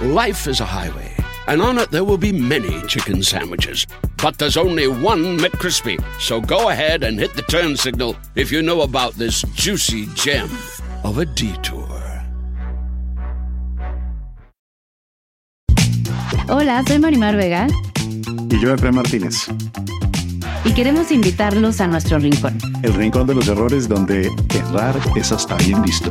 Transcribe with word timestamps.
Life 0.00 0.48
is 0.48 0.60
a 0.60 0.64
highway, 0.64 1.14
and 1.46 1.60
on 1.60 1.78
it 1.78 1.90
there 1.90 2.02
will 2.02 2.16
be 2.16 2.32
many 2.32 2.80
chicken 2.88 3.22
sandwiches. 3.22 3.86
But 4.22 4.38
there's 4.38 4.56
only 4.56 4.88
one 4.88 5.38
McCrispy. 5.38 6.02
So 6.18 6.40
go 6.40 6.70
ahead 6.70 7.02
and 7.04 7.18
hit 7.18 7.34
the 7.34 7.42
turn 7.42 7.76
signal 7.76 8.16
if 8.34 8.50
you 8.50 8.62
know 8.62 8.80
about 8.82 9.14
this 9.14 9.42
juicy 9.54 10.06
gem 10.14 10.48
of 11.04 11.18
a 11.18 11.26
detour. 11.26 11.88
Hola, 16.48 16.82
soy 16.86 16.98
Marimar 16.98 17.36
Vega. 17.36 17.66
Y 18.50 18.58
yo, 18.60 18.74
Efraín 18.74 18.94
Martínez. 18.94 19.46
Y 20.64 20.72
queremos 20.72 21.10
invitarlos 21.12 21.80
a 21.80 21.86
nuestro 21.86 22.18
rincón. 22.18 22.58
El 22.82 22.94
rincón 22.94 23.26
de 23.26 23.34
los 23.34 23.46
errores 23.48 23.88
donde 23.88 24.30
errar 24.54 24.98
es 25.16 25.32
hasta 25.32 25.56
bien 25.56 25.82
visto. 25.82 26.10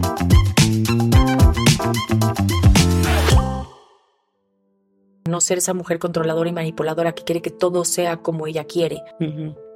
No 5.30 5.42
ser 5.42 5.60
esa 5.60 5.74
mujer 5.74 6.00
controladora 6.00 6.50
y 6.50 6.54
manipuladora 6.54 7.14
que 7.14 7.24
quiere 7.24 7.42
que 7.42 7.52
todo 7.52 7.86
sea 7.86 8.18
como 8.18 8.48
ella 8.48 8.66
quiere. 8.66 9.04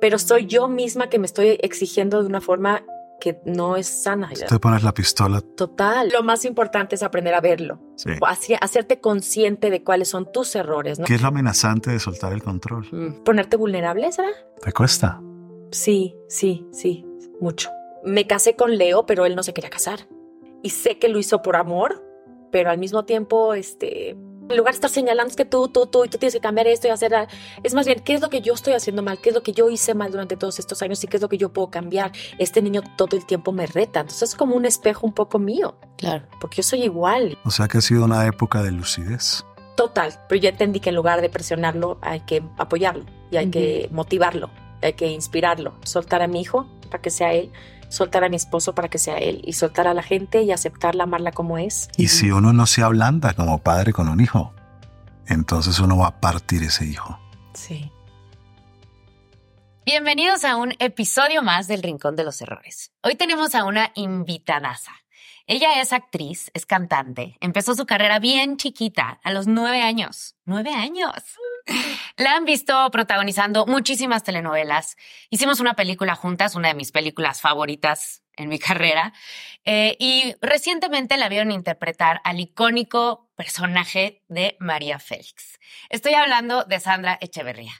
Pero 0.01 0.19
soy 0.19 0.47
yo 0.47 0.67
misma 0.67 1.09
que 1.09 1.19
me 1.19 1.25
estoy 1.25 1.57
exigiendo 1.61 2.21
de 2.21 2.27
una 2.27 2.41
forma 2.41 2.83
que 3.19 3.39
no 3.45 3.77
es 3.77 3.87
sana. 3.87 4.29
Te 4.29 4.59
pones 4.59 4.83
la 4.83 4.93
pistola. 4.93 5.41
Total. 5.41 6.09
Lo 6.09 6.23
más 6.23 6.45
importante 6.45 6.95
es 6.95 7.03
aprender 7.03 7.33
a 7.33 7.41
verlo. 7.41 7.79
Sí. 7.95 8.11
hacerte 8.59 8.99
consciente 8.99 9.69
de 9.69 9.83
cuáles 9.83 10.09
son 10.09 10.31
tus 10.31 10.55
errores. 10.55 10.99
¿no? 10.99 11.05
¿Qué 11.05 11.15
es 11.15 11.21
lo 11.21 11.29
amenazante 11.29 11.91
de 11.91 11.99
soltar 11.99 12.33
el 12.33 12.43
control? 12.43 12.87
Mm. 12.91 13.23
Ponerte 13.23 13.57
vulnerable, 13.57 14.11
¿será? 14.11 14.29
¿Te 14.61 14.71
cuesta? 14.73 15.21
Sí, 15.71 16.15
sí, 16.27 16.67
sí, 16.71 17.05
mucho. 17.39 17.69
Me 18.03 18.27
casé 18.27 18.55
con 18.55 18.77
Leo, 18.77 19.05
pero 19.05 19.25
él 19.25 19.35
no 19.35 19.43
se 19.43 19.53
quería 19.53 19.69
casar. 19.69 20.07
Y 20.61 20.69
sé 20.71 20.99
que 20.99 21.09
lo 21.09 21.19
hizo 21.19 21.41
por 21.41 21.55
amor, 21.55 22.03
pero 22.51 22.69
al 22.69 22.77
mismo 22.77 23.05
tiempo, 23.05 23.53
este, 23.53 24.15
en 24.49 24.57
lugar 24.57 24.73
de 24.73 24.77
estar 24.77 24.89
señalando 24.89 25.29
es 25.29 25.35
que 25.35 25.45
tú, 25.45 25.67
tú, 25.69 25.87
tú, 25.87 26.05
y 26.05 26.09
tú 26.09 26.17
tienes 26.17 26.33
que 26.33 26.39
cambiar 26.39 26.67
esto 26.67 26.87
y 26.87 26.91
hacer... 26.91 27.13
Es 27.63 27.73
más 27.73 27.85
bien, 27.85 27.99
¿qué 28.01 28.13
es 28.13 28.21
lo 28.21 28.29
que 28.29 28.41
yo 28.41 28.53
estoy 28.53 28.73
haciendo 28.73 29.01
mal? 29.01 29.19
¿Qué 29.19 29.29
es 29.29 29.35
lo 29.35 29.43
que 29.43 29.53
yo 29.53 29.69
hice 29.69 29.93
mal 29.93 30.11
durante 30.11 30.37
todos 30.37 30.59
estos 30.59 30.81
años? 30.81 31.03
¿Y 31.03 31.07
qué 31.07 31.17
es 31.17 31.21
lo 31.21 31.29
que 31.29 31.37
yo 31.37 31.51
puedo 31.51 31.69
cambiar? 31.69 32.11
Este 32.37 32.61
niño 32.61 32.81
todo 32.95 33.15
el 33.17 33.25
tiempo 33.25 33.51
me 33.51 33.65
reta. 33.65 34.01
Entonces 34.01 34.29
es 34.29 34.35
como 34.35 34.55
un 34.55 34.65
espejo 34.65 35.05
un 35.05 35.13
poco 35.13 35.39
mío. 35.39 35.75
Claro. 35.97 36.25
Porque 36.39 36.57
yo 36.57 36.63
soy 36.63 36.83
igual. 36.83 37.37
O 37.43 37.51
sea 37.51 37.67
que 37.67 37.79
ha 37.79 37.81
sido 37.81 38.05
una 38.05 38.25
época 38.25 38.61
de 38.61 38.71
lucidez. 38.71 39.43
Total. 39.75 40.13
Pero 40.29 40.41
ya 40.41 40.49
entendí 40.49 40.79
que 40.79 40.89
en 40.89 40.95
lugar 40.95 41.21
de 41.21 41.29
presionarlo, 41.29 41.97
hay 42.01 42.21
que 42.21 42.43
apoyarlo. 42.57 43.05
Y 43.31 43.37
hay 43.37 43.49
que 43.49 43.89
motivarlo. 43.91 44.49
Hay 44.81 44.93
que 44.93 45.07
inspirarlo. 45.07 45.75
Soltar 45.83 46.21
a 46.21 46.27
mi 46.27 46.41
hijo 46.41 46.67
para 46.89 47.01
que 47.01 47.09
sea 47.09 47.33
él 47.33 47.51
soltar 47.95 48.25
a 48.25 48.29
mi 48.29 48.35
esposo 48.35 48.75
para 48.75 48.89
que 48.89 48.97
sea 48.97 49.17
él 49.17 49.41
y 49.45 49.53
soltar 49.53 49.87
a 49.87 49.93
la 49.93 50.03
gente 50.03 50.41
y 50.43 50.51
aceptarla, 50.51 51.05
amarla 51.05 51.31
como 51.31 51.57
es. 51.57 51.89
Y 51.97 52.09
si 52.09 52.29
uno 52.29 52.51
no 52.51 52.65
se 52.65 52.83
ablanda 52.83 53.33
como 53.33 53.59
padre 53.59 53.93
con 53.93 54.09
un 54.09 54.19
hijo, 54.19 54.53
entonces 55.27 55.79
uno 55.79 55.97
va 55.97 56.07
a 56.07 56.19
partir 56.19 56.61
ese 56.63 56.85
hijo. 56.85 57.17
Sí. 57.53 57.91
Bienvenidos 59.85 60.43
a 60.43 60.57
un 60.57 60.73
episodio 60.79 61.41
más 61.41 61.67
del 61.67 61.83
Rincón 61.83 62.15
de 62.15 62.25
los 62.25 62.41
Errores. 62.41 62.91
Hoy 63.01 63.15
tenemos 63.15 63.55
a 63.55 63.63
una 63.63 63.91
invitadaza. 63.95 64.91
Ella 65.47 65.79
es 65.79 65.93
actriz, 65.93 66.51
es 66.53 66.65
cantante. 66.65 67.37
Empezó 67.39 67.75
su 67.75 67.85
carrera 67.85 68.19
bien 68.19 68.57
chiquita, 68.57 69.19
a 69.23 69.31
los 69.31 69.47
nueve 69.47 69.81
años. 69.81 70.35
¡Nueve 70.43 70.73
años! 70.73 71.13
La 72.17 72.35
han 72.35 72.45
visto 72.45 72.89
protagonizando 72.91 73.65
muchísimas 73.65 74.23
telenovelas. 74.23 74.95
Hicimos 75.29 75.59
una 75.59 75.73
película 75.73 76.15
juntas, 76.15 76.55
una 76.55 76.69
de 76.69 76.73
mis 76.73 76.91
películas 76.91 77.41
favoritas 77.41 78.23
en 78.37 78.49
mi 78.49 78.59
carrera. 78.59 79.13
Eh, 79.65 79.97
y 79.99 80.35
recientemente 80.41 81.17
la 81.17 81.29
vieron 81.29 81.51
interpretar 81.51 82.21
al 82.23 82.39
icónico 82.39 83.29
personaje 83.35 84.23
de 84.27 84.55
María 84.59 84.99
Félix. 84.99 85.59
Estoy 85.89 86.13
hablando 86.13 86.63
de 86.63 86.79
Sandra 86.79 87.17
Echeverría. 87.19 87.73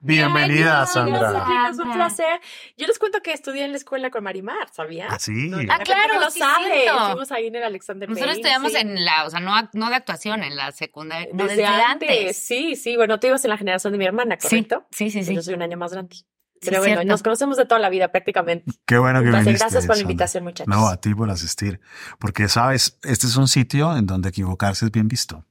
Bienvenida, 0.00 0.82
Ay, 0.82 0.86
Sandra. 0.86 1.30
gracias, 1.32 1.72
Es 1.72 1.78
un 1.78 1.92
placer. 1.92 2.40
Yo 2.76 2.86
les 2.86 2.98
cuento 2.98 3.20
que 3.22 3.32
estudié 3.32 3.64
en 3.64 3.70
la 3.72 3.78
escuela 3.78 4.10
con 4.10 4.22
Marimar, 4.24 4.68
¿sabía? 4.72 5.08
¿Ah, 5.10 5.18
sí? 5.18 5.50
Ah, 5.70 5.78
claro, 5.78 6.20
lo 6.20 6.30
sí, 6.30 6.38
sabe. 6.38 6.86
Estuvimos 6.86 7.32
ahí 7.32 7.46
en 7.46 7.56
el 7.56 7.62
Alexander 7.64 8.08
Nosotros 8.08 8.34
Payne, 8.34 8.40
estudiamos 8.48 8.72
sí. 8.72 8.78
en 8.78 9.04
la, 9.04 9.24
o 9.24 9.30
sea, 9.30 9.40
no, 9.40 9.52
no 9.72 9.88
de 9.88 9.94
actuación, 9.96 10.42
en 10.42 10.54
la 10.54 10.70
secundaria, 10.72 11.28
no, 11.32 11.44
desde, 11.44 11.62
desde, 11.62 11.66
antes. 11.66 12.10
antes. 12.10 12.36
Sí, 12.36 12.76
sí. 12.76 12.96
Bueno, 12.96 13.18
tú 13.18 13.26
ibas 13.26 13.44
en 13.44 13.50
la 13.50 13.56
generación 13.56 13.92
de 13.92 13.98
mi 13.98 14.04
hermana, 14.04 14.36
¿correcto? 14.36 14.86
Sí, 14.90 15.10
sí, 15.10 15.24
sí. 15.24 15.34
Yo 15.34 15.42
soy 15.42 15.54
un 15.54 15.62
año 15.62 15.76
más 15.76 15.92
grande. 15.92 16.14
Sí, 16.14 16.70
Pero 16.70 16.78
bueno, 16.80 16.94
cierto. 16.96 17.08
nos 17.12 17.22
conocemos 17.22 17.56
de 17.58 17.66
toda 17.66 17.78
la 17.80 17.90
vida 17.90 18.08
prácticamente. 18.08 18.72
Qué 18.86 18.96
bueno 18.98 19.20
que 19.20 19.26
Entonces, 19.26 19.46
viniste. 19.46 19.64
gracias 19.64 19.86
por 19.86 19.96
la 19.96 20.02
invitación, 20.02 20.44
muchachos. 20.44 20.74
No, 20.74 20.88
a 20.88 20.96
ti 20.98 21.14
por 21.14 21.30
asistir. 21.30 21.80
Porque, 22.18 22.48
sabes, 22.48 22.98
este 23.02 23.26
es 23.26 23.36
un 23.36 23.46
sitio 23.46 23.94
en 23.96 24.06
donde 24.06 24.30
equivocarse 24.30 24.86
es 24.86 24.90
bien 24.90 25.06
visto. 25.08 25.44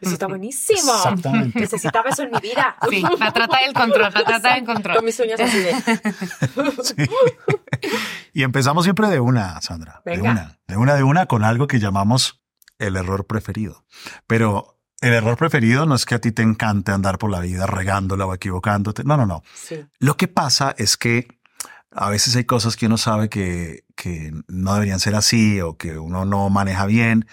Eso 0.00 0.12
está 0.12 0.26
buenísimo. 0.26 0.92
Exactamente. 0.94 1.60
Necesitaba 1.60 2.10
eso 2.10 2.22
en 2.22 2.30
mi 2.30 2.38
vida. 2.40 2.76
Sí, 2.88 3.02
para 3.18 3.32
tratar 3.32 3.62
el 3.66 3.74
control, 3.74 4.12
para 4.12 4.24
tratar 4.24 4.58
el 4.58 4.64
Con 4.64 4.74
control. 4.74 5.02
mis 5.04 5.18
uñas 5.20 5.40
así 5.40 5.58
de. 5.58 5.74
Sí. 6.82 6.94
y 8.32 8.42
empezamos 8.42 8.84
siempre 8.84 9.08
de 9.08 9.20
una, 9.20 9.60
Sandra. 9.60 10.02
De 10.04 10.20
una, 10.20 10.58
de 10.66 10.76
una, 10.76 10.94
de 10.94 11.02
una, 11.02 11.26
con 11.26 11.44
algo 11.44 11.66
que 11.66 11.78
llamamos 11.78 12.40
el 12.78 12.96
error 12.96 13.26
preferido. 13.26 13.84
Pero 14.26 14.78
el 15.00 15.12
error 15.12 15.36
preferido 15.36 15.86
no 15.86 15.94
es 15.94 16.04
que 16.06 16.14
a 16.14 16.20
ti 16.20 16.32
te 16.32 16.42
encante 16.42 16.92
andar 16.92 17.18
por 17.18 17.30
la 17.30 17.40
vida 17.40 17.66
regándola 17.66 18.26
o 18.26 18.34
equivocándote. 18.34 19.04
No, 19.04 19.16
no, 19.16 19.26
no. 19.26 19.42
Sí. 19.54 19.84
Lo 19.98 20.16
que 20.16 20.28
pasa 20.28 20.74
es 20.78 20.96
que 20.96 21.28
a 21.92 22.08
veces 22.08 22.36
hay 22.36 22.44
cosas 22.44 22.76
que 22.76 22.86
uno 22.86 22.98
sabe 22.98 23.28
que, 23.28 23.84
que 23.96 24.32
no 24.46 24.74
deberían 24.74 25.00
ser 25.00 25.14
así 25.14 25.60
o 25.60 25.76
que 25.76 25.98
uno 25.98 26.24
no 26.24 26.48
maneja 26.48 26.86
bien 26.86 27.26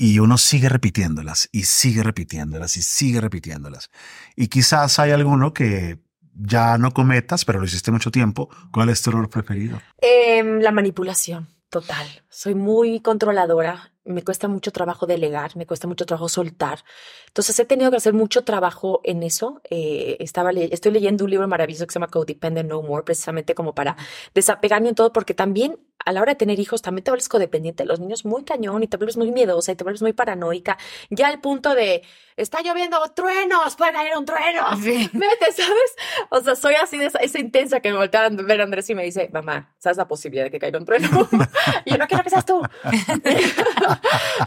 y 0.00 0.20
uno 0.20 0.38
sigue 0.38 0.68
repitiéndolas 0.68 1.48
y 1.50 1.64
sigue 1.64 2.04
repitiéndolas 2.04 2.76
y 2.76 2.82
sigue 2.82 3.20
repitiéndolas. 3.20 3.90
Y 4.36 4.46
quizás 4.46 5.00
hay 5.00 5.10
alguno 5.10 5.52
que 5.52 5.98
ya 6.32 6.78
no 6.78 6.92
cometas, 6.92 7.44
pero 7.44 7.58
lo 7.58 7.64
hiciste 7.64 7.90
mucho 7.90 8.12
tiempo. 8.12 8.48
¿Cuál 8.72 8.90
es 8.90 9.02
tu 9.02 9.10
error 9.10 9.28
preferido? 9.28 9.80
Em, 10.00 10.60
la 10.60 10.70
manipulación, 10.70 11.48
total. 11.68 12.06
Soy 12.28 12.54
muy 12.54 13.00
controladora. 13.00 13.92
Me 14.04 14.22
cuesta 14.22 14.46
mucho 14.46 14.70
trabajo 14.70 15.04
delegar, 15.04 15.56
me 15.56 15.66
cuesta 15.66 15.88
mucho 15.88 16.06
trabajo 16.06 16.28
soltar. 16.28 16.84
Entonces 17.26 17.58
he 17.58 17.64
tenido 17.64 17.90
que 17.90 17.96
hacer 17.96 18.14
mucho 18.14 18.44
trabajo 18.44 19.00
en 19.02 19.24
eso. 19.24 19.60
Eh, 19.68 20.16
estaba 20.20 20.52
estoy 20.52 20.92
leyendo 20.92 21.24
un 21.24 21.30
libro 21.30 21.48
maravilloso 21.48 21.88
que 21.88 21.92
se 21.92 21.98
llama 21.98 22.06
Codependent 22.06 22.68
No 22.68 22.82
More, 22.82 23.02
precisamente 23.02 23.56
como 23.56 23.74
para 23.74 23.96
desapegarme 24.32 24.90
en 24.90 24.94
todo, 24.94 25.12
porque 25.12 25.34
también 25.34 25.76
a 26.04 26.12
la 26.12 26.22
hora 26.22 26.32
de 26.32 26.36
tener 26.36 26.58
hijos 26.58 26.82
también 26.82 27.04
te 27.04 27.10
vuelves 27.10 27.28
codependiente 27.28 27.82
de 27.82 27.86
los 27.88 28.00
niños 28.00 28.24
muy 28.24 28.44
cañón 28.44 28.82
y 28.82 28.88
te 28.88 28.96
vuelves 28.96 29.16
muy 29.16 29.30
miedosa 29.30 29.72
y 29.72 29.76
te 29.76 29.84
vuelves 29.84 30.02
muy 30.02 30.12
paranoica. 30.12 30.78
Ya 31.10 31.28
al 31.28 31.40
punto 31.40 31.74
de, 31.74 32.02
está 32.36 32.62
lloviendo 32.62 32.98
truenos, 33.14 33.76
puede 33.76 33.92
caer 33.92 34.16
un 34.16 34.24
trueno. 34.24 34.62
Sí. 34.82 35.10
Vete, 35.12 35.52
¿sabes? 35.52 35.96
O 36.30 36.40
sea, 36.40 36.54
soy 36.54 36.74
así 36.74 36.98
de 36.98 37.06
esa, 37.06 37.18
esa 37.18 37.38
intensa 37.40 37.80
que 37.80 37.90
me 37.90 37.98
voltea 37.98 38.26
a 38.26 38.28
ver 38.30 38.60
a 38.60 38.64
Andrés 38.64 38.88
y 38.90 38.94
me 38.94 39.02
dice, 39.02 39.28
mamá, 39.32 39.74
¿sabes 39.78 39.96
la 39.96 40.06
posibilidad 40.06 40.44
de 40.44 40.50
que 40.50 40.58
caiga 40.58 40.78
un 40.78 40.84
trueno? 40.84 41.08
y 41.84 41.90
yo 41.90 41.98
no 41.98 42.06
quiero 42.06 42.22
que 42.22 42.30
seas 42.30 42.46
tú. 42.46 42.62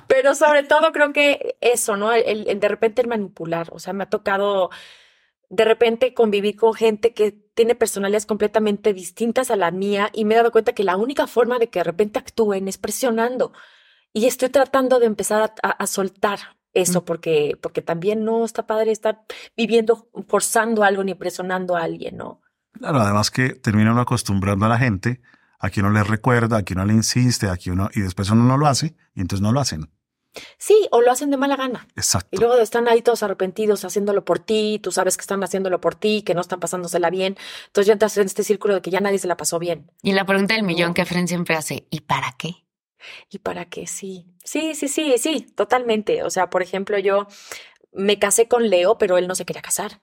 Pero 0.08 0.36
sobre 0.36 0.64
todo 0.64 0.92
creo 0.92 1.12
que 1.12 1.58
eso, 1.60 1.98
¿no? 1.98 2.14
El, 2.14 2.48
el 2.48 2.60
de 2.60 2.68
repente 2.68 3.02
el 3.02 3.08
manipular. 3.08 3.68
O 3.72 3.80
sea, 3.80 3.94
me 3.94 4.04
ha 4.04 4.10
tocado 4.10 4.70
de 5.52 5.66
repente 5.66 6.14
convivir 6.14 6.56
con 6.56 6.74
gente 6.74 7.14
que 7.14 7.32
tiene 7.54 7.76
personalidades 7.76 8.26
completamente 8.26 8.94
distintas 8.94 9.52
a 9.52 9.58
la 9.58 9.70
mía 9.70 10.10
y 10.14 10.24
me 10.26 10.34
he 10.34 10.38
dado 10.38 10.52
cuenta 10.52 10.72
que 10.74 10.84
la 10.86 10.96
única 10.96 11.28
forma 11.28 11.60
de 11.60 11.70
que 11.70 11.80
de 11.80 11.84
repente 11.84 12.20
actúen 12.20 12.68
es 12.70 12.78
presionando. 12.78 13.52
Y 14.14 14.26
estoy 14.28 14.50
tratando 14.50 15.00
de 15.00 15.08
empezar 15.08 15.42
a, 15.62 15.68
a- 15.68 15.72
a 15.72 15.88
soltar 15.88 16.40
eso 16.74 17.04
porque, 17.04 17.58
porque 17.62 17.82
también 17.82 18.24
no 18.24 18.46
está 18.46 18.66
padre 18.66 18.92
estar 18.92 19.24
viviendo, 19.58 20.08
forzando 20.30 20.84
algo 20.86 21.04
ni 21.04 21.16
presionando 21.16 21.76
a 21.76 21.84
alguien, 21.84 22.16
¿no? 22.16 22.42
Claro, 22.72 23.02
además 23.02 23.30
que 23.30 23.50
termina 23.50 23.92
uno 23.92 24.02
acostumbrando 24.02 24.66
a 24.66 24.70
la 24.70 24.78
gente 24.78 25.20
a 25.60 25.70
que 25.70 25.82
uno 25.82 25.92
le 25.92 26.04
recuerda, 26.04 26.58
a 26.58 26.64
que 26.64 26.74
uno 26.74 26.86
le 26.86 26.94
insiste, 26.94 27.48
a 27.50 27.58
que 27.58 27.72
uno, 27.72 27.90
y 27.94 28.00
después 28.02 28.30
uno 28.32 28.46
no 28.46 28.58
lo 28.58 28.68
hace, 28.68 28.96
y 29.14 29.22
entonces 29.22 29.44
no 29.44 29.52
lo 29.52 29.60
hacen. 29.60 29.92
Sí, 30.58 30.88
o 30.92 31.02
lo 31.02 31.12
hacen 31.12 31.30
de 31.32 31.38
mala 31.38 31.56
gana. 31.56 31.88
Y 31.96 32.00
Exacto. 32.00 32.30
luego 32.40 32.58
están 32.58 32.88
ahí 32.88 33.02
todos 33.02 33.24
arrepentidos 33.24 33.84
haciéndolo 33.84 34.24
por 34.24 34.40
ti, 34.40 34.80
tú 34.82 34.92
sabes 34.92 35.18
que 35.18 35.22
están 35.22 35.44
haciéndolo 35.44 35.82
por 35.82 35.96
ti, 35.96 36.22
que 36.22 36.34
no 36.34 36.42
están 36.42 36.60
pasándosela 36.60 37.10
bien. 37.10 37.38
Entonces 37.68 37.88
ya 37.88 37.94
entras 37.94 38.18
en 38.18 38.26
este 38.26 38.44
círculo 38.44 38.76
de 38.76 38.82
que 38.82 38.92
ya 38.92 39.00
nadie 39.00 39.20
se 39.20 39.28
la 39.28 39.38
pasó 39.38 39.60
bien. 39.60 39.92
Y 40.02 40.14
la 40.14 40.26
pregunta 40.26 40.54
del 40.54 40.64
millón 40.64 40.94
que 40.94 41.06
Fren 41.06 41.28
siempre 41.28 41.56
hace, 41.56 41.88
¿y 41.90 42.02
para 42.02 42.34
qué? 42.38 42.64
¿Y 43.30 43.40
para 43.40 43.66
qué? 43.66 43.88
Sí, 43.88 44.28
sí, 44.44 44.76
sí, 44.76 44.88
sí, 44.88 45.16
sí, 45.18 45.42
totalmente. 45.56 46.24
O 46.24 46.30
sea, 46.30 46.50
por 46.50 46.62
ejemplo, 46.62 46.98
yo 47.00 47.28
me 47.92 48.20
casé 48.20 48.48
con 48.48 48.70
Leo, 48.70 48.98
pero 48.98 49.18
él 49.18 49.28
no 49.28 49.36
se 49.36 49.46
quería 49.46 49.62
casar. 49.62 50.02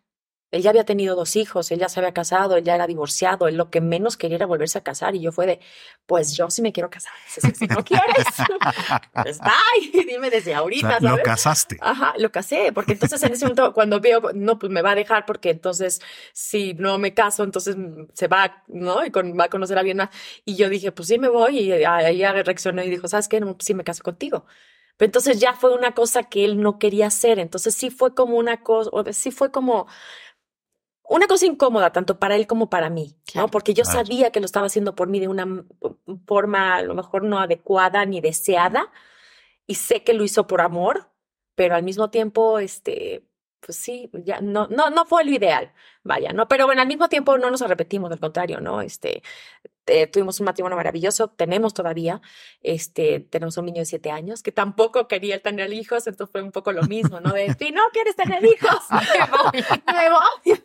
Él 0.50 0.62
ya 0.62 0.70
había 0.70 0.84
tenido 0.84 1.14
dos 1.14 1.36
hijos, 1.36 1.70
él 1.70 1.78
ya 1.78 1.90
se 1.90 2.00
había 2.00 2.12
casado, 2.14 2.56
él 2.56 2.64
ya 2.64 2.74
era 2.74 2.86
divorciado, 2.86 3.48
él 3.48 3.56
lo 3.56 3.70
que 3.70 3.82
menos 3.82 4.16
quería 4.16 4.36
era 4.36 4.46
volverse 4.46 4.78
a 4.78 4.82
casar 4.82 5.14
y 5.14 5.20
yo 5.20 5.30
fue 5.30 5.46
de, 5.46 5.60
pues 6.06 6.34
yo 6.34 6.48
sí 6.48 6.62
me 6.62 6.72
quiero 6.72 6.88
casar. 6.90 7.12
Si 7.58 7.66
no 7.66 7.84
quieres, 7.84 8.26
pues 9.22 9.38
bye, 9.40 10.04
dime 10.06 10.30
desde 10.30 10.54
ahorita. 10.54 10.98
O 10.98 11.00
sea, 11.00 11.16
lo 11.16 11.22
casaste. 11.22 11.76
Ajá, 11.80 12.14
lo 12.18 12.30
casé, 12.30 12.72
porque 12.72 12.92
entonces 12.92 13.22
en 13.22 13.32
ese 13.32 13.44
momento 13.44 13.72
cuando 13.72 14.00
veo, 14.00 14.20
no, 14.34 14.58
pues 14.58 14.72
me 14.72 14.82
va 14.82 14.92
a 14.92 14.94
dejar 14.94 15.26
porque 15.26 15.50
entonces 15.50 16.00
si 16.32 16.74
no 16.74 16.98
me 16.98 17.14
caso, 17.14 17.44
entonces 17.44 17.76
se 18.14 18.28
va, 18.28 18.64
¿no? 18.68 19.04
Y 19.04 19.10
con, 19.10 19.38
va 19.38 19.44
a 19.44 19.48
conocer 19.50 19.76
a 19.76 19.80
alguien 19.80 19.98
más. 19.98 20.10
Y 20.44 20.56
yo 20.56 20.68
dije, 20.68 20.92
pues 20.92 21.08
sí 21.08 21.18
me 21.18 21.28
voy 21.28 21.58
y 21.58 21.72
ahí 21.72 22.24
reaccionó 22.42 22.82
y 22.82 22.90
dijo, 22.90 23.08
¿sabes 23.08 23.28
qué? 23.28 23.40
No, 23.40 23.56
sí 23.58 23.74
me 23.74 23.84
caso 23.84 24.02
contigo. 24.02 24.46
Pero 24.98 25.08
entonces 25.08 25.38
ya 25.38 25.54
fue 25.54 25.72
una 25.74 25.92
cosa 25.94 26.24
que 26.24 26.44
él 26.44 26.60
no 26.60 26.78
quería 26.78 27.06
hacer. 27.06 27.38
Entonces 27.38 27.74
sí 27.74 27.88
fue 27.88 28.14
como 28.14 28.36
una 28.36 28.62
cosa, 28.62 28.90
sí 29.12 29.30
fue 29.30 29.50
como 29.52 29.86
una 31.08 31.26
cosa 31.26 31.46
incómoda 31.46 31.92
tanto 31.92 32.18
para 32.18 32.36
él 32.36 32.46
como 32.46 32.68
para 32.68 32.90
mí, 32.90 33.16
¿no? 33.34 33.48
Porque 33.48 33.74
yo 33.74 33.84
sabía 33.84 34.30
que 34.30 34.40
lo 34.40 34.46
estaba 34.46 34.66
haciendo 34.66 34.94
por 34.94 35.08
mí 35.08 35.20
de 35.20 35.28
una 35.28 35.64
forma 36.26 36.76
a 36.76 36.82
lo 36.82 36.94
mejor 36.94 37.24
no 37.24 37.38
adecuada 37.38 38.04
ni 38.04 38.20
deseada 38.20 38.90
y 39.66 39.76
sé 39.76 40.02
que 40.04 40.14
lo 40.14 40.24
hizo 40.24 40.46
por 40.46 40.60
amor, 40.60 41.10
pero 41.54 41.74
al 41.74 41.82
mismo 41.82 42.10
tiempo, 42.10 42.58
este, 42.58 43.24
pues 43.60 43.78
sí, 43.78 44.10
ya 44.12 44.40
no, 44.40 44.66
no, 44.68 44.90
no 44.90 45.04
fue 45.06 45.24
lo 45.24 45.30
ideal, 45.30 45.72
vaya, 46.08 46.32
¿no? 46.32 46.48
Pero 46.48 46.66
bueno, 46.66 46.82
al 46.82 46.88
mismo 46.88 47.08
tiempo 47.08 47.38
no 47.38 47.50
nos 47.50 47.62
arrepentimos, 47.62 48.10
al 48.10 48.18
contrario, 48.18 48.60
¿no? 48.60 48.80
Este, 48.80 49.22
eh, 49.88 50.06
tuvimos 50.06 50.38
un 50.40 50.46
matrimonio 50.46 50.76
maravilloso, 50.76 51.28
tenemos 51.28 51.74
todavía, 51.74 52.20
este, 52.62 53.20
tenemos 53.20 53.56
un 53.56 53.66
niño 53.66 53.80
de 53.80 53.86
siete 53.86 54.10
años 54.10 54.42
que 54.42 54.52
tampoco 54.52 55.08
quería 55.08 55.40
tener 55.40 55.72
hijos, 55.72 56.06
entonces 56.06 56.30
fue 56.30 56.42
un 56.42 56.52
poco 56.52 56.72
lo 56.72 56.82
mismo, 56.82 57.20
¿no? 57.20 57.32
De, 57.32 57.54
si 57.58 57.72
no 57.72 57.82
quieres 57.92 58.14
tener 58.16 58.44
hijos, 58.44 58.80
me 58.90 59.26
voy, 59.30 59.64
me 59.86 60.10
voy. 60.10 60.62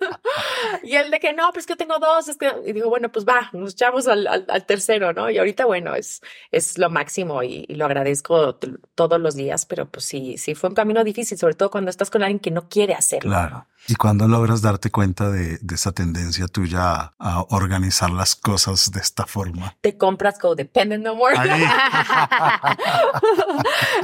y 0.83 0.95
él 0.95 1.11
de 1.11 1.19
que 1.19 1.33
no, 1.33 1.51
pues 1.53 1.65
que 1.65 1.75
tengo 1.75 1.99
dos, 1.99 2.27
es 2.27 2.37
que, 2.37 2.51
y 2.65 2.73
digo, 2.73 2.89
bueno, 2.89 3.11
pues 3.11 3.25
va, 3.25 3.49
nos 3.53 3.73
echamos 3.73 4.07
al, 4.07 4.27
al, 4.27 4.65
tercero, 4.65 5.13
¿no? 5.13 5.29
Y 5.29 5.37
ahorita, 5.37 5.65
bueno, 5.65 5.95
es, 5.95 6.21
es 6.51 6.77
lo 6.77 6.89
máximo 6.89 7.43
y, 7.43 7.65
y, 7.67 7.75
lo 7.75 7.85
agradezco 7.85 8.55
todos 8.95 9.19
los 9.19 9.35
días, 9.35 9.65
pero 9.65 9.89
pues 9.89 10.05
sí, 10.05 10.37
sí 10.37 10.55
fue 10.55 10.69
un 10.69 10.75
camino 10.75 11.03
difícil, 11.03 11.37
sobre 11.37 11.55
todo 11.55 11.69
cuando 11.71 11.89
estás 11.89 12.09
con 12.09 12.23
alguien 12.23 12.39
que 12.39 12.51
no 12.51 12.67
quiere 12.67 12.93
hacerlo. 12.93 13.31
Claro. 13.31 13.67
¿Y 13.87 13.95
cuando 13.95 14.27
logras 14.27 14.61
darte 14.61 14.91
cuenta 14.91 15.29
de, 15.29 15.32
de 15.33 15.75
esa 15.75 15.91
tendencia 15.91 16.47
tuya 16.47 17.13
a 17.17 17.45
organizar 17.49 18.09
las 18.09 18.35
cosas 18.35 18.91
de 18.91 18.99
esta 18.99 19.25
forma? 19.25 19.75
Te 19.81 19.97
compras 19.97 20.39
codependent 20.39 21.03
no 21.03 21.15
more. 21.15 21.35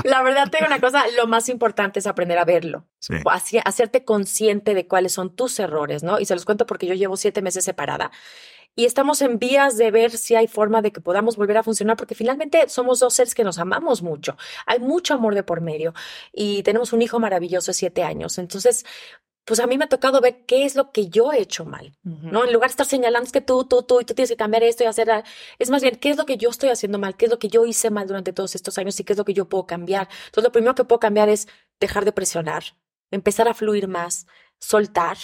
La 0.04 0.22
verdad, 0.24 0.50
tengo 0.50 0.66
una 0.68 0.80
cosa, 0.80 1.04
lo 1.16 1.28
más 1.28 1.48
importante 1.50 2.00
es 2.00 2.08
aprender 2.08 2.38
a 2.38 2.46
verlo. 2.46 2.86
Sí. 3.00 3.16
hacerte 3.64 4.04
consciente 4.04 4.74
de 4.74 4.88
cuáles 4.88 5.14
son 5.14 5.36
tus 5.36 5.60
errores, 5.60 6.04
¿no? 6.04 6.20
Y 6.20 6.26
se 6.26 6.34
los 6.34 6.44
cuento 6.46 6.66
porque 6.66 6.88
yo 6.88 6.94
llevo 6.96 7.16
siete 7.16 7.42
meses 7.42 7.64
separada 7.64 8.12
y 8.76 8.86
estamos 8.86 9.22
en 9.22 9.40
vías 9.40 9.78
de 9.78 9.92
ver 9.92 10.12
si 10.12 10.36
hay 10.36 10.48
forma 10.48 10.82
de 10.82 10.92
que 10.92 11.02
podamos 11.02 11.36
volver 11.36 11.58
a 11.58 11.64
funcionar, 11.64 11.98
porque 11.98 12.16
finalmente 12.16 12.70
somos 12.70 13.00
dos 13.00 13.14
seres 13.14 13.36
que 13.36 13.44
nos 13.44 13.60
amamos 13.60 14.02
mucho. 14.02 14.38
Hay 14.66 14.80
mucho 14.80 15.14
amor 15.14 15.36
de 15.36 15.44
por 15.44 15.60
medio 15.62 15.94
y 16.32 16.64
tenemos 16.64 16.94
un 16.94 17.02
hijo 17.02 17.20
maravilloso 17.20 17.72
de 17.72 17.74
siete 17.74 18.04
años. 18.04 18.38
Entonces, 18.38 18.86
pues 19.46 19.60
a 19.60 19.68
mí 19.68 19.78
me 19.78 19.86
ha 19.86 19.90
tocado 19.90 20.22
ver 20.22 20.46
qué 20.46 20.66
es 20.66 20.76
lo 20.76 20.92
que 20.92 21.10
yo 21.10 21.32
he 21.34 21.40
hecho 21.40 21.66
mal, 21.66 21.98
¿no? 22.04 22.46
En 22.46 22.54
lugar 22.54 22.70
de 22.70 22.74
estar 22.74 22.86
señalando 22.86 23.26
es 23.26 23.32
que 23.32 23.42
tú, 23.42 23.66
tú, 23.66 23.82
tú, 23.84 24.00
y 24.00 24.06
tú 24.06 24.14
tienes 24.14 24.30
que 24.30 24.38
cambiar 24.38 24.64
esto 24.64 24.84
y 24.84 24.88
hacer, 24.88 25.10
es 25.58 25.70
más 25.70 25.82
bien, 25.82 25.96
¿qué 25.96 26.12
es 26.12 26.18
lo 26.18 26.26
que 26.26 26.38
yo 26.38 26.50
estoy 26.50 26.70
haciendo 26.70 27.00
mal? 27.00 27.18
¿Qué 27.18 27.26
es 27.26 27.32
lo 27.32 27.40
que 27.40 27.48
yo 27.48 27.66
hice 27.66 27.90
mal 27.90 28.08
durante 28.08 28.32
todos 28.32 28.54
estos 28.54 28.78
años 28.78 29.00
y 29.00 29.04
qué 29.04 29.14
es 29.14 29.18
lo 29.18 29.26
que 29.26 29.34
yo 29.34 29.50
puedo 29.50 29.66
cambiar? 29.66 30.08
Entonces, 30.26 30.44
lo 30.44 30.52
primero 30.52 30.76
que 30.76 30.84
puedo 30.84 31.00
cambiar 31.00 31.30
es 31.30 31.48
dejar 31.80 32.06
de 32.06 32.12
presionar, 32.12 32.64
empezar 33.10 33.48
a 33.48 33.54
fluir 33.56 33.88
más, 33.88 34.28
soltar 34.60 35.18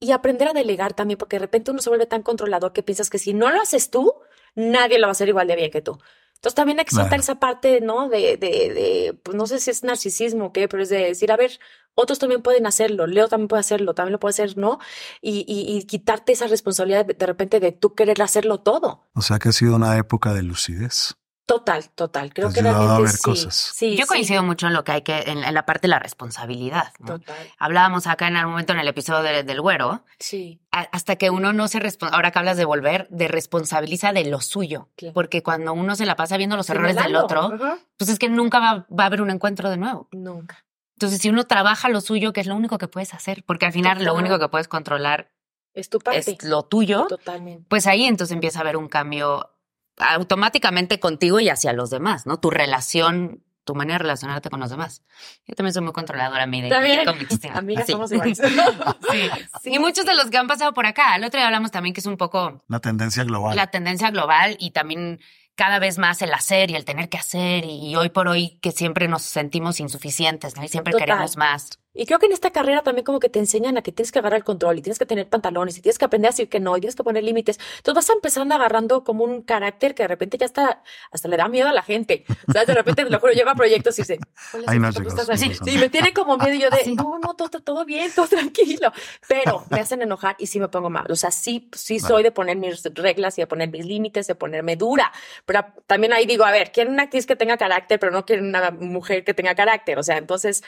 y 0.00 0.12
aprender 0.12 0.48
a 0.48 0.52
delegar 0.52 0.94
también, 0.94 1.18
porque 1.18 1.36
de 1.36 1.40
repente 1.40 1.70
uno 1.70 1.80
se 1.80 1.90
vuelve 1.90 2.06
tan 2.06 2.22
controlador 2.22 2.72
que 2.72 2.82
piensas 2.82 3.10
que 3.10 3.18
si 3.18 3.34
no 3.34 3.50
lo 3.50 3.60
haces 3.60 3.90
tú, 3.90 4.14
nadie 4.54 4.98
lo 4.98 5.06
va 5.06 5.10
a 5.10 5.12
hacer 5.12 5.28
igual 5.28 5.46
de 5.46 5.56
bien 5.56 5.70
que 5.70 5.82
tú. 5.82 5.98
Entonces 6.42 6.56
también 6.56 6.80
hay 6.80 6.84
que 6.84 6.96
soltar 6.96 7.20
esa 7.20 7.38
parte, 7.38 7.80
¿no? 7.80 8.08
De, 8.08 8.36
de, 8.36 8.74
de, 8.74 9.20
pues 9.22 9.36
no 9.36 9.46
sé 9.46 9.60
si 9.60 9.70
es 9.70 9.84
narcisismo 9.84 10.46
o 10.46 10.52
qué, 10.52 10.66
pero 10.66 10.82
es 10.82 10.88
de 10.88 10.96
decir, 10.96 11.30
a 11.30 11.36
ver, 11.36 11.60
otros 11.94 12.18
también 12.18 12.42
pueden 12.42 12.66
hacerlo, 12.66 13.06
Leo 13.06 13.28
también 13.28 13.46
puede 13.46 13.60
hacerlo, 13.60 13.94
también 13.94 14.10
lo 14.10 14.18
puede 14.18 14.30
hacer, 14.30 14.58
¿no? 14.58 14.80
Y, 15.20 15.44
y, 15.46 15.76
y 15.76 15.84
quitarte 15.84 16.32
esa 16.32 16.48
responsabilidad 16.48 17.06
de, 17.06 17.14
de, 17.14 17.26
repente 17.26 17.60
de 17.60 17.70
tú 17.70 17.94
querer 17.94 18.20
hacerlo 18.22 18.58
todo. 18.58 19.08
O 19.14 19.22
sea 19.22 19.38
que 19.38 19.50
ha 19.50 19.52
sido 19.52 19.76
una 19.76 19.96
época 19.96 20.34
de 20.34 20.42
lucidez. 20.42 21.14
Total, 21.44 21.90
total. 21.90 22.32
Creo 22.32 22.52
que 22.52 22.62
realmente 22.62 23.08
sí, 23.08 23.22
cosas. 23.22 23.54
sí. 23.54 23.96
Yo 23.96 24.06
coincido 24.06 24.42
mucho 24.42 24.68
en 24.68 24.72
lo 24.72 24.84
que 24.84 24.92
hay 24.92 25.02
que, 25.02 25.18
en, 25.22 25.42
en 25.42 25.54
la 25.54 25.66
parte 25.66 25.82
de 25.82 25.88
la 25.88 25.98
responsabilidad. 25.98 26.92
¿no? 27.00 27.18
Total. 27.18 27.36
Hablábamos 27.58 28.06
acá 28.06 28.28
en 28.28 28.36
algún 28.36 28.52
momento 28.52 28.72
en 28.72 28.78
el 28.78 28.88
episodio 28.88 29.22
de, 29.22 29.42
del 29.42 29.60
güero. 29.60 30.04
Sí. 30.18 30.60
A, 30.70 30.82
hasta 30.92 31.16
que 31.16 31.30
uno 31.30 31.52
no 31.52 31.68
se 31.68 31.80
ahora 32.12 32.30
que 32.30 32.38
hablas 32.38 32.56
de 32.56 32.64
volver, 32.64 33.08
de 33.10 33.28
responsabiliza 33.28 34.12
de 34.12 34.24
lo 34.24 34.40
suyo. 34.40 34.88
Claro. 34.96 35.14
Porque 35.14 35.42
cuando 35.42 35.72
uno 35.72 35.96
se 35.96 36.06
la 36.06 36.16
pasa 36.16 36.36
viendo 36.36 36.56
los 36.56 36.70
errores 36.70 36.96
del 36.96 37.16
otro, 37.16 37.50
-huh. 37.50 37.78
pues 37.98 38.08
es 38.08 38.18
que 38.18 38.28
nunca 38.28 38.60
va, 38.60 38.86
va 38.96 39.04
a 39.04 39.06
haber 39.06 39.20
un 39.20 39.30
encuentro 39.30 39.68
de 39.68 39.76
nuevo. 39.76 40.08
Nunca. 40.12 40.64
Entonces, 40.96 41.20
si 41.20 41.28
uno 41.28 41.44
trabaja 41.44 41.88
lo 41.88 42.00
suyo, 42.00 42.32
que 42.32 42.40
es 42.40 42.46
lo 42.46 42.54
único 42.54 42.78
que 42.78 42.86
puedes 42.86 43.12
hacer, 43.14 43.42
porque 43.44 43.66
al 43.66 43.72
final 43.72 43.98
Total. 43.98 44.06
lo 44.06 44.14
único 44.14 44.38
que 44.38 44.48
puedes 44.48 44.68
controlar 44.68 45.32
Es 45.74 45.90
tu 45.90 45.98
parte. 45.98 46.18
es 46.20 46.44
lo 46.44 46.62
tuyo, 46.62 47.06
Totalmente. 47.08 47.66
pues 47.68 47.88
ahí 47.88 48.04
entonces 48.04 48.32
empieza 48.32 48.60
a 48.60 48.62
haber 48.62 48.76
un 48.76 48.88
cambio 48.88 49.50
automáticamente 49.98 51.00
contigo 51.00 51.40
y 51.40 51.48
hacia 51.48 51.72
los 51.72 51.90
demás, 51.90 52.26
¿no? 52.26 52.38
Tu 52.38 52.50
relación, 52.50 53.42
tu 53.64 53.74
manera 53.74 53.94
de 53.98 54.02
relacionarte 54.04 54.50
con 54.50 54.60
los 54.60 54.70
demás. 54.70 55.02
Yo 55.46 55.54
también 55.54 55.72
soy 55.74 55.82
muy 55.82 55.92
controladora, 55.92 56.46
mi 56.46 56.68
También. 56.68 57.04
con 57.04 57.18
mi 57.18 57.26
sistema. 57.26 57.54
Amigas, 57.58 57.84
Así. 57.84 57.92
somos 57.92 58.10
iguales. 58.12 58.38
sí. 58.38 59.30
sí. 59.62 59.70
Y 59.74 59.78
muchos 59.78 60.04
de 60.04 60.14
los 60.14 60.26
que 60.30 60.38
han 60.38 60.46
pasado 60.48 60.72
por 60.72 60.86
acá. 60.86 61.14
El 61.16 61.24
otro 61.24 61.38
día 61.38 61.46
hablamos 61.46 61.70
también 61.70 61.94
que 61.94 62.00
es 62.00 62.06
un 62.06 62.16
poco 62.16 62.62
La 62.68 62.80
tendencia 62.80 63.24
global. 63.24 63.54
la 63.56 63.68
tendencia 63.68 64.10
global 64.10 64.56
y 64.58 64.70
también 64.72 65.20
cada 65.54 65.78
vez 65.78 65.98
más 65.98 66.22
el 66.22 66.32
hacer 66.32 66.70
y 66.70 66.74
el 66.76 66.84
tener 66.86 67.08
que 67.10 67.18
hacer 67.18 67.64
y, 67.66 67.90
y 67.90 67.96
hoy 67.96 68.08
por 68.08 68.26
hoy 68.26 68.58
que 68.62 68.72
siempre 68.72 69.06
nos 69.06 69.22
sentimos 69.22 69.80
insuficientes, 69.80 70.56
¿no? 70.56 70.64
Y 70.64 70.68
siempre 70.68 70.92
Total. 70.92 71.06
queremos 71.06 71.36
más. 71.36 71.78
Y 71.94 72.06
creo 72.06 72.18
que 72.18 72.26
en 72.26 72.32
esta 72.32 72.50
carrera 72.50 72.82
también 72.82 73.04
como 73.04 73.20
que 73.20 73.28
te 73.28 73.38
enseñan 73.38 73.76
a 73.76 73.82
que 73.82 73.92
tienes 73.92 74.12
que 74.12 74.18
agarrar 74.18 74.38
el 74.38 74.44
control 74.44 74.78
y 74.78 74.82
tienes 74.82 74.98
que 74.98 75.06
tener 75.06 75.28
pantalones 75.28 75.76
y 75.78 75.82
tienes 75.82 75.98
que 75.98 76.04
aprender 76.04 76.28
a 76.28 76.32
decir 76.32 76.48
que 76.48 76.60
no 76.60 76.76
y 76.76 76.80
tienes 76.80 76.96
que 76.96 77.04
poner 77.04 77.22
límites. 77.22 77.58
Entonces 77.78 77.94
vas 78.06 78.14
empezando 78.14 78.54
agarrando 78.54 79.04
como 79.04 79.24
un 79.24 79.42
carácter 79.42 79.94
que 79.94 80.04
de 80.04 80.08
repente 80.08 80.38
ya 80.38 80.46
está, 80.46 80.82
hasta 81.10 81.28
le 81.28 81.36
da 81.36 81.48
miedo 81.48 81.68
a 81.68 81.72
la 81.72 81.82
gente. 81.82 82.24
¿Sabes? 82.52 82.66
De 82.66 82.74
repente, 82.74 83.04
te 83.04 83.10
lo 83.10 83.20
juro, 83.20 83.32
lleva 83.32 83.54
proyectos 83.54 83.98
y 83.98 84.02
dice, 84.02 84.18
Ay, 84.66 84.78
no, 84.78 84.92
¿cómo 84.92 85.10
chicos, 85.10 85.18
estás? 85.18 85.28
no 85.28 85.36
Sí, 85.36 85.78
me 85.78 85.90
tiene 85.90 86.12
como 86.12 86.36
miedo 86.38 86.54
y 86.54 86.60
yo 86.60 86.70
de, 86.70 86.76
Así. 86.76 86.94
no, 86.94 87.18
no, 87.18 87.34
todo, 87.34 87.60
todo 87.60 87.84
bien, 87.84 88.10
todo 88.14 88.26
tranquilo. 88.28 88.92
Pero 89.28 89.64
me 89.70 89.80
hacen 89.80 90.02
enojar 90.02 90.36
y 90.38 90.46
sí 90.46 90.60
me 90.60 90.68
pongo 90.68 90.90
mal. 90.90 91.06
O 91.10 91.16
sea, 91.16 91.30
sí, 91.30 91.68
sí 91.74 92.00
soy 92.00 92.22
de 92.22 92.32
poner 92.32 92.56
mis 92.56 92.82
reglas 92.94 93.38
y 93.38 93.42
de 93.42 93.46
poner 93.46 93.70
mis 93.70 93.84
límites, 93.86 94.26
de 94.26 94.34
ponerme 94.34 94.76
dura. 94.76 95.12
Pero 95.44 95.64
también 95.86 96.12
ahí 96.12 96.26
digo, 96.26 96.44
a 96.44 96.50
ver, 96.50 96.72
quieren 96.72 96.94
una 96.94 97.04
actriz 97.04 97.26
que 97.26 97.36
tenga 97.36 97.56
carácter, 97.56 97.98
pero 98.00 98.12
no 98.12 98.24
quieren 98.24 98.46
una 98.46 98.70
mujer 98.70 99.24
que 99.24 99.34
tenga 99.34 99.54
carácter. 99.54 99.98
O 99.98 100.02
sea, 100.02 100.16
entonces, 100.18 100.62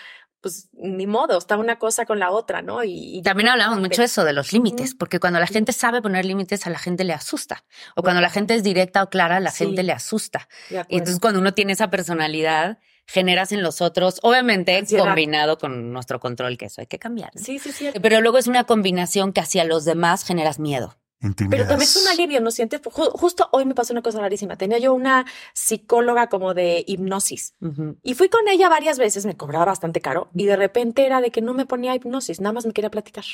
pues 0.44 0.68
ni 0.74 1.06
modo, 1.06 1.38
está 1.38 1.56
una 1.56 1.78
cosa 1.78 2.04
con 2.04 2.18
la 2.18 2.30
otra, 2.30 2.60
¿no? 2.60 2.84
Y, 2.84 3.16
Y 3.16 3.22
también 3.22 3.48
hablamos 3.48 3.80
mucho 3.80 4.02
de 4.02 4.06
eso, 4.06 4.24
de 4.24 4.34
los 4.34 4.52
límites, 4.52 4.94
porque 4.94 5.18
cuando 5.18 5.40
la 5.40 5.46
gente 5.46 5.72
sabe 5.72 6.02
poner 6.02 6.26
límites, 6.26 6.66
a 6.66 6.70
la 6.70 6.78
gente 6.78 7.02
le 7.02 7.14
asusta. 7.14 7.64
O 7.96 8.02
cuando 8.02 8.20
la 8.20 8.28
gente 8.28 8.54
es 8.54 8.62
directa 8.62 9.02
o 9.02 9.08
clara, 9.08 9.36
a 9.36 9.40
la 9.40 9.50
Sí. 9.50 9.64
gente 9.64 9.82
le 9.82 9.92
asusta. 9.92 10.46
Y 10.70 10.96
entonces 10.98 11.18
cuando 11.18 11.40
uno 11.40 11.54
tiene 11.54 11.72
esa 11.72 11.88
personalidad, 11.88 12.78
generas 13.06 13.52
en 13.52 13.62
los 13.62 13.80
otros, 13.80 14.18
obviamente 14.22 14.76
Ansiedad. 14.76 15.04
combinado 15.06 15.56
con 15.56 15.92
nuestro 15.92 16.20
control, 16.20 16.58
que 16.58 16.66
eso 16.66 16.82
hay 16.82 16.86
que 16.86 16.98
cambiar. 16.98 17.30
¿no? 17.34 17.42
Sí, 17.42 17.58
sí, 17.58 17.72
sí. 17.72 17.90
Pero 18.02 18.20
luego 18.20 18.36
es 18.36 18.46
una 18.46 18.64
combinación 18.64 19.32
que 19.32 19.40
hacia 19.40 19.64
los 19.64 19.84
demás 19.86 20.24
generas 20.24 20.58
miedo. 20.58 20.96
Pero 21.50 21.64
también 21.68 21.88
es 21.88 21.96
un 21.96 22.08
alivio, 22.08 22.40
¿no 22.42 22.50
sientes? 22.50 22.82
Ju- 22.82 23.10
Justo 23.12 23.48
hoy 23.52 23.64
me 23.64 23.74
pasó 23.74 23.92
una 23.94 24.02
cosa 24.02 24.20
rarísima. 24.20 24.56
Tenía 24.56 24.78
yo 24.78 24.92
una 24.92 25.24
psicóloga 25.54 26.28
como 26.28 26.52
de 26.54 26.84
hipnosis 26.86 27.54
y 28.02 28.14
fui 28.14 28.28
con 28.28 28.46
ella 28.48 28.68
varias 28.68 28.98
veces, 28.98 29.24
me 29.24 29.36
cobraba 29.36 29.64
bastante 29.66 30.00
caro 30.00 30.28
y 30.34 30.44
de 30.44 30.56
repente 30.56 31.06
era 31.06 31.20
de 31.20 31.30
que 31.30 31.40
no 31.40 31.54
me 31.54 31.64
ponía 31.66 31.94
hipnosis, 31.94 32.40
nada 32.40 32.52
más 32.52 32.66
me 32.66 32.72
quería 32.72 32.90
platicar. 32.90 33.24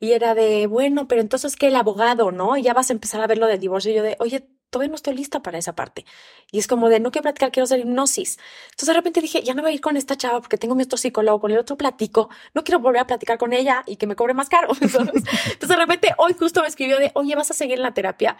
Y 0.00 0.12
era 0.12 0.34
de, 0.34 0.66
bueno, 0.66 1.06
pero 1.06 1.20
entonces 1.20 1.54
que 1.56 1.68
el 1.68 1.76
abogado, 1.76 2.32
¿no? 2.32 2.56
Y 2.56 2.62
ya 2.62 2.74
vas 2.74 2.90
a 2.90 2.92
empezar 2.94 3.20
a 3.20 3.26
ver 3.26 3.38
lo 3.38 3.46
del 3.46 3.60
divorcio. 3.60 3.92
Y 3.92 3.94
yo 3.94 4.02
de, 4.02 4.16
oye, 4.18 4.48
todavía 4.74 4.90
no 4.90 4.96
estoy 4.96 5.14
lista 5.14 5.40
para 5.40 5.56
esa 5.56 5.76
parte. 5.76 6.04
Y 6.50 6.58
es 6.58 6.66
como 6.66 6.88
de, 6.88 6.98
no 6.98 7.12
quiero 7.12 7.22
platicar, 7.22 7.52
quiero 7.52 7.62
hacer 7.62 7.78
hipnosis. 7.78 8.40
Entonces 8.64 8.88
de 8.88 8.94
repente 8.94 9.20
dije, 9.20 9.40
ya 9.44 9.54
no 9.54 9.62
voy 9.62 9.70
a 9.70 9.74
ir 9.74 9.80
con 9.80 9.96
esta 9.96 10.16
chava 10.16 10.40
porque 10.40 10.58
tengo 10.58 10.74
mi 10.74 10.82
otro 10.82 10.98
psicólogo, 10.98 11.40
con 11.40 11.52
el 11.52 11.58
otro 11.58 11.76
platico, 11.76 12.28
no 12.54 12.64
quiero 12.64 12.80
volver 12.80 13.02
a 13.02 13.06
platicar 13.06 13.38
con 13.38 13.52
ella 13.52 13.84
y 13.86 13.94
que 13.94 14.08
me 14.08 14.16
cobre 14.16 14.34
más 14.34 14.48
caro. 14.48 14.70
Entonces 14.80 15.68
de 15.68 15.76
repente 15.76 16.12
hoy 16.18 16.34
justo 16.36 16.62
me 16.62 16.66
escribió 16.66 16.98
de, 16.98 17.12
oye, 17.14 17.36
¿vas 17.36 17.52
a 17.52 17.54
seguir 17.54 17.76
en 17.76 17.82
la 17.82 17.94
terapia? 17.94 18.36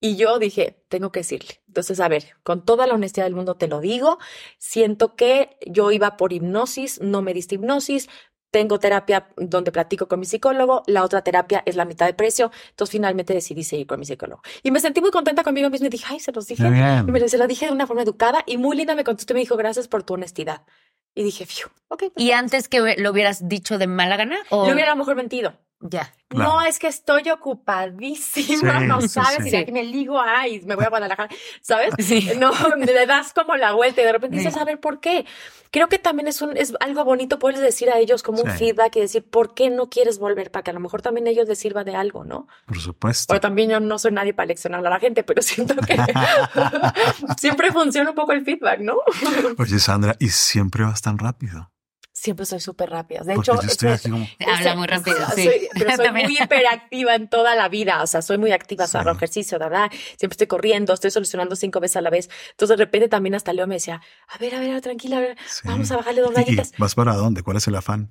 Y 0.00 0.16
yo 0.16 0.40
dije, 0.40 0.84
tengo 0.88 1.12
que 1.12 1.20
decirle. 1.20 1.62
Entonces, 1.68 2.00
a 2.00 2.08
ver, 2.08 2.34
con 2.42 2.64
toda 2.64 2.86
la 2.86 2.94
honestidad 2.94 3.26
del 3.26 3.34
mundo 3.34 3.54
te 3.54 3.68
lo 3.68 3.80
digo, 3.80 4.18
siento 4.58 5.14
que 5.14 5.56
yo 5.66 5.90
iba 5.92 6.16
por 6.16 6.32
hipnosis, 6.32 7.00
no 7.00 7.22
me 7.22 7.32
diste 7.32 7.54
hipnosis, 7.54 8.08
tengo 8.56 8.78
terapia 8.78 9.28
donde 9.36 9.70
platico 9.70 10.08
con 10.08 10.18
mi 10.18 10.24
psicólogo, 10.24 10.82
la 10.86 11.04
otra 11.04 11.20
terapia 11.20 11.62
es 11.66 11.76
la 11.76 11.84
mitad 11.84 12.06
de 12.06 12.14
precio, 12.14 12.50
entonces 12.70 12.92
finalmente 12.92 13.34
decidí 13.34 13.64
seguir 13.64 13.86
con 13.86 14.00
mi 14.00 14.06
psicólogo. 14.06 14.40
Y 14.62 14.70
me 14.70 14.80
sentí 14.80 15.02
muy 15.02 15.10
contenta 15.10 15.44
conmigo 15.44 15.68
misma 15.68 15.88
y 15.88 15.90
dije, 15.90 16.06
ay, 16.08 16.20
se 16.20 16.32
los 16.32 16.46
dije. 16.46 16.66
Y 16.66 17.10
me 17.10 17.28
se 17.28 17.36
lo 17.36 17.46
dije 17.46 17.66
de 17.66 17.72
una 17.72 17.86
forma 17.86 18.00
educada 18.00 18.44
y 18.46 18.56
muy 18.56 18.74
linda 18.74 18.94
me 18.94 19.04
contestó 19.04 19.34
y 19.34 19.34
me 19.34 19.40
dijo, 19.40 19.58
gracias 19.58 19.88
por 19.88 20.04
tu 20.04 20.14
honestidad. 20.14 20.62
Y 21.14 21.22
dije, 21.22 21.44
fiu, 21.44 21.66
ok. 21.88 22.04
¿Y 22.16 22.30
antes 22.30 22.68
que 22.68 22.96
lo 22.96 23.10
hubieras 23.10 23.46
dicho 23.46 23.76
de 23.76 23.86
mala 23.86 24.16
gana? 24.16 24.38
¿o? 24.48 24.64
Le 24.66 24.72
hubiera 24.72 24.92
a 24.92 24.94
lo 24.94 25.00
mejor 25.00 25.16
mentido. 25.16 25.52
Ya. 25.80 26.12
Claro. 26.28 26.54
No, 26.54 26.60
es 26.62 26.78
que 26.78 26.88
estoy 26.88 27.28
ocupadísima, 27.30 28.80
Sí, 28.80 28.86
no 28.86 29.00
sabes, 29.02 29.42
sí. 29.42 29.48
y 29.48 29.50
de 29.52 29.58
aquí 29.58 29.72
me 29.72 29.84
ligo, 29.84 30.18
ay, 30.20 30.60
me 30.62 30.74
voy 30.74 30.84
a 30.84 30.88
Guadalajara, 30.88 31.28
¿sabes? 31.60 31.90
Sí. 31.98 32.30
No, 32.38 32.50
le 32.76 33.06
das 33.06 33.32
como 33.32 33.54
la 33.56 33.72
vuelta 33.72 34.00
y 34.00 34.04
de 34.04 34.12
repente 34.12 34.38
Sí. 34.38 34.44
dices, 34.44 34.60
a 34.60 34.64
ver, 34.64 34.80
¿por 34.80 34.98
qué? 35.00 35.24
Creo 35.70 35.88
que 35.88 35.98
también 35.98 36.26
es 36.28 36.40
un, 36.42 36.56
es 36.56 36.74
algo 36.80 37.04
bonito 37.04 37.38
poderles 37.38 37.62
decir 37.62 37.90
a 37.90 37.98
ellos 37.98 38.22
como 38.22 38.40
un 38.42 38.50
feedback 38.50 38.96
y 38.96 39.00
decir, 39.00 39.28
¿por 39.28 39.54
qué 39.54 39.68
no 39.70 39.88
quieres 39.90 40.18
volver? 40.18 40.50
Para 40.50 40.62
que 40.64 40.70
a 40.70 40.74
lo 40.74 40.80
mejor 40.80 41.02
también 41.02 41.26
a 41.26 41.30
ellos 41.30 41.46
les 41.46 41.58
sirva 41.58 41.84
de 41.84 41.94
algo, 41.94 42.24
¿no? 42.24 42.48
Por 42.66 42.80
supuesto. 42.80 43.26
Pero 43.28 43.40
también 43.42 43.70
yo 43.70 43.78
no 43.78 43.98
soy 43.98 44.12
nadie 44.12 44.32
para 44.32 44.46
leccionar 44.46 44.84
a 44.84 44.90
la 44.90 44.98
gente, 44.98 45.22
pero 45.24 45.42
siento 45.42 45.74
que 45.76 45.96
siempre 47.38 47.70
funciona 47.72 48.10
un 48.10 48.16
poco 48.16 48.32
el 48.32 48.44
feedback, 48.44 48.80
¿no? 48.80 48.96
Oye, 49.58 49.78
Sandra, 49.78 50.16
y 50.18 50.28
siempre 50.30 50.84
vas 50.84 51.02
tan 51.02 51.18
rápido. 51.18 51.70
Siempre 52.18 52.46
soy 52.46 52.60
súper 52.60 52.88
rápida. 52.88 53.20
De 53.24 53.34
Porque 53.34 53.50
hecho, 53.50 53.60
yo 53.60 53.68
estoy 53.68 53.90
aquí 53.90 54.10
como. 54.10 54.26
Habla 54.50 54.74
muy 54.74 54.86
rápido, 54.86 55.18
sí. 55.34 55.44
Soy, 55.44 55.68
pero 55.74 55.96
soy 55.96 56.10
muy 56.12 56.38
hiperactiva 56.40 57.14
en 57.14 57.28
toda 57.28 57.54
la 57.54 57.68
vida. 57.68 58.02
O 58.02 58.06
sea, 58.06 58.22
soy 58.22 58.38
muy 58.38 58.52
activa, 58.52 58.84
o 58.84 58.88
sea, 58.88 59.02
Sí. 59.02 59.06
hago 59.06 59.16
ejercicio, 59.18 59.58
¿verdad? 59.58 59.90
Siempre 60.16 60.32
estoy 60.32 60.46
corriendo, 60.46 60.94
estoy 60.94 61.10
solucionando 61.10 61.56
cinco 61.56 61.78
veces 61.78 61.96
a 61.98 62.00
la 62.00 62.08
vez. 62.08 62.30
Entonces, 62.52 62.78
de 62.78 62.84
repente 62.84 63.08
también 63.08 63.34
hasta 63.34 63.52
Leo 63.52 63.66
me 63.66 63.74
decía, 63.74 64.00
a 64.28 64.38
ver, 64.38 64.54
a 64.54 64.60
ver, 64.60 64.80
tranquila, 64.80 65.18
a 65.18 65.20
ver, 65.20 65.36
Sí. 65.46 65.60
vamos 65.68 65.90
a 65.90 65.96
bajarle 65.98 66.22
dos 66.22 66.30
¿Y- 66.30 66.40
y 66.40 66.44
rayitas. 66.44 66.72
¿Vas 66.78 66.94
para 66.94 67.14
dónde? 67.16 67.42
¿Cuál 67.42 67.58
es 67.58 67.68
el 67.68 67.74
afán? 67.74 68.10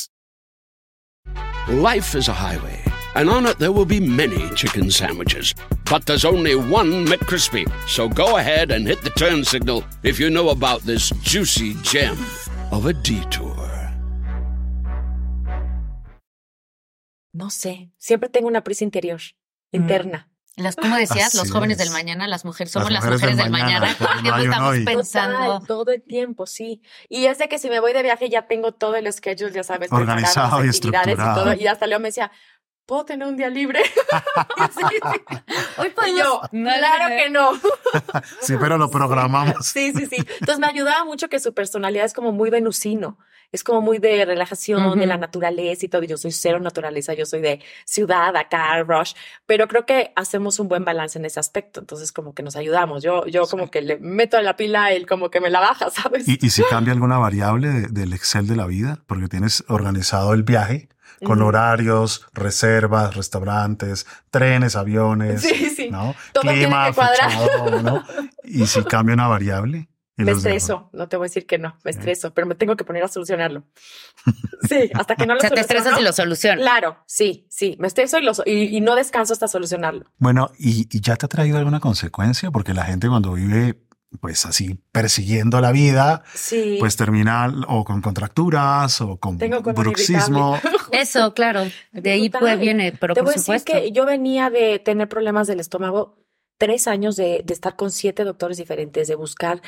Life 1.71 2.15
is 2.15 2.27
a 2.27 2.33
highway, 2.33 2.83
and 3.15 3.29
on 3.29 3.45
it 3.45 3.57
there 3.57 3.71
will 3.71 3.85
be 3.85 4.01
many 4.01 4.49
chicken 4.55 4.91
sandwiches. 4.91 5.55
But 5.85 6.05
there's 6.05 6.25
only 6.25 6.55
one 6.55 7.05
McCrispy. 7.05 7.63
So 7.87 8.09
go 8.09 8.35
ahead 8.35 8.71
and 8.71 8.85
hit 8.85 9.01
the 9.03 9.09
turn 9.11 9.45
signal 9.45 9.85
if 10.03 10.19
you 10.19 10.29
know 10.29 10.49
about 10.49 10.81
this 10.81 11.11
juicy 11.21 11.75
gem 11.81 12.17
of 12.71 12.87
a 12.87 12.93
detour. 12.93 13.55
No 17.33 17.49
sé, 17.49 17.91
siempre 17.97 18.27
tengo 18.27 18.49
una 18.49 18.63
prisa 18.63 18.83
interior, 18.83 19.21
mm. 19.71 19.79
interna. 19.79 20.30
Las, 20.57 20.75
como 20.75 20.95
decías, 20.97 21.33
Así 21.33 21.37
los 21.37 21.49
jóvenes 21.51 21.77
es. 21.77 21.85
del 21.85 21.91
mañana, 21.93 22.27
las 22.27 22.43
mujeres 22.45 22.71
somos 22.73 22.91
Las 22.91 23.03
las 23.03 23.03
mujeres, 23.05 23.21
mujeres 23.21 23.37
del 23.37 23.45
del 23.45 23.51
mañana. 23.51 23.95
mañana, 23.99 24.21
no 24.23 24.35
un 24.35 24.41
estamos 24.41 24.69
hoy. 24.71 24.85
pensando. 24.85 25.37
Total, 25.53 25.67
todo 25.67 25.91
el 25.91 26.01
tiempo, 26.03 26.45
sí. 26.45 26.81
Y 27.09 27.25
es 27.25 27.37
de 27.37 27.47
que 27.47 27.57
si 27.57 27.69
me 27.69 27.79
voy 27.79 27.93
de 27.93 28.03
viaje 28.03 28.29
ya 28.29 28.47
tengo 28.47 28.73
todo 28.73 28.95
el 28.95 29.11
schedule, 29.13 29.51
ya 29.53 29.63
sabes, 29.63 29.91
Organizado 29.91 30.63
y 30.65 30.69
actividades 30.69 31.07
estructurado. 31.07 31.41
Y, 31.41 31.43
todo, 31.43 31.53
y 31.63 31.67
hasta 31.67 31.87
Leo 31.87 31.99
me 31.99 32.09
decía, 32.09 32.31
¿puedo 32.85 33.05
tener 33.05 33.27
un 33.27 33.37
día 33.37 33.49
libre? 33.49 33.81
Sí, 34.73 34.81
sí. 34.89 35.35
Hoy 35.77 35.89
podemos- 35.89 36.19
yo, 36.19 36.41
claro 36.51 37.15
que 37.15 37.29
no. 37.29 37.51
Sí, 38.41 38.55
pero 38.59 38.77
lo 38.77 38.89
programamos. 38.89 39.65
Sí, 39.65 39.91
sí, 39.95 40.05
sí. 40.05 40.17
Entonces 40.17 40.59
me 40.59 40.67
ayudaba 40.67 41.03
mucho 41.05 41.29
que 41.29 41.39
su 41.39 41.53
personalidad 41.53 42.05
es 42.05 42.13
como 42.13 42.31
muy 42.31 42.49
venusino. 42.49 43.17
Es 43.51 43.65
como 43.65 43.81
muy 43.81 43.97
de 43.97 44.23
relajación, 44.23 44.97
de 44.97 45.05
la 45.05 45.17
naturaleza 45.17 45.85
y 45.85 45.89
todo. 45.89 46.03
Yo 46.03 46.15
soy 46.15 46.31
cero 46.31 46.59
naturaleza, 46.61 47.13
yo 47.13 47.25
soy 47.25 47.41
de 47.41 47.61
ciudad, 47.83 48.33
acá, 48.37 48.81
rush. 48.83 49.13
Pero 49.45 49.67
creo 49.67 49.85
que 49.85 50.13
hacemos 50.15 50.57
un 50.59 50.69
buen 50.69 50.85
balance 50.85 51.19
en 51.19 51.25
ese 51.25 51.41
aspecto. 51.41 51.81
Entonces, 51.81 52.13
como 52.13 52.33
que 52.33 52.43
nos 52.43 52.55
ayudamos. 52.55 53.03
Yo, 53.03 53.25
yo 53.25 53.45
como 53.47 53.69
que 53.69 53.81
le 53.81 53.97
meto 53.99 54.41
la 54.41 54.55
pila, 54.55 54.93
él 54.93 55.05
como 55.05 55.29
que 55.29 55.41
me 55.41 55.49
la 55.49 55.59
baja, 55.59 55.89
¿sabes? 55.91 56.29
¿Y, 56.29 56.39
y 56.41 56.49
si 56.49 56.63
cambia 56.69 56.93
alguna 56.93 57.17
variable 57.17 57.67
de- 57.67 57.87
del 57.87 58.13
Excel 58.13 58.47
de 58.47 58.55
la 58.55 58.67
vida? 58.67 58.99
Porque 59.05 59.27
tienes 59.27 59.65
organizado 59.67 60.33
el 60.33 60.43
viaje 60.43 60.87
con 61.23 61.41
horarios, 61.41 62.25
reservas, 62.33 63.15
restaurantes, 63.15 64.05
trenes, 64.29 64.75
aviones, 64.75 65.41
Sí, 65.41 65.69
sí. 65.69 65.89
¿no? 65.91 66.15
Todo 66.33 66.43
tiene 66.43 66.59
Clima, 66.65 66.87
que 66.87 66.93
cuadrar. 66.93 67.29
fechado, 67.31 67.81
¿no? 67.81 68.03
Y 68.43 68.65
si 68.67 68.83
cambia 68.85 69.13
una 69.13 69.27
variable. 69.27 69.87
Me 70.17 70.33
estreso, 70.33 70.89
no 70.93 71.07
te 71.07 71.17
voy 71.17 71.25
a 71.25 71.29
decir 71.29 71.47
que 71.47 71.57
no, 71.57 71.77
me 71.83 71.89
estreso, 71.89 72.31
pero 72.31 72.45
me 72.45 72.53
tengo 72.53 72.75
que 72.75 72.83
poner 72.83 73.03
a 73.03 73.07
solucionarlo. 73.07 73.63
Sí, 74.69 74.91
hasta 74.93 75.15
que 75.15 75.25
no 75.25 75.33
lo 75.33 75.39
O 75.39 75.41
sea, 75.41 75.49
te 75.49 75.59
estresas 75.59 75.99
y 75.99 76.03
lo 76.03 76.13
solucionas. 76.13 76.59
Claro, 76.61 76.97
sí, 77.07 77.47
sí, 77.49 77.75
me 77.79 77.87
estreso 77.87 78.19
y, 78.19 78.21
lo 78.23 78.31
y, 78.45 78.77
y 78.77 78.79
no 78.79 78.93
descanso 78.95 79.33
hasta 79.33 79.47
solucionarlo. 79.47 80.05
Bueno, 80.19 80.51
¿y, 80.59 80.87
y 80.95 81.01
ya 81.01 81.15
te 81.15 81.25
ha 81.25 81.29
traído 81.29 81.57
alguna 81.57 81.79
consecuencia? 81.79 82.51
Porque 82.51 82.75
la 82.75 82.85
gente 82.85 83.07
cuando 83.09 83.33
vive 83.33 83.81
pues 84.19 84.45
así 84.45 84.77
persiguiendo 84.91 85.61
la 85.61 85.71
vida, 85.71 86.23
Sí. 86.33 86.77
pues 86.79 86.95
termina 86.97 87.51
o 87.67 87.83
con 87.85 88.01
contracturas 88.01 88.99
o 89.01 89.17
con 89.17 89.37
Tengo 89.37 89.61
bruxismo. 89.61 90.59
Eso, 90.91 91.33
claro. 91.33 91.63
De 91.93 92.11
ahí 92.11 92.29
pues 92.29 92.59
viene, 92.59 92.91
pero 92.91 93.13
Te 93.13 93.21
por 93.21 93.27
voy 93.27 93.33
a 93.33 93.37
decir 93.37 93.59
supuesto. 93.59 93.71
que 93.73 93.91
yo 93.91 94.05
venía 94.05 94.49
de 94.49 94.79
tener 94.79 95.07
problemas 95.07 95.47
del 95.47 95.59
estómago, 95.61 96.17
tres 96.57 96.87
años 96.87 97.15
de, 97.15 97.41
de 97.45 97.53
estar 97.53 97.75
con 97.75 97.89
siete 97.91 98.23
doctores 98.23 98.57
diferentes, 98.57 99.07
de 99.07 99.15
buscar 99.15 99.61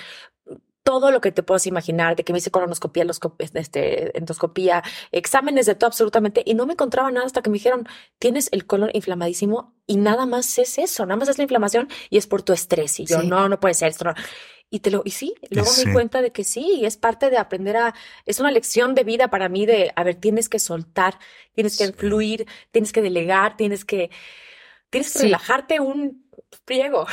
todo 0.84 1.12
lo 1.12 1.22
que 1.22 1.32
te 1.32 1.44
puedas 1.44 1.66
imaginar, 1.66 2.16
de 2.16 2.24
que 2.24 2.34
me 2.34 2.40
hice 2.40 2.52
colonoscopía, 2.52 3.06
loscop- 3.06 3.36
este, 3.54 4.18
endoscopía, 4.18 4.84
exámenes 5.12 5.66
de 5.66 5.76
todo 5.76 5.88
absolutamente, 5.88 6.44
y 6.46 6.54
no 6.56 6.66
me 6.66 6.74
encontraba 6.74 7.10
nada 7.12 7.26
hasta 7.26 7.42
que 7.42 7.50
me 7.50 7.56
dijeron, 7.56 7.88
tienes 8.20 8.50
el 8.52 8.66
colon 8.66 8.90
inflamadísimo 8.94 9.74
y 9.88 9.98
nada 9.98 10.26
más 10.26 10.58
es 10.60 10.78
eso, 10.78 11.06
nada 11.06 11.18
más 11.18 11.30
es 11.30 11.38
la 11.38 11.44
inflamación 11.44 11.88
y 12.10 12.18
es 12.18 12.28
por 12.28 12.42
tu 12.42 12.54
estrés. 12.54 13.00
Y 13.00 13.06
yo, 13.06 13.22
Sí. 13.22 13.28
no, 13.28 13.48
no 13.50 13.60
puede 13.60 13.74
ser 13.74 13.90
esto. 13.90 14.06
no". 14.06 14.14
Y 14.70 14.80
te 14.80 14.90
lo, 14.90 15.04
y 15.06 15.12
sí, 15.12 15.36
luego 15.52 15.70
me 15.78 15.86
di 15.86 15.94
cuenta 15.94 16.22
de 16.22 16.32
que 16.32 16.44
sí, 16.44 16.80
y 16.82 16.86
es 16.86 16.98
parte 16.98 17.30
de 17.30 17.38
aprender 17.38 17.78
a, 17.78 17.94
es 18.26 18.40
una 18.40 18.50
lección 18.52 18.96
de 18.96 19.04
vida 19.04 19.30
para 19.30 19.48
mí 19.48 19.66
de, 19.68 19.92
a 19.96 20.04
ver, 20.04 20.16
tienes 20.16 20.50
que 20.50 20.58
soltar, 20.58 21.20
tienes 21.54 21.78
que 21.78 21.94
fluir, 21.94 22.48
tienes 22.72 22.92
que 22.92 23.04
delegar, 23.04 23.56
tienes 23.56 23.86
que, 23.86 24.10
tienes 24.90 25.14
que 25.14 25.20
relajarte 25.24 25.80
un 25.80 26.23
friego. 26.66 27.06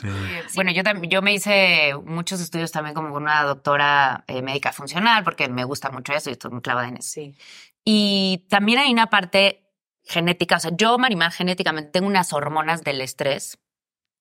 Sí. 0.00 0.06
Bueno, 0.54 0.70
yo 0.70 0.82
también, 0.82 1.10
yo 1.10 1.22
me 1.22 1.34
hice 1.34 1.92
muchos 2.04 2.40
estudios 2.40 2.70
también 2.72 2.94
como 2.94 3.12
con 3.12 3.22
una 3.22 3.42
doctora 3.42 4.24
eh, 4.26 4.42
médica 4.42 4.72
funcional, 4.72 5.24
porque 5.24 5.48
me 5.48 5.64
gusta 5.64 5.90
mucho 5.90 6.12
eso 6.12 6.30
y 6.30 6.34
estoy 6.34 6.50
muy 6.50 6.60
clavada 6.60 6.88
en 6.88 6.98
eso. 6.98 7.10
Sí. 7.10 7.34
Y 7.84 8.46
también 8.48 8.78
hay 8.78 8.92
una 8.92 9.08
parte 9.08 9.68
genética, 10.04 10.56
o 10.56 10.60
sea, 10.60 10.72
yo, 10.76 10.98
Marimar, 10.98 11.32
genéticamente 11.32 11.90
tengo 11.90 12.06
unas 12.06 12.32
hormonas 12.32 12.82
del 12.82 13.00
estrés 13.00 13.58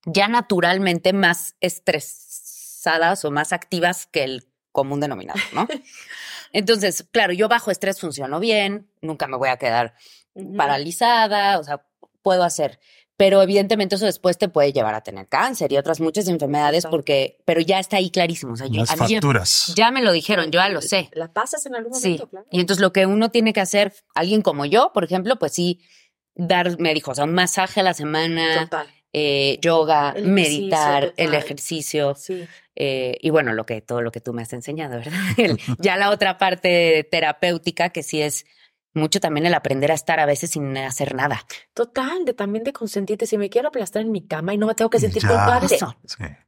ya 0.05 0.27
naturalmente 0.27 1.13
más 1.13 1.55
estresadas 1.59 3.23
o 3.25 3.31
más 3.31 3.53
activas 3.53 4.07
que 4.07 4.23
el 4.23 4.47
común 4.71 4.99
denominador, 4.99 5.41
¿no? 5.53 5.67
Entonces, 6.53 7.07
claro, 7.11 7.33
yo 7.33 7.47
bajo 7.47 7.71
estrés 7.71 7.99
funciono 7.99 8.39
bien, 8.39 8.89
nunca 9.01 9.27
me 9.27 9.37
voy 9.37 9.49
a 9.49 9.57
quedar 9.57 9.93
paralizada, 10.57 11.59
o 11.59 11.63
sea, 11.63 11.85
puedo 12.21 12.43
hacer. 12.43 12.79
Pero 13.21 13.39
evidentemente 13.43 13.93
eso 13.95 14.05
después 14.05 14.39
te 14.39 14.49
puede 14.49 14.73
llevar 14.73 14.95
a 14.95 15.01
tener 15.01 15.27
cáncer 15.27 15.71
y 15.71 15.77
otras 15.77 15.99
muchas 15.99 16.27
enfermedades 16.27 16.87
porque, 16.87 17.37
pero 17.45 17.61
ya 17.61 17.77
está 17.79 17.97
ahí 17.97 18.09
clarísimo. 18.09 18.53
O 18.53 18.55
sea, 18.55 18.65
yo- 18.65 18.79
Las 18.81 18.89
ya- 18.89 18.95
facturas. 18.97 19.73
ya 19.75 19.91
me 19.91 20.01
lo 20.01 20.11
dijeron, 20.11 20.45
yo 20.49 20.59
ya 20.59 20.69
lo 20.69 20.81
sé. 20.81 21.07
La 21.13 21.31
pasas 21.31 21.63
en 21.67 21.75
algún 21.75 21.93
Sí. 21.93 22.03
momento, 22.13 22.29
claro. 22.29 22.47
Y 22.49 22.59
entonces 22.59 22.81
lo 22.81 22.91
que 22.91 23.05
uno 23.05 23.29
tiene 23.29 23.53
que 23.53 23.61
hacer, 23.61 23.93
alguien 24.15 24.41
como 24.41 24.65
yo, 24.65 24.89
por 24.91 25.03
ejemplo, 25.03 25.37
pues 25.37 25.51
sí, 25.53 25.81
dar, 26.33 26.79
me 26.79 26.95
dijo, 26.95 27.11
o 27.11 27.15
sea, 27.15 27.25
un 27.25 27.33
masaje 27.35 27.81
a 27.81 27.83
la 27.83 27.93
semana, 27.93 28.63
Total. 28.63 28.87
eh, 29.13 29.59
yoga, 29.61 30.09
El 30.15 30.23
ejercicio, 30.23 30.33
meditar, 30.33 31.13
el 31.17 31.33
ejercicio. 31.35 32.15
Sí. 32.15 32.47
eh, 32.75 33.17
y 33.21 33.29
bueno, 33.29 33.53
lo 33.53 33.65
que, 33.67 33.81
todo 33.81 34.01
lo 34.01 34.11
que 34.11 34.21
tú 34.21 34.33
me 34.33 34.41
has 34.41 34.53
enseñado, 34.53 34.97
¿verdad? 34.97 35.11
El- 35.37 35.59
ya 35.79 35.95
la 35.97 36.09
otra 36.09 36.39
parte 36.39 37.07
terapéutica, 37.11 37.89
que 37.89 38.01
sí 38.01 38.19
es 38.21 38.45
mucho 38.93 39.19
también 39.19 39.45
el 39.45 39.53
aprender 39.53 39.91
a 39.91 39.95
estar 39.95 40.19
a 40.19 40.25
veces 40.25 40.51
sin 40.51 40.77
hacer 40.77 41.15
nada. 41.15 41.45
Total, 41.73 42.25
de 42.25 42.33
también 42.33 42.63
de 42.63 42.73
consentirte. 42.73 43.25
Si 43.25 43.37
me 43.37 43.49
quiero 43.49 43.69
aplastar 43.69 44.01
en 44.01 44.11
mi 44.11 44.25
cama 44.25 44.53
y 44.53 44.57
no 44.57 44.67
me 44.67 44.75
tengo 44.75 44.89
que 44.89 44.99
sentir 44.99 45.21
ya. 45.21 45.29
culpable. 45.29 45.67
Sí. 45.67 45.77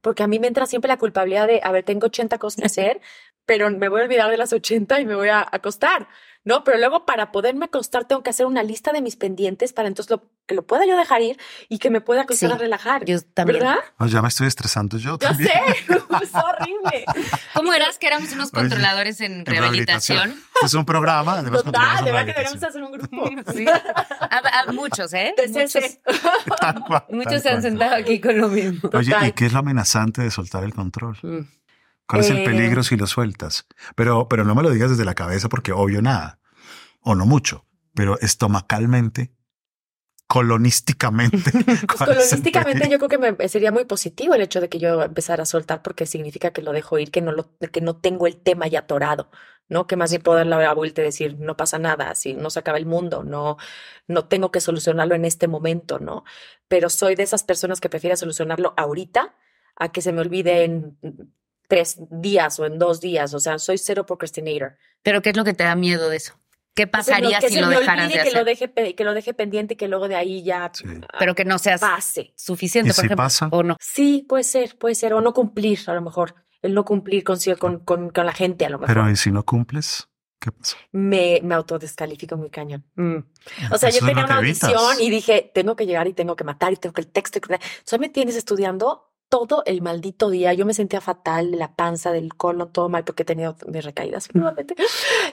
Porque 0.00 0.22
a 0.22 0.26
mí 0.26 0.38
me 0.38 0.46
entra 0.46 0.66
siempre 0.66 0.88
la 0.88 0.98
culpabilidad 0.98 1.46
de, 1.46 1.60
a 1.62 1.72
ver, 1.72 1.84
tengo 1.84 2.06
80 2.06 2.38
cosas 2.38 2.60
que 2.60 2.66
hacer, 2.66 3.00
pero 3.46 3.70
me 3.70 3.88
voy 3.88 4.00
a 4.00 4.04
olvidar 4.04 4.30
de 4.30 4.36
las 4.36 4.52
80 4.52 5.00
y 5.00 5.06
me 5.06 5.14
voy 5.14 5.28
a 5.28 5.46
acostar. 5.50 6.08
¿No? 6.44 6.62
Pero 6.64 6.78
luego 6.78 7.04
para 7.06 7.32
poderme 7.32 7.66
acostar 7.66 8.04
tengo 8.06 8.22
que 8.22 8.30
hacer 8.30 8.46
una 8.46 8.62
lista 8.62 8.92
de 8.92 9.00
mis 9.02 9.16
pendientes 9.16 9.72
para 9.72 9.88
entonces 9.88 10.10
lo, 10.10 10.22
que 10.46 10.54
lo 10.54 10.66
pueda 10.66 10.84
yo 10.86 10.96
dejar 10.96 11.22
ir 11.22 11.38
y 11.68 11.78
que 11.78 11.90
me 11.90 12.00
pueda 12.00 12.22
acostar 12.22 12.50
Sí, 12.50 12.54
a 12.54 12.58
relajar. 12.58 13.04
yo 13.04 13.18
también. 13.34 13.60
¿Verdad? 13.60 13.76
Oh, 13.98 14.06
ya 14.06 14.20
me 14.22 14.28
estoy 14.28 14.46
estresando 14.46 14.98
yo 14.98 15.12
Yo 15.12 15.18
también. 15.18 15.48
sé, 15.48 15.54
es 16.22 16.34
horrible. 16.34 17.04
¿Cómo 17.54 17.72
eras 17.72 17.98
que 17.98 18.06
éramos 18.06 18.30
unos 18.32 18.50
Oye, 18.52 18.60
controladores 18.62 19.20
en 19.20 19.32
En 19.40 19.46
rehabilitación? 19.46 20.30
Este 20.54 20.66
es 20.66 20.74
un 20.74 20.84
programa. 20.84 21.38
además 21.38 21.64
Total, 21.64 22.04
de 22.04 22.10
en 22.10 22.16
verdad 22.16 22.26
que 22.26 22.32
deberíamos 22.32 22.60
rehabilitación. 22.60 22.68
hacer 22.68 22.82
un 22.82 22.92
grupo. 22.92 23.30
Sí. 23.54 23.66
A, 24.20 24.60
a 24.68 24.72
muchos, 24.72 25.12
¿eh? 25.14 25.34
De 25.36 25.48
Muchos, 25.48 25.98
cual, 26.86 27.04
muchos 27.10 27.42
se 27.42 27.48
han 27.50 27.62
sentado 27.62 27.94
aquí 27.94 28.20
con 28.20 28.36
lo 28.38 28.48
mismo. 28.48 28.90
Oye, 28.92 29.10
Total. 29.12 29.28
¿y 29.28 29.32
qué 29.32 29.46
es 29.46 29.52
lo 29.52 29.60
amenazante 29.60 30.22
de 30.22 30.30
soltar 30.30 30.64
el 30.64 30.74
control? 30.74 31.16
Mm. 31.22 31.40
¿Cuál 32.06 32.22
es 32.22 32.30
el 32.30 32.38
Eh, 32.38 32.44
peligro 32.44 32.82
si 32.82 32.96
lo 32.96 33.06
sueltas? 33.06 33.66
Pero, 33.94 34.28
pero 34.28 34.44
no 34.44 34.54
me 34.54 34.62
lo 34.62 34.70
digas 34.70 34.90
desde 34.90 35.04
la 35.04 35.14
cabeza 35.14 35.48
porque 35.48 35.72
obvio 35.72 36.02
nada. 36.02 36.40
O 37.00 37.14
no 37.14 37.26
mucho. 37.26 37.66
Pero 37.94 38.18
estomacalmente, 38.20 39.32
colonísticamente. 40.26 41.50
Pues 41.52 41.54
¿cuál 41.98 42.10
es 42.10 42.32
el 42.32 42.42
colonísticamente 42.42 42.88
yo 42.88 42.98
creo 42.98 43.08
que 43.08 43.18
me, 43.18 43.48
sería 43.48 43.72
muy 43.72 43.84
positivo 43.84 44.34
el 44.34 44.42
hecho 44.42 44.60
de 44.60 44.68
que 44.68 44.78
yo 44.78 45.02
empezara 45.02 45.44
a 45.44 45.46
soltar 45.46 45.82
porque 45.82 46.06
significa 46.06 46.50
que 46.52 46.62
lo 46.62 46.72
dejo 46.72 46.98
ir, 46.98 47.10
que 47.10 47.20
no 47.20 47.32
lo, 47.32 47.56
que 47.58 47.80
no 47.80 47.96
tengo 47.96 48.26
el 48.26 48.36
tema 48.36 48.66
ya 48.66 48.80
atorado, 48.80 49.30
¿no? 49.68 49.86
Que 49.86 49.96
más 49.96 50.10
bien 50.10 50.22
puedo 50.22 50.38
dar 50.38 50.46
la 50.46 50.74
vuelta 50.74 51.02
y 51.02 51.04
decir, 51.04 51.36
no 51.38 51.56
pasa 51.56 51.78
nada, 51.78 52.10
así 52.10 52.34
no 52.34 52.50
se 52.50 52.58
acaba 52.58 52.78
el 52.78 52.86
mundo, 52.86 53.22
no, 53.24 53.56
no 54.08 54.26
tengo 54.26 54.50
que 54.50 54.60
solucionarlo 54.60 55.14
en 55.14 55.24
este 55.24 55.46
momento, 55.48 55.98
¿no? 55.98 56.24
Pero 56.68 56.90
soy 56.90 57.14
de 57.14 57.22
esas 57.22 57.44
personas 57.44 57.80
que 57.80 57.88
prefieren 57.88 58.16
solucionarlo 58.16 58.74
ahorita 58.76 59.36
a 59.76 59.92
que 59.92 60.02
se 60.02 60.12
me 60.12 60.20
olvide 60.20 60.64
en 60.64 60.98
tres 61.68 61.96
días 62.10 62.58
o 62.60 62.66
en 62.66 62.78
dos 62.78 63.00
días. 63.00 63.34
O 63.34 63.40
sea, 63.40 63.58
soy 63.58 63.78
cero 63.78 64.06
procrastinator. 64.06 64.76
¿Pero 65.02 65.22
qué 65.22 65.30
es 65.30 65.36
lo 65.36 65.44
que 65.44 65.54
te 65.54 65.64
da 65.64 65.74
miedo 65.74 66.08
de 66.08 66.16
eso? 66.16 66.34
¿Qué 66.74 66.86
me- 66.86 66.90
pasaría 66.92 67.38
que 67.38 67.48
si 67.50 67.60
lo 67.60 67.68
dejaras 67.68 68.08
de 68.08 68.14
que 68.14 68.30
lo 68.32 68.40
hacer? 68.40 68.44
deje, 68.44 68.68
pe- 68.68 68.94
que 68.96 69.04
lo 69.04 69.14
deje 69.14 69.32
pendiente 69.34 69.74
y 69.74 69.76
que 69.76 69.86
luego 69.86 70.08
de 70.08 70.16
ahí 70.16 70.42
ya 70.42 70.70
Sí. 70.74 70.84
ah, 71.12 71.16
Pero 71.20 71.34
que 71.36 71.44
no 71.44 71.58
seas 71.58 71.80
pase. 71.80 72.32
suficiente, 72.36 72.88
¿Y 72.88 72.90
por 72.90 72.94
si 72.96 73.00
ejemplo. 73.06 73.16
pasa? 73.16 73.48
O 73.52 73.62
no. 73.62 73.76
Sí, 73.80 74.26
puede 74.28 74.42
ser, 74.44 74.76
puede 74.76 74.94
ser, 74.96 75.14
o 75.14 75.20
no 75.20 75.32
cumplir 75.32 75.78
a 75.86 75.94
lo 75.94 76.02
mejor, 76.02 76.34
el 76.62 76.74
no 76.74 76.84
cumplir 76.84 77.22
con, 77.22 77.38
con, 77.58 77.78
con, 77.80 78.10
con 78.10 78.26
la 78.26 78.32
gente 78.32 78.66
a 78.66 78.70
lo 78.70 78.78
mejor. 78.78 78.92
Pero 78.94 79.08
¿y 79.10 79.14
si 79.16 79.30
no 79.30 79.44
cumples? 79.44 80.08
¿Qué 80.40 80.50
pasa? 80.52 80.76
me, 80.92 81.40
me 81.42 81.54
autodescalifico 81.54 82.36
muy 82.36 82.50
cañón. 82.50 82.84
Mm. 82.96 83.16
O 83.70 83.78
sea, 83.78 83.88
Eso 83.88 84.00
yo 84.00 84.06
tenía 84.06 84.22
lo 84.24 84.28
una 84.28 84.40
evitas. 84.40 84.64
audición 84.74 85.00
y 85.00 85.10
dije, 85.10 85.50
tengo 85.54 85.74
que 85.76 85.86
llegar 85.86 86.06
y 86.08 86.12
tengo 86.12 86.34
que 86.36 86.44
matar 86.44 86.72
y 86.72 86.76
tengo 86.76 86.92
que 86.92 87.00
el 87.02 87.06
texto. 87.06 87.38
y 87.38 87.40
que- 87.40 87.54
Entonces 87.54 87.98
me 88.00 88.08
tienes 88.10 88.36
estudiando 88.36 89.13
todo 89.34 89.62
el 89.66 89.82
maldito 89.82 90.30
día. 90.30 90.52
Yo 90.54 90.64
me 90.66 90.74
sentía 90.74 91.00
fatal 91.00 91.50
de 91.50 91.56
la 91.56 91.74
panza, 91.74 92.12
del 92.12 92.34
colon, 92.34 92.72
todo 92.72 92.88
mal 92.88 93.04
porque 93.04 93.22
he 93.24 93.26
tenido 93.26 93.56
mis 93.66 93.84
recaídas 93.84 94.28
nuevamente. 94.34 94.74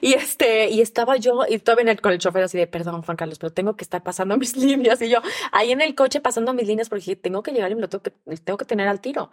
Y 0.01 0.13
este, 0.13 0.69
y 0.69 0.81
estaba 0.81 1.17
yo, 1.17 1.41
y 1.47 1.59
todavía 1.59 1.83
en 1.83 1.89
el- 1.89 2.01
con 2.01 2.11
el 2.11 2.17
chofer 2.19 2.43
así 2.43 2.57
de, 2.57 2.67
perdón, 2.67 3.01
Juan 3.03 3.15
Carlos, 3.17 3.37
pero 3.39 3.53
tengo 3.53 3.75
que 3.75 3.83
estar 3.83 4.01
pasando 4.03 4.35
mis 4.37 4.57
líneas. 4.57 5.01
Y 5.01 5.09
yo 5.09 5.19
ahí 5.51 5.71
en 5.71 5.81
el 5.81 5.93
coche 5.95 6.19
pasando 6.21 6.53
mis 6.53 6.67
líneas 6.67 6.89
porque 6.89 7.01
dije, 7.01 7.15
tengo 7.15 7.43
que 7.43 7.51
llegar 7.51 7.71
y 7.71 7.75
me 7.75 7.81
lo 7.81 7.89
tengo 7.89 8.01
que, 8.03 8.11
tengo 8.43 8.57
que 8.57 8.65
tener 8.65 8.87
al 8.87 8.99
tiro. 9.01 9.31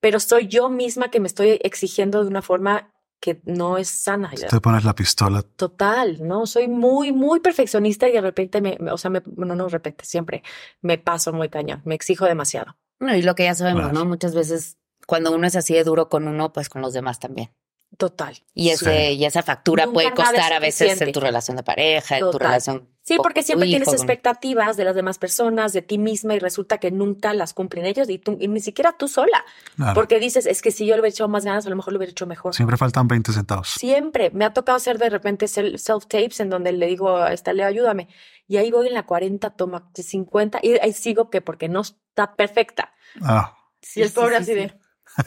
Pero 0.00 0.20
soy 0.20 0.48
yo 0.48 0.68
misma 0.68 1.10
que 1.10 1.18
me 1.20 1.26
estoy 1.28 1.58
exigiendo 1.62 2.22
de 2.22 2.28
una 2.28 2.42
forma 2.42 2.90
que 3.20 3.40
no 3.46 3.78
es 3.78 3.88
sana. 3.88 4.30
Te 4.48 4.60
pones 4.60 4.84
la 4.84 4.94
pistola. 4.94 5.40
Total, 5.42 6.18
¿no? 6.20 6.44
Soy 6.46 6.68
muy, 6.68 7.10
muy 7.10 7.40
perfeccionista 7.40 8.06
y 8.06 8.12
de 8.12 8.20
repente 8.20 8.60
me, 8.60 8.76
me- 8.80 8.90
o 8.92 8.98
sea, 8.98 9.10
me, 9.10 9.22
no, 9.36 9.54
no 9.54 9.64
de 9.64 9.70
repente, 9.70 10.04
siempre 10.04 10.42
me 10.82 10.98
paso 10.98 11.32
muy 11.32 11.48
cañón, 11.48 11.80
me 11.86 11.94
exijo 11.94 12.26
demasiado. 12.26 12.76
No, 13.00 13.14
y 13.14 13.22
lo 13.22 13.34
que 13.34 13.44
ya 13.44 13.54
sabemos, 13.54 13.82
Claro. 13.82 13.98
¿no? 13.98 14.04
Muchas 14.04 14.34
veces 14.34 14.78
cuando 15.06 15.32
uno 15.32 15.46
es 15.46 15.56
así 15.56 15.74
de 15.74 15.84
duro 15.84 16.08
con 16.08 16.28
uno, 16.28 16.52
pues 16.52 16.68
con 16.68 16.82
los 16.82 16.92
demás 16.92 17.18
también. 17.18 17.52
Total. 17.96 18.42
Y, 18.54 18.70
ese, 18.70 19.12
y 19.12 19.24
esa 19.24 19.42
factura 19.42 19.86
Nunca 19.86 19.94
puede 19.94 20.14
costar 20.14 20.52
a 20.52 20.58
veces 20.58 21.00
en 21.00 21.12
tu 21.12 21.20
relación 21.20 21.56
de 21.56 21.62
pareja, 21.62 22.18
en 22.18 22.30
tu 22.30 22.38
relación. 22.38 22.88
Sí, 23.06 23.16
porque 23.22 23.42
tu 23.42 23.46
siempre 23.46 23.68
tienes 23.68 23.88
hijo, 23.88 23.96
expectativas 23.96 24.78
de 24.78 24.84
las 24.84 24.94
demás 24.94 25.18
personas, 25.18 25.74
de 25.74 25.82
ti 25.82 25.98
misma 25.98 26.34
y 26.34 26.38
resulta 26.38 26.78
que 26.78 26.90
nunca 26.90 27.34
las 27.34 27.52
cumplen 27.52 27.84
ellos 27.84 28.08
y, 28.08 28.18
tú, 28.18 28.38
y 28.40 28.48
ni 28.48 28.60
siquiera 28.60 28.96
tú 28.96 29.08
sola. 29.08 29.44
Claro. 29.76 29.92
Porque 29.94 30.18
dices, 30.18 30.46
es 30.46 30.62
que 30.62 30.70
si 30.70 30.86
yo 30.86 30.94
le 30.94 31.00
hubiera 31.02 31.12
hecho 31.12 31.28
más 31.28 31.44
ganas, 31.44 31.66
a 31.66 31.70
lo 31.70 31.76
mejor 31.76 31.92
lo 31.92 31.98
hubiera 31.98 32.10
hecho 32.12 32.26
mejor. 32.26 32.54
Siempre 32.54 32.78
faltan 32.78 33.06
20 33.06 33.30
centavos. 33.32 33.68
Siempre. 33.68 34.30
Me 34.30 34.46
ha 34.46 34.54
tocado 34.54 34.76
hacer 34.76 34.96
de 34.98 35.10
repente 35.10 35.46
sel- 35.46 35.74
self-tapes 35.78 36.40
en 36.40 36.48
donde 36.48 36.72
le 36.72 36.86
digo 36.86 37.16
a 37.18 37.34
esta 37.34 37.52
Leo, 37.52 37.66
ayúdame. 37.66 38.08
Y 38.48 38.56
ahí 38.56 38.70
voy 38.70 38.86
en 38.88 38.94
la 38.94 39.04
40, 39.04 39.50
toma 39.50 39.90
50 39.94 40.60
y 40.62 40.78
ahí 40.78 40.92
sigo 40.94 41.28
que 41.28 41.42
porque 41.42 41.68
no 41.68 41.82
está 41.82 42.34
perfecta. 42.36 42.94
Ah, 43.20 43.54
Y 43.94 44.00
el 44.00 44.08
Sí, 44.08 44.14
pobre 44.14 44.36
sí, 44.36 44.42
así 44.42 44.52
sí, 44.52 44.58
de... 44.60 44.74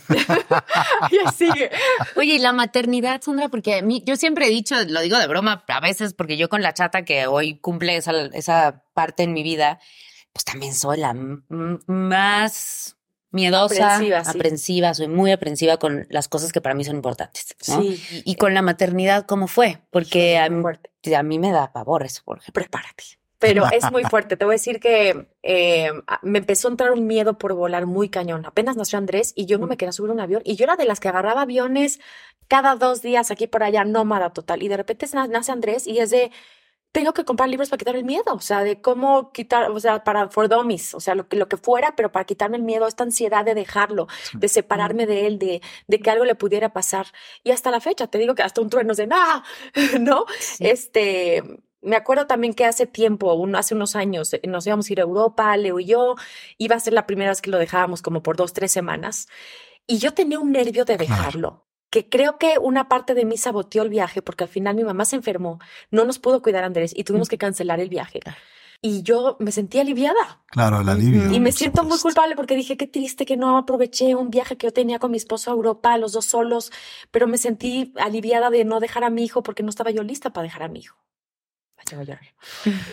y 1.12 1.32
sigue. 1.36 1.72
Oye, 2.16 2.36
y 2.36 2.40
la 2.40 2.54
maternidad, 2.54 3.22
Sandra, 3.22 3.50
porque 3.50 3.76
a 3.76 3.82
mí, 3.82 4.04
yo 4.06 4.16
siempre 4.16 4.48
he 4.48 4.50
dicho, 4.50 4.76
lo 4.88 5.02
digo 5.02 5.18
de 5.18 5.28
broma 5.28 5.64
a 5.68 5.80
veces, 5.80 6.14
porque 6.14 6.38
yo 6.38 6.50
con 6.50 6.62
la 6.62 6.74
chata 6.74 7.06
que 7.06 7.28
hoy 7.28 7.60
cumple 7.60 7.98
esa, 7.98 8.12
esa 8.34 8.84
parte 8.94 9.24
en 9.24 9.34
mi 9.34 9.44
vida, 9.44 9.80
pues 10.34 10.46
también 10.46 10.74
soy 10.74 10.98
la 10.98 11.16
más 11.88 12.98
miedosa, 13.32 14.00
Aprensiva, 14.26 14.94
soy 14.94 15.08
muy 15.08 15.32
aprensiva 15.32 15.78
con 15.78 16.08
las 16.10 16.28
cosas 16.28 16.52
que 16.52 16.62
para 16.62 16.76
mí 16.76 16.84
son 16.84 16.96
importantes. 16.96 17.56
¿no? 17.68 17.82
Sí. 17.82 18.22
Y, 18.26 18.36
con 18.36 18.54
la 18.54 18.62
maternidad, 18.62 19.26
¿cómo 19.26 19.48
fue? 19.48 19.82
Porque 19.92 20.38
a, 20.38 20.50
mí- 20.50 20.62
fuerte. 20.62 21.16
a 21.16 21.24
mí 21.24 21.40
me 21.40 21.52
da 21.52 21.72
pavor 21.72 22.04
eso, 22.04 22.22
por 22.24 22.40
ejemplo. 22.40 22.62
Prepárate. 22.64 23.04
Pero 23.40 23.66
es 23.72 23.92
muy 23.92 24.04
fuerte. 24.06 24.38
Te 24.38 24.46
voy 24.46 24.54
a 24.54 24.56
decir 24.56 24.80
que 24.80 25.28
eh, 25.44 25.92
me 26.22 26.40
empezó 26.40 26.68
a 26.68 26.72
entrar 26.72 26.92
un 26.92 27.06
miedo 27.08 27.38
por 27.38 27.54
volar 27.54 27.86
muy 27.86 28.10
cañón. 28.10 28.46
Apenas 28.46 28.76
nació 28.78 28.98
Andrés 28.98 29.34
y 29.36 29.46
yo 29.46 29.58
no 29.58 29.68
me 29.68 29.78
quería 29.78 29.92
subir 29.92 30.10
a 30.12 30.14
un 30.14 30.20
avión. 30.20 30.42
Y 30.46 30.56
yo 30.56 30.64
era 30.66 30.76
de 30.76 30.86
las 30.86 31.00
que 31.00 31.10
agarraba 31.10 31.42
aviones 31.44 32.00
cada 32.48 32.76
dos 32.76 33.02
días 33.02 33.32
aquí 33.32 33.48
por 33.48 33.64
allá, 33.64 33.84
nómada 33.86 34.32
total. 34.34 34.64
Y 34.64 34.68
de 34.70 34.78
repente 34.78 35.06
na- 35.14 35.28
nace 35.28 35.52
Andrés 35.52 35.86
y 35.88 36.00
es 36.00 36.10
de, 36.10 36.32
tengo 36.92 37.14
que 37.14 37.26
comprar 37.26 37.50
libros 37.50 37.70
para 37.70 37.78
quitar 37.80 37.96
el 37.96 38.06
miedo. 38.06 38.24
O 38.34 38.40
sea, 38.42 38.64
de 38.64 38.82
cómo 38.82 39.32
quitar, 39.34 39.70
o 39.72 39.80
sea, 39.80 40.04
para 40.04 40.30
for 40.30 40.50
dummies, 40.50 40.94
o 40.96 41.00
sea, 41.00 41.16
lo 41.16 41.28
que, 41.28 41.38
lo 41.38 41.48
que 41.48 41.58
fuera, 41.58 41.96
pero 41.96 42.12
para 42.12 42.26
quitarme 42.26 42.58
el 42.58 42.64
miedo, 42.64 42.88
esta 42.88 43.04
ansiedad 43.04 43.46
de 43.46 43.54
dejarlo, 43.56 44.08
de 44.34 44.48
separarme 44.50 45.06
de 45.06 45.28
él, 45.28 45.40
de, 45.40 45.62
de 45.88 46.00
que 46.00 46.10
algo 46.10 46.26
le 46.26 46.36
pudiera 46.36 46.74
pasar. 46.74 47.08
Y 47.44 47.52
hasta 47.52 47.72
la 47.72 47.82
fecha, 47.82 48.08
te 48.08 48.18
digo 48.18 48.36
que 48.36 48.44
hasta 48.44 48.62
un 48.62 48.70
trueno 48.70 48.94
de, 48.96 49.08
¡ah! 49.12 49.44
¿no? 50.00 50.26
Este, 50.60 51.44
me 51.82 51.96
acuerdo 51.96 52.28
también 52.28 52.54
que 52.54 52.66
hace 52.66 52.86
tiempo, 52.88 53.34
un- 53.34 53.56
hace 53.56 53.76
unos 53.76 53.96
años, 53.96 54.34
eh, 54.34 54.42
nos 54.48 54.66
íbamos 54.68 54.90
a 54.90 54.94
ir 54.94 55.00
a 55.00 55.04
Europa, 55.04 55.56
Leo 55.58 55.80
y 55.80 55.86
yo, 55.86 56.16
iba 56.58 56.76
a 56.76 56.80
ser 56.80 56.94
la 56.94 57.06
primera 57.06 57.32
vez 57.32 57.42
que 57.42 57.50
lo 57.52 57.58
dejábamos 57.58 58.02
como 58.02 58.24
por 58.24 58.36
dos, 58.38 58.54
tres 58.54 58.72
semanas, 58.72 59.28
y 59.86 60.00
yo 60.00 60.14
tenía 60.14 60.40
un 60.40 60.52
nervio 60.52 60.86
de 60.86 60.98
dejarlo. 60.98 61.64
Que 61.90 62.10
creo 62.10 62.38
que 62.38 62.58
una 62.60 62.90
parte 62.90 63.14
de 63.14 63.24
mí 63.24 63.38
saboteó 63.38 63.82
el 63.84 63.90
viaje 63.90 64.22
porque 64.22 64.44
al 64.44 64.50
final 64.50 64.76
mi 64.76 64.84
mamá 64.84 65.06
se 65.06 65.16
enfermó, 65.16 65.60
no 65.90 66.04
nos 66.04 66.20
pudo 66.20 66.42
cuidar 66.42 66.66
Andrés 66.66 66.92
y 66.94 67.06
tuvimos 67.06 67.30
que 67.30 67.38
cancelar 67.38 67.80
el 67.80 67.88
viaje. 67.88 68.20
Y 68.82 69.02
yo 69.04 69.38
me 69.40 69.52
sentí 69.54 69.80
aliviada. 69.80 70.44
claro, 70.52 70.82
el 70.82 70.90
alivio. 70.90 71.32
Y 71.32 71.40
me 71.40 71.52
siento 71.54 71.84
muy 71.86 71.98
culpable 72.00 72.36
porque 72.36 72.56
dije, 72.56 72.76
qué 72.76 72.88
triste 72.88 73.26
que 73.26 73.38
no 73.38 73.58
aproveché 73.58 74.14
un 74.16 74.30
viaje 74.30 74.58
que 74.58 74.68
yo 74.68 74.74
tenía 74.74 75.00
con 75.00 75.12
mi 75.12 75.18
esposo 75.18 75.50
a 75.50 75.54
Europa, 75.54 75.98
los 75.98 76.12
dos 76.12 76.26
solos, 76.26 76.72
pero 77.10 77.26
me 77.26 77.38
sentí 77.38 77.94
aliviada 77.96 78.50
de 78.50 78.66
no 78.66 78.82
dejar 78.82 79.06
a 79.06 79.10
mi 79.10 79.24
hijo 79.24 79.42
porque 79.42 79.64
no 79.64 79.70
estaba 79.70 79.90
yo 79.92 80.04
lista 80.04 80.32
para 80.32 80.44
dejar 80.44 80.64
a 80.64 80.68
mi 80.68 80.80
hijo. 80.82 80.98
Ay, 81.78 81.98
a 82.00 82.04
llorar. 82.04 82.20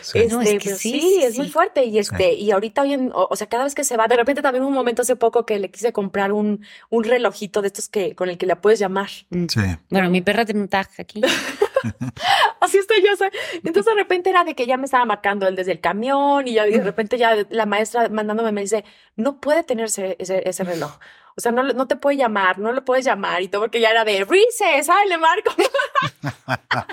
Sí. 0.03 0.19
Este, 0.19 0.29
No, 0.35 0.43
es 0.43 0.51
que 0.63 0.75
sí, 0.77 0.93
sí, 0.93 1.01
sí, 1.01 1.23
es 1.25 1.39
muy 1.39 1.49
fuerte. 1.51 1.85
Y 1.85 1.99
este, 1.99 2.35
y 2.35 2.51
ahorita 2.51 2.83
hoy 2.83 2.93
en- 2.93 3.13
o, 3.13 3.27
o 3.31 3.37
sea, 3.37 3.49
cada 3.49 3.65
vez 3.65 3.75
que 3.75 3.83
se 3.83 3.97
va, 3.97 4.07
de 4.07 4.17
repente 4.17 4.43
también 4.43 4.63
un 4.65 4.73
momento 4.73 5.03
hace 5.03 5.17
poco 5.17 5.45
que 5.47 5.59
le 5.59 5.71
quise 5.71 5.93
comprar 5.93 6.33
un, 6.33 6.65
un 6.91 7.05
relojito 7.05 7.61
de 7.63 7.69
estos 7.69 7.89
que, 7.89 8.15
con 8.15 8.29
el 8.29 8.39
que 8.39 8.47
la 8.47 8.61
puedes 8.61 8.79
llamar. 8.79 9.09
Sí. 9.09 9.61
Bueno, 9.91 10.11
mi 10.11 10.21
perra 10.21 10.45
tiene 10.45 10.61
un 10.61 10.69
tag 10.69 10.89
aquí. 10.99 11.21
Así 12.61 12.79
estoy 12.79 13.03
yo. 13.03 13.17
soy- 13.17 13.31
Entonces 13.55 13.87
de 13.87 13.95
repente 13.95 14.31
era 14.31 14.45
de 14.45 14.55
que 14.55 14.67
ya 14.67 14.77
me 14.77 14.85
estaba 14.85 15.05
marcando 15.05 15.47
él 15.49 15.57
desde 15.57 15.73
el 15.73 15.81
camión 15.81 16.47
y 16.47 16.55
ya 16.55 16.65
de 16.65 16.81
repente 16.83 17.19
ya 17.19 17.37
la 17.51 17.67
maestra 17.67 18.09
mandándome 18.11 18.53
me 18.53 18.61
dice, 18.61 18.85
no 19.17 19.41
puede 19.41 19.63
tenerse 19.65 20.17
ese, 20.19 20.49
ese 20.49 20.63
reloj. 20.65 20.99
O 21.37 21.41
sea, 21.41 21.51
no, 21.51 21.65
no 21.65 21.89
te 21.89 21.97
puede 21.97 22.17
llamar, 22.17 22.61
no 22.61 22.71
lo 22.71 22.85
puedes 22.85 23.05
llamar 23.05 23.43
y 23.43 23.49
todo 23.49 23.63
porque 23.63 23.81
ya 23.81 23.91
era 23.91 24.05
de 24.05 24.25
Reese, 24.25 24.83
¿sabes? 24.85 25.09
Le 25.09 25.19
marco. 25.19 25.53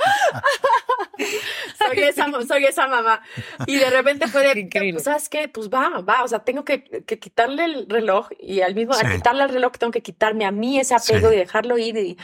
soy, 1.87 1.99
esa, 2.03 2.27
soy 2.47 2.65
esa 2.65 2.87
mamá. 2.87 3.21
Y 3.67 3.77
de 3.77 3.89
repente 3.89 4.27
fue 4.27 4.41
de, 4.53 4.59
Increíble. 4.59 4.93
pues, 4.93 5.03
¿sabes 5.05 5.29
qué? 5.29 5.47
Pues 5.47 5.69
va, 5.69 6.01
va. 6.01 6.23
O 6.23 6.27
sea, 6.27 6.39
tengo 6.39 6.63
que, 6.65 6.83
que 6.83 7.19
quitarle 7.19 7.65
el 7.65 7.85
reloj 7.89 8.29
y 8.39 8.61
al 8.61 8.75
mismo, 8.75 8.93
Sí. 8.93 9.05
al 9.05 9.13
quitarle 9.15 9.43
el 9.43 9.49
reloj 9.49 9.71
tengo 9.77 9.91
que 9.91 10.01
quitarme 10.01 10.45
a 10.45 10.51
mí 10.51 10.79
ese 10.79 10.95
apego 10.95 11.29
Sí. 11.29 11.35
y 11.35 11.37
dejarlo 11.39 11.77
ir 11.77 11.97
y, 11.97 12.17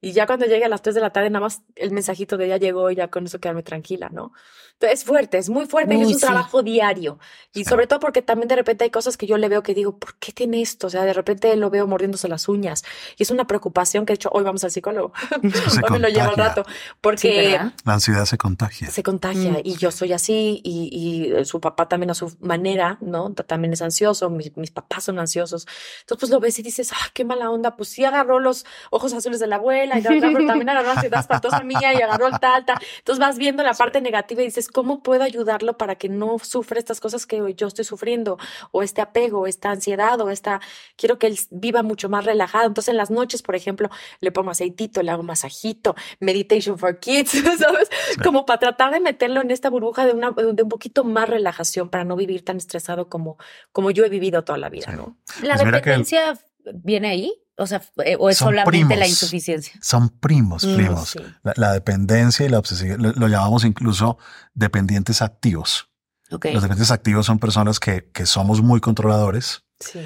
y 0.00 0.12
ya 0.12 0.26
cuando 0.26 0.46
llegue 0.46 0.64
a 0.64 0.68
las 0.68 0.82
3 0.82 0.94
de 0.94 1.00
la 1.00 1.10
tarde, 1.10 1.30
nada 1.30 1.44
más 1.44 1.62
el 1.74 1.90
mensajito 1.90 2.36
de 2.36 2.48
ya 2.48 2.56
llegó 2.56 2.90
y 2.90 2.94
ya 2.96 3.08
con 3.08 3.26
eso 3.26 3.40
quedarme 3.40 3.62
tranquila, 3.62 4.08
¿no? 4.12 4.32
Es 4.80 5.04
fuerte, 5.04 5.38
es 5.38 5.48
muy 5.48 5.66
fuerte 5.66 5.94
y 5.94 5.98
Uy, 5.98 6.02
es 6.04 6.08
un 6.08 6.14
sí. 6.14 6.20
trabajo 6.20 6.62
diario. 6.62 7.18
Y 7.52 7.60
Sí. 7.60 7.64
sobre 7.64 7.86
todo 7.88 7.98
porque 7.98 8.22
también 8.22 8.46
de 8.48 8.54
repente 8.56 8.84
hay 8.84 8.90
cosas 8.90 9.16
que 9.16 9.26
yo 9.26 9.36
le 9.36 9.48
veo 9.48 9.62
que 9.64 9.74
digo, 9.74 9.98
¿por 9.98 10.14
qué 10.18 10.30
tiene 10.32 10.62
esto? 10.62 10.86
O 10.86 10.90
sea, 10.90 11.04
de 11.04 11.12
repente 11.12 11.54
lo 11.56 11.68
veo 11.70 11.86
mordiéndose 11.88 12.28
las 12.28 12.48
uñas. 12.48 12.84
Y 13.16 13.24
es 13.24 13.30
una 13.32 13.46
preocupación 13.46 14.06
que 14.06 14.12
de 14.12 14.16
hecho 14.16 14.30
hoy 14.32 14.44
vamos 14.44 14.62
al 14.64 14.70
psicólogo. 14.70 15.12
Hoy 15.84 15.90
me 15.90 15.98
lo 15.98 16.08
llevo 16.08 16.28
al 16.30 16.36
rato. 16.36 16.64
Sí, 16.66 16.72
Porque 17.00 17.48
¿verdad? 17.52 17.72
La 17.84 17.94
ansiedad 17.94 18.24
se 18.24 18.38
contagia. 18.38 18.90
se 18.90 19.02
contagia 19.02 19.50
Mm. 19.52 19.60
y 19.64 19.76
yo 19.76 19.90
soy 19.90 20.12
así 20.12 20.60
y, 20.62 20.88
y, 20.92 21.32
eh, 21.32 21.44
su 21.44 21.60
papá 21.60 21.88
también 21.88 22.10
a 22.10 22.14
su 22.14 22.36
manera, 22.40 22.98
¿no? 23.00 23.32
También 23.32 23.72
es 23.72 23.82
ansioso, 23.82 24.30
mis, 24.30 24.56
mis 24.56 24.70
papás 24.70 25.04
son 25.04 25.18
ansiosos. 25.18 25.66
Entonces 26.00 26.20
pues 26.20 26.30
lo 26.30 26.40
ves 26.40 26.58
y 26.58 26.62
dices, 26.62 26.92
ah, 26.92 27.10
qué 27.14 27.24
mala 27.24 27.50
onda, 27.50 27.76
pues 27.76 27.88
sí 27.88 28.04
agarró 28.04 28.38
los 28.40 28.64
ojos 28.90 29.12
azules 29.12 29.40
de 29.40 29.46
la 29.48 29.56
abuela 29.56 29.98
y 29.98 30.02
pero 30.02 30.20
también 30.46 30.68
agarró 30.68 30.92
ansiedad 30.92 31.20
espantosa 31.20 31.60
mía 31.64 31.92
y 31.94 32.02
agarró 32.02 32.26
el 32.28 32.38
tal, 32.38 32.64
tal. 32.64 32.78
Entonces 32.98 33.18
vas 33.20 33.38
viendo 33.38 33.62
la 33.62 33.74
parte 33.74 34.00
negativa 34.00 34.42
y 34.42 34.46
dices, 34.46 34.67
¿cómo 34.72 35.02
puedo 35.02 35.22
ayudarlo 35.22 35.76
para 35.76 35.96
que 35.96 36.08
no 36.08 36.38
sufra 36.38 36.78
estas 36.78 37.00
cosas 37.00 37.26
que 37.26 37.54
yo 37.54 37.66
estoy 37.66 37.84
sufriendo? 37.84 38.38
O 38.70 38.82
este 38.82 39.00
apego, 39.00 39.46
esta 39.46 39.70
ansiedad, 39.70 40.20
o 40.20 40.30
esta, 40.30 40.60
quiero 40.96 41.18
que 41.18 41.26
él 41.26 41.38
viva 41.50 41.82
mucho 41.82 42.08
más 42.08 42.24
relajado. 42.24 42.66
Entonces 42.66 42.90
en 42.90 42.96
las 42.96 43.10
noches, 43.10 43.42
por 43.42 43.56
ejemplo, 43.56 43.90
le 44.20 44.32
pongo 44.32 44.50
aceitito, 44.50 45.02
le 45.02 45.10
hago 45.10 45.22
masajito, 45.22 45.94
meditation 46.20 46.78
for 46.78 46.98
kids, 46.98 47.30
¿sabes? 47.58 47.90
Como 48.22 48.46
para 48.46 48.58
tratar 48.58 48.92
de 48.92 49.00
meterlo 49.00 49.40
en 49.40 49.50
esta 49.50 49.70
burbuja 49.70 50.06
de, 50.06 50.12
una, 50.12 50.30
de 50.30 50.62
un 50.62 50.68
poquito 50.68 51.04
más 51.04 51.28
relajación 51.28 51.88
para 51.88 52.04
no 52.04 52.16
vivir 52.16 52.44
tan 52.44 52.56
estresado 52.56 53.08
como, 53.08 53.38
como 53.72 53.90
yo 53.90 54.04
he 54.04 54.08
vivido 54.08 54.44
toda 54.44 54.58
la 54.58 54.68
vida, 54.68 54.92
¿no? 54.92 55.16
¿La 55.42 55.56
Pues 55.56 55.72
dependencia 55.72 56.38
viene 56.74 57.08
ahí? 57.08 57.47
O 57.58 57.66
sea, 57.66 57.82
eh, 58.04 58.16
o 58.18 58.30
es 58.30 58.38
Son 58.38 58.48
solamente 58.50 58.80
la 58.94 59.02
primos. 59.04 59.08
insuficiencia. 59.08 59.74
Son 59.82 60.08
primos, 60.10 60.64
Mm, 60.64 60.74
primos. 60.76 61.08
sí. 61.10 61.18
La, 61.42 61.52
la 61.56 61.72
dependencia 61.72 62.46
y 62.46 62.48
la 62.48 62.58
obsesión, 62.58 63.02
lo, 63.02 63.12
lo 63.12 63.28
llamamos 63.28 63.64
incluso 63.64 64.16
dependientes 64.54 65.22
activos. 65.22 65.88
Los 66.30 66.40
dependientes 66.40 66.90
activos 66.90 67.26
son 67.26 67.38
personas 67.38 67.80
que, 67.80 68.10
que 68.12 68.26
somos 68.26 68.62
muy 68.62 68.80
controladores, 68.80 69.64
Sí. 69.80 70.00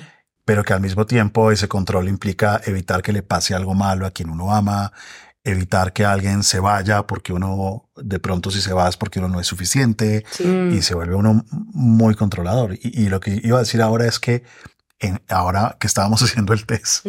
pero 0.45 0.63
que 0.65 0.73
al 0.73 0.81
mismo 0.81 1.05
tiempo 1.07 1.51
ese 1.51 1.69
control 1.69 2.09
implica 2.09 2.61
evitar 2.65 3.03
que 3.03 3.13
le 3.13 3.23
pase 3.23 3.55
algo 3.55 3.75
malo 3.75 4.07
a 4.07 4.13
quien 4.13 4.31
uno 4.31 4.55
ama, 4.55 4.93
evitar 5.45 5.93
que 5.93 6.05
alguien 6.05 6.45
se 6.45 6.61
vaya 6.61 7.07
porque 7.09 7.33
uno 7.33 7.91
de 7.97 8.21
pronto 8.21 8.53
si 8.53 8.61
se 8.61 8.73
va 8.73 8.89
es 8.89 8.97
porque 8.97 9.19
uno 9.19 9.29
no 9.29 9.41
es 9.41 9.47
suficiente 9.49 10.25
Sí. 10.31 10.45
Y 10.73 10.83
se 10.83 10.95
vuelve 10.95 11.17
uno 11.17 11.45
muy 11.51 12.15
controlador. 12.15 12.75
Y, 12.75 13.03
y 13.03 13.09
lo 13.09 13.19
que 13.19 13.41
iba 13.43 13.57
a 13.57 13.63
decir 13.63 13.83
ahora 13.83 14.07
es 14.07 14.21
que 14.21 14.45
en, 15.03 15.23
ahora 15.29 15.77
que 15.79 15.87
estábamos 15.87 16.23
haciendo 16.23 16.55
el 16.55 16.65
test, 16.65 17.07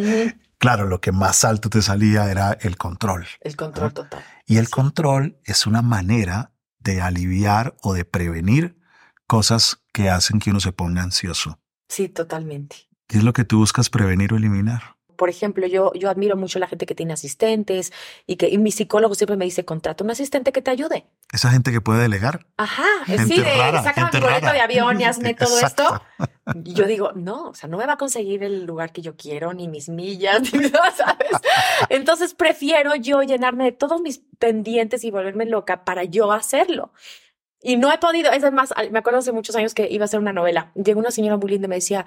claro, 0.58 0.88
lo 0.88 1.00
que 1.00 1.14
más 1.14 1.46
alto 1.46 1.70
te 1.70 1.82
salía 1.82 2.30
era 2.30 2.58
el 2.62 2.78
control. 2.78 3.26
El 3.40 3.56
control 3.56 3.94
total. 3.94 4.24
Y 4.46 4.58
el 4.58 4.70
control 4.70 5.40
es 5.46 5.66
una 5.66 5.82
manera 5.82 6.52
de 6.80 7.02
aliviar 7.02 7.76
o 7.82 7.94
de 7.94 8.04
prevenir 8.04 8.78
cosas 9.28 9.82
que 9.94 10.10
hacen 10.10 10.40
que 10.40 10.50
uno 10.50 10.60
se 10.60 10.74
ponga 10.74 11.02
ansioso. 11.02 11.60
Sí, 11.88 12.10
totalmente. 12.10 12.76
¿Qué 13.08 13.20
es 13.20 13.24
lo 13.24 13.34
que 13.34 13.46
tú 13.46 13.60
buscas 13.60 13.90
prevenir 13.90 14.34
o 14.34 14.38
eliminar? 14.38 14.98
Por 15.24 15.30
ejemplo, 15.30 15.66
yo, 15.68 15.94
yo 15.94 16.10
admiro 16.10 16.36
mucho 16.36 16.60
a 16.60 16.60
la 16.60 16.68
gente 16.68 16.86
que 16.86 16.96
tiene 16.96 17.14
asistentes 17.14 17.94
y 18.28 18.36
que 18.36 18.50
y 18.50 18.58
mi 18.58 18.72
psicólogo 18.72 19.16
siempre 19.16 19.38
me 19.38 19.46
dice, 19.46 19.64
contrata 19.64 20.04
un 20.04 20.12
asistente 20.12 20.52
que 20.52 20.62
te 20.62 20.70
ayude. 20.70 21.06
Esa 21.32 21.50
gente 21.50 21.72
que 21.72 21.80
puede 21.80 22.02
delegar. 22.02 22.46
Ajá, 22.58 22.84
Gente 23.06 23.36
sí, 23.36 23.42
de 23.42 23.56
rara, 23.56 23.82
mi 24.12 24.20
boleto 24.20 24.52
de 24.52 24.60
avión 24.60 25.00
y 25.00 25.06
hazme 25.06 25.34
todo 25.34 25.58
Exacto. 25.58 26.02
esto. 26.20 26.62
Y 26.66 26.74
yo 26.74 26.88
digo, 26.88 27.14
no, 27.16 27.52
o 27.52 27.54
sea, 27.54 27.70
no 27.70 27.78
me 27.78 27.86
va 27.86 27.94
a 27.94 27.98
conseguir 27.98 28.44
el 28.44 28.66
lugar 28.66 28.92
que 28.92 29.02
yo 29.02 29.16
quiero, 29.16 29.54
ni 29.54 29.70
mis 29.70 29.88
millas, 29.88 30.42
ni 30.54 30.60
nada, 30.60 30.92
¿sabes? 30.92 31.30
Entonces 31.88 32.34
prefiero 32.34 32.94
yo 32.96 33.24
llenarme 33.24 33.64
de 33.64 33.72
todos 33.72 34.02
mis 34.02 34.20
pendientes 34.40 35.06
y 35.06 35.12
volverme 35.12 35.46
loca 35.46 35.86
para 35.86 36.04
yo 36.04 36.34
hacerlo. 36.34 36.92
Y 37.66 37.78
no 37.78 37.92
he 37.94 37.98
podido, 37.98 38.30
es 38.30 38.52
más, 38.52 38.74
me 38.92 39.00
acuerdo 39.00 39.20
hace 39.20 39.32
muchos 39.32 39.56
años 39.56 39.74
que 39.74 39.88
iba 39.90 40.04
a 40.04 40.06
hacer 40.06 40.20
una 40.20 40.34
novela. 40.34 40.74
Llegó 40.76 41.00
una 41.00 41.12
señora 41.12 41.38
muy 41.38 41.50
linda 41.50 41.68
y 41.68 41.70
me 41.70 41.76
decía, 41.76 42.06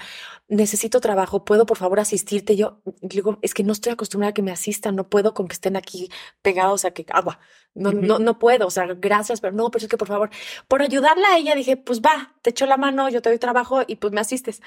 necesito 0.48 1.00
trabajo, 1.00 1.46
¿puedo 1.46 1.64
por 1.64 1.78
favor 1.78 1.98
asistirte? 1.98 2.52
Y 2.52 2.56
Yo 2.56 2.82
digo, 3.00 3.38
es 3.40 3.54
que 3.54 3.64
no 3.64 3.72
estoy 3.72 3.92
acostumbrada 3.92 4.30
a 4.30 4.34
que 4.34 4.42
me 4.42 4.52
asistan, 4.52 4.94
no 4.94 5.08
puedo 5.08 5.32
con 5.32 5.48
que 5.48 5.54
estén 5.54 5.76
aquí 5.76 6.10
pegados 6.42 6.84
a 6.84 6.90
que 6.90 7.06
agua. 7.08 7.40
No, 7.72 7.92
no, 7.92 8.18
no 8.18 8.38
puedo, 8.38 8.66
o 8.66 8.70
sea, 8.70 8.86
gracias, 8.86 9.40
pero 9.40 9.54
no, 9.54 9.70
pero 9.70 9.84
es 9.84 9.88
que 9.88 9.96
por 9.96 10.08
favor, 10.08 10.28
por 10.68 10.82
ayudarla 10.82 11.28
a 11.28 11.38
ella 11.38 11.54
dije, 11.54 11.78
pues 11.78 12.02
va, 12.02 12.34
te 12.42 12.50
echo 12.50 12.66
la 12.66 12.76
mano, 12.76 13.08
yo 13.08 13.22
te 13.22 13.30
doy 13.30 13.38
trabajo 13.38 13.82
y 13.86 13.96
pues 13.96 14.12
me 14.12 14.20
asistes. 14.20 14.60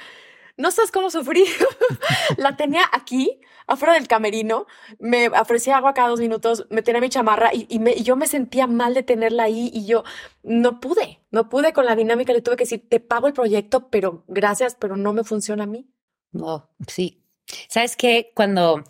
No 0.60 0.72
sabes 0.72 0.92
cómo 0.92 1.10
sufrí. 1.10 1.46
la 2.38 2.58
tenía 2.58 2.82
aquí, 2.92 3.40
afuera 3.66 3.94
del 3.94 4.10
camerino, 4.10 4.68
me 5.00 5.30
ofrecía 5.30 5.78
agua 5.78 5.94
cada 5.94 6.10
dos 6.10 6.20
minutos, 6.20 6.68
me 6.70 6.82
tenía 6.82 7.00
mi 7.00 7.08
chamarra 7.08 7.52
y, 7.54 7.66
y 7.70 8.04
yo 8.04 8.18
me 8.18 8.28
sentía 8.28 8.68
mal 8.68 8.94
de 8.94 9.04
tenerla 9.04 9.44
ahí 9.44 9.72
y 9.74 9.86
yo 9.86 10.04
no 10.44 10.82
pude, 10.82 11.22
no 11.32 11.48
pude 11.48 11.72
con 11.72 11.86
la 11.86 11.96
dinámica, 11.96 12.34
le 12.34 12.42
tuve 12.42 12.58
que 12.58 12.66
decir, 12.66 12.90
te 12.90 13.00
pago 13.00 13.28
el 13.28 13.34
proyecto, 13.34 13.90
pero 13.90 14.26
gracias, 14.28 14.76
pero 14.76 14.98
no 14.98 15.14
me 15.14 15.24
funciona 15.24 15.64
a 15.64 15.68
mí. 15.68 15.90
No, 16.34 16.70
sí. 16.88 17.24
¿Sabes 17.70 17.96
qué? 17.96 18.34
Cuando, 18.36 18.84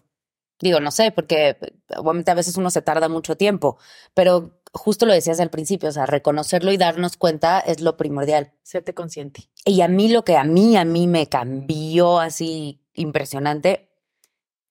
digo, 0.59 0.79
no 0.79 0.89
sé, 0.89 1.11
porque 1.11 1.55
obviamente 1.97 2.31
a 2.31 2.35
veces 2.35 2.57
uno 2.57 2.71
se 2.71 2.81
tarda 2.81 3.09
mucho 3.09 3.37
tiempo, 3.37 3.77
pero 4.15 4.58
justo 4.73 5.05
lo 5.05 5.13
decías 5.13 5.39
al 5.39 5.49
principio, 5.49 5.89
o 5.89 5.91
sea, 5.91 6.05
reconocerlo 6.05 6.71
y 6.71 6.77
darnos 6.77 7.17
cuenta 7.17 7.59
es 7.59 7.81
lo 7.81 7.97
primordial. 7.97 8.53
Serte 8.63 8.93
consciente. 8.93 9.49
Y 9.65 9.81
a 9.81 9.87
mí 9.87 10.09
lo 10.09 10.23
que 10.23 10.37
a 10.37 10.43
mí, 10.43 10.77
a 10.77 10.85
mí 10.85 11.07
me 11.07 11.27
cambió 11.27 12.19
así 12.19 12.81
impresionante 12.93 13.89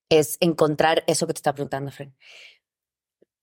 es 0.08 0.38
encontrar 0.40 1.04
eso 1.06 1.26
que 1.26 1.34
te 1.34 1.38
está 1.38 1.52
preguntando, 1.52 1.90
Fren. 1.90 2.14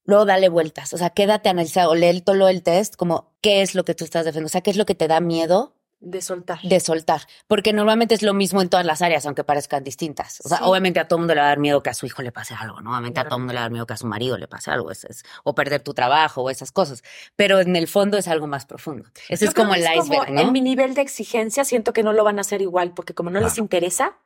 Luego 0.04 0.26
dale 0.26 0.50
vueltas, 0.50 0.94
o 0.94 0.98
sea, 0.98 1.10
quédate 1.10 1.50
a 1.50 1.52
analizar 1.52 1.88
o 1.88 1.96
lee 1.96 2.22
todo 2.22 2.48
el 2.48 2.62
test 2.62 2.96
como 2.96 3.36
qué 3.41 3.62
es 3.62 3.74
lo 3.74 3.86
que 3.86 3.96
tú 3.96 4.04
estás 4.06 4.24
defendiendo, 4.24 4.48
o 4.48 4.50
sea, 4.50 4.62
qué 4.62 4.70
es 4.70 4.78
lo 4.78 4.86
que 4.86 4.94
te 4.94 5.08
da 5.08 5.20
miedo 5.20 5.75
De 6.08 6.22
soltar. 6.22 6.60
de 6.62 6.80
soltar, 6.80 7.22
porque 7.48 7.74
normalmente 7.74 8.13
es 8.13 8.22
lo 8.22 8.36
mismo 8.36 8.62
en 8.62 8.70
todas 8.70 8.86
las 8.86 9.02
áreas, 9.02 9.26
aunque 9.26 9.44
parezcan 9.44 9.84
distintas. 9.84 10.39
O 10.46 10.50
sea, 10.50 10.60
Sí. 10.60 10.63
obviamente 10.68 11.00
a 11.00 11.08
todo 11.08 11.18
mundo 11.18 11.34
le 11.34 11.39
va 11.41 11.48
a 11.48 11.50
dar 11.50 11.58
miedo 11.58 11.82
que 11.82 11.89
a 11.89 11.96
su 11.96 12.06
hijo 12.06 12.22
le 12.22 12.32
pase 12.32 12.54
algo, 12.54 12.80
¿no? 12.82 12.91
Obviamente 12.91 13.20
a 13.20 13.28
todo 13.28 13.39
mundo 13.39 13.54
le 13.54 13.58
va 13.58 13.62
a 13.62 13.65
dar 13.65 13.72
miedo 13.72 13.88
que 13.88 13.94
a 13.94 13.98
su 13.98 14.06
marido 14.06 14.38
le 14.38 14.48
pase 14.48 14.70
algo, 14.70 14.91
es- 14.91 15.04
es- 15.06 15.24
o 15.44 15.56
perder 15.56 15.82
tu 15.82 15.96
trabajo 15.96 16.44
o 16.44 16.50
esas 16.52 16.72
cosas, 16.72 17.04
pero 17.36 17.60
en 17.60 17.76
el 17.76 17.88
fondo 17.88 18.18
es 18.20 18.28
algo 18.28 18.46
más 18.46 18.68
profundo. 18.68 19.10
Ese 19.30 19.46
Yo 19.46 19.50
es 19.50 19.56
como 19.56 19.74
el 19.74 19.82
es 19.84 19.89
iceberg, 19.96 20.26
como 20.28 20.36
¿no? 20.36 20.41
En 20.41 20.52
mi 20.52 20.62
nivel 20.62 20.94
de 20.94 21.02
exigencia 21.02 21.65
siento 21.65 21.91
que 21.91 22.04
no 22.04 22.13
lo 22.13 22.24
van 22.24 22.38
a 22.38 22.41
hacer 22.41 22.62
igual, 22.62 22.94
porque 22.94 23.15
como 23.15 23.32
no 23.32 23.39
les 23.39 23.58
interesa 23.58 24.18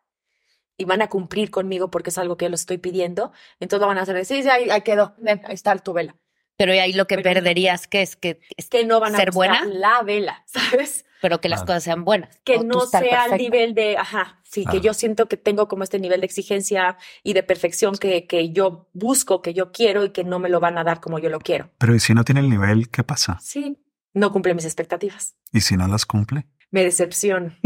y 0.76 0.84
van 0.86 1.02
a 1.02 1.08
cumplir 1.08 1.50
conmigo 1.50 1.90
porque 1.90 2.10
es 2.10 2.18
algo 2.18 2.36
que 2.36 2.46
yo 2.46 2.50
les 2.50 2.60
estoy 2.60 2.78
pidiendo, 2.78 3.32
entonces 3.62 3.80
lo 3.82 3.88
van 3.88 3.98
a 4.00 4.02
hacer. 4.02 4.26
Sí, 4.26 4.44
sí, 4.44 4.50
ahí, 4.50 4.70
ahí 4.70 4.82
quedó. 4.82 5.14
Ven, 5.18 5.42
ahí 5.46 5.54
está 5.56 5.76
tu 5.78 5.94
vela. 5.94 6.16
Pero 6.58 6.74
ahí 6.74 6.92
lo 6.92 7.08
que 7.08 7.16
Pero- 7.16 7.36
perderías 7.36 7.88
que 7.88 8.02
es 8.02 8.18
que, 8.18 8.42
es 8.58 8.68
Que 8.68 8.86
no 8.86 9.00
van 9.00 9.16
a 9.16 9.18
ser 9.18 9.32
buena, 9.32 9.64
la 9.66 10.02
vela, 10.04 10.44
¿sabes? 10.82 11.06
Pero 11.22 11.42
que 11.42 11.50
las 11.50 11.60
Claro. 11.60 11.68
cosas 11.68 11.84
sean 11.84 12.04
buenas. 12.06 12.40
Que 12.44 12.60
no 12.60 12.84
estar 12.84 13.04
sea 13.04 13.24
al 13.24 13.30
perfecta. 13.32 13.38
nivel 13.58 13.74
de, 13.76 13.98
ajá, 13.98 14.40
sí, 14.44 14.62
que 14.62 14.72
Claro. 14.72 14.82
yo 14.82 14.94
siento 14.94 15.28
que 15.28 15.38
tengo 15.38 15.68
como 15.68 15.84
este 15.84 16.00
nivel 16.00 16.22
de 16.22 16.26
exigencia 16.26 16.98
y 17.24 17.34
de 17.34 17.44
perfección 17.44 17.96
que, 17.96 18.28
que 18.28 18.52
yo 18.52 18.90
busco, 18.94 19.42
que 19.42 19.54
yo 19.54 19.72
quiero 19.72 20.06
y 20.06 20.12
que 20.12 20.24
no 20.24 20.40
me 20.40 20.50
lo 20.50 20.60
van 20.60 20.78
a 20.78 20.84
dar 20.84 21.00
como 21.02 21.20
yo 21.20 21.30
lo 21.30 21.40
quiero. 21.40 21.70
Pero 21.78 21.96
¿y 21.96 22.00
si 22.00 22.14
no 22.14 22.24
tiene 22.24 22.42
el 22.42 22.50
nivel, 22.50 22.90
qué 22.90 23.04
pasa? 23.04 23.38
Sí, 23.42 23.78
no 24.14 24.32
cumple 24.32 24.54
mis 24.54 24.66
expectativas. 24.66 25.36
¿Y 25.52 25.62
si 25.62 25.78
no 25.78 25.88
las 25.88 26.06
cumple? 26.06 26.48
Me 26.72 26.84
decepción. 26.84 27.58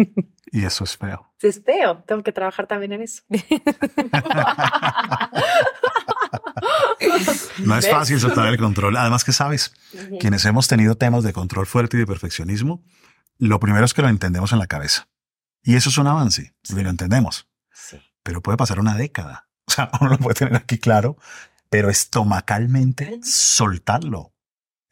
Y 0.52 0.66
eso 0.66 0.84
es 0.84 0.98
feo. 0.98 1.30
Es 1.44 1.62
feo. 1.62 2.02
Tengo 2.08 2.24
que 2.24 2.32
trabajar 2.32 2.68
también 2.68 2.94
en 2.94 3.02
eso. 3.02 3.22
No 7.66 7.78
es 7.78 7.90
fácil 7.90 8.20
soltar 8.20 8.48
el 8.48 8.58
control. 8.58 8.96
Además 8.98 9.24
que 9.24 9.32
sabes, 9.32 9.74
quienes 10.20 10.46
hemos 10.46 10.68
tenido 10.68 10.96
temas 10.96 11.24
de 11.24 11.34
control 11.34 11.66
fuerte 11.66 11.98
y 11.98 12.00
de 12.02 12.08
perfeccionismo, 12.08 12.84
lo 13.44 13.60
primero 13.60 13.86
es 13.86 13.94
que 13.94 14.02
lo 14.02 14.10
entendemos 14.10 14.54
en 14.54 14.60
la 14.60 14.68
cabeza. 14.68 15.10
Y 15.64 15.76
eso 15.76 15.90
es 15.90 15.98
un 15.98 16.08
avance, 16.08 16.56
lo 16.70 16.90
entendemos. 16.90 17.48
Sí. 17.72 17.98
Pero 18.24 18.42
puede 18.42 18.58
pasar 18.58 18.80
una 18.80 18.96
década. 18.96 19.48
O 19.66 19.72
sea, 19.72 19.90
uno 20.02 20.10
lo 20.12 20.18
puede 20.18 20.36
tener 20.36 20.58
aquí 20.58 20.78
claro, 20.78 21.18
pero 21.70 21.90
estomacalmente 21.90 23.22
soltarlo. 23.24 24.33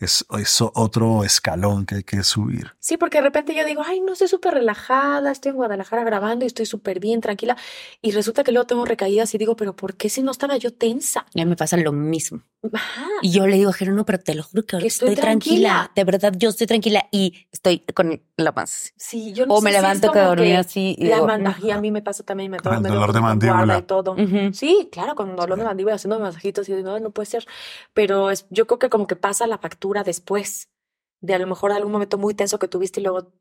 Es, 0.01 0.25
es 0.39 0.61
otro 0.61 1.23
escalón 1.23 1.85
que 1.85 1.95
hay 1.95 2.03
que 2.03 2.23
subir. 2.23 2.71
Sí, 2.79 2.97
porque 2.97 3.19
de 3.19 3.23
repente 3.23 3.55
yo 3.55 3.63
digo, 3.63 3.83
ay, 3.85 4.01
no, 4.01 4.13
estoy 4.13 4.27
súper 4.27 4.55
relajada, 4.55 5.31
estoy 5.31 5.51
en 5.51 5.57
Guadalajara 5.57 6.03
grabando 6.03 6.43
y 6.43 6.47
estoy 6.47 6.65
súper 6.65 6.99
bien, 6.99 7.21
tranquila. 7.21 7.55
Y 8.01 8.11
resulta 8.11 8.43
que 8.43 8.51
luego 8.51 8.65
tengo 8.65 8.83
recaídas 8.83 9.33
y 9.35 9.37
digo, 9.37 9.55
pero 9.55 9.75
¿por 9.75 9.95
qué 9.95 10.09
si 10.09 10.23
no 10.23 10.31
estaba 10.31 10.57
yo 10.57 10.73
tensa? 10.73 11.21
A 11.21 11.25
mí 11.35 11.45
me 11.45 11.55
pasa 11.55 11.77
lo 11.77 11.91
mismo. 11.91 12.41
Ajá. 12.73 13.07
Y 13.23 13.31
yo 13.31 13.47
le 13.47 13.57
digo 13.57 13.69
a 13.71 13.73
Jero, 13.73 13.93
no, 13.93 14.05
pero 14.05 14.19
te 14.19 14.35
lo 14.35 14.43
juro 14.43 14.63
que 14.63 14.75
ahora 14.75 14.83
Que 14.83 14.87
estoy 14.87 15.09
estoy, 15.09 15.21
tranquila. 15.23 15.69
tranquila. 15.69 15.91
De 15.95 16.03
verdad, 16.03 16.33
yo 16.37 16.49
estoy 16.49 16.67
tranquila 16.67 17.07
y 17.11 17.47
estoy 17.51 17.79
con 17.93 18.21
la 18.37 18.53
paz. 18.53 18.93
Sí, 18.97 19.33
yo 19.33 19.45
no 19.47 19.55
O 19.55 19.57
sé 19.59 19.63
me 19.65 19.69
si 19.71 19.75
es 19.77 19.81
levanto 19.81 20.07
que 20.11 20.19
como 20.19 20.29
dormí 20.29 20.53
así 20.53 20.95
y 20.97 21.05
la 21.05 21.15
digo, 21.15 21.71
a 21.73 21.77
mí 21.81 21.91
me 21.91 22.01
pasa 22.01 22.23
también, 22.23 22.51
me 22.51 22.59
Con 22.59 22.73
el 22.73 22.81
me 22.81 22.89
dolor 22.89 23.13
duele 23.13 23.19
de 23.19 23.21
mandíbula. 23.21 23.77
y 23.79 23.81
todo. 23.83 24.13
Ujú. 24.13 24.53
Sí, 24.53 24.89
claro, 24.91 25.15
con 25.15 25.35
dolor 25.35 25.57
de 25.57 25.65
mandíbula 25.65 25.95
haciendo 25.95 26.19
masajitos 26.19 26.67
y 26.69 26.73
no, 26.83 26.99
no 26.99 27.09
puede 27.11 27.25
ser. 27.27 27.45
Pero 27.93 28.29
es, 28.31 28.45
yo 28.49 28.65
creo 28.67 28.79
que 28.79 28.89
como 28.89 29.05
que 29.07 29.15
pasa 29.15 29.47
la 29.47 29.57
factura 29.57 29.90
después 30.03 30.69
de 31.21 31.33
a 31.35 31.39
lo 31.39 31.47
mejor 31.47 31.71
algún 31.71 31.91
momento 31.91 32.17
muy 32.17 32.33
tenso 32.33 32.57
que 32.59 32.67
tuviste 32.67 32.99
y 32.99 33.03
luego 33.03 33.31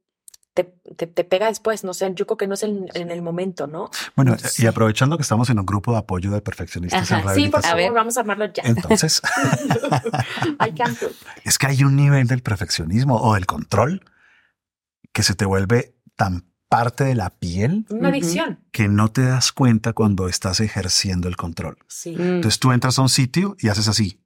te, 0.52 0.64
te, 0.96 1.06
te 1.06 1.24
pega 1.24 1.46
después. 1.46 1.84
No 1.84 1.94
sé, 1.94 2.12
yo 2.14 2.26
creo 2.26 2.36
que 2.36 2.46
no 2.46 2.54
es 2.54 2.62
en, 2.64 2.88
en 2.94 3.10
el 3.10 3.22
momento, 3.22 3.66
¿no? 3.66 3.88
Bueno, 4.16 4.36
Sí. 4.38 4.64
y 4.64 4.66
aprovechando 4.66 5.16
que 5.16 5.22
estamos 5.22 5.48
en 5.48 5.58
un 5.60 5.64
grupo 5.66 5.92
de 5.92 5.98
apoyo 5.98 6.30
de 6.32 6.42
perfeccionistas 6.42 7.10
Ajá. 7.12 7.22
en 7.32 7.34
Sí, 7.36 7.48
por 7.48 7.62
favor, 7.62 7.76
ver. 7.78 7.92
vamos 7.92 8.16
a 8.16 8.20
armarlo 8.20 8.46
ya. 8.52 8.64
entonces 8.64 9.22
I 10.60 10.72
can't 10.74 10.98
do 11.00 11.06
it. 11.08 11.16
es 11.44 11.58
que 11.58 11.66
hay 11.68 11.84
un 11.84 11.96
nivel 11.96 12.26
del 12.26 12.42
perfeccionismo 12.42 13.16
o 13.16 13.34
del 13.34 13.46
control 13.46 14.02
que 15.12 15.22
se 15.22 15.34
te 15.34 15.44
vuelve 15.44 15.94
tan 16.16 16.50
parte 16.68 17.02
de 17.04 17.14
la 17.16 17.30
piel 17.30 17.84
Una 17.90 18.10
adicción. 18.10 18.60
que 18.70 18.88
no 18.88 19.10
te 19.10 19.22
das 19.22 19.50
cuenta 19.52 19.92
cuando 19.92 20.28
estás 20.28 20.60
ejerciendo 20.60 21.26
el 21.28 21.36
control. 21.36 21.78
Sí. 21.88 22.14
Mm. 22.16 22.20
Entonces 22.36 22.60
tú 22.60 22.70
entras 22.72 22.98
a 22.98 23.02
un 23.02 23.08
sitio 23.08 23.56
y 23.58 23.68
haces 23.68 23.88
así 23.88 24.19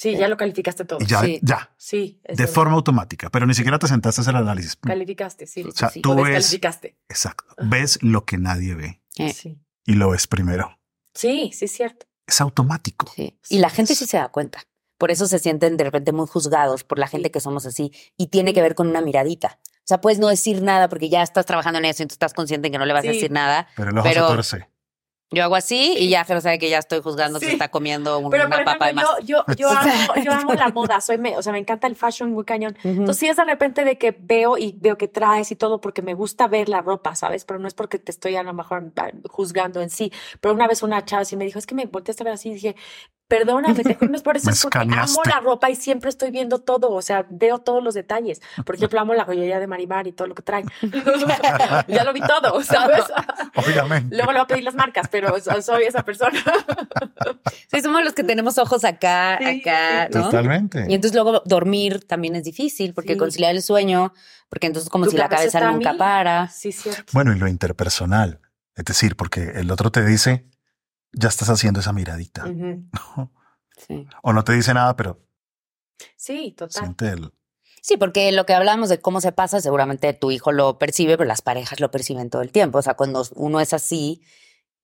Sí, 0.00 0.16
ya 0.16 0.28
lo 0.28 0.36
calificaste 0.38 0.84
todo. 0.86 0.98
y 1.00 1.06
ya, 1.06 1.20
Sí. 1.20 1.40
ya, 1.42 1.74
Sí. 1.76 2.20
de 2.26 2.34
verdad. 2.36 2.54
forma 2.54 2.74
automática, 2.74 3.28
pero 3.28 3.46
ni 3.46 3.52
siquiera 3.54 3.78
te 3.78 3.86
sentaste 3.86 4.20
a 4.20 4.22
hacer 4.22 4.34
el 4.34 4.40
análisis. 4.40 4.76
Calificaste, 4.76 5.46
sí. 5.46 5.62
O 5.62 5.72
sea, 5.72 5.90
sí, 5.90 6.00
tú 6.00 6.12
o 6.12 6.16
ves- 6.16 6.24
descalificaste. 6.34 6.96
Exacto. 7.08 7.44
Ves 7.62 7.98
lo 8.02 8.24
que 8.24 8.38
nadie 8.38 8.74
ve 8.74 9.02
Eh. 9.18 9.32
Sí. 9.34 9.58
y 9.84 9.92
lo 9.94 10.08
ves 10.10 10.26
primero. 10.26 10.78
Sí, 11.14 11.50
sí, 11.52 11.66
es 11.66 11.72
cierto. 11.72 12.06
es 12.26 12.40
automático. 12.40 13.10
Sí. 13.16 13.38
Y 13.48 13.58
la 13.58 13.68
gente 13.70 13.94
sí 13.96 14.06
se 14.06 14.16
da 14.16 14.28
cuenta. 14.28 14.62
Por 14.98 15.10
eso 15.10 15.26
se 15.26 15.38
sienten 15.40 15.76
de 15.76 15.82
repente 15.84 16.12
muy 16.12 16.26
juzgados 16.28 16.84
por 16.84 16.98
la 17.00 17.08
gente 17.08 17.30
que 17.32 17.40
somos 17.40 17.66
así. 17.66 17.90
Y 18.16 18.28
tiene 18.28 18.54
que 18.54 18.62
ver 18.62 18.74
con 18.76 18.86
una 18.88 19.00
miradita. 19.00 19.58
O 19.64 19.82
sea, 19.84 20.00
puedes 20.00 20.20
no 20.20 20.28
decir 20.28 20.62
nada 20.62 20.88
porque 20.88 21.08
ya 21.08 21.22
estás 21.24 21.44
trabajando 21.44 21.80
en 21.80 21.86
eso 21.86 22.04
y 22.04 22.06
tú 22.06 22.12
estás 22.14 22.32
consciente 22.32 22.68
en 22.68 22.72
que 22.72 22.78
no 22.78 22.86
le 22.86 22.92
vas 22.92 23.04
a 23.04 23.08
decir 23.08 23.32
nada. 23.32 23.66
Pero 23.76 23.90
el 23.90 23.98
ojo 23.98 24.08
Pero- 24.08 24.28
se 24.28 24.34
torce. 24.34 24.68
Yo 25.32 25.44
hago 25.44 25.54
así 25.54 25.94
y 25.96 26.08
ya 26.08 26.24
Jero 26.24 26.40
sabe 26.40 26.58
que 26.58 26.68
ya 26.68 26.78
estoy 26.78 27.00
juzgando 27.00 27.38
que 27.38 27.46
Sí. 27.46 27.52
está 27.52 27.70
comiendo 27.70 28.18
una 28.18 28.30
Pero 28.30 28.48
por 28.50 28.64
papa 28.64 28.86
de 28.88 28.92
más. 28.94 29.04
ejemplo, 29.04 29.26
yo, 29.26 29.44
yo, 29.56 29.56
yo, 29.58 29.70
amo, 29.70 30.14
yo 30.24 30.32
amo 30.32 30.54
la 30.54 30.68
moda, 30.70 31.00
soy 31.00 31.18
me, 31.18 31.36
o 31.36 31.42
sea, 31.42 31.52
me 31.52 31.60
encanta 31.60 31.86
el 31.86 31.94
fashion 31.94 32.32
muy 32.32 32.44
cañón. 32.44 32.76
Ujú. 32.80 32.88
Entonces, 32.88 33.16
sí 33.18 33.28
es 33.28 33.36
de 33.36 33.44
repente 33.44 33.84
de 33.84 33.96
que 33.96 34.10
veo 34.18 34.58
y 34.58 34.76
veo 34.80 34.98
que 34.98 35.06
traes 35.06 35.52
y 35.52 35.56
todo 35.56 35.80
porque 35.80 36.02
me 36.02 36.14
gusta 36.14 36.48
ver 36.48 36.68
la 36.68 36.80
ropa, 36.82 37.14
¿sabes? 37.14 37.44
Pero 37.44 37.60
no 37.60 37.68
es 37.68 37.74
porque 37.74 38.00
te 38.00 38.10
estoy 38.10 38.34
a 38.34 38.42
lo 38.42 38.52
mejor 38.54 38.92
ah, 38.96 39.10
juzgando 39.28 39.80
en 39.80 39.90
sí. 39.90 40.12
Pero 40.40 40.52
una 40.52 40.66
vez 40.66 40.82
una 40.82 41.04
chava 41.04 41.24
sí 41.24 41.36
me 41.36 41.44
dijo, 41.44 41.60
es 41.60 41.66
que 41.66 41.76
me 41.76 41.86
volteaste 41.86 42.22
a 42.22 42.24
ver 42.24 42.34
así 42.34 42.50
y 42.50 42.54
dije, 42.54 42.74
perdóname, 43.30 43.82
te 43.82 43.94
juro, 43.94 44.10
no 44.10 44.16
es 44.16 44.22
por 44.22 44.36
eso, 44.36 44.50
es 44.50 44.60
porque 44.60 44.78
amo 44.78 45.22
la 45.24 45.40
ropa 45.40 45.70
y 45.70 45.76
siempre 45.76 46.10
estoy 46.10 46.30
viendo 46.30 46.58
todo, 46.58 46.90
o 46.90 47.00
sea, 47.00 47.24
veo 47.30 47.58
todos 47.60 47.82
los 47.82 47.94
detalles. 47.94 48.42
Por 48.66 48.74
ejemplo, 48.74 49.00
amo 49.00 49.14
la 49.14 49.24
joyería 49.24 49.58
de 49.60 49.66
Marimar 49.66 50.06
y 50.08 50.12
todo 50.12 50.26
lo 50.28 50.34
que 50.34 50.42
traen. 50.42 50.66
ya 51.88 52.04
lo 52.04 52.12
vi 52.12 52.20
todo, 52.20 52.62
¿sabes? 52.62 53.04
Obviamente. 53.54 54.14
Luego 54.16 54.32
le 54.32 54.38
voy 54.38 54.44
a 54.44 54.46
pedir 54.48 54.64
las 54.64 54.74
marcas, 54.74 55.08
pero 55.10 55.38
so- 55.40 55.62
soy 55.62 55.84
esa 55.84 56.02
persona. 56.04 56.38
Sí, 57.70 57.80
somos 57.80 58.02
los 58.04 58.12
que 58.14 58.24
tenemos 58.24 58.58
ojos 58.58 58.84
acá, 58.84 59.38
Sí, 59.38 59.60
acá, 59.62 60.08
sí. 60.10 60.18
¿no? 60.18 60.24
Totalmente. 60.24 60.86
Y 60.88 60.94
entonces 60.94 61.14
luego 61.14 61.42
dormir 61.46 62.04
también 62.06 62.34
es 62.36 62.44
difícil 62.44 62.94
porque 62.94 63.12
Sí. 63.12 63.18
conciliar 63.18 63.54
el 63.54 63.62
sueño, 63.62 64.12
porque 64.48 64.66
entonces 64.66 64.90
como 64.90 65.04
Tu 65.04 65.12
si 65.12 65.16
la 65.16 65.28
cabeza 65.28 65.60
nunca 65.70 65.94
para. 65.96 66.48
Sí, 66.48 66.72
cierto. 66.72 67.04
Bueno, 67.12 67.32
y 67.32 67.38
lo 67.38 67.46
interpersonal. 67.48 68.40
Es 68.74 68.84
decir, 68.84 69.14
porque 69.16 69.52
el 69.54 69.70
otro 69.70 69.90
te 69.92 70.04
dice, 70.04 70.46
ya 71.12 71.28
estás 71.28 71.48
haciendo 71.50 71.80
esa 71.80 71.92
miradita. 71.92 72.44
Sí. 73.76 74.06
O 74.22 74.32
no 74.32 74.44
te 74.44 74.52
dice 74.52 74.74
nada, 74.74 74.94
pero 74.96 75.18
Sí, 76.16 76.52
total. 76.56 76.82
siente 76.82 77.08
el... 77.08 77.32
Sí, 77.82 77.96
porque 77.96 78.30
lo 78.32 78.44
que 78.44 78.52
hablamos 78.52 78.90
de 78.90 79.00
cómo 79.00 79.22
se 79.22 79.32
pasa, 79.32 79.60
seguramente 79.60 80.12
tu 80.12 80.30
hijo 80.30 80.52
lo 80.52 80.78
percibe, 80.78 81.16
pero 81.16 81.26
las 81.28 81.40
parejas 81.40 81.80
lo 81.80 81.90
perciben 81.90 82.28
todo 82.28 82.42
el 82.42 82.52
tiempo. 82.52 82.78
O 82.78 82.82
sea, 82.82 82.94
cuando 82.94 83.24
uno 83.36 83.58
es 83.60 83.72
así, 83.72 84.22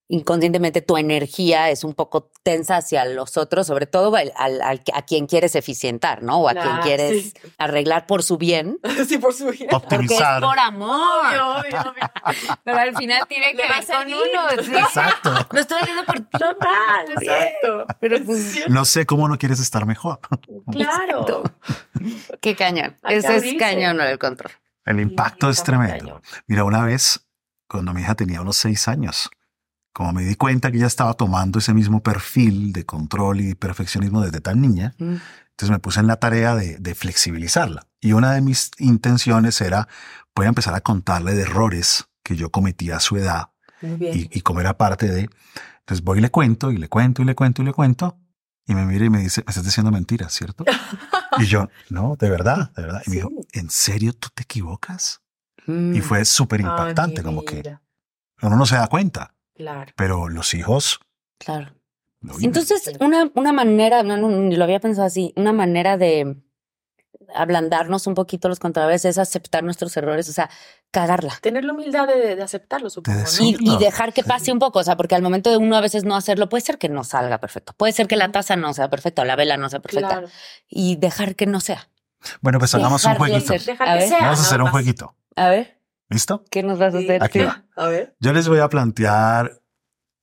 inconscientemente 0.08 0.82
tu 0.82 0.96
energía 0.96 1.70
es 1.70 1.82
un 1.82 1.92
poco 1.94 2.30
tensa 2.44 2.76
hacia 2.76 3.04
los 3.04 3.36
otros, 3.36 3.66
sobre 3.66 3.86
todo 3.86 4.14
al, 4.14 4.32
al- 4.36 4.82
a 4.94 5.02
quien 5.02 5.26
quieres 5.26 5.56
eficientar, 5.56 6.22
¿no? 6.22 6.38
O 6.42 6.48
a 6.48 6.52
quien 6.52 6.64
Claro, 6.64 6.82
quieres 6.82 7.32
sí. 7.32 7.32
arreglar 7.58 8.06
por 8.06 8.22
su 8.22 8.38
bien. 8.38 8.78
sí, 9.08 9.18
por 9.18 9.34
su 9.34 9.46
bien. 9.50 9.68
Porque 9.70 9.96
es 9.96 10.00
Optimizar. 10.02 10.40
por 10.42 10.58
amor. 10.58 10.90
Obvio, 11.26 11.46
obvio, 11.56 11.80
obvio. 11.90 12.56
Pero 12.64 12.78
al 12.78 12.96
final 12.96 13.22
tiene 13.28 13.50
que 13.52 13.62
ver 13.62 13.86
con 13.86 14.06
uno. 14.06 14.62
¿sí? 14.64 14.74
Exacto. 14.76 15.34
Lo 15.50 15.60
estoy 15.60 15.80
haciendo 15.80 16.04
por. 16.04 16.20
Total, 16.20 17.06
exacto. 17.20 17.86
Pero 18.00 18.24
pues, 18.24 18.68
No 18.68 18.84
sé 18.84 19.06
cómo 19.06 19.28
no 19.28 19.38
quieres 19.38 19.58
estar 19.60 19.86
mejor. 19.86 20.20
Claro. 20.70 21.42
qué 22.40 22.54
cañón. 22.54 22.96
Hay 23.02 23.20
que 23.20 23.26
Ese 23.26 23.36
es 23.50 23.58
cañón 23.58 24.00
el 24.00 24.18
control. 24.18 24.52
El 24.84 25.00
impacto 25.00 25.50
es 25.50 25.62
tremendo. 25.64 25.98
cañón. 25.98 26.22
Mira, 26.46 26.62
una 26.64 26.84
vez, 26.84 27.26
cuando 27.68 27.92
mi 27.92 28.02
hija 28.02 28.14
tenía 28.14 28.40
unos 28.40 28.56
seis 28.56 28.86
años, 28.86 29.30
como 29.96 30.12
me 30.12 30.24
di 30.24 30.34
cuenta 30.34 30.70
que 30.70 30.76
ella 30.76 30.86
estaba 30.88 31.14
tomando 31.14 31.58
ese 31.58 31.72
mismo 31.72 32.02
perfil 32.02 32.74
de 32.74 32.84
control 32.84 33.40
y 33.40 33.54
perfeccionismo 33.54 34.20
desde 34.20 34.42
tan 34.42 34.60
niña, 34.60 34.94
Mm. 34.98 35.14
entonces 35.52 35.70
me 35.70 35.78
puse 35.78 36.00
en 36.00 36.06
la 36.06 36.16
tarea 36.16 36.54
de, 36.54 36.76
de 36.76 36.94
flexibilizarla. 36.94 37.86
Y 38.02 38.12
una 38.12 38.32
de 38.32 38.42
mis 38.42 38.72
intenciones 38.78 39.58
era, 39.62 39.88
voy 40.34 40.44
a 40.44 40.50
empezar 40.50 40.74
a 40.74 40.82
contarle 40.82 41.32
de 41.34 41.42
errores 41.42 42.08
que 42.22 42.36
yo 42.36 42.50
cometía 42.50 42.96
a 42.96 43.00
su 43.00 43.16
edad 43.16 43.48
y, 43.80 44.38
y 44.38 44.40
como 44.42 44.60
era 44.60 44.76
parte 44.76 45.08
de... 45.08 45.30
Entonces 45.80 46.04
voy 46.04 46.18
y 46.18 46.20
le 46.20 46.30
cuento 46.30 46.70
y 46.72 46.76
le 46.76 46.88
cuento 46.90 47.22
y 47.22 47.24
le 47.24 47.34
cuento 47.34 47.62
y 47.62 47.64
le 47.64 47.72
cuento. 47.72 48.18
Y 48.66 48.74
me 48.74 48.84
mira 48.84 49.06
y 49.06 49.10
me 49.10 49.20
dice, 49.20 49.42
me 49.46 49.50
estás 49.50 49.64
diciendo 49.64 49.90
mentiras, 49.90 50.32
¿cierto? 50.34 50.64
y 51.38 51.46
yo, 51.46 51.70
no, 51.88 52.16
de 52.18 52.28
verdad, 52.28 52.70
de 52.74 52.82
verdad. 52.82 53.02
Y 53.06 53.10
me 53.10 53.16
dijo, 53.16 53.30
¿en 53.52 53.70
serio 53.70 54.12
tú 54.12 54.28
te 54.34 54.42
equivocas? 54.42 55.22
Y 55.66 55.70
Mm. 55.72 56.02
fue 56.02 56.24
súper 56.26 56.60
Ay, 56.60 56.66
impactante, 56.66 57.22
mi 57.22 57.24
como 57.24 57.44
que 57.44 57.62
uno 58.42 58.56
no 58.56 58.66
se 58.66 58.74
da 58.76 58.88
cuenta, 58.88 59.32
Claro. 59.56 59.92
pero 59.96 60.28
los 60.28 60.54
hijos... 60.54 61.00
Claro. 61.38 61.72
Entonces, 62.40 62.92
una, 63.00 63.30
una 63.34 63.52
manera, 63.52 64.02
no, 64.02 64.16
no, 64.16 64.28
ni 64.28 64.56
lo 64.56 64.64
había 64.64 64.80
pensado 64.80 65.06
así, 65.06 65.32
una 65.36 65.52
manera 65.52 65.96
de 65.96 66.36
ablandarnos 67.34 68.06
un 68.06 68.14
poquito 68.14 68.48
los 68.48 68.58
contraves 68.58 69.04
es 69.04 69.18
aceptar 69.18 69.64
nuestros 69.64 69.96
errores, 69.96 70.28
o 70.28 70.32
sea, 70.32 70.48
cagarla. 70.90 71.34
Tener 71.40 71.64
la 71.64 71.72
humildad 71.72 72.06
de, 72.06 72.36
de 72.36 72.42
aceptarlo, 72.42 72.88
supongo. 72.90 73.18
¿no? 73.18 73.24
decir. 73.24 73.56
Y, 73.60 73.74
y 73.74 73.78
dejar 73.78 74.12
que 74.12 74.22
sí. 74.22 74.28
pase 74.28 74.52
un 74.52 74.58
poco, 74.58 74.78
o 74.78 74.84
sea, 74.84 74.96
porque 74.96 75.14
al 75.14 75.22
momento 75.22 75.50
de 75.50 75.56
uno 75.56 75.76
a 75.76 75.80
veces 75.80 76.04
no 76.04 76.16
hacerlo, 76.16 76.48
puede 76.48 76.62
ser 76.62 76.78
que 76.78 76.88
no 76.88 77.04
salga 77.04 77.38
perfecto, 77.38 77.72
puede 77.76 77.92
ser 77.92 78.06
que 78.06 78.16
la 78.16 78.30
taza 78.32 78.56
no 78.56 78.72
sea 78.74 78.88
perfecta 78.90 79.22
o 79.22 79.24
la 79.24 79.36
vela 79.36 79.56
no 79.56 79.68
sea 79.68 79.80
perfecta, 79.80 80.08
Claro. 80.08 80.28
y 80.68 80.96
dejar 80.96 81.34
que 81.36 81.46
no 81.46 81.60
sea. 81.60 81.88
Bueno, 82.40 82.58
pues 82.58 82.74
hagamos 82.74 83.04
un 83.04 83.12
Dejar 83.12 83.28
de 83.28 83.40
jueguito. 83.40 83.76
Vamos 84.20 84.38
a 84.38 84.42
hacer 84.42 84.62
un 84.62 84.68
jueguito. 84.70 85.14
A 85.36 85.48
ver, 85.50 85.75
¿Listo? 86.08 86.44
¿qué 86.50 86.62
nos 86.62 86.78
vas 86.78 86.94
a 86.94 86.98
hacer? 86.98 87.22
Aquí. 87.22 87.40
Sí, 87.40 87.46
A 87.76 87.86
ver. 87.88 88.16
Yo 88.20 88.32
les 88.32 88.48
voy 88.48 88.60
a 88.60 88.68
plantear, 88.68 89.60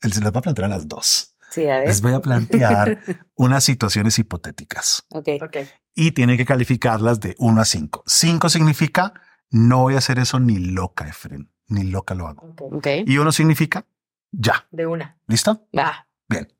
se 0.01 0.07
les 0.09 0.19
voy 0.21 0.29
a 0.29 0.41
plantear 0.41 0.65
a 0.65 0.75
las 0.75 0.87
dos. 0.87 1.35
Sí, 1.49 1.67
a 1.69 1.79
ver. 1.79 1.87
Les 1.87 2.01
voy 2.01 2.13
a 2.13 2.19
plantear 2.21 2.99
unas 3.35 3.63
situaciones 3.63 4.17
hipotéticas 4.17 5.05
Ok. 5.11 5.27
Ok. 5.41 5.57
y 5.93 6.11
tienen 6.13 6.37
que 6.37 6.45
calificarlas 6.45 7.19
de 7.19 7.35
1 7.37 7.61
a 7.61 7.65
5. 7.65 8.03
5 8.07 8.49
significa 8.49 9.13
no 9.51 9.81
voy 9.81 9.95
a 9.95 9.99
hacer 9.99 10.17
eso 10.17 10.39
ni 10.39 10.57
loca, 10.57 11.07
Efren, 11.07 11.51
ni 11.67 11.83
loca 11.83 12.15
lo 12.15 12.27
hago. 12.27 12.47
ok. 12.59 12.73
Ok. 12.73 12.87
Y 13.05 13.17
uno 13.19 13.31
significa 13.31 13.85
ya. 14.31 14.65
De 14.71 14.87
una. 14.87 15.19
¿Listo? 15.27 15.67
Va. 15.77 16.07
Bien. 16.27 16.51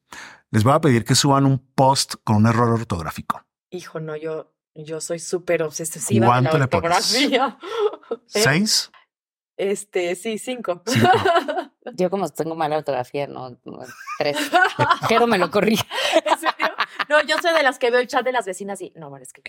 Les 0.51 0.63
voy 0.63 0.73
a 0.73 0.81
pedir 0.81 1.03
que 1.05 1.15
suban 1.15 1.47
un 1.47 1.57
post 1.73 2.15
con 2.23 2.35
un 2.35 2.45
error 2.45 2.69
ortográfico. 2.69 3.43
Hijo, 3.71 3.99
no, 3.99 4.15
yo, 4.15 4.53
yo 4.75 5.01
soy 5.01 5.17
súper 5.17 5.63
obsesiva 5.63 6.03
de 6.13 6.19
la 6.19 6.27
¿Cuánto 6.27 6.57
le 6.59 6.67
pones? 6.67 6.91
ortografía. 6.91 7.57
¿Eh? 8.11 8.15
¿Seis? 8.27 8.91
Este, 9.57 10.15
sí, 10.15 10.37
cinco. 10.37 10.81
Cinco. 10.85 11.07
Yo 11.95 12.09
como 12.09 12.27
tengo 12.29 12.55
mala 12.55 12.77
ortografía, 12.77 13.27
no, 13.27 13.51
no, 13.65 13.79
tres. 14.17 14.37
Jero 15.09 15.27
me 15.27 15.37
lo 15.37 15.51
corrí. 15.51 15.73
¿En 16.25 16.39
serio? 16.39 16.75
No, 17.09 17.21
yo 17.23 17.35
soy 17.41 17.53
de 17.53 17.63
las 17.63 17.77
que 17.79 17.91
veo 17.91 17.99
el 17.99 18.07
chat 18.07 18.23
de 18.23 18.31
las 18.31 18.45
vecinas 18.45 18.79
y 18.81 18.93
no, 18.95 19.09
bueno, 19.09 19.23
es 19.23 19.33
que 19.33 19.43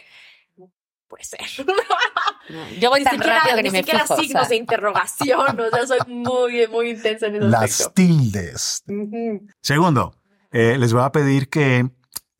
no 0.57 0.71
puede 1.09 1.25
ser. 1.25 1.40
Yo 2.81 2.90
voy 2.90 3.01
ni 3.01 3.05
tan 3.05 3.14
siquiera, 3.14 3.38
rápido 3.38 3.57
que 3.57 3.62
ni 3.62 3.69
ni 3.69 3.73
me 3.73 3.79
siquiera 3.79 4.01
fijo. 4.01 4.14
o 4.14 4.17
signos 4.21 4.43
sea. 4.43 4.49
de 4.51 4.57
interrogación. 4.57 5.61
O 5.61 5.71
sea, 5.71 5.87
soy 5.87 5.99
muy, 6.09 6.67
muy 6.69 6.90
intensa 6.90 7.27
en 7.27 7.37
ese 7.37 7.45
Las 7.47 7.81
aspecto. 7.81 7.93
tildes. 7.95 8.85
Segundo, 9.62 10.14
eh, 10.51 10.77
les 10.79 10.93
voy 10.93 11.03
a 11.03 11.12
pedir 11.12 11.49
que 11.49 11.88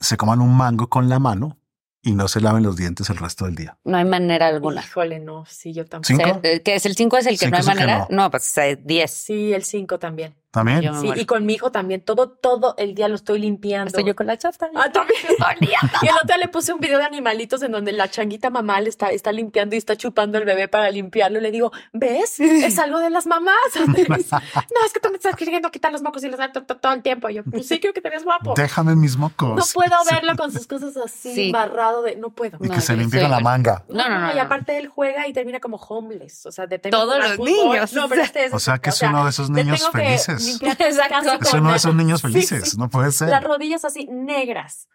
se 0.01 0.17
coman 0.19 0.41
un 0.41 0.55
mango 0.57 0.89
con 0.89 1.09
la 1.09 1.19
mano 1.19 1.59
y 2.05 2.13
no 2.13 2.29
se 2.29 2.41
laven 2.41 2.63
los 2.63 2.77
dientes 2.77 3.09
el 3.11 3.17
resto 3.17 3.47
del 3.47 3.55
día. 3.57 3.77
No 3.85 3.97
hay 3.97 4.05
manera 4.05 4.47
alguna. 4.49 4.83
Híjole, 4.83 5.19
no, 5.21 5.45
sí, 5.47 5.73
yo 5.73 5.85
tampoco. 5.87 6.07
¿Cinco? 6.23 6.41
Se- 6.43 6.63
¿Qué 6.63 6.75
es 6.77 6.87
el 6.87 6.95
5? 6.95 7.17
¿Es 7.17 7.27
el 7.27 7.33
que 7.39 7.47
Cinco 7.47 7.51
no 7.51 7.57
hay 7.57 7.63
que 7.63 7.69
manera? 7.85 8.07
no. 8.11 8.17
No, 8.25 8.31
pues 8.31 8.57
eh, 8.59 8.79
10. 8.83 9.11
Sí, 9.11 9.53
el 9.53 9.65
cinco 9.65 9.99
también. 9.99 10.35
¿También? 10.55 10.81
Yo- 10.83 10.95
Sí, 11.01 11.11
y 11.17 11.27
con 11.27 11.45
mi 11.45 11.55
hijo 11.55 11.71
también. 11.73 12.01
Todo, 12.01 12.31
todo 12.31 12.75
el 12.79 12.95
día 12.95 13.09
lo 13.09 13.17
estoy 13.17 13.41
limpiando. 13.41 13.89
Estoy 13.89 14.05
yo 14.05 14.15
con 14.15 14.27
la 14.27 14.39
chata. 14.39 14.71
Ah, 14.75 14.89
también. 14.91 15.21
y 15.61 16.07
el 16.07 16.15
otro 16.15 16.27
día 16.29 16.37
le 16.39 16.49
puse 16.49 16.73
un 16.73 16.79
video 16.81 16.99
de 16.99 17.05
animalitos 17.05 17.61
en 17.63 17.73
donde 17.73 17.91
la 17.93 18.09
changuita 18.09 18.49
mamá 18.51 18.81
le 18.81 18.89
está, 18.89 19.09
está 19.09 19.33
limpiando 19.33 19.75
y 19.75 19.79
está 19.79 19.97
chupando 19.97 20.39
el 20.39 20.45
bebé 20.45 20.69
para 20.69 20.89
limpiarlo. 20.91 21.39
Y 21.39 21.43
le 21.43 21.51
digo, 21.51 21.73
¿ves? 21.93 22.39
Es 22.39 22.79
algo 22.79 23.01
de 23.01 23.11
las 23.11 23.27
mamás. 23.27 23.55
Dice, 23.75 24.07
no, 24.09 24.87
es 24.87 24.93
que 24.93 25.01
tú 25.01 25.11
me 25.11 25.17
estás 25.17 25.35
queriendo 25.37 25.71
quitar 25.73 25.91
los 25.93 26.03
mocos 26.03 26.23
y 26.23 26.29
los 26.29 26.39
to- 26.53 26.63
to- 26.63 26.77
todo 26.77 26.93
el 26.93 27.03
tiempo. 27.03 27.29
Y 27.29 27.35
yo, 27.35 27.43
pues 27.45 27.67
sí, 27.67 27.81
creo 27.81 27.93
que 27.93 28.01
te 28.01 28.09
ves 28.11 28.25
guapo. 28.25 28.55
Déjame 28.57 28.95
mis 28.95 29.17
mocos. 29.17 29.57
No 29.57 29.65
puedo 29.75 29.97
verlo 30.11 30.37
con 30.37 30.53
sus 30.53 30.67
cosas 30.69 30.97
así, 30.97 31.35
Sí. 31.35 31.47
embarrado 31.47 32.03
de. 32.03 32.15
No 32.17 32.31
puedo. 32.31 32.59
Y 32.61 32.69
No, 32.69 32.75
que 32.77 32.81
se 32.81 32.97
limpie 32.97 33.21
con 33.21 33.31
la 33.31 33.41
manga. 33.41 33.85
No, 33.89 34.09
no, 34.09 34.21
no, 34.21 34.35
Y 34.35 34.39
aparte 34.39 34.79
él 34.79 34.87
juega 34.89 35.27
y 35.27 35.33
termina 35.33 35.59
como 35.59 35.77
homeless. 35.79 36.47
O 36.47 36.53
sea, 36.53 36.67
de 36.69 36.79
Todos 36.79 37.19
los 37.19 37.33
fútbol. 37.33 37.51
niños, 37.51 37.93
No, 37.93 38.05
o 38.05 38.09
pero 38.09 38.21
sea. 38.21 38.27
este 38.27 38.45
es. 38.47 38.55
O 38.55 38.61
sea, 38.61 38.79
que 38.79 38.91
es 38.91 38.97
o 38.97 38.99
sea, 38.99 39.09
uno 39.11 39.25
de 39.25 39.31
esos 39.31 39.51
niños 39.51 39.89
que 39.93 40.15
felices. 40.45 40.63
limpiar 40.63 40.89
Exacto. 40.91 41.15
casi 41.25 41.45
Es 41.45 41.51
con 41.51 41.61
uno 41.61 41.69
de 41.69 41.73
la- 41.73 41.77
esos 41.77 41.95
niños 41.95 42.23
felices. 42.23 42.71
sí. 42.71 42.77
No 42.79 42.89
puede 42.89 43.11
ser. 43.13 43.29
Las 43.29 43.45
rodillas 43.45 43.85
así 43.85 44.07
negras. 44.11 44.89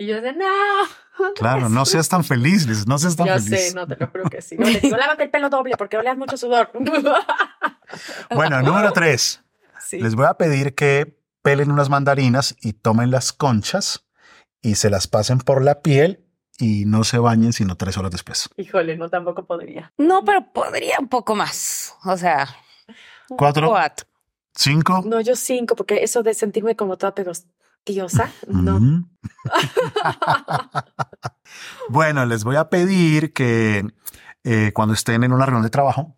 Y 0.00 0.06
yo 0.06 0.20
de, 0.20 0.32
no. 0.32 0.44
Claro, 1.34 1.68
no 1.68 1.84
seas 1.84 2.08
tan 2.08 2.22
feliz, 2.22 2.66
Liz, 2.66 2.86
no 2.86 2.98
seas 2.98 3.16
tan 3.16 3.26
Ya 3.26 3.38
feliz. 3.40 3.68
sé, 3.70 3.74
no 3.74 3.86
te 3.86 3.96
lo 3.96 4.06
juro 4.06 4.30
que 4.30 4.40
sí. 4.40 4.56
No, 4.56 4.66
le 4.68 4.78
digo, 4.78 4.96
lávate 4.96 5.24
el 5.24 5.30
pelo 5.30 5.50
doble 5.50 5.76
porque 5.76 5.96
oleas 5.96 6.16
mucho 6.16 6.36
sudor. 6.36 6.70
Bueno, 8.34 8.60
número 8.62 8.92
tres. 8.92 9.42
Sí. 9.80 9.98
Les 10.00 10.14
voy 10.14 10.26
a 10.26 10.34
pedir 10.34 10.74
que 10.74 11.18
pelen 11.42 11.70
unas 11.70 11.88
mandarinas 11.88 12.54
y 12.60 12.74
tomen 12.74 13.10
las 13.10 13.32
conchas 13.32 14.06
y 14.60 14.74
se 14.74 14.90
las 14.90 15.06
pasen 15.06 15.38
por 15.38 15.62
la 15.64 15.80
piel 15.80 16.24
y 16.58 16.84
no 16.84 17.04
se 17.04 17.18
bañen 17.18 17.52
sino 17.52 17.76
tres 17.76 17.96
horas 17.96 18.10
después. 18.10 18.50
Híjole, 18.56 18.96
no, 18.96 19.08
tampoco 19.08 19.46
podría. 19.46 19.92
No, 19.96 20.24
pero 20.24 20.52
podría 20.52 20.96
un 21.00 21.08
poco 21.08 21.34
más. 21.34 21.94
O 22.04 22.16
sea, 22.16 22.48
Cuatro, 23.28 23.68
cuatro. 23.68 24.06
Cinco. 24.58 25.02
No, 25.06 25.20
yo 25.20 25.36
cinco, 25.36 25.76
porque 25.76 26.02
eso 26.02 26.22
de 26.22 26.34
sentirme 26.34 26.74
como 26.76 26.96
toda 26.98 27.14
pegostiosa, 27.14 28.30
no. 28.48 29.08
Bueno, 31.88 32.26
les 32.26 32.44
voy 32.44 32.56
a 32.56 32.68
pedir 32.68 33.32
que 33.32 33.86
eh, 34.44 34.72
cuando 34.74 34.94
estén 34.94 35.24
en 35.24 35.32
una 35.32 35.46
reunión 35.46 35.62
de 35.64 35.70
trabajo 35.70 36.16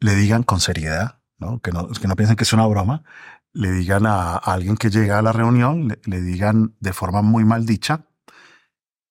le 0.00 0.14
digan 0.14 0.42
con 0.42 0.60
seriedad, 0.60 1.20
¿no? 1.38 1.60
Que, 1.60 1.72
no, 1.72 1.88
que 1.88 2.06
no 2.06 2.14
piensen 2.16 2.36
que 2.36 2.44
es 2.44 2.52
una 2.52 2.66
broma. 2.66 3.02
le 3.52 3.70
digan 3.72 4.06
a 4.06 4.36
alguien 4.36 4.76
que 4.76 4.90
llega 4.90 5.18
a 5.18 5.22
la 5.22 5.32
reunión, 5.32 5.88
le, 5.88 6.00
le 6.04 6.20
digan 6.20 6.76
de 6.80 6.92
forma 6.92 7.22
muy 7.22 7.44
mal 7.44 7.66
dicha, 7.66 8.04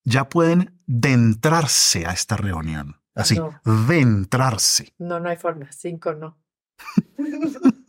ya 0.06 0.30
pueden 0.30 0.80
dentrarse 0.86 2.06
a 2.06 2.12
esta 2.12 2.38
reunión. 2.38 3.02
Así, 3.16 3.36
No. 3.36 3.60
dentrarse. 3.88 4.94
No, 5.00 5.20
no 5.20 5.28
hay 5.30 5.38
forma. 5.38 5.70
Cinco 5.72 6.13
no. 6.13 6.38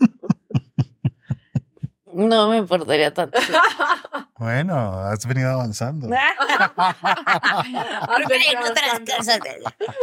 No 2.18 2.48
me 2.48 2.56
importaría 2.58 3.14
tanto. 3.14 3.38
Bueno, 4.38 5.00
has 5.00 5.26
venido 5.26 5.50
avanzando. 5.50 6.08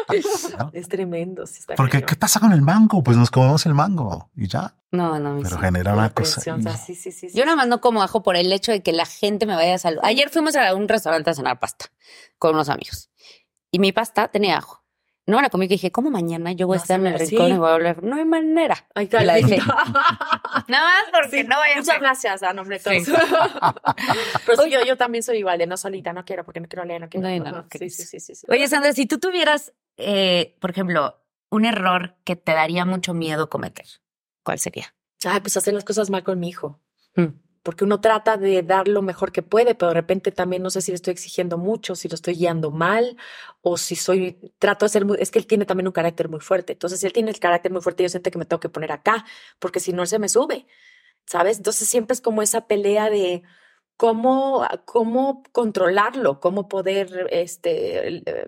Es 0.73 0.89
tremendo. 0.89 1.43
está 1.43 1.75
Porque. 1.75 2.03
¿qué 2.03 2.15
pasa 2.17 2.41
con 2.41 2.51
el 2.51 2.61
mango? 2.61 3.01
Pues 3.01 3.15
nos 3.15 3.31
comemos 3.31 3.65
el 3.65 3.73
mango 3.73 4.29
y 4.35 4.49
ya. 4.49 4.75
No, 4.91 5.17
no, 5.19 5.39
Pero 5.41 5.55
sí. 5.55 5.61
genera 5.61 5.93
una 5.93 6.09
cosa. 6.09 6.35
tensión, 6.35 6.59
o 6.59 6.63
sea, 6.63 6.75
sí, 6.75 6.95
sí, 6.95 7.13
sí, 7.13 7.29
sí. 7.29 7.37
Yo 7.37 7.45
nada 7.45 7.55
más 7.55 7.67
no 7.67 7.79
como 7.79 8.03
ajo 8.03 8.23
por 8.23 8.35
el 8.35 8.51
hecho 8.51 8.73
de 8.73 8.83
que 8.83 8.91
la 8.91 9.05
gente 9.05 9.45
me 9.45 9.55
vaya 9.55 9.75
a 9.75 9.77
saludar. 9.77 10.05
Ayer 10.05 10.29
fuimos 10.29 10.57
a 10.57 10.75
un 10.75 10.89
restaurante 10.89 11.29
a 11.29 11.33
cenar 11.33 11.59
pasta 11.59 11.85
con 12.37 12.55
unos 12.55 12.67
amigos. 12.67 13.09
Y 13.71 13.79
mi 13.79 13.93
pasta 13.93 14.27
tenía 14.27 14.57
ajo. 14.57 14.83
No 15.27 15.39
comí 15.49 15.67
que 15.67 15.73
dije, 15.73 15.91
¿cómo 15.91 16.11
mañana 16.11 16.51
yo 16.51 16.67
voy 16.67 16.77
a 16.77 16.81
estar 16.81 16.99
en 16.99 17.07
el 17.07 17.17
rincón 17.19 17.47
sí. 17.47 17.53
y 17.53 17.57
voy 17.57 17.69
a 17.69 17.73
hablar? 17.73 18.03
No 18.03 18.15
hay 18.15 18.25
manera. 18.25 18.87
Ay, 18.93 19.09
la 19.11 19.33
dejé. 19.33 19.57
Nada 20.67 20.85
más 20.85 21.05
porque 21.11 21.43
no 21.43 21.57
vaya 21.57 21.77
Muchas 21.77 21.99
gracias, 21.99 22.43
a 22.43 22.53
nombre 22.53 22.77
de 22.79 23.03
Sí. 23.03 23.11
todos. 23.11 23.19
Pero 24.45 24.61
sí, 24.63 24.69
yo, 24.69 24.85
yo 24.85 24.97
también 24.97 25.23
soy 25.23 25.37
igual, 25.39 25.57
de 25.57 25.65
no 25.65 25.77
solita, 25.77 26.13
no 26.13 26.25
quiero, 26.25 26.43
porque 26.43 26.59
no 26.59 26.67
quiero 26.67 26.85
leer, 26.85 27.01
no 27.01 27.09
quiero. 27.09 27.27
No, 27.43 27.65
sí, 27.71 27.89
sí, 27.89 28.03
sí, 28.03 28.19
sí, 28.19 28.35
sí. 28.35 28.45
Oye, 28.49 28.67
Sandra, 28.67 28.93
si 28.93 29.07
tú 29.07 29.17
tuvieras, 29.17 29.73
eh, 29.97 30.55
por 30.59 30.69
ejemplo, 30.69 31.19
un 31.49 31.65
error 31.65 32.17
que 32.23 32.35
te 32.35 32.51
daría 32.53 32.85
mucho 32.85 33.15
miedo 33.15 33.49
cometer, 33.49 33.85
¿cuál 34.43 34.59
sería? 34.59 34.93
Ay, 35.25 35.39
pues 35.39 35.57
hacer 35.57 35.73
las 35.73 35.83
cosas 35.83 36.11
mal 36.11 36.23
con 36.23 36.39
mi 36.39 36.49
hijo. 36.49 36.79
Mm. 37.15 37.44
Porque 37.65 37.83
uno 37.83 37.99
trata 37.99 38.37
de 38.37 38.61
dar 38.61 38.87
lo 38.87 39.01
mejor 39.01 39.31
que 39.31 39.41
puede, 39.41 39.73
pero 39.73 39.89
de 39.89 39.95
repente 39.95 40.31
también 40.31 40.61
no 40.61 40.69
sé 40.69 40.81
si 40.81 40.91
le 40.91 40.95
estoy 40.97 41.13
exigiendo 41.13 41.57
mucho, 41.57 41.95
si 41.95 42.07
lo 42.07 42.13
estoy 42.13 42.35
guiando 42.35 42.69
mal, 42.69 43.17
o 43.63 43.75
si 43.77 43.95
soy, 43.95 44.37
trato 44.59 44.85
de 44.85 44.89
ser 44.89 45.03
muy, 45.05 45.17
es 45.19 45.31
que 45.31 45.39
él 45.39 45.47
tiene 45.47 45.65
también 45.65 45.87
un 45.87 45.93
carácter 45.93 46.29
muy 46.29 46.41
fuerte. 46.41 46.73
Entonces, 46.73 46.99
si 46.99 47.07
él 47.07 47.13
tiene 47.13 47.31
el 47.31 47.39
carácter 47.39 47.71
muy 47.71 47.81
fuerte, 47.81 48.03
yo 48.03 48.09
siento 48.09 48.29
que 48.29 48.37
me 48.37 48.45
tengo 48.45 48.59
que 48.59 48.69
poner 48.69 48.91
acá, 48.91 49.25
porque 49.59 49.79
si 49.79 49.93
no, 49.93 50.03
él 50.03 50.07
se 50.07 50.19
me 50.19 50.29
sube, 50.29 50.67
¿sabes? 51.25 51.57
Entonces, 51.57 51.89
siempre 51.89 52.13
es 52.15 52.21
como 52.21 52.41
esa 52.43 52.67
pelea 52.67 53.09
de 53.09 53.43
cómo, 53.97 54.67
cómo 54.85 55.43
controlarlo, 55.51 56.39
cómo 56.39 56.67
poder, 56.69 57.27
este, 57.31 58.17
eh, 58.17 58.47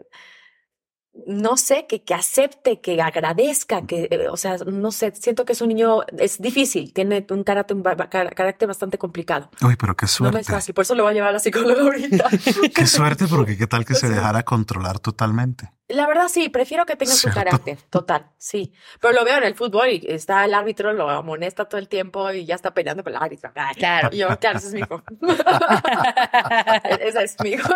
no 1.25 1.57
sé, 1.57 1.85
que, 1.87 2.03
que 2.03 2.13
acepte, 2.13 2.79
que 2.79 3.01
agradezca, 3.01 3.81
que, 3.85 4.07
eh, 4.11 4.27
o 4.29 4.37
sea, 4.37 4.57
no 4.65 4.91
sé, 4.91 5.13
siento 5.15 5.45
que 5.45 5.53
es 5.53 5.61
un 5.61 5.69
niño, 5.69 6.01
es 6.17 6.39
difícil, 6.41 6.93
tiene 6.93 7.25
un 7.29 7.43
carácter, 7.43 7.75
un 7.75 7.83
carácter 7.83 8.67
bastante 8.67 8.97
complicado. 8.97 9.49
Uy, 9.61 9.75
pero 9.75 9.95
qué 9.95 10.05
No 10.05 10.09
suerte. 10.09 10.35
me 10.35 10.41
es 10.41 10.47
fácil, 10.47 10.73
por 10.75 10.83
eso 10.83 10.95
lo 10.95 11.03
voy 11.03 11.11
a 11.11 11.13
llevar 11.15 11.29
a 11.29 11.33
la 11.33 11.39
psicóloga 11.39 11.81
ahorita. 11.81 12.29
Qué 12.75 12.85
suerte, 12.85 13.25
porque 13.27 13.57
qué 13.57 13.67
tal 13.67 13.85
que 13.85 13.95
se 13.95 14.09
dejara 14.09 14.43
controlar 14.43 14.99
totalmente. 14.99 15.71
La 15.89 16.05
verdad, 16.05 16.27
sí, 16.27 16.49
prefiero 16.49 16.85
que 16.85 16.97
tenga 16.97 17.13
su 17.13 17.29
carácter, 17.29 17.77
total, 17.89 18.27
sí. 18.37 18.73
Pero 18.99 19.13
lo 19.13 19.23
veo 19.23 19.37
en 19.37 19.43
el 19.45 19.55
fútbol 19.55 19.87
y 19.87 20.05
está 20.05 20.43
el 20.43 20.53
árbitro, 20.53 20.91
lo 20.91 21.09
amonesta 21.09 21.63
todo 21.65 21.79
el 21.79 21.87
tiempo 21.87 22.29
y 22.33 22.45
ya 22.45 22.55
está 22.55 22.73
peleando 22.73 23.03
con 23.05 23.13
el 23.13 23.21
árbitro. 23.21 23.51
Ay, 23.55 23.75
Claro. 23.75 24.09
Y 24.11 24.17
yo, 24.17 24.27
claro, 24.37 24.57
ese 24.57 24.67
es 24.67 24.73
mi 24.73 24.81
hijo. 24.81 25.01
Esa 26.99 27.23
es 27.23 27.35
mi 27.41 27.51
hijo. 27.51 27.73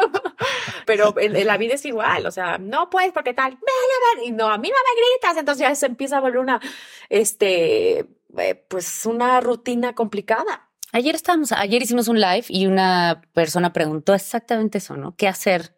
Pero 0.91 1.17
en, 1.17 1.47
la 1.47 1.57
vida 1.57 1.75
es 1.75 1.85
igual, 1.85 2.25
o 2.25 2.31
sea, 2.31 2.57
no 2.57 2.89
puedes 2.89 3.13
porque 3.13 3.33
tal, 3.33 3.57
y 4.25 4.31
no, 4.31 4.49
a 4.49 4.57
mí 4.57 4.67
no 4.67 4.75
me 4.75 5.01
gritas, 5.01 5.37
entonces 5.37 5.61
ya 5.61 5.73
se 5.73 5.85
empieza 5.85 6.17
a 6.17 6.19
volver 6.19 6.39
una, 6.39 6.59
este, 7.07 7.99
eh, 8.37 8.65
pues 8.67 9.05
una 9.05 9.39
rutina 9.39 9.95
complicada. 9.95 10.69
Ayer 10.91 11.15
estábamos, 11.15 11.53
ayer 11.53 11.81
hicimos 11.81 12.09
un 12.09 12.19
live 12.19 12.43
y 12.49 12.65
una 12.65 13.21
persona 13.31 13.71
preguntó 13.71 14.13
exactamente 14.13 14.79
eso, 14.79 14.97
¿no? 14.97 15.15
¿Qué 15.15 15.29
hacer? 15.29 15.73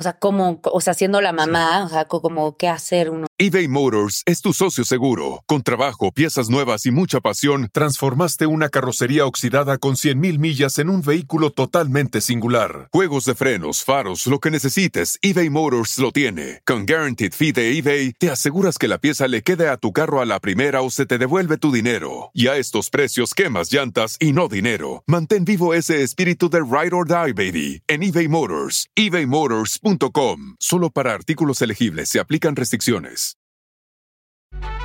O 0.00 0.02
sea, 0.04 0.12
cómo, 0.12 0.60
o 0.62 0.80
sea, 0.80 0.94
siendo 0.94 1.20
la 1.20 1.32
mamá, 1.32 1.84
o 1.84 1.88
sea, 1.88 2.04
co- 2.04 2.22
como 2.22 2.56
qué 2.56 2.68
hacer 2.68 3.10
uno. 3.10 3.26
eBay 3.36 3.66
Motors 3.66 4.22
es 4.26 4.40
tu 4.40 4.52
socio 4.52 4.84
seguro. 4.84 5.42
Con 5.46 5.62
trabajo, 5.62 6.12
piezas 6.12 6.48
nuevas 6.50 6.86
y 6.86 6.92
mucha 6.92 7.20
pasión, 7.20 7.68
transformaste 7.72 8.46
una 8.46 8.68
carrocería 8.68 9.26
oxidada 9.26 9.76
con 9.78 9.96
100.000 9.96 10.38
millas 10.38 10.78
en 10.78 10.88
un 10.88 11.02
vehículo 11.02 11.50
totalmente 11.50 12.20
singular. 12.20 12.88
Juegos 12.92 13.24
de 13.24 13.34
frenos, 13.34 13.82
faros, 13.82 14.28
lo 14.28 14.38
que 14.38 14.52
necesites, 14.52 15.18
eBay 15.20 15.50
Motors 15.50 15.98
lo 15.98 16.12
tiene. 16.12 16.60
Con 16.64 16.86
Guaranteed 16.86 17.32
Fee 17.32 17.50
de 17.50 17.76
eBay, 17.76 18.12
te 18.12 18.30
aseguras 18.30 18.78
que 18.78 18.86
la 18.86 18.98
pieza 18.98 19.26
le 19.26 19.42
quede 19.42 19.68
a 19.68 19.78
tu 19.78 19.92
carro 19.92 20.20
a 20.20 20.26
la 20.26 20.38
primera 20.38 20.82
o 20.82 20.90
se 20.90 21.06
te 21.06 21.18
devuelve 21.18 21.58
tu 21.58 21.72
dinero. 21.72 22.30
Y 22.34 22.46
a 22.46 22.56
estos 22.56 22.88
precios, 22.90 23.34
quemas 23.34 23.72
llantas 23.72 24.16
y 24.20 24.30
no 24.32 24.46
dinero. 24.46 25.02
Mantén 25.08 25.44
vivo 25.44 25.74
ese 25.74 26.04
espíritu 26.04 26.48
de 26.48 26.60
Ride 26.60 26.94
or 26.94 27.08
Die, 27.08 27.32
baby, 27.32 27.82
en 27.88 28.04
eBay 28.04 28.28
Motors. 28.28 28.86
ebaymotors.com. 28.94 29.87
Solo 30.58 30.90
para 30.90 31.14
artículos 31.14 31.62
elegibles 31.62 32.08
se 32.08 32.20
aplican 32.20 32.56
restricciones. 32.56 33.36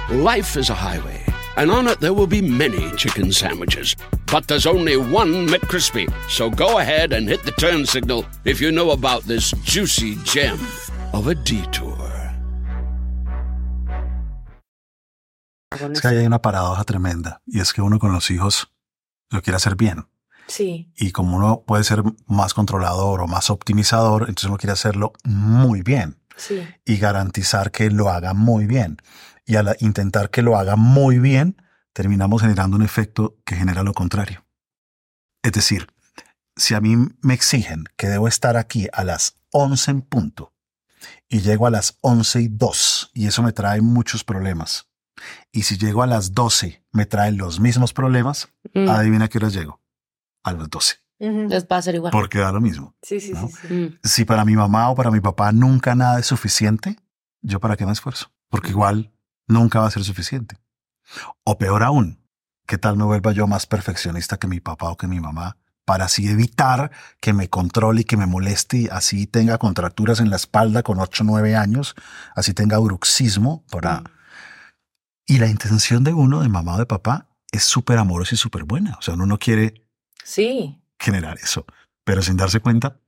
Life 0.09 0.59
is 0.59 0.69
a 0.69 0.75
highway, 0.75 1.23
and 1.55 1.71
on 1.71 1.87
it 1.87 1.99
there 1.99 2.13
will 2.13 2.27
be 2.27 2.41
many 2.41 2.91
chicken 2.97 3.31
sandwiches. 3.31 3.95
But 4.31 4.47
there's 4.47 4.65
only 4.65 4.97
one 4.97 5.47
McCrispy. 5.47 6.07
So 6.29 6.49
go 6.49 6.79
ahead 6.79 7.13
and 7.13 7.27
hit 7.27 7.43
the 7.43 7.51
turn 7.51 7.85
signal 7.85 8.25
if 8.45 8.61
you 8.61 8.71
know 8.71 8.91
about 8.91 9.23
this 9.23 9.51
juicy 9.63 10.15
gem 10.23 10.59
of 11.13 11.27
a 11.27 11.35
detour. 11.35 12.11
Es 15.91 16.01
que 16.01 16.07
hay 16.07 16.25
una 16.25 16.39
paradoja 16.39 16.83
tremenda, 16.83 17.41
y 17.47 17.59
es 17.59 17.73
que 17.73 17.81
uno 17.81 17.97
con 17.97 18.11
los 18.11 18.29
hijos 18.29 18.67
lo 19.31 19.41
quiere 19.41 19.57
hacer 19.57 19.75
bien. 19.75 20.05
Sí, 20.47 20.91
Y 20.97 21.11
como 21.11 21.37
uno 21.37 21.63
puede 21.65 21.83
ser 21.83 22.03
más 22.27 22.53
controlador 22.53 23.21
o 23.21 23.27
más 23.27 23.49
optimizador, 23.49 24.23
entonces 24.23 24.45
uno 24.45 24.57
quiere 24.57 24.73
hacerlo 24.73 25.13
muy 25.23 25.81
bien 25.81 26.19
sí. 26.35 26.61
y 26.85 26.97
garantizar 26.97 27.71
que 27.71 27.89
lo 27.89 28.09
haga 28.09 28.33
muy 28.33 28.65
bien. 28.65 28.97
Y 29.45 29.55
al 29.55 29.75
intentar 29.79 30.29
que 30.29 30.41
lo 30.41 30.57
haga 30.57 30.75
muy 30.75 31.19
bien, 31.19 31.57
terminamos 31.93 32.41
generando 32.41 32.75
un 32.77 32.83
efecto 32.83 33.37
que 33.45 33.55
genera 33.55 33.83
lo 33.83 33.93
contrario. 33.93 34.45
Es 35.43 35.53
decir, 35.53 35.87
si 36.55 36.73
a 36.73 36.81
mí 36.81 36.95
me 37.21 37.33
exigen 37.33 37.85
que 37.97 38.07
debo 38.07 38.27
estar 38.27 38.57
aquí 38.57 38.87
a 38.93 39.03
las 39.03 39.37
11 39.51 39.91
en 39.91 40.01
punto 40.01 40.53
y 41.29 41.41
llego 41.41 41.67
a 41.67 41.71
las 41.71 41.97
11 42.01 42.41
y 42.41 42.47
2 42.49 43.11
y 43.13 43.27
eso 43.27 43.43
me 43.43 43.53
trae 43.53 43.81
muchos 43.81 44.23
problemas. 44.23 44.87
Y 45.51 45.63
si 45.63 45.77
llego 45.77 46.03
a 46.03 46.07
las 46.07 46.33
12 46.33 46.83
me 46.91 47.05
traen 47.05 47.37
los 47.37 47.59
mismos 47.59 47.93
problemas, 47.93 48.49
Mm, 48.73 48.89
adivina 48.89 49.25
a 49.25 49.27
qué 49.27 49.37
hora 49.37 49.49
llego. 49.49 49.81
A 50.43 50.53
las 50.53 50.69
12. 50.69 50.95
Ujú. 51.19 51.31
Entonces 51.31 51.67
va 51.71 51.77
a 51.77 51.81
ser 51.81 51.95
igual. 51.95 52.11
Porque 52.11 52.39
da 52.39 52.51
lo 52.51 52.61
mismo. 52.61 52.95
Sí, 53.01 53.19
sí, 53.19 53.31
¿no? 53.31 53.47
sí, 53.47 53.53
sí. 53.67 53.73
Mm. 53.73 53.99
Si 54.03 54.25
para 54.25 54.45
mi 54.45 54.55
mamá 54.55 54.89
o 54.89 54.95
para 54.95 55.11
mi 55.11 55.21
papá 55.21 55.51
nunca 55.51 55.95
nada 55.95 56.19
es 56.19 56.25
suficiente, 56.25 56.97
yo 57.41 57.59
para 57.59 57.77
qué 57.77 57.85
me 57.85 57.91
esfuerzo? 57.91 58.31
Porque 58.49 58.69
igual 58.69 59.13
nunca 59.47 59.79
va 59.79 59.87
a 59.87 59.91
ser 59.91 60.03
suficiente. 60.03 60.57
O 61.43 61.57
peor 61.57 61.83
aún, 61.83 62.19
¿qué 62.65 62.77
tal 62.77 62.97
me 62.97 63.03
vuelva 63.03 63.31
yo 63.31 63.47
más 63.47 63.65
perfeccionista 63.65 64.37
que 64.37 64.47
mi 64.47 64.59
papá 64.59 64.89
o 64.89 64.97
que 64.97 65.07
mi 65.07 65.19
mamá? 65.19 65.57
Para 65.85 66.05
así 66.05 66.29
evitar 66.29 66.91
que 67.19 67.33
me 67.33 67.49
controle 67.49 68.01
y 68.01 68.03
que 68.05 68.15
me 68.15 68.25
moleste 68.25 68.77
y 68.77 68.87
así 68.87 69.27
tenga 69.27 69.57
contracturas 69.57 70.21
en 70.21 70.29
la 70.29 70.37
espalda 70.37 70.81
con 70.81 70.99
8 70.99 71.23
o 71.23 71.27
9 71.27 71.55
años, 71.55 71.95
así 72.35 72.53
tenga 72.53 72.77
bruxismo 72.79 73.65
para... 73.69 74.01
Mm. 74.01 74.03
Y 75.25 75.37
la 75.39 75.47
intención 75.47 76.03
de 76.03 76.13
uno, 76.13 76.41
de 76.41 76.49
mamá 76.49 76.75
o 76.75 76.79
de 76.79 76.85
papá, 76.85 77.29
es 77.51 77.63
súper 77.63 77.97
amorosa 77.97 78.35
y 78.35 78.37
súper 78.37 78.65
buena. 78.65 78.97
O 78.99 79.01
sea, 79.01 79.13
uno 79.13 79.25
no 79.25 79.39
quiere 79.39 79.82
Sí. 80.23 80.79
generar 80.99 81.37
eso, 81.37 81.65
pero 82.03 82.21
sin 82.21 82.37
darse 82.37 82.59
cuenta, 82.61 82.99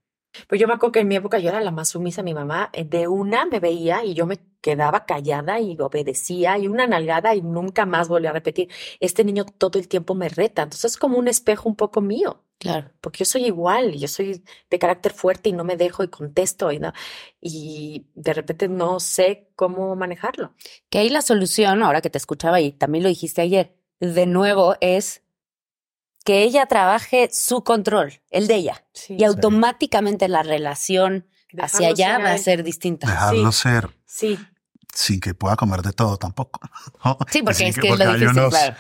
Pues 0.50 0.60
yo 0.60 0.68
me 0.68 0.74
acuerdo 0.74 0.92
que 0.92 1.00
en 1.00 1.08
mi 1.08 1.16
época 1.16 1.40
yo 1.40 1.48
era 1.50 1.62
la 1.62 1.72
más 1.72 1.88
sumisa. 1.90 2.22
Mi 2.22 2.34
mamá 2.34 2.70
eh, 2.74 2.84
de 2.84 3.08
una 3.08 3.46
me 3.46 3.62
veía 3.62 4.04
y 4.04 4.14
yo 4.16 4.26
me 4.26 4.40
quedaba 4.60 5.06
callada 5.06 5.62
y 5.62 5.78
obedecía 5.80 6.58
y 6.58 6.68
una 6.68 6.88
nalgada 6.88 7.34
y 7.36 7.42
nunca 7.42 7.86
más 7.86 8.10
volví 8.10 8.28
a 8.28 8.34
repetir. 8.34 8.70
Este 9.00 9.24
niño 9.24 9.46
todo 9.46 9.80
el 9.80 9.88
tiempo 9.88 10.14
me 10.14 10.28
reta. 10.28 10.64
Entonces 10.64 10.92
es 10.92 10.98
como 10.98 11.18
un 11.18 11.30
espejo 11.30 11.70
un 11.70 11.78
poco 11.78 12.02
mío, 12.02 12.44
Claro. 12.60 12.92
porque 13.00 13.20
yo 13.20 13.26
soy 13.26 13.46
igual 13.46 13.96
y 13.96 14.00
yo 14.00 14.10
soy 14.10 14.44
de 14.70 14.80
carácter 14.80 15.14
fuerte 15.14 15.48
y 15.50 15.54
no 15.54 15.64
me 15.64 15.78
dejo 15.78 16.04
y 16.04 16.10
contesto 16.10 16.70
y, 16.74 16.80
no, 16.80 16.92
y 17.42 18.08
de 18.16 18.34
repente 18.34 18.68
no 18.68 19.00
sé 19.00 19.50
cómo 19.56 19.96
manejarlo. 19.96 20.54
Que 20.90 20.98
ahí 21.00 21.10
la 21.10 21.22
solución, 21.22 21.82
ahora 21.84 22.02
que 22.02 22.10
te 22.10 22.18
escuchaba 22.18 22.60
y 22.60 22.72
también 22.74 23.04
lo 23.04 23.10
dijiste 23.10 23.42
ayer, 23.42 23.78
de 24.02 24.26
nuevo 24.26 24.76
es 24.82 25.22
que 26.26 26.44
ella 26.44 26.66
trabaje 26.66 27.30
su 27.32 27.64
control, 27.64 28.20
el 28.32 28.48
de 28.48 28.56
ella. 28.56 28.84
Sí. 28.94 29.16
Y 29.18 29.24
automáticamente 29.24 30.28
la 30.28 30.44
relación 30.44 31.26
hacia 31.58 31.88
allá 31.90 32.18
va 32.20 32.32
a 32.34 32.38
ser 32.38 32.64
distinta. 32.64 33.08
dejarlo 33.08 33.52
Sí. 33.54 33.62
ser 33.62 33.90
Sí. 34.06 34.38
sin 34.94 35.20
que 35.22 35.34
pueda 35.34 35.56
comer 35.56 35.82
de 35.84 35.94
todo 35.94 36.18
tampoco. 36.18 36.60
¿no? 37.06 37.18
Sí, 37.32 37.42
porque 37.44 37.68
es 37.70 37.76
que 37.76 37.88
es 37.88 37.88
porque 37.88 38.04
lo 38.06 38.14
difícil, 38.14 38.30
unos- 38.40 38.50
claro. 38.50 38.76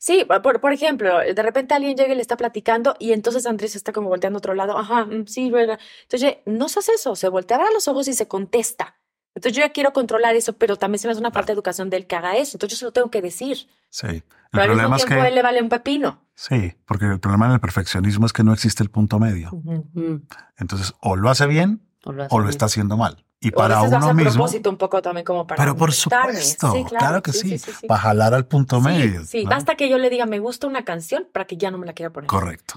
Sí, 0.00 0.24
por, 0.42 0.60
por 0.60 0.72
ejemplo, 0.72 1.18
de 1.18 1.42
repente 1.42 1.74
alguien 1.74 1.96
llega 1.96 2.12
y 2.12 2.16
le 2.16 2.22
está 2.22 2.36
platicando 2.36 2.94
y 3.00 3.12
entonces 3.12 3.46
Andrés 3.46 3.74
está 3.76 3.92
como 3.92 4.08
volteando 4.08 4.36
a 4.36 4.40
otro 4.40 4.54
lado. 4.54 4.78
Ajá, 4.78 5.04
mm, 5.06 5.26
sí, 5.26 5.50
¿verdad? 5.50 5.78
Entonces, 6.02 6.36
no 6.46 6.68
se 6.68 6.78
hace 6.80 6.92
eso, 6.92 7.16
se 7.16 7.28
voltea 7.28 7.56
a 7.56 7.60
ver 7.60 7.68
a 7.68 7.72
los 7.72 7.88
ojos 7.88 8.06
y 8.08 8.14
se 8.14 8.28
contesta. 8.28 8.96
Entonces 9.34 9.56
yo 9.56 9.62
ya 9.66 9.72
quiero 9.72 9.92
controlar 9.92 10.34
eso, 10.36 10.52
pero 10.54 10.76
también 10.76 10.98
se 11.00 11.06
me 11.08 11.12
hace 11.12 11.20
una 11.20 11.30
falta 11.32 11.48
de 11.48 11.52
educación 11.54 11.90
del 11.90 12.06
que 12.06 12.16
haga 12.16 12.36
eso. 12.36 12.56
Entonces 12.56 12.76
yo 12.76 12.80
se 12.80 12.84
lo 12.86 12.92
tengo 12.92 13.10
que 13.10 13.22
decir. 13.22 13.68
Sí. 13.90 14.06
El 14.06 14.22
Pero 14.52 14.62
al 14.62 14.68
mismo 14.70 14.76
problema 14.78 14.96
es 14.96 15.04
tiempo 15.04 15.22
que. 15.22 15.28
él 15.28 15.34
le 15.34 15.42
vale 15.42 15.62
un 15.62 15.68
pepino. 15.68 16.24
Sí, 16.34 16.74
porque 16.86 17.04
el 17.06 17.20
problema 17.20 17.46
en 17.46 17.52
el 17.52 17.60
perfeccionismo 17.60 18.26
es 18.26 18.32
que 18.32 18.44
no 18.44 18.52
existe 18.52 18.82
el 18.82 18.90
punto 18.90 19.18
medio. 19.18 19.50
Mm, 19.52 20.16
Entonces, 20.56 20.94
o 21.00 21.16
lo 21.16 21.28
hace 21.30 21.46
bien 21.46 21.82
o 22.04 22.12
lo 22.12 22.22
hace 22.24 22.34
o 22.34 22.38
lo 22.38 22.44
bien. 22.44 22.50
está 22.50 22.66
haciendo 22.66 22.96
mal. 22.96 23.24
Y 23.40 23.48
O 23.48 23.58
a 23.60 23.62
para 23.68 23.76
veces 23.76 23.90
lo 23.90 23.96
hace 23.98 24.06
uno 24.06 24.14
mismo. 24.14 24.32
propósito 24.32 24.70
un 24.70 24.76
poco 24.78 25.02
también 25.02 25.24
como 25.24 25.46
para 25.46 25.62
Pero 25.62 25.76
por 25.76 25.92
supuesto, 25.92 26.72
Sí, 26.72 26.84
claro, 26.84 27.22
que 27.22 27.32
sí, 27.32 27.58
sí, 27.58 27.70
sí. 27.80 27.86
Para 27.86 28.00
jalar 28.00 28.34
al 28.34 28.46
punto 28.46 28.78
Sí, 28.78 28.82
medio. 28.84 29.24
Sí, 29.26 29.44
¿no? 29.44 29.50
basta 29.50 29.74
que 29.76 29.88
yo 29.88 29.98
le 29.98 30.10
diga 30.10 30.26
me 30.26 30.38
gusta 30.38 30.66
una 30.66 30.84
canción 30.84 31.26
para 31.32 31.46
que 31.46 31.56
ya 31.56 31.70
no 31.70 31.78
me 31.78 31.86
la 31.86 31.92
quiera 31.92 32.10
poner. 32.12 32.26
Correcto. 32.28 32.74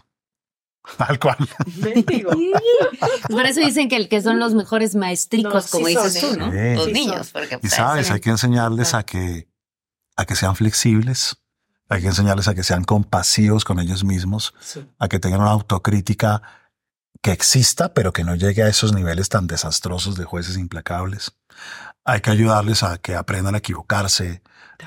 Tal 0.97 1.19
cual. 1.19 1.37
Por 3.29 3.45
eso 3.45 3.59
dicen 3.61 3.89
que, 3.89 3.95
el 3.95 4.09
que 4.09 4.21
son 4.21 4.39
los 4.39 4.53
mejores 4.53 4.95
maestricos, 4.95 5.53
No, 5.53 5.61
sí 5.61 5.69
como 5.71 5.87
dices 5.87 6.19
son, 6.19 6.31
tú, 6.33 6.39
¿no? 6.39 6.45
Los 6.51 6.85
Sí 6.85 6.91
niños, 6.93 7.31
porque 7.31 7.55
Y 7.55 7.57
pues, 7.59 7.73
sabes, 7.73 8.11
hay 8.11 8.19
que 8.19 8.29
enseñarles 8.31 8.93
a 8.93 9.03
que, 9.03 9.47
a 10.21 10.25
que 10.25 10.35
sean 10.35 10.55
flexibles, 10.55 11.37
hay 11.89 12.01
que 12.01 12.07
enseñarles 12.07 12.47
a 12.47 12.55
que 12.55 12.63
sean 12.63 12.83
compasivos 12.83 13.65
con 13.65 13.79
ellos 13.79 14.03
mismos, 14.03 14.53
Sí. 14.61 14.85
a 14.97 15.07
que 15.07 15.19
tengan 15.19 15.41
una 15.41 15.51
autocrítica 15.51 16.41
que 17.21 17.31
exista, 17.31 17.93
pero 17.93 18.13
que 18.13 18.23
no 18.23 18.35
llegue 18.35 18.63
a 18.63 18.67
esos 18.67 18.93
niveles 18.93 19.29
tan 19.29 19.45
desastrosos 19.47 20.15
de 20.15 20.23
jueces 20.23 20.57
implacables. 20.57 21.33
Hay 22.03 22.21
que 22.21 22.31
ayudarles 22.31 22.81
a 22.81 22.97
que 22.97 23.15
aprendan 23.15 23.53
a 23.55 23.59
equivocarse, 23.59 24.41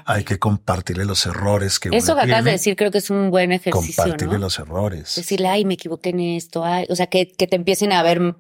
hay 0.05 0.25
que 0.25 0.39
compartirles 0.41 1.07
los 1.07 1.25
errores 1.27 1.79
que 1.79 1.91
Eso 1.91 2.13
uno 2.13 2.23
que 2.23 2.27
acabas 2.27 2.45
de 2.45 2.51
decir 2.53 2.75
creo 2.75 2.91
que 2.91 2.99
es 2.99 3.11
un 3.11 3.31
buen 3.31 3.53
ejercicio, 3.53 4.03
compartirles 4.03 4.41
¿no? 4.41 4.47
los 4.47 4.59
errores. 4.59 5.15
Decirle, 5.15 5.49
ay, 5.49 5.65
me 5.65 5.75
equivoqué 5.75 6.11
en 6.11 6.21
esto, 6.21 6.65
ay, 6.65 6.87
o 6.91 6.97
sea, 6.97 7.07
que, 7.07 7.31
que 7.31 7.47
te 7.47 7.55
empiecen 7.55 7.93
a 7.93 8.03
ver, 8.03 8.21
¿no? 8.21 8.37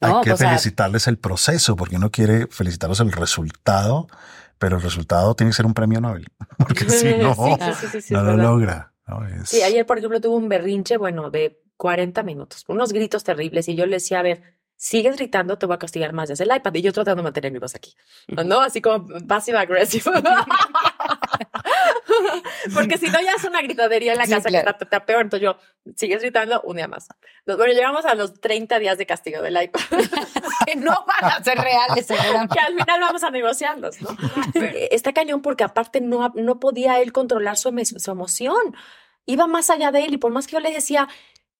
Hay 0.00 0.12
que 0.22 0.32
o 0.32 0.36
sea, 0.36 0.50
felicitarles 0.50 1.06
el 1.08 1.18
proceso, 1.18 1.74
porque 1.74 1.96
uno 1.96 2.10
quiere 2.10 2.46
felicitarlos 2.48 3.00
el 3.00 3.10
resultado, 3.12 4.08
pero 4.58 4.76
el 4.76 4.82
resultado 4.82 5.34
tiene 5.34 5.50
que 5.50 5.56
ser 5.56 5.66
un 5.66 5.74
premio 5.74 6.00
Nobel, 6.00 6.26
porque 6.58 6.88
si 6.90 7.14
no, 7.16 7.34
Sí, 7.34 7.50
sí, 7.60 7.72
sí, 7.80 7.86
sí, 7.92 8.00
sí, 8.00 8.14
no 8.14 8.22
lo 8.22 8.30
verdad. 8.36 8.42
logra. 8.44 8.92
¿no? 9.06 9.26
Es- 9.26 9.48
Sí, 9.50 9.62
ayer, 9.62 9.86
por 9.86 9.98
ejemplo, 9.98 10.20
tuve 10.20 10.36
un 10.36 10.48
berrinche, 10.48 10.96
bueno, 10.96 11.30
de 11.30 11.60
40 11.76 12.22
minutos, 12.22 12.64
unos 12.68 12.92
gritos 12.92 13.24
terribles, 13.24 13.68
y 13.68 13.74
yo 13.76 13.86
le 13.86 13.96
decía, 13.96 14.18
a 14.18 14.22
ver, 14.22 14.42
sigues 14.76 15.16
gritando, 15.16 15.58
te 15.58 15.66
voy 15.66 15.74
a 15.76 15.78
castigar 15.78 16.12
más 16.12 16.28
desde 16.28 16.44
el 16.44 16.54
iPad, 16.54 16.74
y 16.74 16.82
yo 16.82 16.92
tratando 16.92 17.22
de 17.22 17.24
mantener 17.24 17.52
mi 17.52 17.58
voz 17.58 17.74
aquí, 17.74 17.94
¿no? 18.28 18.60
Así 18.60 18.80
como 18.80 19.06
passive 19.26 19.58
agresivo. 19.58 20.10
Porque 22.74 22.98
si 22.98 23.06
no, 23.06 23.20
ya 23.20 23.32
es 23.32 23.44
una 23.44 23.62
gritadería 23.62 24.12
en 24.12 24.18
la 24.18 24.26
Sí, 24.26 24.32
casa 24.32 24.48
claro. 24.48 24.64
que 24.64 24.70
está, 24.70 24.84
está 24.84 25.06
peor, 25.06 25.22
entonces 25.22 25.44
yo, 25.44 25.56
sigues 25.96 26.20
gritando 26.20 26.60
un 26.62 26.76
día 26.76 26.88
más. 26.88 27.08
Bueno, 27.46 27.66
llegamos 27.66 28.04
a 28.04 28.14
los 28.14 28.40
30 28.40 28.78
días 28.78 28.98
de 28.98 29.06
castigo 29.06 29.42
del 29.42 29.60
iPad. 29.62 29.80
que 30.66 30.76
no 30.76 31.04
van 31.06 31.32
a 31.32 31.42
ser 31.42 31.58
reales, 31.58 32.06
seguramente. 32.06 32.54
que 32.54 32.60
al 32.60 32.74
final 32.74 33.00
vamos 33.00 33.22
a 33.22 33.30
negociarlos, 33.30 34.00
¿no? 34.02 34.10
Eh, 34.54 34.88
Está 34.92 35.12
cañón 35.12 35.42
porque 35.42 35.64
aparte 35.64 36.00
no, 36.00 36.32
no 36.34 36.60
podía 36.60 37.00
él 37.00 37.12
controlar 37.12 37.56
su, 37.56 37.70
su 37.98 38.10
emoción. 38.10 38.76
Iba 39.26 39.46
más 39.46 39.70
allá 39.70 39.92
de 39.92 40.04
él 40.04 40.14
y 40.14 40.18
por 40.18 40.32
más 40.32 40.46
que 40.46 40.52
yo 40.54 40.60
le 40.60 40.72
decía, 40.72 41.08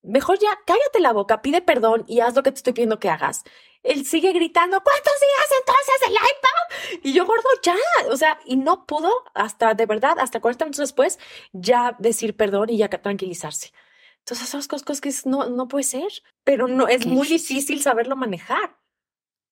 mejor 0.02 0.38
ya 0.38 0.48
cállate 0.66 1.00
la 1.00 1.12
boca, 1.12 1.42
pide 1.42 1.60
perdón 1.60 2.04
y 2.06 2.20
haz 2.20 2.34
lo 2.34 2.42
que 2.42 2.52
te 2.52 2.58
estoy 2.58 2.72
pidiendo 2.72 2.98
que 2.98 3.10
hagas. 3.10 3.44
Él 3.82 4.04
sigue 4.04 4.32
gritando, 4.32 4.82
¿cuántos 4.82 5.12
días 5.20 5.60
entonces 5.60 6.08
el 6.08 6.12
iPad? 6.14 7.04
Y 7.04 7.12
yo, 7.12 7.26
gordo, 7.26 7.48
ya, 7.62 7.74
o 8.10 8.16
sea, 8.16 8.38
y 8.44 8.56
no 8.56 8.86
pudo 8.86 9.10
hasta, 9.34 9.74
de 9.74 9.86
verdad, 9.86 10.18
hasta 10.18 10.40
40 10.40 10.64
minutos 10.64 10.80
después, 10.80 11.18
ya 11.52 11.94
decir 11.98 12.36
perdón 12.36 12.70
y 12.70 12.78
ya 12.78 12.88
tranquilizarse. 12.88 13.72
Entonces, 14.18 14.48
esas 14.48 14.68
cosas, 14.68 15.00
que 15.00 15.10
no, 15.24 15.48
no 15.48 15.68
puede 15.68 15.84
ser, 15.84 16.08
pero 16.44 16.68
no, 16.68 16.86
es 16.88 17.06
muy 17.06 17.26
difícil. 17.26 17.80
saberlo 17.80 18.14
manejar. 18.16 18.76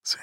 Sí. 0.02 0.18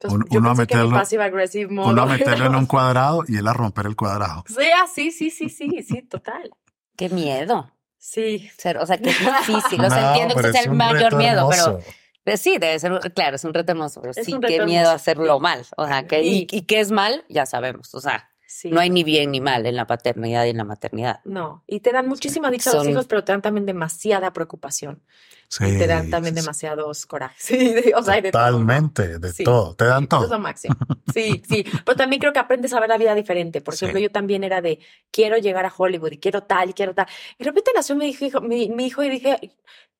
Entonces, 0.00 0.20
Un- 0.20 0.26
yo 0.30 0.38
uno 0.38 0.50
a 0.50 0.54
meterlo, 0.54 0.88
uno 0.88 2.02
a 2.02 2.06
meterlo 2.06 2.46
en 2.46 2.54
un 2.54 2.66
cuadrado 2.66 3.24
y 3.26 3.36
él 3.36 3.46
a 3.48 3.52
romper 3.52 3.86
el 3.86 3.96
cuadrado. 3.96 4.44
Sí, 4.46 4.64
ah, 4.80 4.86
sí, 4.86 5.10
sí, 5.10 5.30
sí, 5.30 5.48
sí, 5.50 5.82
sí, 5.82 6.02
total. 6.02 6.50
Qué 6.96 7.08
miedo. 7.08 7.70
Sí. 7.98 8.50
Ser- 8.56 8.78
o 8.78 8.86
sea, 8.86 8.98
que 8.98 9.10
es 9.10 9.18
difícil. 9.46 9.80
O 9.84 9.90
sea, 9.90 10.00
No, 10.00 10.08
entiendo 10.08 10.34
que 10.34 10.40
pero 10.42 10.48
ese 10.50 10.58
es 10.60 10.66
el 10.66 10.72
mayor 10.72 11.16
miedo, 11.16 11.48
pero 11.50 11.80
pues 12.24 12.40
sí, 12.40 12.58
debe 12.58 12.78
ser, 12.78 12.98
claro, 13.14 13.36
es 13.36 13.44
un 13.44 13.54
reto 13.54 13.72
hermoso, 13.72 14.00
pero 14.00 14.12
Es 14.14 14.24
sí, 14.24 14.32
qué 14.46 14.64
miedo 14.64 14.80
hermoso. 14.82 14.90
hacerlo 14.90 15.40
mal. 15.40 15.64
O 15.76 15.86
sea, 15.86 16.06
que, 16.06 16.22
y 16.22 16.46
qué 16.46 16.80
es 16.80 16.90
mal, 16.90 17.24
ya 17.28 17.46
sabemos. 17.46 17.94
O 17.94 18.00
sea, 18.00 18.28
Sí. 18.50 18.70
no 18.70 18.80
hay 18.80 18.88
ni 18.88 19.04
bien 19.04 19.30
ni 19.30 19.42
mal 19.42 19.66
en 19.66 19.76
la 19.76 19.86
paternidad 19.86 20.46
y 20.46 20.48
en 20.48 20.56
la 20.56 20.64
maternidad. 20.64 21.20
No, 21.24 21.64
y 21.66 21.80
te 21.80 21.92
dan 21.92 22.08
muchísima 22.08 22.50
dicha 22.50 22.70
a 22.70 22.74
los 22.76 22.84
Son- 22.84 22.92
hijos, 22.92 23.06
pero 23.06 23.22
te 23.22 23.30
dan 23.32 23.42
también 23.42 23.66
demasiada 23.66 24.32
preocupación. 24.32 25.02
Sí, 25.48 25.64
y 25.66 25.78
te 25.78 25.86
dan 25.86 26.08
también 26.08 26.34
sí, 26.34 26.40
demasiados 26.40 27.04
corajes. 27.04 27.36
Sí, 27.46 27.74
de- 27.74 27.92
o 27.94 28.02
sea, 28.02 28.14
hay 28.14 28.22
de 28.22 28.32
todo. 28.32 28.42
Totalmente, 28.42 29.18
de 29.18 29.32
Sí. 29.34 29.44
todo. 29.44 29.74
Te 29.74 29.84
dan 29.84 30.04
Eso 30.04 30.16
es 30.16 30.22
todo. 30.28 30.28
lo 30.28 30.38
máximo. 30.38 30.74
Sí, 31.12 31.42
sí. 31.46 31.62
Pero 31.84 31.96
también 31.96 32.20
creo 32.20 32.32
que 32.32 32.38
aprendes 32.38 32.72
a 32.72 32.80
ver 32.80 32.88
la 32.88 32.96
vida 32.96 33.14
diferente. 33.14 33.60
Por 33.60 33.74
Sí. 33.76 33.84
ejemplo, 33.84 34.00
yo 34.00 34.10
también 34.10 34.42
era 34.44 34.62
de 34.62 34.78
quiero 35.10 35.36
llegar 35.36 35.66
a 35.66 35.72
Hollywood 35.76 36.12
y 36.12 36.18
quiero 36.18 36.42
tal 36.42 36.70
y 36.70 36.72
quiero 36.72 36.94
tal. 36.94 37.06
Y 37.38 37.44
de 37.44 37.50
repente 37.50 37.70
nació 37.74 37.96
mi 37.96 38.08
hijo, 38.08 38.40
mi, 38.40 38.70
mi 38.70 38.86
hijo 38.86 39.02
y 39.04 39.10
dije, 39.10 39.38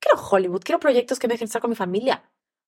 quiero 0.01 0.19
Hollywood, 0.31 0.63
quiero 0.65 0.81
proyectos 0.81 1.19
que 1.19 1.29
me 1.29 1.35
dejen 1.35 1.47
estar 1.47 1.61
con 1.61 1.69
mi 1.71 1.77
familia. 1.77 2.23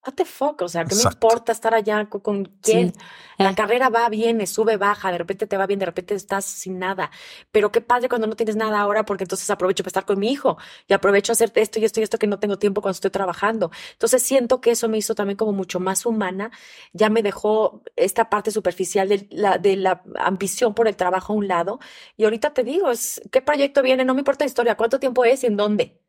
What 0.07 0.15
the 0.15 0.25
fuck? 0.25 0.63
O 0.63 0.69
sea, 0.69 0.85
¿qué 0.87 0.95
me 0.95 1.03
Exacto. 1.03 1.27
importa 1.27 1.53
estar 1.53 1.75
allá 1.75 2.09
con, 2.09 2.23
con 2.23 2.45
quién? 2.63 2.95
Sí. 2.95 3.01
La 3.37 3.51
Eh. 3.51 3.55
carrera 3.55 3.91
va, 3.91 4.09
viene, 4.09 4.47
sube, 4.47 4.79
baja, 4.79 5.13
de 5.13 5.19
repente 5.19 5.47
te 5.47 5.59
va 5.59 5.67
bien, 5.67 5.79
de 5.79 5.85
repente 5.85 6.15
estás 6.15 6.47
sin 6.47 6.79
nada. 6.79 7.11
Pero 7.53 7.71
qué 7.71 7.83
padre 7.83 8.09
cuando 8.09 8.27
no 8.27 8.35
tienes 8.35 8.57
nada 8.57 8.81
ahora, 8.81 9.05
porque 9.05 9.25
entonces 9.25 9.51
aprovecho 9.51 9.83
para 9.83 9.91
estar 9.91 10.07
con 10.07 10.19
mi 10.19 10.31
hijo 10.33 10.57
y 10.89 10.95
aprovecho 10.95 11.33
a 11.33 11.35
hacer 11.35 11.53
esto 11.55 11.79
y 11.81 11.85
esto 11.85 12.01
y 12.01 12.03
esto 12.03 12.17
que 12.19 12.27
no 12.27 12.39
tengo 12.39 12.59
tiempo 12.59 12.81
cuando 12.81 12.95
estoy 12.95 13.11
trabajando. 13.11 13.71
Entonces 13.93 14.23
siento 14.23 14.63
que 14.63 14.71
eso 14.71 14.89
me 14.89 14.97
hizo 14.97 15.15
también 15.15 15.37
como 15.37 15.53
mucho 15.53 15.81
más 15.81 16.07
humana. 16.07 16.51
Ya 16.95 17.11
me 17.11 17.23
dejó 17.23 17.83
esta 17.97 18.31
parte 18.31 18.51
superficial 18.53 19.07
de 19.09 19.27
la, 19.31 19.59
de 19.59 19.77
la 19.77 20.03
ambición 20.19 20.73
por 20.75 20.89
el 20.89 20.97
trabajo 20.97 21.35
a 21.35 21.37
un 21.37 21.47
lado. 21.47 21.79
Y 22.17 22.25
ahorita 22.25 22.55
te 22.55 22.65
digo, 22.65 22.91
es 22.91 23.21
qué 23.31 23.43
proyecto 23.43 23.83
viene, 23.83 24.07
no 24.07 24.15
me 24.15 24.21
importa 24.23 24.45
la 24.47 24.49
historia, 24.49 24.77
cuánto 24.79 24.99
tiempo 24.99 25.27
es 25.27 25.45
y 25.45 25.47
en 25.47 25.59
dónde. 25.59 26.01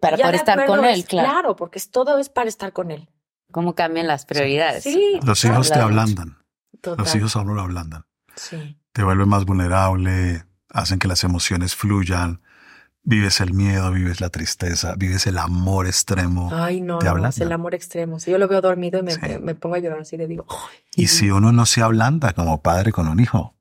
Para 0.00 0.16
poder 0.16 0.32
de 0.32 0.36
estar 0.38 0.66
con 0.66 0.84
él, 0.84 1.04
claro. 1.04 1.28
Claro, 1.30 1.56
porque 1.56 1.78
es, 1.78 1.90
todo 1.90 2.18
es 2.18 2.28
para 2.28 2.48
estar 2.48 2.72
con 2.72 2.90
él. 2.90 3.08
¿Cómo 3.52 3.74
cambian 3.74 4.06
las 4.06 4.26
prioridades? 4.26 4.84
Sí, 4.84 5.18
Los 5.24 5.44
hijos 5.44 5.68
te 5.70 5.78
ablandan. 5.78 6.38
total. 6.80 7.04
Los 7.04 7.14
hijos 7.14 7.36
a 7.36 7.40
uno 7.40 7.54
lo 7.54 7.62
ablandan. 7.62 8.04
Sí. 8.36 8.78
Te 8.92 9.02
vuelven 9.02 9.28
más 9.28 9.44
vulnerable, 9.44 10.44
hacen 10.70 10.98
que 10.98 11.08
las 11.08 11.24
emociones 11.24 11.74
fluyan. 11.74 12.42
Vives 13.08 13.40
el 13.40 13.54
miedo, 13.54 13.92
vives 13.92 14.20
la 14.20 14.30
tristeza, 14.30 14.94
vives 14.96 15.28
el 15.28 15.38
amor 15.38 15.86
extremo. 15.86 16.50
Ay, 16.52 16.80
no, 16.80 16.98
te 16.98 17.06
no, 17.06 17.26
es 17.28 17.38
el 17.40 17.52
amor 17.52 17.74
extremo. 17.74 18.18
Si 18.18 18.32
yo 18.32 18.38
lo 18.38 18.48
veo 18.48 18.60
dormido 18.60 18.98
y 18.98 19.02
me, 19.04 19.12
Sí. 19.12 19.20
me- 19.22 19.38
me 19.38 19.54
pongo 19.54 19.76
a 19.76 19.78
llorar 19.78 20.00
así, 20.00 20.16
le 20.16 20.26
digo, 20.26 20.44
"Ay". 20.50 20.78
Y 20.96 21.06
si 21.06 21.30
uno 21.30 21.52
no 21.52 21.66
se 21.66 21.82
ablanda 21.82 22.32
como 22.32 22.62
padre 22.62 22.90
con 22.90 23.06
un 23.06 23.20
hijo, 23.20 23.56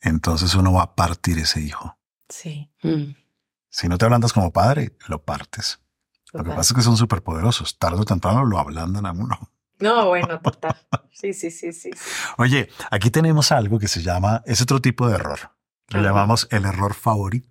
entonces 0.00 0.54
uno 0.56 0.72
va 0.72 0.82
a 0.82 0.94
partir 0.96 1.38
ese 1.38 1.60
hijo. 1.60 1.96
sí. 2.28 2.70
Mm. 2.82 3.14
Si 3.74 3.88
no 3.88 3.96
te 3.98 4.04
ablandas 4.04 4.32
como 4.34 4.52
padre, 4.52 4.96
lo 5.08 5.22
partes. 5.24 5.80
Lo 6.32 6.44
que 6.44 6.50
pasa 6.50 6.72
es 6.72 6.74
que 6.74 6.82
son 6.82 6.96
súper 6.96 7.22
poderosos. 7.22 7.78
Tarde 7.78 8.00
o 8.00 8.04
temprano 8.04 8.44
lo 8.44 8.58
ablandan 8.58 9.06
a 9.06 9.12
uno. 9.12 9.38
No, 9.80 10.08
bueno, 10.08 10.40
total. 10.40 10.76
Sí, 11.12 11.32
sí, 11.34 11.50
sí, 11.50 11.72
sí. 11.72 11.90
sí. 11.92 12.00
Oye, 12.38 12.68
aquí 12.90 13.10
tenemos 13.10 13.52
algo 13.52 13.78
que 13.78 13.88
se 13.88 14.02
llama, 14.02 14.42
es 14.46 14.60
otro 14.62 14.80
tipo 14.80 15.08
de 15.08 15.16
error. 15.16 15.38
Lo 15.88 15.98
Ajá. 15.98 16.08
llamamos 16.08 16.48
el 16.50 16.64
error 16.64 16.94
favorito. 16.94 17.48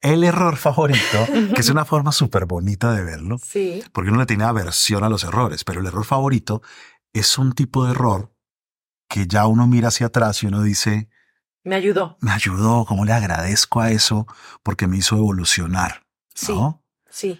El 0.00 0.24
error 0.24 0.56
favorito, 0.56 1.26
que 1.54 1.60
es 1.60 1.68
una 1.68 1.84
forma 1.84 2.12
súper 2.12 2.46
bonita 2.46 2.92
de 2.92 3.04
verlo, 3.04 3.36
Sí, 3.38 3.84
porque 3.92 4.10
uno 4.10 4.20
le 4.20 4.26
tiene 4.26 4.44
aversión 4.44 5.04
a 5.04 5.10
los 5.10 5.24
errores, 5.24 5.64
pero 5.64 5.80
el 5.80 5.86
error 5.86 6.04
favorito 6.06 6.62
es 7.12 7.36
un 7.36 7.52
tipo 7.52 7.84
de 7.84 7.90
error 7.90 8.32
que 9.08 9.26
ya 9.26 9.46
uno 9.46 9.66
mira 9.66 9.88
hacia 9.88 10.06
atrás 10.06 10.42
y 10.42 10.46
uno 10.46 10.62
dice, 10.62 11.10
me 11.64 11.74
ayudó. 11.74 12.16
me 12.20 12.30
ayudó, 12.30 12.86
cómo 12.86 13.04
le 13.04 13.12
agradezco 13.12 13.80
a 13.80 13.90
eso 13.90 14.26
porque 14.62 14.86
me 14.86 14.96
hizo 14.96 15.16
evolucionar. 15.16 16.06
Sí, 16.34 16.52
¿no? 16.54 16.82
sí. 17.10 17.38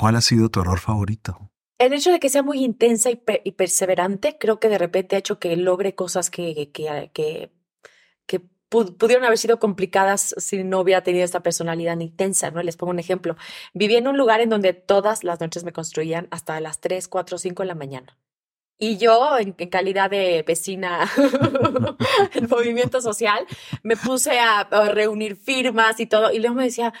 ¿Cuál 0.00 0.16
ha 0.16 0.22
sido 0.22 0.48
tu 0.48 0.60
error 0.62 0.78
favorito? 0.78 1.50
El 1.78 1.92
hecho 1.92 2.10
de 2.10 2.20
que 2.20 2.30
sea 2.30 2.42
muy 2.42 2.64
intensa 2.64 3.10
y, 3.10 3.16
pe- 3.16 3.42
y 3.44 3.52
perseverante, 3.52 4.38
creo 4.40 4.58
que 4.58 4.70
de 4.70 4.78
repente 4.78 5.14
ha 5.14 5.18
hecho 5.18 5.38
que 5.38 5.54
logre 5.58 5.94
cosas 5.94 6.30
que, 6.30 6.54
que, 6.54 6.70
que, 6.72 7.10
que, 7.12 7.52
que 8.26 8.40
pu- 8.70 8.96
pudieron 8.96 9.26
haber 9.26 9.36
sido 9.36 9.58
complicadas 9.58 10.34
si 10.38 10.64
no 10.64 10.80
hubiera 10.80 11.02
tenido 11.02 11.22
esta 11.26 11.42
personalidad 11.42 12.00
intensa, 12.00 12.50
¿no? 12.50 12.62
Les 12.62 12.78
pongo 12.78 12.92
un 12.92 12.98
ejemplo. 12.98 13.36
Viví 13.74 13.96
en 13.96 14.08
un 14.08 14.16
lugar 14.16 14.40
en 14.40 14.48
donde 14.48 14.72
todas 14.72 15.22
las 15.22 15.38
noches 15.38 15.64
me 15.64 15.72
construían 15.74 16.28
hasta 16.30 16.58
las 16.60 16.80
3, 16.80 17.06
4, 17.06 17.36
5 17.36 17.62
de 17.62 17.66
la 17.66 17.74
mañana. 17.74 18.16
Y 18.78 18.96
yo, 18.96 19.36
en, 19.36 19.54
en 19.58 19.68
calidad 19.68 20.08
de 20.08 20.42
vecina 20.48 21.10
del 22.34 22.48
movimiento 22.48 23.02
social, 23.02 23.44
me 23.82 23.98
puse 23.98 24.38
a, 24.38 24.60
a 24.60 24.88
reunir 24.92 25.36
firmas 25.36 26.00
y 26.00 26.06
todo. 26.06 26.32
Y 26.32 26.38
luego 26.38 26.54
me 26.54 26.64
decía, 26.64 26.94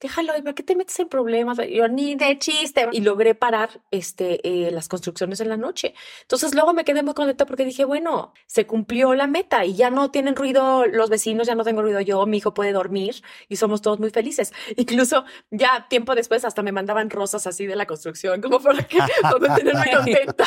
déjalo, 0.00 0.32
¿para 0.34 0.54
qué 0.54 0.62
te 0.62 0.76
metes 0.76 0.98
en 1.00 1.08
problemas? 1.08 1.58
Yo 1.70 1.88
ni 1.88 2.14
de 2.14 2.38
chiste. 2.38 2.88
Y 2.92 3.00
logré 3.00 3.34
parar 3.34 3.80
este, 3.90 4.40
eh, 4.46 4.70
las 4.70 4.88
construcciones 4.88 5.40
en 5.40 5.48
la 5.48 5.56
noche. 5.56 5.94
Entonces 6.22 6.54
luego 6.54 6.74
me 6.74 6.84
quedé 6.84 7.02
muy 7.02 7.14
contenta 7.14 7.46
porque 7.46 7.64
dije, 7.64 7.84
bueno, 7.84 8.32
se 8.46 8.66
cumplió 8.66 9.14
la 9.14 9.26
meta 9.26 9.64
y 9.64 9.74
ya 9.74 9.90
no 9.90 10.10
tienen 10.10 10.36
ruido 10.36 10.86
los 10.86 11.08
vecinos, 11.08 11.46
ya 11.46 11.54
no 11.54 11.64
tengo 11.64 11.82
ruido 11.82 12.00
yo, 12.00 12.26
mi 12.26 12.38
hijo 12.38 12.52
puede 12.52 12.72
dormir 12.72 13.22
y 13.48 13.56
somos 13.56 13.80
todos 13.82 13.98
muy 13.98 14.10
felices. 14.10 14.52
Incluso 14.76 15.24
ya 15.50 15.86
tiempo 15.88 16.14
después 16.14 16.44
hasta 16.44 16.62
me 16.62 16.72
mandaban 16.72 17.10
rosas 17.10 17.46
así 17.46 17.66
de 17.66 17.76
la 17.76 17.86
construcción, 17.86 18.40
como 18.42 18.60
para 18.60 18.82
que 18.82 18.98
para 19.22 19.54
tenerme 19.56 19.90
contenta. 19.94 20.44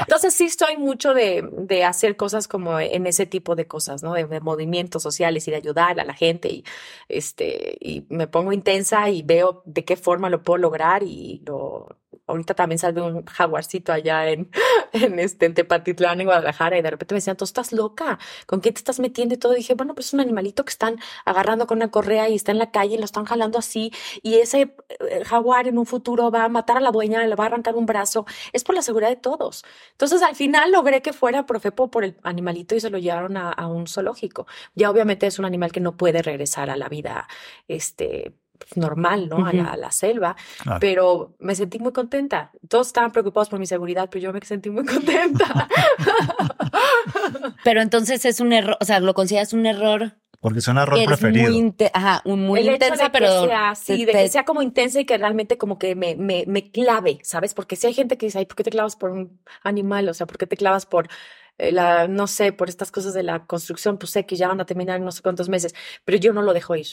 Entonces 0.00 0.34
sí 0.34 0.44
estoy 0.44 0.76
mucho 0.76 1.14
de, 1.14 1.48
de, 1.52 1.84
hacer 1.84 2.16
cosas 2.16 2.48
como 2.48 2.78
en 2.78 3.06
ese 3.06 3.26
tipo 3.26 3.54
de 3.56 3.66
cosas, 3.66 4.02
¿no? 4.02 4.14
De, 4.14 4.24
de 4.24 4.40
movimientos 4.40 5.02
sociales 5.02 5.46
y 5.48 5.50
de 5.50 5.56
ayudar 5.56 5.98
a 5.98 6.04
la 6.04 6.14
gente 6.14 6.48
y, 6.48 6.64
este, 7.08 7.76
y 7.80 8.04
me 8.08 8.26
pongo 8.26 8.41
intensa 8.50 9.10
y 9.10 9.22
veo 9.22 9.62
de 9.66 9.84
qué 9.84 9.96
forma 9.96 10.30
lo 10.30 10.42
puedo 10.42 10.58
lograr 10.58 11.02
y 11.02 11.42
lo, 11.46 12.01
ahorita 12.32 12.54
también 12.54 12.78
salve 12.78 13.02
un 13.02 13.24
jaguarcito 13.26 13.92
allá 13.92 14.28
en, 14.28 14.50
en, 14.92 15.18
este, 15.18 15.46
en 15.46 15.54
Tepatitlán, 15.54 16.20
en 16.20 16.26
Guadalajara, 16.26 16.78
y 16.78 16.82
de 16.82 16.90
repente 16.90 17.14
me 17.14 17.18
decían, 17.18 17.36
tú 17.36 17.44
estás 17.44 17.72
loca, 17.72 18.18
¿con 18.46 18.60
qué 18.60 18.72
te 18.72 18.78
estás 18.78 19.00
metiendo? 19.00 19.34
Y 19.34 19.38
todo, 19.38 19.52
dije, 19.52 19.74
bueno, 19.74 19.94
pues 19.94 20.08
es 20.08 20.14
un 20.14 20.20
animalito 20.20 20.64
que 20.64 20.70
están 20.70 20.98
agarrando 21.24 21.66
con 21.66 21.78
una 21.78 21.90
correa 21.90 22.28
y 22.28 22.34
está 22.34 22.52
en 22.52 22.58
la 22.58 22.70
calle 22.70 22.94
y 22.94 22.98
lo 22.98 23.04
están 23.04 23.24
jalando 23.24 23.58
así, 23.58 23.92
y 24.22 24.34
ese 24.36 24.74
eh, 25.00 25.24
jaguar 25.24 25.68
en 25.68 25.78
un 25.78 25.86
futuro 25.86 26.30
va 26.30 26.44
a 26.44 26.48
matar 26.48 26.76
a 26.78 26.80
la 26.80 26.90
dueña, 26.90 27.24
le 27.26 27.34
va 27.34 27.44
a 27.44 27.46
arrancar 27.48 27.76
un 27.76 27.86
brazo, 27.86 28.26
es 28.52 28.64
por 28.64 28.74
la 28.74 28.82
seguridad 28.82 29.10
de 29.10 29.16
todos. 29.16 29.64
Entonces, 29.92 30.22
al 30.22 30.36
final 30.36 30.72
logré 30.72 31.02
que 31.02 31.12
fuera 31.12 31.46
Profepo 31.46 31.90
por 31.90 32.04
el 32.04 32.16
animalito 32.22 32.74
y 32.74 32.80
se 32.80 32.90
lo 32.90 32.98
llevaron 32.98 33.36
a, 33.36 33.50
a 33.52 33.66
un 33.66 33.86
zoológico. 33.86 34.46
Ya 34.74 34.90
obviamente 34.90 35.26
es 35.26 35.38
un 35.38 35.44
animal 35.44 35.72
que 35.72 35.80
no 35.80 35.96
puede 35.96 36.22
regresar 36.22 36.70
a 36.70 36.76
la 36.76 36.88
vida, 36.88 37.28
este, 37.68 38.34
normal, 38.74 39.28
¿no? 39.28 39.44
A 39.46 39.52
la, 39.52 39.64
a 39.72 39.76
la 39.76 39.90
selva, 39.90 40.36
Claro. 40.62 40.80
pero 40.80 41.34
me 41.38 41.54
sentí 41.54 41.78
muy 41.78 41.92
contenta. 41.92 42.50
Todos 42.68 42.88
estaban 42.88 43.10
preocupados 43.12 43.48
por 43.48 43.58
mi 43.58 43.66
seguridad, 43.66 44.08
pero 44.10 44.22
yo 44.22 44.32
me 44.32 44.40
sentí 44.42 44.70
muy 44.70 44.84
contenta. 44.84 45.68
Pero 47.64 47.80
entonces 47.80 48.24
es 48.24 48.40
un 48.40 48.52
error, 48.52 48.76
o 48.80 48.84
sea, 48.84 49.00
lo 49.00 49.14
consideras 49.14 49.52
un 49.52 49.66
error. 49.66 50.12
Porque 50.40 50.58
es 50.58 50.66
un 50.68 50.78
error 50.78 50.98
que 50.98 51.04
preferido. 51.04 51.50
Muy 51.52 51.74
ajá, 51.92 52.20
un- 52.24 52.44
muy 52.46 52.60
el 52.60 52.68
hecho 52.70 52.90
de 52.90 52.98
que 52.98 53.10
pero. 53.10 53.46
sea, 53.46 53.74
sí, 53.76 53.98
te- 54.04 54.06
de 54.06 54.12
que 54.24 54.28
sea 54.28 54.44
como 54.44 54.60
intensa 54.62 55.00
y 55.00 55.04
que 55.04 55.16
realmente 55.16 55.56
como 55.58 55.78
que 55.78 55.94
me, 55.94 56.16
me, 56.16 56.44
me 56.48 56.70
clave, 56.72 57.18
¿sabes? 57.22 57.54
Porque 57.54 57.76
si 57.76 57.86
hay 57.86 57.94
gente 57.94 58.18
que 58.18 58.26
dice, 58.26 58.38
ay, 58.38 58.46
¿por 58.46 58.56
qué 58.56 58.64
te 58.64 58.70
clavas 58.70 58.96
por 58.96 59.10
un 59.10 59.40
animal? 59.62 60.08
O 60.08 60.14
sea, 60.14 60.26
¿por 60.26 60.38
qué 60.38 60.46
te 60.48 60.56
clavas 60.56 60.84
por 60.86 61.08
eh, 61.58 61.70
la, 61.70 62.08
no 62.08 62.26
sé, 62.26 62.52
por 62.52 62.68
estas 62.68 62.90
cosas 62.90 63.14
de 63.14 63.22
la 63.22 63.46
construcción? 63.46 63.98
Pues 63.98 64.10
sé 64.10 64.26
que 64.26 64.34
ya 64.36 64.48
van 64.48 64.60
a 64.60 64.66
terminar 64.66 64.96
en 64.96 65.04
no 65.04 65.12
sé 65.12 65.22
cuántos 65.22 65.48
meses, 65.48 65.74
pero 66.04 66.18
yo 66.18 66.32
no 66.32 66.42
lo 66.42 66.52
dejo 66.54 66.74
ir. 66.74 66.86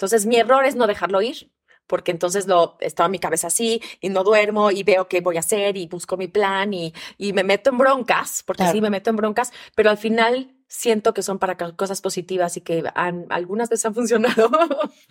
Entonces, 0.00 0.24
mi 0.24 0.36
error 0.36 0.64
es 0.64 0.76
no 0.76 0.86
dejarlo 0.86 1.20
ir, 1.20 1.52
porque 1.86 2.10
entonces 2.10 2.46
lo 2.46 2.78
estaba 2.80 3.10
mi 3.10 3.18
cabeza 3.18 3.48
así 3.48 3.82
y 4.00 4.08
no 4.08 4.24
duermo 4.24 4.70
y 4.70 4.82
veo 4.82 5.08
qué 5.08 5.20
voy 5.20 5.36
a 5.36 5.40
hacer 5.40 5.76
y 5.76 5.88
busco 5.88 6.16
mi 6.16 6.26
plan 6.26 6.72
y, 6.72 6.94
y 7.18 7.34
me 7.34 7.44
meto 7.44 7.68
en 7.68 7.76
broncas, 7.76 8.42
porque 8.46 8.62
Claro. 8.62 8.72
sí 8.72 8.80
me 8.80 8.88
meto 8.88 9.10
en 9.10 9.16
broncas, 9.16 9.52
pero 9.74 9.90
al 9.90 9.98
final 9.98 10.54
siento 10.72 11.12
que 11.12 11.22
son 11.24 11.40
para 11.40 11.56
cosas 11.74 12.00
positivas 12.00 12.56
y 12.56 12.60
que 12.60 12.84
han- 12.94 13.26
algunas 13.28 13.68
veces 13.68 13.86
han 13.86 13.94
funcionado. 13.96 14.48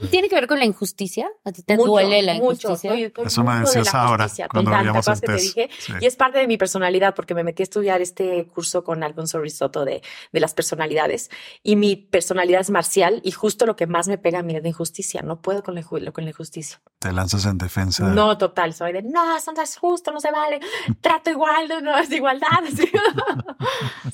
¿Tiene 0.09 0.29
que 0.29 0.35
ver 0.35 0.47
con 0.47 0.57
la 0.57 0.63
injusticia? 0.65 1.29
¿A 1.43 1.51
ti 1.51 1.61
te 1.63 1.75
Mucho, 1.75 1.89
duele 1.91 2.21
la 2.21 2.35
mucho. 2.35 2.69
injusticia? 2.69 2.91
Soy- 2.91 3.11
soy 3.13 3.25
Eso 3.25 3.43
me 3.43 3.59
mucho 3.59 3.71
de 3.73 3.77
decías 3.79 3.93
la 3.93 4.01
ahora, 4.03 4.27
cuando 4.49 4.71
total, 4.71 4.79
¿te 4.85 4.87
veíamos 4.87 5.07
acuerdas 5.07 5.21
el 5.23 5.27
que 5.29 5.35
te 5.35 5.41
dije? 5.41 5.69
Sí. 5.79 5.93
Y 5.99 6.05
es 6.05 6.15
parte 6.15 6.39
de 6.39 6.47
mi 6.47 6.57
personalidad 6.57 7.13
porque 7.13 7.35
me 7.35 7.43
metí 7.43 7.61
a 7.61 7.65
estudiar 7.65 8.01
este 8.01 8.47
curso 8.47 8.85
con 8.85 9.03
Alfonso 9.03 9.39
Risotto 9.41 9.83
de, 9.83 10.01
de 10.31 10.39
las 10.39 10.53
personalidades 10.53 11.29
y 11.61 11.75
mi 11.75 11.97
personalidad 11.97 12.61
es 12.61 12.69
marcial 12.69 13.19
y 13.25 13.31
justo 13.31 13.65
lo 13.65 13.75
que 13.75 13.85
más 13.85 14.07
me 14.07 14.17
pega 14.17 14.39
a 14.39 14.43
mí 14.43 14.55
es 14.55 14.63
la 14.63 14.69
injusticia. 14.69 15.21
No 15.23 15.41
puedo 15.41 15.61
con 15.61 15.75
la, 15.75 15.83
con 15.83 16.23
la 16.23 16.29
injusticia. 16.29 16.79
Te 16.99 17.11
lanzas 17.11 17.45
en 17.45 17.57
defensa. 17.57 18.07
No, 18.07 18.37
total. 18.37 18.73
Soy 18.73 18.93
de, 18.93 19.03
no, 19.03 19.35
eso 19.35 19.51
no 19.51 19.61
es 19.61 19.77
justo, 19.77 20.11
no 20.13 20.21
se 20.21 20.31
vale. 20.31 20.61
Trato 21.01 21.29
igual, 21.29 21.67
no, 21.83 21.97
es 21.97 22.09
igualdad. 22.11 22.47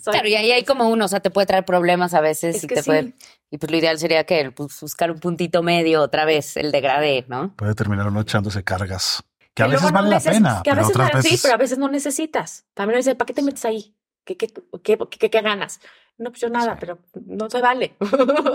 Soy- 0.02 0.12
Claro, 0.14 0.28
y 0.28 0.36
ahí 0.36 0.52
hay 0.52 0.64
como 0.64 0.90
uno, 0.90 1.06
o 1.06 1.08
sea, 1.08 1.20
te 1.20 1.30
puede 1.36 1.46
traer 1.48 1.66
problemas 1.66 2.14
a 2.16 2.22
veces 2.22 2.56
Es 2.56 2.64
y 2.64 2.68
que 2.68 2.76
te 2.76 2.82
sí. 2.84 2.90
puede. 2.90 3.14
Y 3.52 3.58
pues 3.60 3.70
lo 3.72 3.78
ideal 3.78 4.00
sería 4.00 4.24
que 4.24 4.52
pues, 4.52 4.80
buscar 4.82 5.12
un 5.12 5.20
puntito 5.20 5.62
medio 5.62 6.02
otra 6.02 6.26
vez, 6.26 6.58
el 6.58 6.72
degradé, 6.72 7.26
¿no? 7.28 7.54
Puede 7.56 7.76
terminar 7.76 8.08
uno 8.08 8.22
echándose 8.22 8.64
cargas. 8.64 9.22
Que 9.54 9.64
a 9.64 9.68
Y 9.68 9.72
veces 9.72 9.88
no 9.88 9.94
vale 9.94 10.10
la 10.10 10.20
pena, 10.20 10.62
Que 10.64 10.72
a 10.72 10.74
pero 10.74 10.88
veces 10.88 10.96
otras 10.96 11.12
no- 11.14 11.18
veces. 11.18 11.32
Sí, 11.32 11.40
pero 11.44 11.54
a 11.54 11.58
veces 11.58 11.78
no 11.78 11.88
necesitas. 11.90 12.66
También 12.74 13.00
dice, 13.00 13.16
¿para 13.16 13.26
qué 13.28 13.34
te 13.34 13.42
metes 13.44 13.64
ahí? 13.66 13.96
¿Qué, 14.26 14.36
qué, 14.38 14.48
qué, 14.84 14.98
qué, 15.20 15.30
qué 15.30 15.42
ganas? 15.42 15.80
No, 16.18 16.30
pues 16.32 16.42
yo 16.42 16.50
nada, 16.50 16.72
Sí. 16.74 16.78
pero 16.80 17.00
no 17.26 17.50
se 17.50 17.62
vale. 17.62 17.96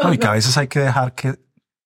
No, 0.03 0.12
y 0.12 0.18
que 0.18 0.26
a 0.26 0.33
veces 0.33 0.57
hay 0.59 0.66
que 0.68 0.81
dejar 0.81 1.14
que, 1.14 1.39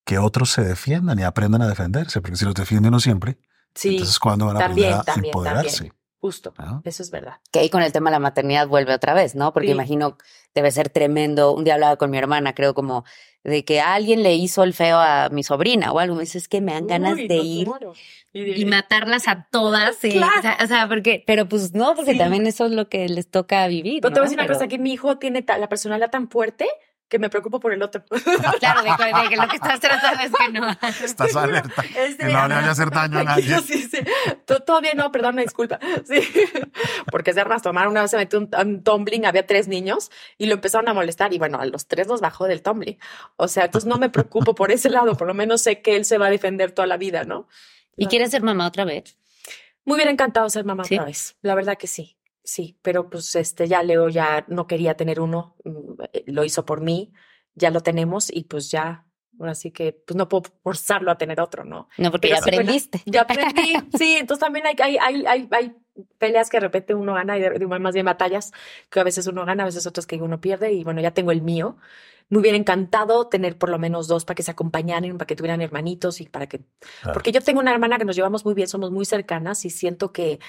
que 0.04 0.18
otros 0.18 0.50
se 0.50 0.62
defiendan 0.62 1.18
y 1.18 1.22
aprendan 1.24 1.62
a 1.62 1.68
defenderse, 1.68 2.20
porque 2.20 2.36
si 2.36 2.44
los 2.44 2.54
defiende 2.54 2.88
uno 2.88 3.00
siempre, 3.00 3.38
Sí, 3.74 3.90
entonces 3.94 4.18
cuando 4.20 4.46
van 4.46 4.56
a 4.56 4.60
también, 4.60 4.92
aprender 4.94 5.00
a 5.10 5.14
también, 5.14 5.30
empoderarse. 5.32 5.76
también. 5.78 5.94
Justo. 6.24 6.54
¿no? 6.58 6.80
Eso 6.86 7.02
es 7.02 7.10
verdad. 7.10 7.34
Que 7.52 7.58
ahí 7.58 7.68
con 7.68 7.82
el 7.82 7.92
tema 7.92 8.08
de 8.08 8.14
la 8.14 8.18
maternidad 8.18 8.66
vuelve 8.66 8.94
otra 8.94 9.12
vez, 9.12 9.34
¿no? 9.34 9.52
Porque 9.52 9.68
Sí. 9.68 9.72
imagino 9.74 10.16
debe 10.54 10.70
ser 10.70 10.88
tremendo. 10.88 11.52
Un 11.52 11.64
día 11.64 11.74
hablaba 11.74 11.96
con 11.96 12.10
mi 12.10 12.16
hermana, 12.16 12.54
creo 12.54 12.72
como 12.72 13.04
de 13.42 13.62
que 13.66 13.82
alguien 13.82 14.22
le 14.22 14.34
hizo 14.34 14.62
el 14.64 14.72
feo 14.72 14.96
a 14.98 15.28
mi 15.30 15.42
sobrina 15.42 15.92
o 15.92 15.98
algo. 15.98 16.14
Me 16.14 16.22
dice, 16.22 16.38
es 16.38 16.48
que 16.48 16.62
me 16.62 16.72
dan 16.72 16.86
ganas 16.86 17.12
Uy, 17.14 17.28
de 17.28 17.36
no, 17.36 17.42
ir. 17.42 17.68
Y, 18.58 18.64
matarlas 18.64 19.28
a 19.28 19.46
todas. 19.50 20.02
y- 20.02 20.12
Claro. 20.12 20.32
o, 20.38 20.42
sea, 20.42 20.58
o 20.64 20.66
sea, 20.66 20.88
porque, 20.88 21.22
pero 21.26 21.46
pues 21.46 21.74
no, 21.74 21.94
porque 21.94 22.12
Sí. 22.12 22.18
también 22.18 22.46
eso 22.46 22.64
es 22.64 22.72
lo 22.72 22.88
que 22.88 23.06
les 23.08 23.28
toca 23.30 23.66
vivir. 23.68 24.00
Pero 24.00 24.14
te 24.14 24.20
voy 24.20 24.24
a 24.24 24.24
¿no? 24.24 24.30
decir 24.30 24.38
una 24.38 24.46
Pero- 24.46 24.58
cosa, 24.58 24.68
que 24.68 24.78
mi 24.78 24.92
hijo 24.94 25.18
tiene 25.18 25.44
la 25.46 25.68
personalidad 25.68 26.10
tan 26.10 26.30
fuerte 26.30 26.66
que 27.08 27.18
me 27.18 27.28
preocupo 27.30 27.60
por 27.60 27.72
el 27.72 27.82
otro. 27.82 28.02
Claro, 28.60 28.82
de, 28.82 28.90
que- 28.96 29.22
de 29.22 29.28
que 29.28 29.36
lo 29.36 29.48
que 29.48 29.56
estás 29.56 29.78
tratando 29.80 30.22
es 30.24 30.32
que 30.32 30.52
no. 30.52 30.70
Estás 31.04 31.36
alerta. 31.36 31.82
Este, 31.96 32.26
que 32.26 32.32
no 32.32 32.48
le 32.48 32.54
vaya 32.54 32.68
a 32.68 32.70
hacer 32.72 32.90
daño 32.90 33.18
a 33.18 33.24
nadie. 33.24 33.58
Sí, 33.60 33.82
sí. 33.82 33.98
To- 34.46 34.60
Todavía 34.60 34.94
no, 34.94 35.12
perdón, 35.12 35.36
disculpa. 35.36 35.78
Sí. 36.06 36.20
Porque 37.10 37.32
se 37.32 37.40
armas 37.40 37.62
tomar. 37.62 37.88
Una 37.88 38.02
vez 38.02 38.10
se 38.10 38.16
metió 38.16 38.38
un, 38.38 38.50
un 38.60 38.82
tumbling, 38.82 39.26
había 39.26 39.46
tres 39.46 39.68
niños 39.68 40.10
y 40.38 40.46
lo 40.46 40.54
empezaron 40.54 40.88
a 40.88 40.94
molestar. 40.94 41.32
Y 41.34 41.38
bueno, 41.38 41.58
a 41.60 41.66
los 41.66 41.86
tres 41.86 42.06
los 42.08 42.20
bajó 42.20 42.46
del 42.46 42.62
tumbling. 42.62 42.98
O 43.36 43.48
sea, 43.48 43.66
entonces 43.66 43.86
no 43.88 43.96
me 43.98 44.08
preocupo 44.10 44.54
por 44.54 44.72
ese 44.72 44.90
lado. 44.90 45.16
Por 45.16 45.26
lo 45.26 45.34
menos 45.34 45.60
sé 45.62 45.82
que 45.82 45.96
él 45.96 46.04
se 46.04 46.18
va 46.18 46.26
a 46.26 46.30
defender 46.30 46.72
toda 46.72 46.86
la 46.86 46.96
vida, 46.96 47.24
¿no? 47.24 47.48
¿Y 47.96 48.06
quieres 48.06 48.30
ser 48.30 48.42
mamá 48.42 48.66
otra 48.66 48.84
vez? 48.84 49.16
Muy 49.84 49.96
bien 49.98 50.08
encantado 50.08 50.48
ser 50.50 50.64
mamá 50.64 50.84
¿Sí? 50.84 50.94
otra 50.94 51.06
vez. 51.06 51.36
La 51.42 51.54
verdad 51.54 51.76
que 51.78 51.86
sí. 51.86 52.16
Sí, 52.44 52.78
pero 52.82 53.08
pues 53.08 53.34
este 53.36 53.66
ya 53.66 53.82
Leo 53.82 54.10
ya 54.10 54.44
no 54.48 54.66
quería 54.66 54.96
tener 54.96 55.18
uno, 55.18 55.56
mm, 55.64 56.02
eh, 56.12 56.24
lo 56.26 56.44
hizo 56.44 56.66
por 56.66 56.82
mí, 56.82 57.10
ya 57.54 57.70
lo 57.70 57.80
tenemos 57.80 58.30
y 58.30 58.44
pues 58.44 58.70
ya, 58.70 59.06
así 59.40 59.70
que 59.70 59.92
pues 60.06 60.14
no 60.14 60.28
puedo 60.28 60.42
forzarlo 60.62 61.10
a 61.10 61.16
tener 61.16 61.40
otro, 61.40 61.64
¿no? 61.64 61.88
No, 61.96 62.10
porque 62.10 62.28
Pero 62.28 62.36
ya 62.36 62.42
aprendiste. 62.42 63.02
Ya 63.06 63.22
aprendí, 63.22 63.72
sí, 63.96 64.16
entonces 64.16 64.40
también 64.44 64.66
hay, 64.66 64.76
hay, 64.78 64.96
hay, 64.98 65.24
hay, 65.26 65.48
hay 65.50 65.74
peleas 66.18 66.50
que 66.50 66.58
de 66.58 66.60
repente 66.60 66.94
uno 66.94 67.14
gana 67.14 67.38
y 67.38 67.40
de, 67.40 67.50
de- 67.50 67.66
más 67.66 67.94
bien 67.94 68.04
batallas 68.04 68.52
que 68.90 69.00
a 69.00 69.04
veces 69.04 69.26
uno 69.26 69.46
gana, 69.46 69.62
a 69.62 69.66
veces 69.66 69.86
otras 69.86 70.06
que 70.06 70.16
uno 70.16 70.38
pierde 70.40 70.72
y 70.72 70.84
bueno, 70.84 71.00
ya 71.00 71.12
tengo 71.12 71.32
el 71.32 71.40
mío. 71.40 71.78
Muy 72.30 72.42
bien 72.42 72.54
encantado 72.54 73.28
tener 73.28 73.58
por 73.58 73.68
lo 73.68 73.78
menos 73.78 74.08
dos 74.08 74.24
para 74.24 74.34
que 74.34 74.42
se 74.42 74.50
acompañaran, 74.50 75.18
para 75.18 75.26
que 75.26 75.36
tuvieran 75.36 75.60
hermanitos 75.60 76.22
y 76.22 76.26
para 76.26 76.46
que... 76.46 76.60
Claro. 77.02 77.12
Porque 77.12 77.32
yo 77.32 77.42
tengo 77.42 77.60
una 77.60 77.70
hermana 77.72 77.98
que 77.98 78.06
nos 78.06 78.16
llevamos 78.16 78.46
muy 78.46 78.54
bien, 78.54 78.66
somos 78.66 78.90
muy 78.90 79.04
cercanas 79.04 79.64
y 79.66 79.70
siento 79.70 80.10
que, 80.10 80.40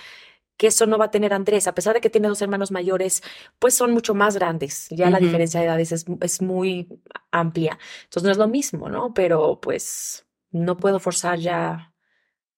que 0.58 0.68
eso 0.68 0.86
no 0.86 0.98
va 0.98 1.06
a 1.06 1.12
tener 1.12 1.34
Andrés, 1.34 1.68
a 1.68 1.76
pesar 1.76 1.94
de 1.96 2.02
que 2.02 2.10
tiene 2.10 2.28
dos 2.28 2.42
hermanos 2.42 2.72
mayores, 2.72 3.22
pues 3.60 3.74
son 3.74 3.92
mucho 3.92 4.14
más 4.14 4.36
grandes. 4.36 4.88
Ya 4.90 5.10
la 5.10 5.20
diferencia 5.20 5.60
de 5.60 5.66
edades 5.66 5.92
es, 5.92 6.06
es 6.22 6.42
muy 6.42 6.88
amplia. 7.32 7.78
Entonces 8.04 8.24
no 8.24 8.32
es 8.32 8.38
lo 8.38 8.48
mismo, 8.48 8.90
¿no? 8.90 9.14
Pero 9.14 9.60
pues 9.62 10.26
no 10.52 10.78
puedo 10.78 11.00
forzar 11.00 11.40
ya 11.40 11.94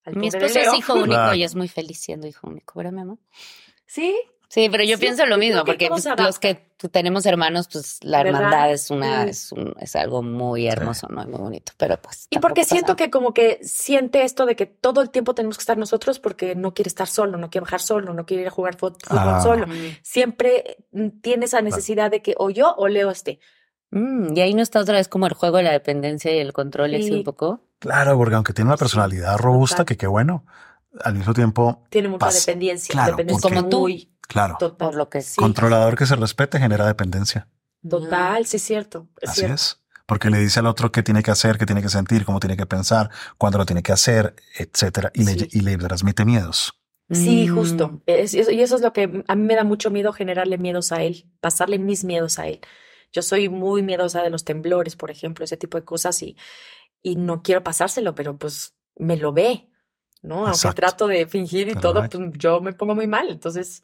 al 0.03 0.15
Mi 0.15 0.27
esposo 0.27 0.59
es 0.59 0.73
hijo 0.75 0.93
único 0.93 1.07
Claro. 1.07 1.35
y 1.35 1.43
es 1.43 1.55
muy 1.55 1.67
feliz 1.67 1.99
siendo 1.99 2.27
hijo 2.27 2.47
único, 2.47 2.77
¿verdad, 2.77 2.91
mi 2.93 3.01
amor? 3.01 3.17
Sí, 3.85 4.15
Sí, 4.49 4.69
pero 4.71 4.83
yo 4.85 4.95
Sí, 4.95 5.01
pienso 5.01 5.25
lo 5.25 5.37
mismo, 5.37 5.65
porque 5.65 5.89
pues, 5.89 6.05
los 6.17 6.39
que 6.39 6.55
tenemos 6.89 7.25
hermanos, 7.25 7.67
pues 7.71 7.99
la 8.01 8.23
¿Verdad? 8.23 8.43
hermandad 8.43 8.71
es 8.71 8.89
una, 8.89 9.23
es, 9.25 9.51
un, 9.51 9.73
es 9.79 9.93
algo 9.97 10.23
muy 10.23 10.67
hermoso, 10.67 11.07
¿no? 11.09 11.21
Y 11.23 11.27
muy 11.27 11.39
bonito, 11.39 11.73
pero 11.77 11.97
pues. 12.01 12.27
Y 12.29 12.39
porque 12.39 12.63
siento 12.63 12.93
pasa- 12.93 12.95
que 12.95 13.09
como 13.11 13.33
que 13.33 13.59
siente 13.61 14.23
esto 14.23 14.45
de 14.45 14.55
que 14.55 14.65
todo 14.65 15.01
el 15.01 15.09
tiempo 15.09 15.35
tenemos 15.35 15.57
que 15.57 15.63
estar 15.63 15.77
nosotros 15.77 16.19
porque 16.19 16.55
no 16.55 16.73
quiere 16.73 16.87
estar 16.87 17.07
solo, 17.07 17.37
no 17.37 17.49
quiere 17.49 17.65
bajar 17.65 17.81
solo, 17.81 18.13
no 18.13 18.25
quiere 18.25 18.43
ir 18.43 18.47
a 18.47 18.51
jugar 18.51 18.77
fútbol 18.77 18.97
Ah. 19.09 19.41
solo. 19.43 19.65
Siempre 20.01 20.77
mm, 20.93 21.09
tiene 21.21 21.45
esa 21.45 21.61
necesidad 21.61 22.09
de 22.09 22.21
que 22.21 22.33
o 22.37 22.49
yo 22.49 22.73
o 22.77 22.87
Leo 22.87 23.11
esté. 23.11 23.39
Mm, 23.91 24.35
y 24.37 24.41
ahí 24.41 24.53
no 24.53 24.61
está 24.61 24.79
otra 24.79 24.95
vez 24.95 25.09
como 25.09 25.27
el 25.27 25.33
juego 25.33 25.57
de 25.57 25.63
la 25.63 25.71
dependencia 25.71 26.33
y 26.33 26.39
el 26.39 26.53
control, 26.53 26.93
así 26.95 27.03
Sí. 27.03 27.11
un 27.13 27.23
poco. 27.23 27.61
Claro, 27.79 28.17
porque 28.17 28.35
aunque 28.35 28.53
tiene 28.53 28.69
una 28.69 28.77
personalidad 28.77 29.37
robusta, 29.37 29.77
total. 29.77 29.85
que 29.87 29.97
qué 29.97 30.07
bueno, 30.07 30.45
al 31.03 31.15
mismo 31.15 31.33
tiempo, 31.33 31.83
Tiene 31.89 32.07
mucha 32.07 32.27
Pas- 32.27 32.45
dependencia. 32.45 32.91
claro, 32.93 33.11
dependencia 33.11 33.41
porque- 33.49 33.55
Como 33.57 33.69
tú. 33.69 33.87
Claro, 34.27 34.55
total. 34.59 34.77
Por 34.89 34.95
lo 34.95 35.09
que 35.09 35.21
sí. 35.21 35.35
controlador 35.39 35.95
que 35.97 36.05
se 36.05 36.15
respete 36.15 36.59
genera 36.59 36.85
dependencia. 36.85 37.47
Total, 37.87 38.45
sí 38.45 38.57
es 38.57 38.63
cierto. 38.63 39.07
Es 39.21 39.29
Así 39.31 39.39
cierto. 39.41 39.55
es. 39.55 39.81
Porque 40.05 40.29
le 40.29 40.39
dice 40.39 40.59
al 40.59 40.67
otro 40.67 40.91
qué 40.91 41.03
tiene 41.03 41.21
que 41.21 41.31
hacer, 41.31 41.57
qué 41.57 41.65
tiene 41.65 41.81
que 41.81 41.89
sentir, 41.89 42.23
cómo 42.25 42.39
tiene 42.39 42.55
que 42.55 42.65
pensar, 42.65 43.09
cuándo 43.37 43.57
lo 43.57 43.65
tiene 43.65 43.83
que 43.83 43.91
hacer, 43.91 44.35
etcétera. 44.57 45.11
Y, 45.13 45.23
Sí. 45.25 45.35
le, 45.39 45.47
y 45.51 45.59
le 45.61 45.77
transmite 45.77 46.23
miedos. 46.25 46.73
Sí, 47.09 47.47
Mm. 47.49 47.55
justo. 47.55 48.01
Es- 48.05 48.33
y 48.33 48.39
eso- 48.39 48.51
y 48.51 48.61
eso 48.61 48.75
es 48.75 48.81
lo 48.81 48.93
que 48.93 49.23
a 49.27 49.35
mí 49.35 49.43
me 49.43 49.55
da 49.55 49.63
mucho 49.63 49.89
miedo 49.91 50.13
generarle 50.13 50.57
miedos 50.57 50.91
a 50.91 51.03
él, 51.03 51.29
pasarle 51.41 51.77
mis 51.79 52.03
miedos 52.03 52.39
a 52.39 52.47
él. 52.47 52.59
Yo 53.13 53.21
soy 53.21 53.47
muy 53.49 53.81
miedosa 53.83 54.21
de 54.23 54.29
los 54.29 54.43
temblores, 54.43 54.95
por 54.95 55.11
ejemplo, 55.11 55.45
ese 55.45 55.55
tipo 55.57 55.77
de 55.77 55.85
cosas 55.85 56.21
y, 56.21 56.35
y 57.01 57.15
no 57.15 57.41
quiero 57.43 57.63
pasárselo, 57.63 58.15
pero 58.15 58.37
pues 58.37 58.75
me 58.97 59.15
lo 59.17 59.31
ve, 59.31 59.69
¿no? 60.21 60.35
Aunque 60.39 60.51
Exacto. 60.51 60.75
trato 60.75 61.07
de 61.07 61.27
fingir 61.27 61.69
y 61.69 61.75
todo, 61.75 62.07
pues 62.09 62.23
yo 62.37 62.59
me 62.61 62.73
pongo 62.73 62.95
muy 62.95 63.07
mal. 63.07 63.29
Entonces, 63.29 63.81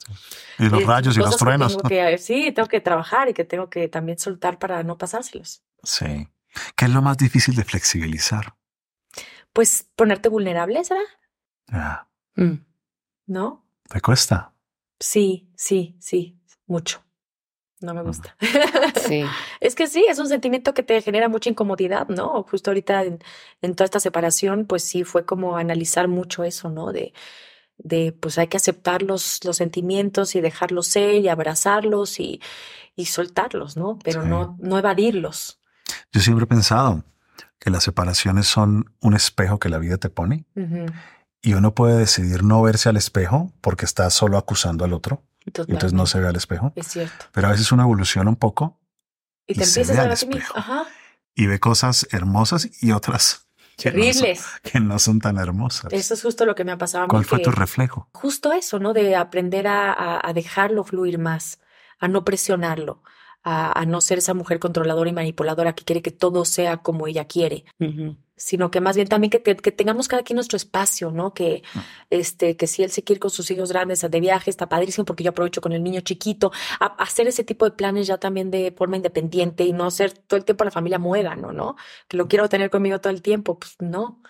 Y 0.60 0.68
los 0.70 0.82
eh, 0.82 0.86
rayos 0.86 1.16
y 1.16 1.20
los 1.20 1.32
que 1.32 1.38
truenos. 1.38 1.78
tengo 1.78 1.90
que- 1.90 2.18
sí, 2.18 2.52
tengo 2.52 2.68
que 2.68 2.82
trabajar 2.82 3.30
y 3.30 3.34
que 3.34 3.44
tengo 3.44 3.70
que 3.70 3.88
también 3.88 4.18
soltar 4.20 4.60
para 4.60 4.84
no 4.84 4.98
pasárselos. 4.98 5.64
Sí. 5.84 6.28
¿Qué 6.76 6.86
es 6.86 6.92
lo 6.92 7.02
más 7.02 7.18
difícil 7.18 7.56
de 7.56 7.64
flexibilizar? 7.64 8.56
Pues 9.54 9.88
ponerte 9.96 10.30
vulnerable, 10.30 10.84
¿será? 10.84 11.02
Ya. 11.72 12.08
¿No? 13.26 13.66
¿Te 13.88 14.02
cuesta? 14.02 14.54
Sí, 15.00 15.52
sí, 15.56 15.96
sí, 16.00 16.40
mucho. 16.66 17.04
No 17.84 17.94
me 17.94 18.02
gusta. 18.02 18.36
Sí. 19.08 19.24
Es 19.60 19.76
que 19.76 19.88
sí, 19.88 20.06
es 20.10 20.18
un 20.20 20.28
sentimiento 20.28 20.74
que 20.74 20.84
te 20.84 21.02
genera 21.02 21.28
mucha 21.30 21.50
incomodidad, 21.50 22.08
¿no? 22.08 22.44
Justo 22.50 22.72
ahorita 22.72 23.04
en, 23.04 23.20
en 23.62 23.76
toda 23.76 23.86
esta 23.86 24.00
separación, 24.00 24.66
pues 24.66 24.84
sí, 24.84 25.04
fue 25.04 25.26
como 25.26 25.58
analizar 25.58 26.08
mucho 26.08 26.44
eso, 26.44 26.70
¿no? 26.70 26.92
De, 26.92 27.14
de 27.78 28.12
pues 28.18 28.38
hay 28.38 28.48
que 28.48 28.58
aceptar 28.58 29.02
los, 29.04 29.44
los 29.44 29.58
sentimientos 29.58 30.36
y 30.36 30.42
dejarlos 30.42 30.88
ser 30.88 31.16
y 31.16 31.28
abrazarlos 31.28 32.20
y, 32.20 32.40
y 32.96 33.06
soltarlos, 33.06 33.76
¿no? 33.78 34.00
Pero 34.04 34.24
Sí. 34.24 34.30
no, 34.30 34.58
no 34.60 34.78
evadirlos. 34.78 35.60
Yo 36.12 36.22
siempre 36.22 36.46
he 36.46 36.48
pensado 36.48 37.04
que 37.60 37.70
las 37.70 37.84
separaciones 37.84 38.48
son 38.48 38.94
un 39.02 39.14
espejo 39.14 39.60
que 39.60 39.70
la 39.70 39.78
vida 39.80 39.98
te 39.98 40.10
pone 40.10 40.46
y 41.42 41.54
uno 41.54 41.74
puede 41.74 41.98
decidir 41.98 42.44
no 42.44 42.62
verse 42.62 42.88
al 42.90 42.98
espejo 42.98 43.52
porque 43.62 43.86
está 43.86 44.10
solo 44.10 44.38
acusando 44.38 44.86
al 44.86 44.94
otro. 44.94 45.22
Entonces 45.46 45.94
no 45.94 46.06
se 46.06 46.20
ve 46.20 46.28
al 46.28 46.36
espejo. 46.36 46.72
Es 46.76 46.88
cierto. 46.88 47.26
Pero 47.32 47.48
a 47.48 47.52
veces 47.52 47.72
uno 47.72 47.84
evoluciona 47.84 48.30
un 48.30 48.36
poco 48.38 48.80
Y 49.48 49.56
te 49.56 49.64
y 49.64 49.66
se 49.66 49.82
empiezas 49.82 49.96
ve 49.96 50.00
a 50.00 50.04
al 50.04 50.10
ver 50.10 50.18
a 50.18 50.20
ti 50.20 50.26
mismo. 50.28 50.40
espejo. 50.42 50.58
Ajá. 50.60 50.84
y 51.36 51.48
ve 51.48 51.60
cosas 51.60 52.08
hermosas 52.12 52.70
y 52.84 52.92
otras 52.92 53.48
que 53.78 53.92
no 53.92 53.96
son- 53.98 54.02
Terribles. 54.22 54.46
que 54.64 54.80
no 54.80 55.00
son 55.00 55.20
tan 55.20 55.38
hermosas. 55.38 55.92
Eso 55.94 56.14
es 56.14 56.22
justo 56.22 56.46
lo 56.46 56.54
que 56.56 56.64
me 56.64 56.72
ha 56.72 56.78
pasado 56.78 57.04
a 57.04 57.08
mí. 57.08 57.10
¿Cuál 57.10 57.26
fue 57.26 57.40
que- 57.40 57.46
tu 57.46 57.52
reflejo? 57.52 58.08
justo 58.14 58.52
eso, 58.54 58.80
¿no? 58.80 58.94
De 58.94 59.16
aprender 59.16 59.68
a, 59.68 59.92
a- 59.94 60.22
a 60.28 60.34
dejarlo 60.34 60.84
fluir 60.84 61.18
más, 61.20 61.60
a 62.00 62.08
no 62.08 62.24
presionarlo, 62.24 63.02
a, 63.44 63.78
a 63.78 63.86
no 63.86 64.00
ser 64.02 64.20
esa 64.20 64.34
mujer 64.34 64.60
controladora 64.60 65.10
y 65.10 65.14
manipuladora 65.14 65.74
que 65.74 65.84
quiere 65.84 66.02
que 66.02 66.12
todo 66.12 66.46
sea 66.46 66.78
como 66.78 67.08
ella 67.08 67.26
quiere, 67.26 67.66
sino 68.36 68.72
que 68.72 68.82
más 68.82 68.96
bien 68.96 69.08
también 69.08 69.32
que, 69.32 69.40
te- 69.40 69.56
que 69.56 69.72
tengamos 69.72 70.08
cada 70.08 70.24
quien 70.24 70.36
nuestro 70.36 70.58
espacio, 70.58 71.12
¿no? 71.12 71.34
Que, 71.34 71.64
este, 72.10 72.58
que 72.58 72.68
si 72.68 72.84
él 72.84 72.92
se 72.92 73.04
quiere 73.04 73.18
ir 73.18 73.20
con 73.22 73.30
sus 73.32 73.50
hijos 73.52 73.72
grandes 73.72 74.02
de 74.02 74.20
viaje, 74.20 74.50
está 74.50 74.68
padrísimo 74.70 75.06
porque 75.06 75.24
yo 75.24 75.30
aprovecho 75.32 75.62
con 75.62 75.72
el 75.74 75.84
niño 75.84 76.02
chiquito, 76.02 76.52
a, 76.80 76.88
hacer 77.04 77.28
ese 77.28 77.44
tipo 77.44 77.66
de 77.66 77.72
planes 77.72 78.08
ya 78.08 78.18
también 78.18 78.52
de 78.52 78.74
forma 78.78 78.96
independiente 78.98 79.64
y 79.64 79.74
no 79.74 79.92
ser 79.92 80.14
todo 80.18 80.38
el 80.38 80.46
tiempo 80.46 80.64
la 80.64 80.72
familia 80.72 81.00
muégano, 81.00 81.52
¿no? 81.54 81.76
Que 82.08 82.18
lo 82.18 82.28
quiero 82.28 82.50
tener 82.50 82.70
conmigo 82.70 83.00
todo 83.00 83.12
el 83.14 83.22
tiempo, 83.22 83.60
pues 83.60 83.76
no. 83.80 84.22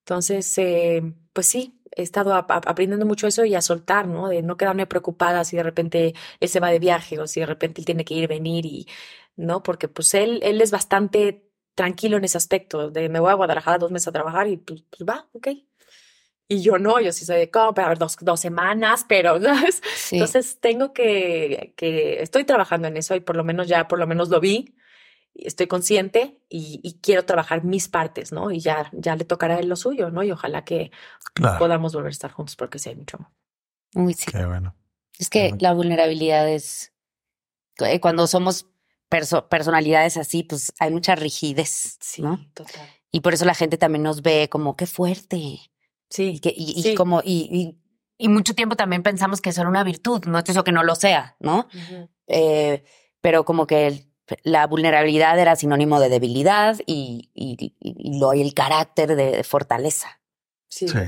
Entonces, 0.00 0.56
eh, 0.58 1.02
pues 1.32 1.46
sí, 1.46 1.80
he 1.96 2.02
estado 2.02 2.34
ap- 2.34 2.50
ap- 2.50 2.68
aprendiendo 2.68 3.06
mucho 3.06 3.26
eso 3.26 3.44
y 3.44 3.54
a 3.54 3.62
soltar, 3.62 4.08
¿no? 4.08 4.28
De 4.28 4.42
no 4.42 4.56
quedarme 4.56 4.86
preocupada 4.86 5.44
si 5.44 5.56
de 5.56 5.62
repente 5.62 6.14
él 6.40 6.48
se 6.48 6.60
va 6.60 6.70
de 6.70 6.78
viaje 6.78 7.18
o 7.20 7.26
si 7.26 7.40
de 7.40 7.46
repente 7.46 7.80
él 7.80 7.84
tiene 7.86 8.04
que 8.04 8.14
ir, 8.14 8.28
venir 8.28 8.66
y, 8.66 8.86
¿no? 9.36 9.62
Porque 9.62 9.88
pues 9.88 10.14
él, 10.14 10.40
él 10.42 10.60
es 10.60 10.70
bastante 10.70 11.46
tranquilo 11.74 12.16
en 12.16 12.24
ese 12.24 12.36
aspecto, 12.38 12.90
de 12.90 13.08
me 13.08 13.20
voy 13.20 13.30
a 13.30 13.34
Guadalajara 13.34 13.78
dos 13.78 13.90
meses 13.90 14.08
a 14.08 14.12
trabajar 14.12 14.48
y 14.48 14.56
pues, 14.56 14.82
pues 14.90 15.08
va, 15.08 15.28
ok. 15.32 15.48
Y 16.48 16.62
yo 16.62 16.78
no, 16.78 17.00
yo 17.00 17.12
sí 17.12 17.24
soy 17.24 17.38
de, 17.38 17.50
"¿Cómo? 17.50 17.72
pero 17.72 17.94
dos, 17.94 18.16
dos 18.20 18.40
semanas, 18.40 19.06
pero, 19.08 19.40
¿sabes? 19.40 19.82
Sí. 19.96 20.16
Entonces 20.16 20.58
tengo 20.60 20.92
que, 20.92 21.72
que, 21.76 22.22
estoy 22.22 22.44
trabajando 22.44 22.88
en 22.88 22.96
eso 22.96 23.14
y 23.14 23.20
por 23.20 23.36
lo 23.36 23.44
menos 23.44 23.68
ya, 23.68 23.88
por 23.88 23.98
lo 23.98 24.06
menos 24.06 24.28
lo 24.28 24.38
vi, 24.40 24.74
estoy 25.34 25.66
consciente 25.66 26.40
y, 26.50 26.80
y 26.82 27.00
quiero 27.00 27.24
trabajar 27.24 27.64
mis 27.64 27.88
partes, 27.88 28.32
¿no? 28.32 28.50
Y 28.50 28.60
ya, 28.60 28.90
ya 28.92 29.16
le 29.16 29.24
tocará 29.24 29.54
a 29.56 29.60
él 29.60 29.68
lo 29.68 29.76
suyo, 29.76 30.10
¿no? 30.10 30.22
Y 30.22 30.30
ojalá 30.30 30.64
que 30.64 30.90
Claro. 31.32 31.58
podamos 31.58 31.94
volver 31.94 32.08
a 32.08 32.12
estar 32.12 32.30
juntos 32.30 32.54
porque 32.56 32.78
sí 32.78 32.90
hay 32.90 32.96
mucho 32.96 33.16
amor. 33.16 33.30
Uy, 33.94 34.12
sí. 34.12 34.30
Qué 34.30 34.44
bueno. 34.44 34.74
Es 35.18 35.30
que 35.30 35.48
Ujú. 35.48 35.56
la 35.60 35.72
vulnerabilidad 35.72 36.48
es 36.50 36.92
eh, 37.78 38.00
cuando 38.00 38.26
somos 38.26 38.66
perso- 39.12 39.48
personalidades 39.48 40.16
así, 40.16 40.42
pues 40.42 40.72
hay 40.80 40.90
mucha 40.90 41.14
rigidez, 41.14 41.98
Sí, 42.00 42.22
¿no? 42.22 42.38
total. 42.54 42.88
Y 43.10 43.20
por 43.20 43.34
eso 43.34 43.44
la 43.44 43.54
gente 43.54 43.76
también 43.76 44.02
nos 44.02 44.22
ve 44.22 44.48
como 44.50 44.74
qué 44.76 44.86
fuerte. 44.86 45.36
Y, 45.36 45.60
Sí, 46.10 46.40
que, 46.40 46.52
y, 46.56 46.72
y 46.78 46.82
Sí. 46.82 46.94
como, 46.94 47.20
y, 47.24 47.48
y, 47.50 47.78
y 48.18 48.28
mucho 48.28 48.54
tiempo 48.54 48.76
también 48.76 49.02
pensamos 49.02 49.40
que 49.40 49.50
eso 49.50 49.60
era 49.62 49.70
una 49.70 49.84
virtud, 49.84 50.24
no 50.26 50.38
es 50.38 50.48
eso 50.48 50.62
que 50.64 50.72
no 50.72 50.82
lo 50.82 50.94
sea, 50.94 51.36
¿no? 51.40 51.68
Eh, 52.26 52.84
pero 53.20 53.44
como 53.44 53.66
que 53.66 53.86
el- 53.86 54.08
la 54.44 54.66
vulnerabilidad 54.66 55.38
era 55.38 55.56
sinónimo 55.56 56.00
de 56.00 56.08
debilidad 56.08 56.78
y, 56.86 57.30
y, 57.34 57.56
y- 57.58 57.74
y 57.80 58.18
lo, 58.18 58.32
y 58.34 58.40
el 58.42 58.54
carácter 58.54 59.14
de, 59.16 59.30
de 59.32 59.44
fortaleza. 59.44 60.20
sí, 60.68 60.88
Sí. 60.88 60.98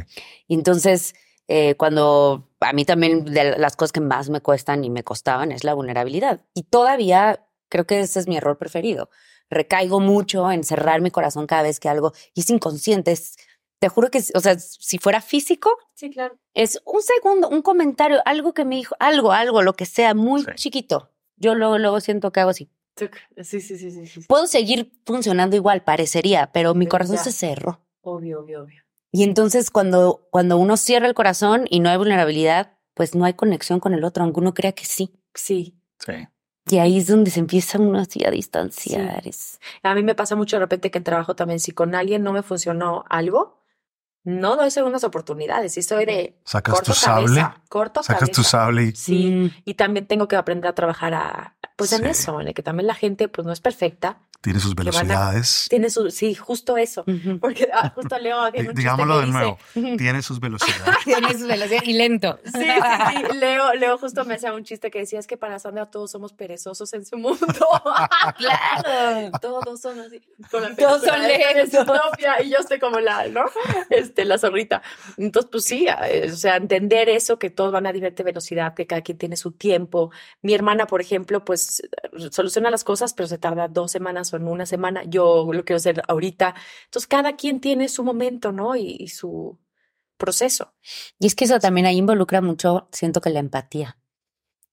Y 0.49 0.55
entonces, 0.55 1.15
eh, 1.49 1.75
cuando 1.77 2.51
a 2.61 2.73
mí 2.73 2.85
también 2.85 3.25
de 3.27 3.59
las 3.59 3.77
cosas 3.77 3.93
que 3.93 4.01
más 4.01 4.29
me 4.31 4.41
cuestan 4.43 4.85
y 4.85 4.91
me 4.91 5.05
costaban 5.05 5.53
es 5.53 5.65
la 5.65 5.75
vulnerabilidad. 5.75 6.41
Y 6.55 6.63
todavía 6.65 7.47
creo 7.75 7.87
que 7.89 7.99
ese 7.99 8.21
es 8.21 8.29
mi 8.29 8.37
error 8.37 8.57
preferido. 8.57 9.11
Recaigo 9.51 9.99
mucho 9.99 10.49
en 10.53 10.63
cerrar 10.63 11.01
mi 11.01 11.11
corazón 11.11 11.49
cada 11.49 11.63
vez 11.65 11.81
que 11.81 11.89
algo, 11.89 12.13
y 12.35 12.41
es 12.43 12.51
inconsciente, 12.51 13.11
es- 13.11 13.35
te 13.81 13.89
juro 13.89 14.11
que, 14.13 14.23
o 14.35 14.41
sea, 14.41 14.57
si 14.61 14.99
fuera 14.99 15.21
físico, 15.21 15.71
Sí, 15.95 16.09
claro. 16.09 16.39
es 16.55 16.81
un 16.87 17.03
segundo, 17.03 17.49
un 17.49 17.61
comentario, 17.63 18.21
algo 18.27 18.55
que 18.55 18.65
me 18.65 18.77
dijo, 18.77 18.95
algo, 19.01 19.33
algo, 19.33 19.61
lo 19.63 19.73
que 19.75 19.87
sea, 19.87 20.15
muy 20.15 20.43
Sí. 20.43 20.51
chiquito. 20.55 21.11
Yo 21.37 21.57
luego, 21.57 21.79
luego 21.79 21.99
siento 22.01 22.31
que 22.31 22.39
hago 22.41 22.51
así. 22.51 22.71
Sí, 22.97 23.09
sí, 23.43 23.61
sí, 23.61 23.77
sí, 23.77 23.91
sí. 23.91 24.07
sí. 24.07 24.21
Puedo 24.29 24.47
seguir 24.47 24.93
funcionando 25.05 25.57
igual, 25.57 25.83
parecería, 25.83 26.53
pero 26.53 26.75
mi 26.75 26.85
Pero 26.85 26.91
corazón 26.93 27.17
ya. 27.17 27.25
se 27.25 27.33
cerró. 27.33 27.85
Obvio, 28.03 28.39
obvio, 28.41 28.63
obvio. 28.63 28.83
Y 29.11 29.25
entonces 29.25 29.71
cuando, 29.73 30.29
cuando 30.31 30.59
uno 30.59 30.77
cierra 30.77 31.09
el 31.09 31.15
corazón 31.15 31.67
y 31.69 31.81
no 31.81 31.91
hay 31.91 31.97
vulnerabilidad, 31.97 32.79
pues 32.95 33.17
no 33.17 33.25
hay 33.25 33.35
conexión 33.35 33.81
con 33.81 33.95
el 33.95 34.05
otro, 34.05 34.23
aunque 34.23 34.39
uno 34.41 34.55
crea 34.55 34.71
que 34.73 34.85
sí. 34.85 35.13
Sí. 35.35 35.77
Sí. 35.99 36.13
Y 36.71 36.79
ahí 36.79 36.99
es 36.99 37.07
donde 37.07 37.31
se 37.31 37.41
empieza 37.41 37.79
uno 37.79 37.99
así 37.99 38.25
a 38.25 38.31
distanciar. 38.31 39.23
A 39.83 39.95
mí 39.95 40.03
me 40.03 40.15
pasa 40.15 40.35
mucho 40.35 40.57
de 40.57 40.61
repente 40.61 40.91
que 40.91 40.99
en 40.99 41.05
trabajo 41.05 41.37
también, 41.37 41.61
si 41.61 41.73
con 41.73 41.95
alguien 41.95 42.23
no 42.23 42.33
me 42.33 42.43
funcionó 42.43 43.05
algo, 43.11 43.64
no 44.25 44.57
doy 44.57 44.71
segundas 44.71 45.05
oportunidades. 45.05 45.77
Y 45.77 45.83
soy 45.83 46.05
de 46.07 46.37
Sacas 46.45 46.75
corto 46.75 46.93
tu 46.93 46.99
sable, 46.99 47.47
corto 47.69 48.03
sacas 48.03 48.31
tu 48.31 48.43
sable 48.43 48.85
y 48.85 48.93
Sí. 48.97 49.31
Mm, 49.31 49.51
Y 49.65 49.75
también 49.75 50.07
tengo 50.07 50.27
que 50.29 50.37
aprender 50.37 50.69
a 50.71 50.75
trabajar 50.75 51.15
a, 51.15 51.55
pues 51.77 51.93
en 51.93 52.03
Sí. 52.05 52.09
eso, 52.11 52.41
en 52.41 52.49
el 52.49 52.55
que 52.55 52.63
también 52.63 52.87
la 52.87 52.95
gente 52.95 53.29
pues 53.29 53.47
no 53.47 53.53
es 53.53 53.61
perfecta. 53.61 54.19
tiene 54.41 54.61
sus 54.61 54.73
a- 54.73 54.75
velocidades. 54.75 55.67
Tiene 55.71 55.89
su, 55.89 56.11
sí, 56.11 56.35
justo 56.35 56.77
eso. 56.77 57.03
Porque 57.41 57.67
ah, 57.73 57.91
justo 57.95 58.19
Leo 58.19 58.51
chiste 58.53 58.75
Digámoslo 58.75 59.15
de 59.21 59.25
dice- 59.27 59.33
nuevo. 59.39 59.59
Tiene 59.97 60.21
sus 60.21 60.39
velocidades. 60.39 60.99
Tiene 61.05 61.33
su 61.33 61.47
velocidad 61.47 61.83
y 61.83 61.93
lento. 61.95 62.39
Sí, 62.45 62.51
sí, 62.53 62.61
sí. 63.31 63.37
Leo, 63.39 63.73
Leo 63.73 63.97
justo 63.97 64.23
me 64.27 64.35
hacía 64.35 64.53
un 64.53 64.63
chiste 64.65 64.91
que 64.91 64.99
decía 64.99 65.19
es 65.19 65.27
que 65.27 65.39
para 65.39 65.59
Sandra 65.59 65.87
todos 65.87 66.11
somos 66.11 66.35
perezosos 66.35 66.93
en 66.93 67.07
su 67.07 67.17
mundo. 67.17 67.47
claro. 68.37 69.31
todos 69.41 69.81
son 69.81 69.99
así. 70.01 70.21
Con 70.51 70.63
la 70.63 70.77
Todos 70.77 71.03
son 71.03 71.21
de 71.23 71.29
lentos. 71.29 71.89
Y 72.45 72.51
yo 72.51 72.59
estoy 72.59 72.79
como 72.79 73.01
la, 73.01 73.27
¿no? 73.29 73.45
Este, 73.91 74.14
la 74.25 74.39
zorrita. 74.39 74.83
Entonces, 75.17 75.49
pues 75.51 75.65
sí, 75.65 75.87
eh, 76.09 76.31
o 76.33 76.37
sea, 76.37 76.57
entender 76.57 77.09
eso, 77.09 77.39
que 77.39 77.51
todos 77.51 77.73
van 77.73 77.87
a 77.87 77.93
diferente 77.93 78.23
velocidad, 78.23 78.75
que 78.75 78.87
cada 78.87 79.03
quien 79.03 79.19
tiene 79.19 79.37
su 79.37 79.53
tiempo. 79.53 80.11
Mi 80.43 80.55
hermana, 80.55 80.87
por 80.87 81.01
ejemplo, 81.01 81.45
pues 81.45 81.83
soluciona 82.31 82.71
las 82.71 82.85
cosas, 82.85 83.15
pero 83.15 83.27
se 83.27 83.39
tarda 83.39 83.67
dos 83.67 83.91
semanas 83.91 84.33
o 84.33 84.37
en 84.37 84.47
una 84.47 84.67
semana. 84.67 85.03
Yo 85.05 85.49
lo 85.53 85.65
quiero 85.65 85.79
hacer 85.79 86.03
ahorita. 86.07 86.55
Entonces, 86.85 87.09
cada 87.09 87.35
quien 87.35 87.61
tiene 87.61 87.89
su 87.89 88.05
momento, 88.05 88.53
¿no? 88.53 88.77
Y, 88.77 88.97
y 89.01 89.09
su 89.09 89.59
proceso. 90.17 90.75
Y 91.19 91.27
es 91.27 91.35
que 91.35 91.45
eso 91.47 91.59
también 91.59 91.87
ahí 91.87 91.97
involucra 91.97 92.41
mucho, 92.41 92.89
siento 92.93 93.21
que 93.21 93.31
la 93.31 93.41
empatía. 93.41 93.99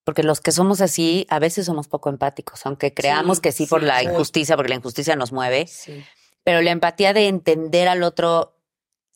Porque 0.04 0.24
los 0.24 0.42
que 0.42 0.52
somos 0.52 0.82
así, 0.82 1.28
a 1.30 1.38
veces 1.39 1.68
somos 1.68 1.88
poco 1.88 2.10
empáticos, 2.10 2.66
aunque 2.66 2.94
creamos 2.94 3.38
Sí, 3.38 3.42
que 3.44 3.52
sí, 3.52 3.66
por 3.68 3.84
la 3.84 4.00
sí. 4.00 4.06
injusticia, 4.06 4.56
porque 4.56 4.70
la 4.70 4.76
injusticia 4.76 5.16
nos 5.16 5.32
mueve. 5.32 5.68
Pero 6.44 6.62
la 6.62 6.72
empatía 6.72 7.14
de 7.14 7.28
entender 7.28 7.88
al 7.88 8.02
otro 8.02 8.58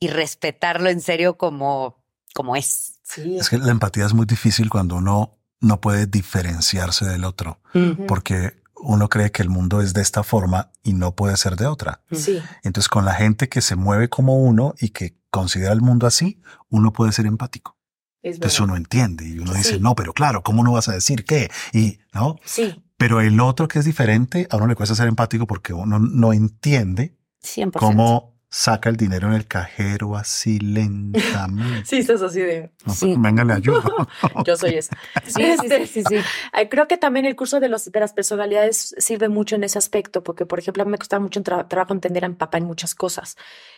y 0.05 0.07
respetarlo 0.07 0.89
en 0.89 1.01
serio 1.01 1.37
como, 1.37 2.03
como 2.33 2.55
es. 2.55 2.99
Sí. 3.03 3.37
Es 3.37 3.49
que 3.49 3.57
la 3.57 3.71
empatía 3.71 4.05
es 4.05 4.13
muy 4.13 4.25
difícil 4.25 4.69
cuando 4.69 4.95
uno 4.95 5.37
no 5.61 5.81
puede 5.81 6.05
diferenciarse 6.05 7.05
del 7.05 7.23
otro, 7.23 7.59
porque 8.07 8.61
uno 8.75 9.09
cree 9.09 9.31
que 9.31 9.41
el 9.41 9.49
mundo 9.49 9.81
es 9.81 9.93
de 9.93 10.01
esta 10.01 10.23
forma 10.23 10.71
y 10.83 10.93
no 10.93 11.15
puede 11.15 11.37
ser 11.37 11.55
de 11.55 11.65
otra. 11.65 12.01
Sí. 12.11 12.41
Entonces, 12.63 12.89
con 12.89 13.05
la 13.05 13.13
gente 13.13 13.49
que 13.49 13.61
se 13.61 13.75
mueve 13.75 14.09
como 14.09 14.37
uno 14.37 14.75
y 14.79 14.89
que 14.89 15.17
considera 15.31 15.73
el 15.73 15.81
mundo 15.81 16.05
así, 16.07 16.41
uno 16.69 16.93
puede 16.93 17.11
ser 17.11 17.25
empático. 17.25 17.77
Es 18.21 18.35
Entonces 18.35 18.59
uno 18.59 18.75
entiende 18.75 19.27
y 19.27 19.39
uno 19.39 19.53
dice, 19.53 19.79
no, 19.79 19.95
pero 19.95 20.13
claro, 20.13 20.43
¿cómo 20.43 20.63
no 20.63 20.71
vas 20.73 20.89
a 20.89 20.93
decir 20.93 21.25
qué? 21.25 21.49
Y 21.73 21.99
no, 22.13 22.37
Sí. 22.43 22.83
pero 22.97 23.21
el 23.21 23.39
otro 23.39 23.67
que 23.67 23.79
es 23.79 23.85
diferente, 23.85 24.47
a 24.49 24.57
uno 24.57 24.67
le 24.67 24.75
cuesta 24.75 24.95
ser 24.95 25.07
empático 25.07 25.45
porque 25.47 25.73
uno 25.73 25.99
no 25.99 26.33
entiende 26.33 27.15
100%. 27.43 27.71
cómo 27.79 28.34
saca 28.57 28.87
el 28.89 28.95
dinero 28.95 29.27
en 29.27 29.33
el 29.33 29.47
cajero 29.47 30.15
así 30.15 30.59
lentamente. 30.59 31.83
Sí, 31.85 31.97
estás 31.97 32.21
así 32.21 32.39
de. 32.39 32.61
No, 32.61 32.69
pues, 32.85 32.99
Sí. 32.99 33.13
Venga, 33.17 33.43
le 33.43 33.53
ayudo. 33.53 33.83
Yo 34.45 34.55
soy 34.55 34.75
esa. 34.75 34.95
Sí, 35.25 35.31
sí, 35.33 35.43
Este, 35.43 35.87
sí, 35.87 36.03
sí, 36.03 36.03
sí. 36.07 36.15
Ay, 36.53 36.69
Creo 36.69 36.87
que 36.87 36.97
también 36.97 37.25
el 37.25 37.35
curso 37.35 37.59
de, 37.59 37.67
los, 37.67 37.91
de 37.91 37.99
las 37.99 38.13
personalidades 38.13 38.95
sirve 38.97 39.27
mucho 39.27 39.55
en 39.57 39.63
ese 39.65 39.77
aspecto, 39.77 40.23
porque, 40.23 40.45
por 40.45 40.59
ejemplo, 40.59 40.83
a 40.83 40.85
mí 40.85 40.91
me 40.91 40.97
costaba 40.97 41.19
mucho 41.21 41.41
tra- 41.43 41.67
trabajo 41.67 41.93
entender 41.93 42.23
a 42.23 42.29
mi 42.29 42.35
papá 42.35 42.57
en 42.57 42.65
muchas 42.65 42.95
cosas. 42.95 43.35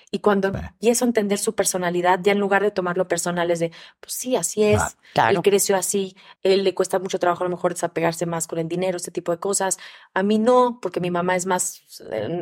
Y 0.09 0.19
cuando 0.19 0.51
Sí. 0.53 0.59
empiezo 0.59 1.03
a 1.03 1.07
entender 1.09 1.37
su 1.37 1.53
personalidad, 1.53 2.19
ya 2.23 2.31
en 2.31 2.39
lugar 2.39 2.63
de 2.63 2.71
tomarlo 2.71 3.07
personal, 3.09 3.51
es 3.51 3.59
de, 3.59 3.71
pues 3.99 4.13
sí, 4.13 4.35
así 4.37 4.63
es. 4.63 4.81
Claro. 5.13 5.35
Él 5.37 5.41
creció 5.43 5.75
así, 5.75 6.15
él 6.43 6.63
le 6.63 6.73
cuesta 6.73 6.97
mucho 6.99 7.19
trabajo 7.19 7.43
a 7.43 7.47
lo 7.47 7.55
mejor 7.55 7.73
desapegarse 7.73 8.25
más 8.25 8.47
con 8.47 8.57
el 8.59 8.69
dinero, 8.69 8.95
este 8.97 9.11
tipo 9.11 9.31
de 9.33 9.39
cosas. 9.39 9.77
A 10.13 10.23
mí 10.23 10.39
no, 10.39 10.79
porque 10.81 11.01
mi 11.01 11.11
mamá 11.11 11.35
es 11.35 11.45
más, 11.45 11.81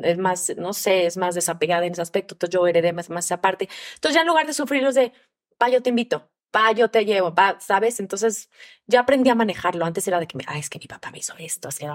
es 0.03 0.17
más, 0.19 0.53
no 0.57 0.73
sé, 0.73 1.07
es 1.07 1.17
más 1.17 1.33
desapegada 1.33 1.85
en 1.87 1.93
ese 1.93 2.01
aspecto, 2.03 2.35
entonces 2.35 2.53
yo 2.53 2.67
heredé 2.67 2.93
más, 2.93 3.09
más 3.09 3.25
esa 3.25 3.41
parte. 3.41 3.67
Entonces 3.95 4.13
ya 4.15 4.21
en 4.21 4.27
lugar 4.27 4.45
de 4.45 4.53
sufrirlos 4.53 4.93
de, 4.93 5.11
pa, 5.57 5.69
yo 5.69 5.81
te 5.81 5.89
invito, 5.89 6.29
pa, 6.55 6.71
yo 6.71 6.89
te 6.89 7.03
llevo, 7.03 7.35
pa, 7.35 7.57
¿sabes? 7.59 7.99
Entonces 7.99 8.49
ya 8.87 9.01
aprendí 9.01 9.29
a 9.29 9.35
manejarlo. 9.35 9.83
Antes 9.85 10.07
era 10.07 10.21
de 10.21 10.27
que, 10.27 10.37
me, 10.37 10.45
ah, 10.47 10.57
es 10.57 10.69
que 10.69 10.79
mi 10.79 10.87
papá 10.87 11.11
me 11.11 11.17
hizo 11.17 11.33
esto, 11.37 11.67
así, 11.67 11.85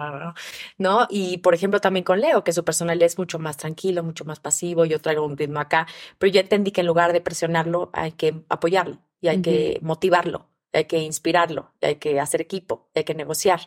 ¿no? 0.77 1.07
Y 1.09 1.39
por 1.39 1.55
ejemplo 1.55 1.81
también 1.81 2.05
con 2.05 2.21
Leo, 2.21 2.45
que 2.45 2.53
su 2.53 2.63
personalidad 2.63 3.07
es 3.07 3.17
mucho 3.17 3.39
más 3.39 3.57
tranquilo, 3.57 4.03
mucho 4.03 4.25
más 4.27 4.39
pasivo, 4.39 4.85
yo 4.85 5.01
traigo 5.01 5.25
un 5.25 5.37
ritmo 5.39 5.61
acá, 5.61 5.87
pero 6.19 6.31
ya 6.31 6.41
entendí 6.43 6.73
que 6.73 6.83
en 6.83 6.87
lugar 6.89 7.13
de 7.15 7.21
presionarlo 7.23 7.89
hay 7.95 8.13
que 8.13 8.43
apoyarlo 8.51 8.99
y 9.21 9.29
hay 9.29 9.41
que 9.43 9.79
motivarlo, 9.83 10.49
hay 10.73 10.85
que 10.85 10.99
inspirarlo, 10.99 11.73
hay 11.81 11.97
que 11.97 12.21
hacer 12.21 12.41
equipo, 12.43 12.91
hay 12.95 13.05
que 13.05 13.15
negociar. 13.15 13.61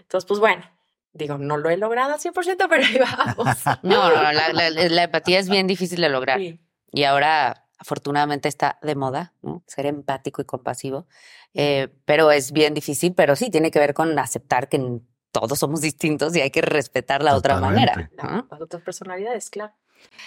Entonces, 0.00 0.26
pues 0.28 0.38
bueno, 0.40 0.64
digo, 1.12 1.36
no 1.38 1.56
lo 1.56 1.68
he 1.70 1.76
logrado 1.76 2.12
al 2.14 2.20
100%, 2.20 2.66
pero 2.68 2.84
ahí 2.84 2.98
vamos. 2.98 3.58
No, 3.82 4.08
no, 4.14 4.32
la, 4.32 4.52
la- 4.52 4.70
la 4.70 5.02
empatía 5.02 5.38
es 5.40 5.48
bien 5.48 5.66
difícil 5.66 6.00
de 6.00 6.08
lograr. 6.08 6.38
Sí. 6.38 6.60
Y 6.92 7.04
ahora, 7.04 7.67
afortunadamente, 7.78 8.48
está 8.48 8.78
de 8.82 8.94
moda, 8.94 9.34
¿no? 9.42 9.62
Ser 9.66 9.86
empático 9.86 10.42
y 10.42 10.44
compasivo. 10.44 11.06
Eh, 11.54 11.88
pero 12.04 12.30
es 12.30 12.52
bien 12.52 12.74
difícil, 12.74 13.14
pero 13.14 13.36
sí 13.36 13.50
tiene 13.50 13.70
que 13.70 13.78
ver 13.78 13.94
con 13.94 14.18
aceptar 14.18 14.68
que 14.68 15.00
todos 15.32 15.58
somos 15.58 15.80
distintos 15.80 16.34
y 16.36 16.40
hay 16.40 16.50
que 16.50 16.62
respetar 16.62 17.22
la 17.22 17.36
otra 17.36 17.54
Totalmente. 17.54 17.94
manera. 17.94 18.10
¿no? 18.22 18.48
Las 18.50 18.60
otras 18.60 18.82
personalidades, 18.82 19.50
claro. 19.50 19.74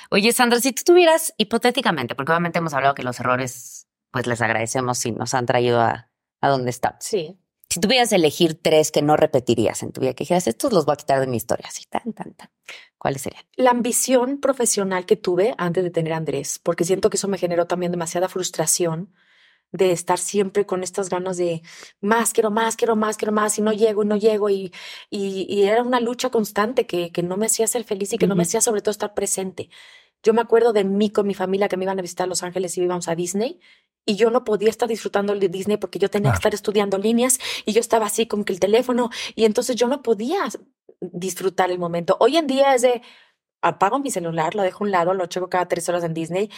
Oye, 0.10 0.32
Sandra, 0.34 0.60
si 0.60 0.74
tú 0.74 0.84
tuvieras, 0.86 1.34
hipotéticamente, 1.38 2.16
porque 2.16 2.32
obviamente 2.32 2.60
hemos 2.60 2.74
hablado 2.74 2.94
que 2.94 3.04
los 3.04 3.20
errores, 3.20 3.88
pues 4.12 4.28
les 4.28 4.42
agradecemos 4.42 4.98
si 4.98 5.12
nos 5.12 5.34
han 5.34 5.46
traído 5.46 5.80
a, 5.80 6.10
a 6.42 6.50
donde 6.50 6.70
estamos. 6.70 7.04
Sí. 7.04 7.38
Si 7.72 7.80
tuvieras 7.80 8.12
elegir 8.12 8.60
tres 8.62 8.92
que 8.92 9.02
no 9.02 9.16
repetirías 9.16 9.82
en 9.82 9.94
tu 9.94 10.02
vida, 10.02 10.14
que 10.14 10.26
dijeras, 10.26 10.46
estos 10.46 10.74
los 10.74 10.84
voy 10.86 10.92
a 10.92 10.98
quitar 10.98 11.22
de 11.22 11.28
mi 11.28 11.38
historia, 11.38 11.68
así, 11.70 11.86
tan, 11.90 12.12
tan, 12.12 12.34
tan. 12.34 12.50
¿Cuáles 12.98 13.22
serían? 13.22 13.46
La 13.56 13.72
ambición 13.72 14.42
profesional 14.42 15.06
que 15.06 15.16
tuve 15.16 15.56
antes 15.58 15.82
de 15.82 15.90
tener 15.90 16.12
a 16.12 16.18
Andrés, 16.18 16.60
porque 16.62 16.84
siento 16.84 17.10
que 17.10 17.16
eso 17.16 17.30
me 17.30 17.38
generó 17.38 17.68
también 17.68 17.94
demasiada 17.94 18.28
frustración 18.28 19.14
de 19.72 19.94
estar 19.94 20.20
siempre 20.20 20.66
con 20.66 20.84
estas 20.84 21.08
ganas 21.08 21.38
de 21.38 21.62
más, 22.02 22.34
quiero 22.34 22.52
más, 22.52 22.76
quiero 22.76 22.98
más, 22.98 23.16
quiero 23.16 23.32
más, 23.32 23.58
y 23.58 23.62
no 23.62 23.72
llego, 23.72 24.04
y 24.04 24.06
no 24.06 24.18
llego, 24.18 24.50
y, 24.50 24.74
y, 25.10 25.46
y 25.48 25.64
era 25.64 25.82
una 25.82 26.02
lucha 26.02 26.30
constante 26.30 26.86
que, 26.86 27.14
que 27.14 27.24
no 27.24 27.38
me 27.38 27.46
hacía 27.46 27.68
ser 27.68 27.86
feliz 27.86 28.12
y 28.12 28.18
que 28.18 28.28
no 28.28 28.36
me 28.36 28.44
hacía 28.44 28.60
sobre 28.60 28.82
todo 28.82 28.92
estar 28.92 29.14
presente. 29.14 29.70
Yo 30.24 30.34
me 30.34 30.42
acuerdo 30.42 30.74
de 30.74 30.84
mí 30.84 31.10
con 31.10 31.28
mi 31.28 31.34
familia 31.34 31.68
que 31.68 31.78
me 31.78 31.86
iban 31.86 32.00
a 32.00 32.02
visitar 32.02 32.26
a 32.26 32.28
Los 32.28 32.44
Ángeles 32.44 32.78
y 32.78 32.84
íbamos 32.84 33.08
a 33.08 33.16
Disney. 33.16 33.60
Y 34.06 34.16
yo 34.16 34.32
no 34.32 34.44
podía 34.44 34.70
estar 34.70 34.90
disfrutando 34.90 35.36
de 35.36 35.50
Disney 35.50 35.78
porque 35.78 36.00
yo 36.00 36.10
tenía 36.10 36.32
que 36.32 36.38
estar 36.38 36.54
estudiando 36.54 36.98
líneas 36.98 37.40
y 37.66 37.74
yo 37.74 37.80
estaba 37.80 38.08
así 38.08 38.26
como 38.26 38.46
que 38.46 38.54
el 38.54 38.60
teléfono 38.60 39.10
y 39.36 39.46
entonces 39.46 39.76
yo 39.76 39.88
no 39.88 40.02
podía 40.02 40.40
disfrutar 41.00 41.70
el 41.70 41.78
momento. 41.78 42.18
Hoy 42.20 42.38
en 42.38 42.48
día 42.48 42.74
es 42.74 42.82
de 42.82 43.02
apago 43.62 44.00
mi 44.00 44.10
celular, 44.10 44.56
lo 44.56 44.64
dejo 44.64 44.84
a 44.84 44.88
un 44.88 44.92
lado, 44.92 45.14
lo 45.14 45.28
checo 45.28 45.50
cada 45.50 45.68
tres 45.68 45.88
horas 45.88 46.04
en 46.04 46.16
Disney 46.16 46.50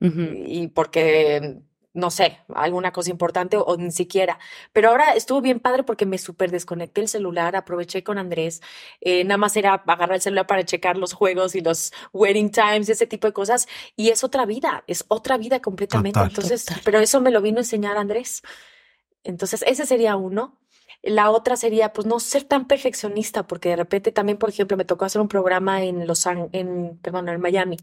y 0.00 0.68
porque 0.68 1.62
no 1.94 2.10
sé, 2.10 2.40
alguna 2.54 2.92
cosa 2.92 3.10
importante 3.10 3.56
o, 3.56 3.62
o 3.62 3.76
ni 3.76 3.92
siquiera. 3.92 4.38
Pero 4.72 4.90
ahora 4.90 5.14
estuvo 5.14 5.40
bien 5.40 5.60
padre 5.60 5.84
porque 5.84 6.06
me 6.06 6.18
súper 6.18 6.50
desconecté 6.50 7.00
el 7.00 7.08
celular, 7.08 7.54
aproveché 7.56 8.02
con 8.02 8.18
Andrés, 8.18 8.60
eh, 9.00 9.24
nada 9.24 9.38
más 9.38 9.56
era 9.56 9.74
agarrar 9.74 10.16
el 10.16 10.20
celular 10.20 10.46
para 10.46 10.64
checar 10.64 10.98
los 10.98 11.12
juegos 11.12 11.54
y 11.54 11.60
los 11.60 11.92
wedding 12.12 12.50
times 12.50 12.88
y 12.88 12.92
ese 12.92 13.06
tipo 13.06 13.28
de 13.28 13.32
cosas. 13.32 13.68
Y 13.96 14.10
es 14.10 14.24
otra 14.24 14.44
vida, 14.44 14.82
es 14.88 15.04
otra 15.08 15.38
vida 15.38 15.60
completamente. 15.60 16.18
Total. 16.18 16.30
Entonces, 16.30 16.64
Total. 16.64 16.82
pero 16.84 16.98
eso 16.98 17.20
me 17.20 17.30
lo 17.30 17.40
vino 17.40 17.58
a 17.58 17.60
enseñar 17.60 17.96
Andrés. 17.96 18.42
Entonces, 19.22 19.64
ese 19.66 19.86
sería 19.86 20.16
uno. 20.16 20.58
La 21.02 21.30
otra 21.30 21.56
sería, 21.56 21.92
pues, 21.92 22.06
no 22.06 22.18
ser 22.18 22.44
tan 22.44 22.66
perfeccionista, 22.66 23.46
porque 23.46 23.68
de 23.68 23.76
repente 23.76 24.10
también, 24.10 24.38
por 24.38 24.48
ejemplo, 24.48 24.76
me 24.76 24.84
tocó 24.84 25.04
hacer 25.04 25.20
un 25.20 25.28
programa 25.28 25.82
en 25.82 26.06
Los 26.06 26.26
Ángeles, 26.26 26.50
en, 26.54 26.98
perdón, 27.02 27.28
en 27.28 27.40
Miami. 27.40 27.76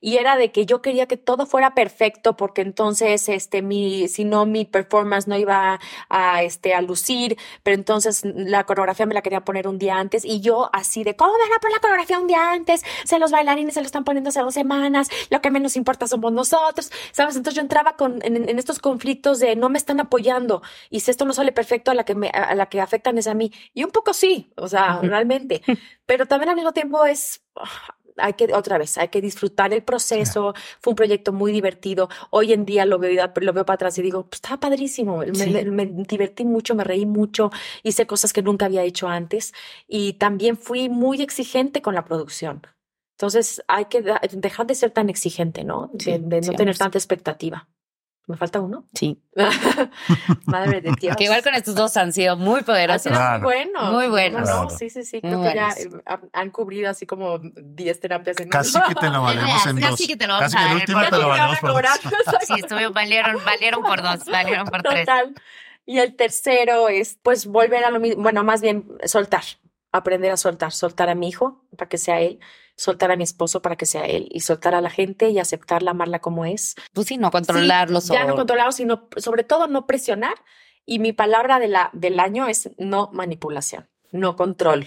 Y 0.00 0.16
era 0.16 0.36
de 0.36 0.52
que 0.52 0.66
yo 0.66 0.82
quería 0.82 1.06
que 1.06 1.16
todo 1.16 1.46
fuera 1.46 1.74
perfecto, 1.74 2.36
porque 2.36 2.62
entonces, 2.62 3.28
este, 3.28 3.62
mi, 3.62 4.08
si 4.08 4.24
no, 4.24 4.46
mi 4.46 4.64
performance 4.64 5.26
no 5.28 5.36
iba 5.36 5.80
a, 6.08 6.42
este, 6.42 6.74
a 6.74 6.82
lucir, 6.82 7.38
pero 7.62 7.74
entonces 7.74 8.22
la 8.24 8.64
coreografía 8.64 9.06
me 9.06 9.14
la 9.14 9.22
quería 9.22 9.44
poner 9.44 9.68
un 9.68 9.78
día 9.78 9.98
antes. 9.98 10.24
Y 10.24 10.40
yo 10.40 10.70
así 10.72 11.04
de, 11.04 11.16
¿cómo 11.16 11.32
van 11.32 11.52
a 11.56 11.60
poner 11.60 11.76
la 11.76 11.80
coreografía 11.80 12.18
un 12.18 12.26
día 12.26 12.52
antes? 12.52 12.84
Se 13.04 13.18
los 13.18 13.30
bailarines 13.30 13.74
se 13.74 13.80
lo 13.80 13.86
están 13.86 14.04
poniendo 14.04 14.30
hace 14.30 14.40
dos 14.40 14.54
semanas, 14.54 15.08
lo 15.30 15.40
que 15.40 15.50
menos 15.50 15.76
importa 15.76 16.06
somos 16.06 16.32
nosotros, 16.32 16.90
¿sabes? 17.12 17.36
Entonces 17.36 17.56
yo 17.56 17.62
entraba 17.62 17.96
con, 17.96 18.20
en, 18.22 18.48
en 18.48 18.58
estos 18.58 18.78
conflictos 18.78 19.38
de 19.38 19.56
no 19.56 19.68
me 19.68 19.78
están 19.78 20.00
apoyando 20.00 20.62
y 20.90 21.00
si 21.00 21.10
esto 21.10 21.24
no 21.24 21.32
sale 21.32 21.52
perfecto, 21.52 21.90
a 21.90 21.94
la 21.94 22.04
que 22.04 22.14
me, 22.14 22.28
a 22.28 22.54
la 22.54 22.66
que 22.66 22.80
afectan 22.80 23.18
es 23.18 23.26
a 23.26 23.34
mí. 23.34 23.52
Y 23.74 23.84
un 23.84 23.90
poco 23.90 24.12
sí, 24.14 24.52
o 24.56 24.68
sea, 24.68 25.00
realmente. 25.02 25.62
Pero 26.06 26.26
también 26.26 26.50
al 26.50 26.56
mismo 26.56 26.72
tiempo 26.72 27.04
es, 27.04 27.42
ah, 27.56 27.95
hay 28.18 28.32
que, 28.34 28.52
otra 28.54 28.78
vez, 28.78 28.98
hay 28.98 29.08
que 29.08 29.20
disfrutar 29.20 29.72
el 29.72 29.82
proceso. 29.82 30.54
Fue 30.80 30.92
un 30.92 30.96
proyecto 30.96 31.32
muy 31.32 31.52
divertido. 31.52 32.08
Hoy 32.30 32.52
en 32.52 32.64
día 32.64 32.84
lo 32.86 32.98
veo, 32.98 33.30
lo 33.40 33.52
veo 33.52 33.64
para 33.66 33.74
atrás 33.74 33.98
y 33.98 34.02
digo, 34.02 34.24
pues 34.26 34.38
estaba 34.38 34.58
padrísimo. 34.60 35.18
Me, 35.18 35.34
Sí. 35.34 35.50
me- 35.50 35.64
me 35.64 35.86
divertí 35.86 36.44
mucho, 36.44 36.74
me 36.74 36.84
reí 36.84 37.06
mucho, 37.06 37.50
hice 37.82 38.06
cosas 38.06 38.32
que 38.32 38.42
nunca 38.42 38.66
había 38.66 38.82
hecho 38.82 39.08
antes 39.08 39.52
y 39.86 40.14
también 40.14 40.56
fui 40.56 40.88
muy 40.88 41.22
exigente 41.22 41.82
con 41.82 41.94
la 41.94 42.04
producción. 42.04 42.62
Entonces 43.18 43.62
hay 43.68 43.86
que 43.86 44.02
dejar 44.32 44.66
de 44.66 44.74
ser 44.74 44.90
tan 44.90 45.08
exigente, 45.08 45.64
¿no? 45.64 45.90
De, 45.94 46.04
Sí, 46.04 46.10
de 46.22 46.40
no 46.42 46.52
tener 46.52 46.76
tanta 46.76 46.98
expectativa. 46.98 47.68
¿Me 48.28 48.36
falta 48.36 48.60
uno? 48.60 48.84
Sí. 48.92 49.22
Madre 50.46 50.80
de 50.80 50.92
Dios. 51.00 51.16
Que 51.16 51.24
igual 51.24 51.42
con 51.42 51.54
estos 51.54 51.74
dos 51.74 51.96
han 51.96 52.12
sido 52.12 52.36
muy 52.36 52.62
poderosos. 52.62 53.02
sido 53.02 53.14
Claro. 53.14 53.38
muy 53.44 53.54
bueno. 53.54 53.92
Muy 53.92 54.08
buenos. 54.08 54.40
No, 54.42 54.46
no, 54.46 54.60
Claro. 54.68 54.78
sí, 54.78 54.90
sí, 54.90 55.04
sí. 55.04 55.20
Muy 55.22 55.30
Creo 55.32 55.42
que 55.42 55.54
ya 55.54 55.66
buenos. 55.74 55.94
eh, 55.94 56.02
han- 56.06 56.30
han 56.32 56.50
cubrido 56.50 56.90
así 56.90 57.06
como 57.06 57.38
10 57.38 58.00
terapias 58.00 58.38
en 58.40 58.48
Casi 58.48 58.78
que 58.88 58.94
te 58.96 59.10
lo 59.10 59.22
valemos 59.22 59.66
en 59.66 59.76
Casi 59.80 59.90
dos. 59.90 60.06
que 60.08 60.16
te 60.16 60.26
lo 60.26 60.32
vamos 60.34 60.52
Casi 60.52 60.56
a 60.56 60.66
que 60.68 60.72
el 60.74 60.80
último 60.80 61.00
te 61.04 61.10
lo 61.18 61.28
valemos 61.28 61.58
por 61.60 61.82
dos. 61.82 62.00
Sí, 62.46 62.54
estuvieron, 62.56 62.92
valieron, 62.92 63.36
valieron 63.44 63.82
por 63.82 64.02
dos, 64.02 64.24
valieron 64.26 64.66
por 64.66 64.82
tres. 64.82 65.06
Total. 65.06 65.34
Y 65.88 65.98
el 66.00 66.16
tercero 66.16 66.88
es, 66.88 67.18
pues, 67.22 67.46
volver 67.46 67.84
a 67.84 67.90
lo 67.90 68.00
mismo, 68.00 68.20
bueno, 68.22 68.42
más 68.42 68.60
bien 68.60 68.86
soltar, 69.04 69.44
aprender 69.96 70.30
a 70.30 70.36
soltar, 70.36 70.72
soltar 70.72 71.08
a 71.08 71.14
mi 71.14 71.28
hijo 71.28 71.64
para 71.76 71.88
que 71.88 71.98
sea 71.98 72.20
él, 72.20 72.40
soltar 72.76 73.10
a 73.10 73.16
mi 73.16 73.24
esposo 73.24 73.62
para 73.62 73.76
que 73.76 73.86
sea 73.86 74.04
él 74.04 74.28
y 74.30 74.40
soltar 74.40 74.74
a 74.74 74.80
la 74.80 74.90
gente 74.90 75.30
y 75.30 75.38
aceptarla, 75.38 75.92
amarla 75.92 76.20
como 76.20 76.44
es. 76.44 76.74
Pues 76.92 77.06
sí, 77.06 77.16
no 77.16 77.30
controlarlos. 77.30 78.04
Sí, 78.04 78.12
ya 78.12 78.24
no 78.24 78.34
controlarlo, 78.34 78.72
sino 78.72 79.08
sobre 79.16 79.44
todo 79.44 79.66
no 79.66 79.86
presionar. 79.86 80.34
Y 80.84 80.98
mi 80.98 81.12
palabra 81.12 81.58
de 81.58 81.68
la, 81.68 81.90
del 81.92 82.20
año 82.20 82.46
es 82.46 82.70
no 82.78 83.10
manipulación, 83.12 83.88
no 84.12 84.36
control. 84.36 84.86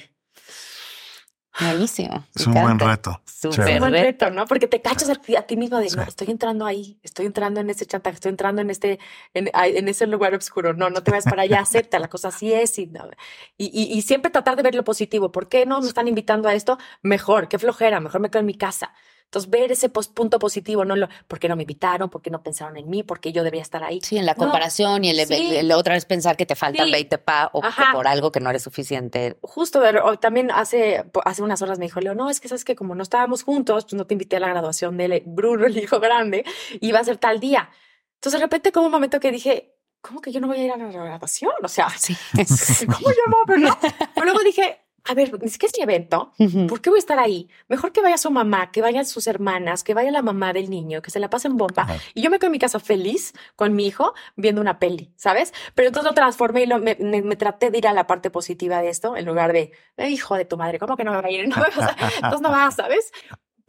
Buenísimo. 1.60 2.26
Es 2.36 2.48
un 2.48 2.54
buen 2.54 2.80
reto. 2.80 3.22
Súper 3.26 3.80
buen 3.80 3.92
reto. 3.92 4.30
¿no? 4.30 4.46
Porque 4.46 4.68
te 4.68 4.82
cachas 4.82 5.10
a 5.10 5.16
ti, 5.16 5.36
a 5.36 5.44
ti 5.44 5.58
mismo 5.58 5.78
de, 5.80 5.90
no, 5.96 6.04
estoy 6.04 6.30
entrando 6.30 6.66
ahí, 6.66 7.00
estoy 7.04 7.26
entrando 7.26 7.60
en 7.60 7.70
ese 7.70 7.86
chantaje, 7.86 8.16
estoy 8.16 8.30
entrando 8.30 8.62
en 8.62 8.70
este, 8.70 9.00
en, 9.34 9.88
ese 9.88 10.08
lugar 10.08 10.34
oscuro. 10.36 10.74
No, 10.74 10.90
no 10.90 11.04
te 11.04 11.12
vayas 11.12 11.26
para 11.26 11.44
allá, 11.44 11.60
acepta, 11.62 12.00
la 12.00 12.08
cosa 12.08 12.30
así 12.30 12.54
es. 12.54 12.78
Y, 12.80 12.88
no. 12.88 13.10
y, 13.58 13.66
y, 13.66 13.98
y 13.98 14.02
siempre 14.04 14.32
tratar 14.32 14.56
de 14.56 14.64
ver 14.64 14.76
lo 14.76 14.84
positivo. 14.84 15.32
¿Por 15.32 15.50
qué 15.50 15.66
no 15.66 15.82
me 15.82 15.88
están 15.88 16.08
invitando 16.08 16.48
a 16.48 16.54
esto? 16.54 16.78
Mejor, 17.02 17.48
qué 17.48 17.58
flojera, 17.60 18.00
mejor 18.00 18.22
me 18.22 18.30
quedo 18.30 18.42
en 18.42 18.46
mi 18.46 18.58
casa. 18.58 18.94
Entonces, 19.30 19.52
ver 19.52 19.72
ese 19.72 19.90
punto 19.90 20.40
positivo, 20.40 20.86
no 20.86 20.96
lo, 20.96 21.08
¿por 21.28 21.38
qué 21.38 21.48
no 21.48 21.56
me 21.56 21.62
invitaron? 21.62 22.10
¿Por 22.10 22.24
qué 22.24 22.32
no 22.32 22.42
pensaron 22.42 22.78
en 22.78 22.90
mí? 22.90 23.04
¿Por 23.04 23.20
qué 23.20 23.32
yo 23.32 23.44
debía 23.44 23.62
estar 23.62 23.84
ahí? 23.84 24.02
Sí, 24.02 24.18
en 24.18 24.26
la 24.26 24.34
No, 24.34 24.40
comparación 24.40 25.06
y 25.06 25.12
el, 25.12 25.24
sí. 25.28 25.34
el- 25.36 25.56
el 25.58 25.72
otra 25.72 25.94
vez 25.94 26.06
pensar 26.06 26.36
que 26.36 26.48
te 26.48 26.56
faltan 26.56 26.88
Sí. 26.88 26.92
20 26.92 27.20
pa 27.20 27.52
o 27.54 27.64
Ajá. 27.64 27.92
por 27.94 28.08
algo 28.08 28.32
que 28.32 28.40
no 28.40 28.50
eres 28.50 28.64
suficiente. 28.64 29.38
justo 29.44 29.82
de- 29.82 30.00
o 30.00 30.18
también 30.18 30.50
hace, 30.50 31.06
hace 31.26 31.44
unas 31.44 31.62
horas 31.62 31.78
me 31.78 31.86
dijo 31.86 32.00
Leo, 32.00 32.16
no, 32.16 32.32
es 32.32 32.40
que 32.40 32.48
sabes 32.48 32.66
que 32.66 32.76
como 32.76 32.96
no 32.96 33.04
estábamos 33.04 33.44
juntos, 33.44 33.84
pues 33.86 33.94
no 33.94 34.06
te 34.08 34.16
invité 34.16 34.38
a 34.38 34.40
la 34.40 34.48
graduación 34.50 34.98
de 34.98 35.22
Bruno, 35.28 35.68
el 35.68 35.78
hijo 35.78 36.00
grande, 36.00 36.44
iba 36.82 36.98
a 37.00 37.04
ser 37.04 37.18
tal 37.18 37.40
día. 37.40 37.70
Entonces 38.16 38.40
de 38.40 38.46
repente 38.46 38.72
como 38.72 38.88
un 38.88 38.92
momento 38.92 39.20
que 39.20 39.32
dije, 39.32 39.76
¿cómo 40.02 40.22
que 40.22 40.32
yo 40.32 40.40
no 40.42 40.48
voy 40.48 40.58
a 40.58 40.64
ir 40.66 40.72
a 40.72 40.78
la 40.78 40.88
graduación? 40.92 41.52
O 41.64 41.68
sea, 41.68 41.88
Sí. 41.92 42.16
¿cómo 42.88 43.10
yo 43.12 43.24
no? 43.28 43.38
Pero, 43.46 43.60
no. 43.60 43.78
Pero 44.16 44.26
luego 44.26 44.40
dije, 44.44 44.82
a 45.06 45.14
ver, 45.14 45.32
es 45.42 45.58
que 45.58 45.66
es 45.68 45.74
mi 45.78 45.84
evento, 45.84 46.32
¿por 46.68 46.82
qué 46.82 46.90
voy 46.90 46.98
a 46.98 47.00
estar 47.00 47.20
ahí? 47.20 47.50
Mejor 47.68 47.92
que 47.92 48.02
vaya 48.02 48.18
su 48.18 48.32
mamá, 48.32 48.72
que 48.72 48.82
vayan 48.82 49.06
sus 49.06 49.28
hermanas, 49.28 49.84
que 49.84 49.94
vaya 49.94 50.12
la 50.12 50.22
mamá 50.22 50.54
del 50.54 50.70
niño, 50.70 51.02
que 51.02 51.12
se 51.12 51.20
la 51.20 51.30
pasen 51.30 51.58
bomba. 51.58 51.84
Y 52.14 52.22
yo 52.22 52.30
me 52.30 52.38
quedo 52.40 52.48
en 52.48 52.54
mi 52.54 52.60
casa 52.60 52.80
feliz 52.80 53.34
con 53.56 53.76
mi 53.76 53.86
hijo 53.88 54.14
viendo 54.36 54.62
una 54.62 54.80
peli, 54.80 55.12
¿sabes? 55.16 55.54
Pero 55.76 55.88
entonces 55.90 56.10
lo 56.10 56.16
transformé 56.16 56.64
y 56.64 56.66
lo- 56.66 56.80
me, 56.80 56.96
me- 57.00 57.22
me 57.22 57.36
traté 57.36 57.72
de 57.72 57.78
ir 57.78 57.88
a 57.88 57.94
la 57.94 58.08
parte 58.08 58.30
positiva 58.30 58.82
de 58.82 58.90
esto 58.90 59.16
en 59.16 59.26
lugar 59.26 59.54
de, 59.54 59.72
"Eh, 59.98 60.10
hijo 60.10 60.36
de 60.36 60.46
tu 60.46 60.58
madre, 60.58 60.80
¿cómo 60.80 60.96
que 60.98 61.04
no 61.04 61.12
me 61.12 61.22
va 61.22 61.28
a 61.28 61.32
ir? 61.32 61.46
No 61.50 61.56
me 61.58 61.76
vas 61.76 61.90
a- 61.90 61.96
entonces 62.16 62.42
no 62.42 62.50
vas, 62.52 62.76
¿sabes? 62.76 63.12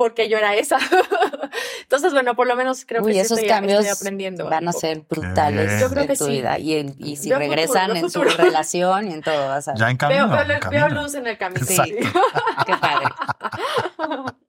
Porque 0.01 0.30
yo 0.30 0.38
era 0.38 0.55
esa. 0.55 0.78
Entonces, 1.82 2.14
bueno, 2.14 2.34
por 2.34 2.46
lo 2.46 2.57
menos 2.57 2.86
creo 2.86 3.03
Uy, 3.03 3.09
que 3.09 3.18
sí 3.18 3.20
esos 3.20 3.36
estoy, 3.38 3.51
cambios 3.51 3.84
estoy 3.84 3.94
aprendiendo. 4.01 4.48
van 4.48 4.66
a 4.66 4.72
ser 4.72 5.03
brutales. 5.07 5.78
Yo 5.78 5.90
creo 5.90 6.05
en 6.05 6.09
que 6.09 6.16
tu 6.16 6.24
sí. 6.24 6.30
vida. 6.30 6.59
Y, 6.59 6.76
en- 6.76 6.94
y 6.98 7.16
si 7.16 7.30
regresan 7.30 7.94
en 7.94 8.09
su 8.11 8.22
futuro. 8.22 8.34
relación 8.44 9.11
y 9.11 9.12
en 9.12 9.20
todo, 9.20 9.48
vas 9.48 9.68
a 9.68 9.74
Ya 9.74 9.90
en 9.90 9.98
camino. 9.98 10.26
Veo, 10.26 10.36
veo, 10.36 10.40
en 10.42 10.48
veo 10.70 10.80
camino. 10.86 11.03
luz 11.03 11.14
en 11.16 11.26
el 11.26 11.36
camino. 11.36 11.61
Exacto. 11.61 11.94
Qué 12.64 12.76
padre. 12.78 13.07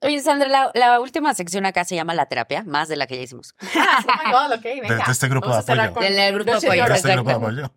Oye, 0.00 0.20
Sandra, 0.20 0.48
la, 0.48 0.70
la 0.72 1.00
última 1.00 1.34
sección 1.34 1.66
acá 1.66 1.84
se 1.84 1.96
llama 1.96 2.14
la 2.14 2.24
terapia, 2.24 2.62
más 2.64 2.88
de 2.88 2.96
la 2.96 3.06
que 3.06 3.16
ya 3.16 3.22
hicimos. 3.22 3.54
Ah, 3.76 4.02
oh 4.34 4.48
God, 4.48 4.60
venga. 4.62 5.04
de 5.04 5.12
este 5.12 5.28
grupo 5.28 5.50
Vamos 5.50 5.66
de 5.66 5.72
apoyo. 5.74 5.92
con 5.92 6.02
Del 6.02 6.34
grupo 6.34 6.50
de 6.50 6.56
apoyo, 6.66 6.84
oro. 6.84 6.94
Este 6.94 7.12
grupo 7.12 7.28
de 7.28 7.36
apoyo. 7.36 7.72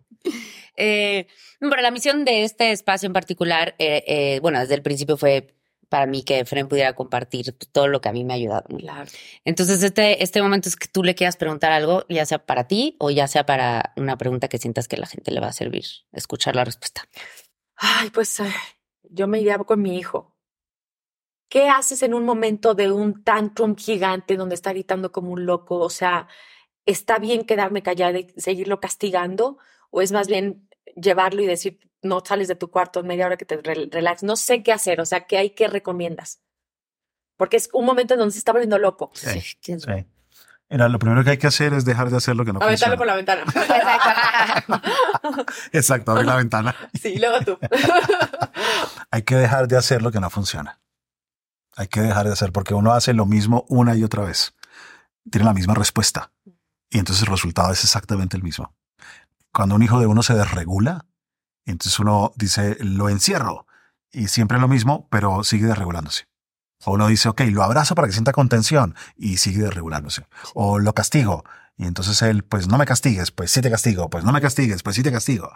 Eh, 0.78 1.26
pero 1.60 1.82
la 1.82 1.90
misión 1.90 2.24
de 2.24 2.44
este 2.44 2.70
espacio 2.72 3.06
en 3.06 3.12
particular, 3.12 3.74
eh, 3.78 4.02
eh, 4.06 4.38
bueno, 4.40 4.60
desde 4.60 4.74
el 4.74 4.82
principio 4.82 5.16
fue 5.18 5.54
para 5.88 6.06
mí 6.06 6.22
que 6.22 6.44
Fren 6.44 6.68
pudiera 6.68 6.94
compartir 6.94 7.52
todo 7.72 7.88
lo 7.88 8.00
que 8.00 8.08
a 8.08 8.12
mí 8.12 8.24
me 8.24 8.32
ha 8.32 8.36
ayudado. 8.36 8.64
Claro. 8.78 9.10
Entonces, 9.44 9.82
este, 9.82 10.22
este 10.22 10.42
momento 10.42 10.68
es 10.68 10.76
que 10.76 10.88
tú 10.88 11.02
le 11.02 11.14
quieras 11.14 11.36
preguntar 11.36 11.72
algo, 11.72 12.04
ya 12.08 12.26
sea 12.26 12.44
para 12.44 12.66
ti 12.66 12.96
o 12.98 13.10
ya 13.10 13.28
sea 13.28 13.46
para 13.46 13.92
una 13.96 14.16
pregunta 14.18 14.48
que 14.48 14.58
sientas 14.58 14.88
que 14.88 14.96
la 14.96 15.06
gente 15.06 15.30
le 15.30 15.40
va 15.40 15.48
a 15.48 15.52
servir 15.52 15.84
escuchar 16.12 16.56
la 16.56 16.64
respuesta. 16.64 17.02
Ay, 17.76 18.10
pues 18.10 18.40
eh, 18.40 18.52
yo 19.02 19.28
me 19.28 19.40
iría 19.40 19.58
con 19.58 19.80
mi 19.80 19.96
hijo. 19.98 20.36
¿Qué 21.48 21.68
haces 21.68 22.02
en 22.02 22.14
un 22.14 22.24
momento 22.24 22.74
de 22.74 22.90
un 22.90 23.22
tantrum 23.22 23.76
gigante 23.76 24.36
donde 24.36 24.56
está 24.56 24.72
gritando 24.72 25.12
como 25.12 25.30
un 25.30 25.46
loco? 25.46 25.78
O 25.78 25.90
sea, 25.90 26.26
¿está 26.84 27.18
bien 27.18 27.44
quedarme 27.44 27.82
callada 27.82 28.18
y 28.18 28.28
seguirlo 28.36 28.80
castigando? 28.80 29.58
¿O 29.90 30.02
es 30.02 30.10
más 30.10 30.26
bien 30.26 30.68
llevarlo 30.96 31.42
y 31.42 31.46
decir, 31.46 31.78
no 32.06 32.22
sales 32.24 32.48
de 32.48 32.54
tu 32.56 32.70
cuarto 32.70 33.00
en 33.00 33.06
media 33.06 33.26
hora 33.26 33.36
que 33.36 33.44
te 33.44 33.56
re- 33.58 33.88
relax? 33.90 34.22
No 34.22 34.36
sé 34.36 34.62
qué 34.62 34.72
hacer. 34.72 35.00
O 35.00 35.06
sea, 35.06 35.26
¿qué 35.26 35.38
hay 35.38 35.50
que 35.50 35.68
recomiendas? 35.68 36.40
Porque 37.36 37.56
es 37.58 37.68
un 37.72 37.84
momento 37.84 38.14
en 38.14 38.20
donde 38.20 38.32
se 38.32 38.38
está 38.38 38.52
volviendo 38.52 38.78
loco. 38.78 39.10
Sí, 39.14 39.42
¿Quién- 39.62 39.80
sí. 39.80 39.90
Mira, 40.68 40.88
lo 40.88 40.98
primero 40.98 41.22
que 41.22 41.30
hay 41.30 41.38
que 41.38 41.46
hacer 41.46 41.72
es 41.74 41.84
dejar 41.84 42.10
de 42.10 42.16
hacer 42.16 42.34
lo 42.34 42.44
que 42.44 42.52
no 42.52 42.58
Aventarlo 42.60 42.96
funciona. 42.96 42.96
por 42.96 43.06
la 43.06 43.14
ventana. 43.14 43.44
Exacto, 45.72 46.12
abrir 46.12 46.26
la 46.26 46.36
ventana. 46.42 46.74
sí, 47.00 47.18
luego 47.18 47.40
tú. 47.44 47.58
Hay 49.10 49.22
que 49.22 49.36
dejar 49.36 49.68
de 49.68 49.76
hacer 49.76 50.02
lo 50.02 50.10
que 50.10 50.20
no 50.20 50.28
funciona. 50.30 50.80
Hay 51.76 51.86
que 51.88 52.00
dejar 52.00 52.26
de 52.26 52.32
hacer 52.32 52.52
porque 52.52 52.74
uno 52.74 52.92
hace 52.92 53.12
lo 53.12 53.26
mismo 53.26 53.64
una 53.68 53.94
y 53.94 54.02
otra 54.02 54.24
vez. 54.24 54.54
Tiene 55.30 55.44
la 55.44 55.52
misma 55.54 55.74
respuesta. 55.74 56.32
Y 56.90 56.98
entonces 56.98 57.22
el 57.24 57.30
resultado 57.30 57.72
es 57.72 57.84
exactamente 57.84 58.36
el 58.36 58.42
mismo. 58.42 58.74
Cuando 59.52 59.74
un 59.74 59.82
hijo 59.82 60.00
de 60.00 60.06
uno 60.06 60.22
se 60.22 60.34
desregula, 60.34 61.04
entonces 61.72 61.98
uno 61.98 62.32
dice, 62.36 62.76
lo 62.80 63.08
encierro. 63.08 63.66
Y 64.12 64.28
siempre 64.28 64.58
lo 64.58 64.68
mismo, 64.68 65.08
pero 65.10 65.44
sigue 65.44 65.66
desregulándose. 65.66 66.26
O 66.84 66.92
uno 66.92 67.08
dice, 67.08 67.28
ok, 67.28 67.42
lo 67.50 67.62
abrazo 67.62 67.94
para 67.94 68.06
que 68.08 68.12
sienta 68.12 68.32
contención 68.32 68.94
y 69.16 69.38
sigue 69.38 69.62
desregulándose. 69.62 70.26
O 70.54 70.78
lo 70.78 70.94
castigo. 70.94 71.44
Y 71.76 71.84
entonces 71.86 72.22
él, 72.22 72.44
pues 72.44 72.68
no 72.68 72.78
me 72.78 72.86
castigues, 72.86 73.30
pues 73.30 73.50
sí 73.50 73.60
te 73.60 73.70
castigo, 73.70 74.08
pues 74.08 74.24
no 74.24 74.32
me 74.32 74.40
castigues, 74.40 74.82
pues 74.82 74.96
sí 74.96 75.02
te 75.02 75.12
castigo. 75.12 75.50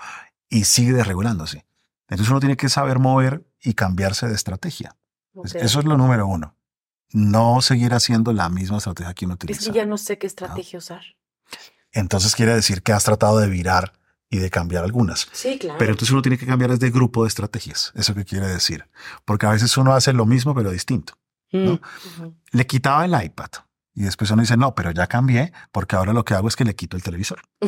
Y 0.48 0.64
sigue 0.64 0.92
desregulándose. 0.92 1.64
Entonces 2.08 2.30
uno 2.30 2.40
tiene 2.40 2.56
que 2.56 2.68
saber 2.68 2.98
mover 2.98 3.46
y 3.62 3.74
cambiarse 3.74 4.26
de 4.26 4.34
estrategia. 4.34 4.96
Eso 5.54 5.78
es 5.78 5.84
lo 5.84 5.96
número 5.96 6.26
uno. 6.26 6.56
No 7.12 7.62
seguir 7.62 7.94
haciendo 7.94 8.32
la 8.32 8.48
misma 8.48 8.78
estrategia 8.78 9.14
que 9.14 9.24
uno 9.24 9.34
Es 9.34 9.36
utiliza. 9.44 9.72
que 9.72 9.78
ya 9.78 9.86
no 9.86 9.96
sé 9.96 10.18
qué 10.18 10.26
estrategia 10.26 10.78
usar. 10.78 11.02
Entonces 11.92 12.34
quiere 12.34 12.54
decir 12.54 12.82
que 12.82 12.92
has 12.92 13.04
tratado 13.04 13.38
de 13.38 13.48
virar 13.48 13.92
y 14.30 14.38
de 14.38 14.48
cambiar 14.48 14.84
algunas. 14.84 15.28
Sí, 15.32 15.58
claro. 15.58 15.78
Pero 15.78 15.90
entonces 15.90 16.12
uno 16.12 16.22
tiene 16.22 16.38
que 16.38 16.46
cambiar 16.46 16.70
es 16.70 16.80
de 16.80 16.90
grupo 16.90 17.24
de 17.24 17.28
estrategias. 17.28 17.92
¿Eso 17.96 18.14
qué 18.14 18.24
quiere 18.24 18.46
decir? 18.46 18.88
Porque 19.24 19.46
a 19.46 19.50
veces 19.50 19.76
uno 19.76 19.92
hace 19.92 20.12
lo 20.12 20.24
mismo 20.24 20.54
pero 20.54 20.70
distinto. 20.70 21.14
¿no? 21.52 21.72
Ujú. 21.72 22.36
Le 22.52 22.66
quitaba 22.66 23.04
el 23.04 23.24
iPad 23.24 23.50
y 23.92 24.02
después 24.02 24.30
uno 24.30 24.42
dice, 24.42 24.56
no, 24.56 24.74
pero 24.74 24.92
ya 24.92 25.08
cambié 25.08 25.52
porque 25.72 25.96
ahora 25.96 26.12
lo 26.12 26.24
que 26.24 26.34
hago 26.34 26.46
es 26.46 26.54
que 26.54 26.64
le 26.64 26.76
quito 26.76 26.96
el 26.96 27.02
televisor. 27.02 27.42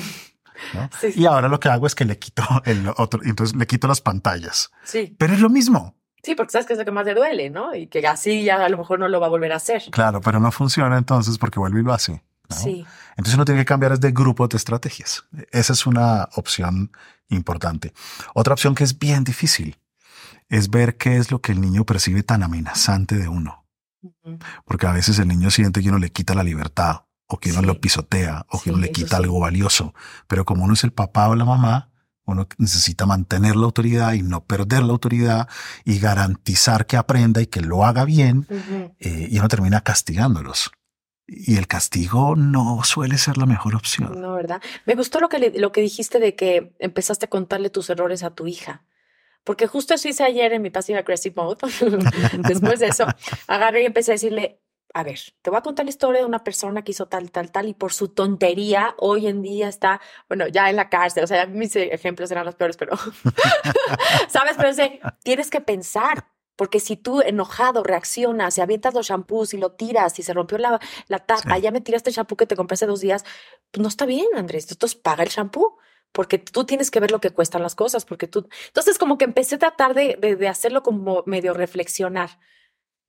¿no? 0.74 0.88
Sí, 1.00 1.12
sí. 1.12 1.20
Y 1.20 1.26
ahora 1.26 1.48
lo 1.48 1.58
que 1.58 1.68
hago 1.68 1.86
es 1.88 1.96
que 1.96 2.04
le 2.04 2.18
quito 2.18 2.44
el 2.64 2.88
otro, 2.96 3.20
entonces 3.24 3.56
le 3.56 3.66
quito 3.66 3.88
las 3.88 4.00
pantallas. 4.00 4.70
Sí. 4.84 5.16
Pero 5.18 5.34
es 5.34 5.40
lo 5.40 5.50
mismo. 5.50 5.96
Sí, 6.22 6.36
porque 6.36 6.52
sabes 6.52 6.68
que 6.68 6.74
es 6.74 6.78
lo 6.78 6.84
que 6.84 6.92
más 6.92 7.04
le 7.04 7.14
duele, 7.14 7.50
¿no? 7.50 7.74
Y 7.74 7.88
que 7.88 8.06
así 8.06 8.44
ya 8.44 8.64
a 8.64 8.68
lo 8.68 8.78
mejor 8.78 9.00
no 9.00 9.08
lo 9.08 9.18
va 9.18 9.26
a 9.26 9.30
volver 9.30 9.52
a 9.52 9.56
hacer. 9.56 9.82
Claro, 9.90 10.20
pero 10.20 10.38
no 10.38 10.52
funciona 10.52 10.96
entonces 10.96 11.36
porque 11.36 11.58
vuelve 11.58 11.80
y 11.80 11.82
lo 11.82 11.92
hace. 11.92 12.22
¿No? 12.48 12.56
Sí. 12.56 12.84
Entonces 13.10 13.34
uno 13.34 13.44
tiene 13.44 13.60
que 13.60 13.64
cambiar 13.66 13.92
es 13.92 14.00
de 14.00 14.12
grupos 14.12 14.48
de 14.50 14.56
estrategias. 14.56 15.24
Esa 15.50 15.72
es 15.72 15.86
una 15.86 16.28
opción 16.34 16.92
importante. 17.28 17.92
Otra 18.34 18.52
opción 18.54 18.74
que 18.74 18.84
es 18.84 18.98
bien 18.98 19.24
difícil 19.24 19.78
es 20.48 20.68
ver 20.70 20.96
qué 20.96 21.16
es 21.16 21.30
lo 21.30 21.40
que 21.40 21.52
el 21.52 21.60
niño 21.60 21.84
percibe 21.84 22.22
tan 22.22 22.42
amenazante 22.42 23.16
de 23.16 23.28
uno. 23.28 23.66
Porque 24.64 24.86
a 24.86 24.92
veces 24.92 25.18
el 25.18 25.28
niño 25.28 25.50
siente 25.50 25.80
que 25.82 25.88
uno 25.88 25.98
le 25.98 26.10
quita 26.10 26.34
la 26.34 26.42
libertad 26.42 27.02
o 27.26 27.38
que 27.38 27.50
uno 27.50 27.60
Sí. 27.60 27.66
lo 27.66 27.80
pisotea 27.80 28.44
o 28.50 28.58
que 28.58 28.64
Sí, 28.64 28.70
uno 28.70 28.78
le 28.80 28.90
quita 28.92 29.16
sí. 29.16 29.22
algo 29.22 29.38
valioso. 29.40 29.94
Pero 30.26 30.44
como 30.44 30.64
uno 30.64 30.74
es 30.74 30.84
el 30.84 30.92
papá 30.92 31.28
o 31.28 31.36
la 31.36 31.44
mamá, 31.44 31.90
uno 32.24 32.46
necesita 32.58 33.06
mantener 33.06 33.56
la 33.56 33.64
autoridad 33.64 34.12
y 34.12 34.22
no 34.22 34.44
perder 34.44 34.82
la 34.82 34.92
autoridad 34.92 35.48
y 35.84 35.98
garantizar 35.98 36.86
que 36.86 36.96
aprenda 36.96 37.40
y 37.40 37.46
que 37.46 37.60
lo 37.60 37.84
haga 37.84 38.04
bien 38.04 38.46
eh, 38.98 39.28
y 39.30 39.38
uno 39.38 39.48
termina 39.48 39.80
castigándolos. 39.80 40.70
Y 41.26 41.56
el 41.56 41.66
castigo 41.66 42.34
no 42.36 42.82
suele 42.84 43.16
ser 43.18 43.38
la 43.38 43.46
mejor 43.46 43.74
opción. 43.74 44.20
No, 44.20 44.34
¿verdad? 44.34 44.60
Me 44.86 44.94
gustó 44.94 45.20
lo 45.20 45.28
que, 45.28 45.38
le- 45.38 45.58
lo 45.58 45.72
que 45.72 45.80
dijiste 45.80 46.18
de 46.18 46.34
que 46.34 46.74
empezaste 46.78 47.26
a 47.26 47.30
contarle 47.30 47.70
tus 47.70 47.88
errores 47.90 48.22
a 48.22 48.34
tu 48.34 48.46
hija. 48.46 48.84
Porque 49.44 49.66
justo 49.66 49.94
eso 49.94 50.08
hice 50.08 50.24
ayer 50.24 50.52
en 50.52 50.62
mi 50.62 50.70
Passive 50.70 50.98
Aggressive 50.98 51.34
Mode. 51.36 51.58
Después 52.48 52.80
de 52.80 52.86
eso, 52.88 53.06
agarré 53.46 53.82
y 53.82 53.86
empecé 53.86 54.12
a 54.12 54.14
decirle, 54.14 54.60
a 54.94 55.02
ver, 55.04 55.18
te 55.40 55.50
voy 55.50 55.58
a 55.58 55.62
contar 55.62 55.84
la 55.86 55.90
historia 55.90 56.20
de 56.20 56.26
una 56.26 56.44
persona 56.44 56.82
que 56.82 56.92
hizo 56.92 57.06
tal, 57.06 57.30
tal, 57.30 57.50
tal, 57.50 57.66
y 57.68 57.74
por 57.74 57.92
su 57.92 58.08
tontería 58.08 58.94
hoy 58.98 59.26
en 59.26 59.42
día 59.42 59.68
está, 59.68 60.00
bueno, 60.28 60.46
ya 60.48 60.68
en 60.70 60.76
la 60.76 60.90
cárcel. 60.90 61.24
O 61.24 61.26
sea, 61.26 61.46
mis 61.46 61.74
ejemplos 61.76 62.30
eran 62.30 62.44
los 62.44 62.54
peores, 62.56 62.76
pero, 62.76 62.92
¿sabes? 64.28 64.54
Pero 64.56 64.72
sé, 64.74 65.00
tienes 65.22 65.50
que 65.50 65.60
pensar. 65.60 66.26
Porque 66.62 66.78
si 66.78 66.96
tú 66.96 67.20
enojado 67.22 67.82
reaccionas 67.82 68.56
y 68.56 68.60
avientas 68.60 68.94
los 68.94 69.08
shampoos 69.08 69.52
y 69.52 69.56
lo 69.58 69.72
tiras 69.72 70.16
y 70.20 70.22
se 70.22 70.32
rompió 70.32 70.58
la, 70.58 70.78
la 71.08 71.18
tapa, 71.18 71.56
Sí. 71.56 71.60
ya 71.62 71.72
me 71.72 71.80
tiraste 71.80 72.10
el 72.10 72.14
shampoo 72.14 72.36
que 72.36 72.46
te 72.46 72.54
compré 72.54 72.74
hace 72.74 72.86
dos 72.86 73.00
días, 73.00 73.24
pues 73.72 73.82
no 73.82 73.88
está 73.88 74.06
bien, 74.06 74.28
Andrés. 74.36 74.70
Entonces 74.70 74.94
paga 74.96 75.24
el 75.24 75.28
shampoo 75.28 75.76
porque 76.12 76.38
tú 76.38 76.62
tienes 76.64 76.92
que 76.92 77.00
ver 77.00 77.10
lo 77.10 77.20
que 77.20 77.30
cuestan 77.30 77.62
las 77.62 77.74
cosas, 77.74 78.04
porque 78.04 78.28
tú... 78.28 78.48
Entonces 78.68 78.96
como 78.96 79.18
que 79.18 79.24
empecé 79.24 79.56
a 79.56 79.58
tratar 79.58 79.92
de, 79.94 80.16
de, 80.20 80.36
de 80.36 80.46
hacerlo 80.46 80.84
como 80.84 81.24
medio 81.26 81.52
reflexionar. 81.52 82.38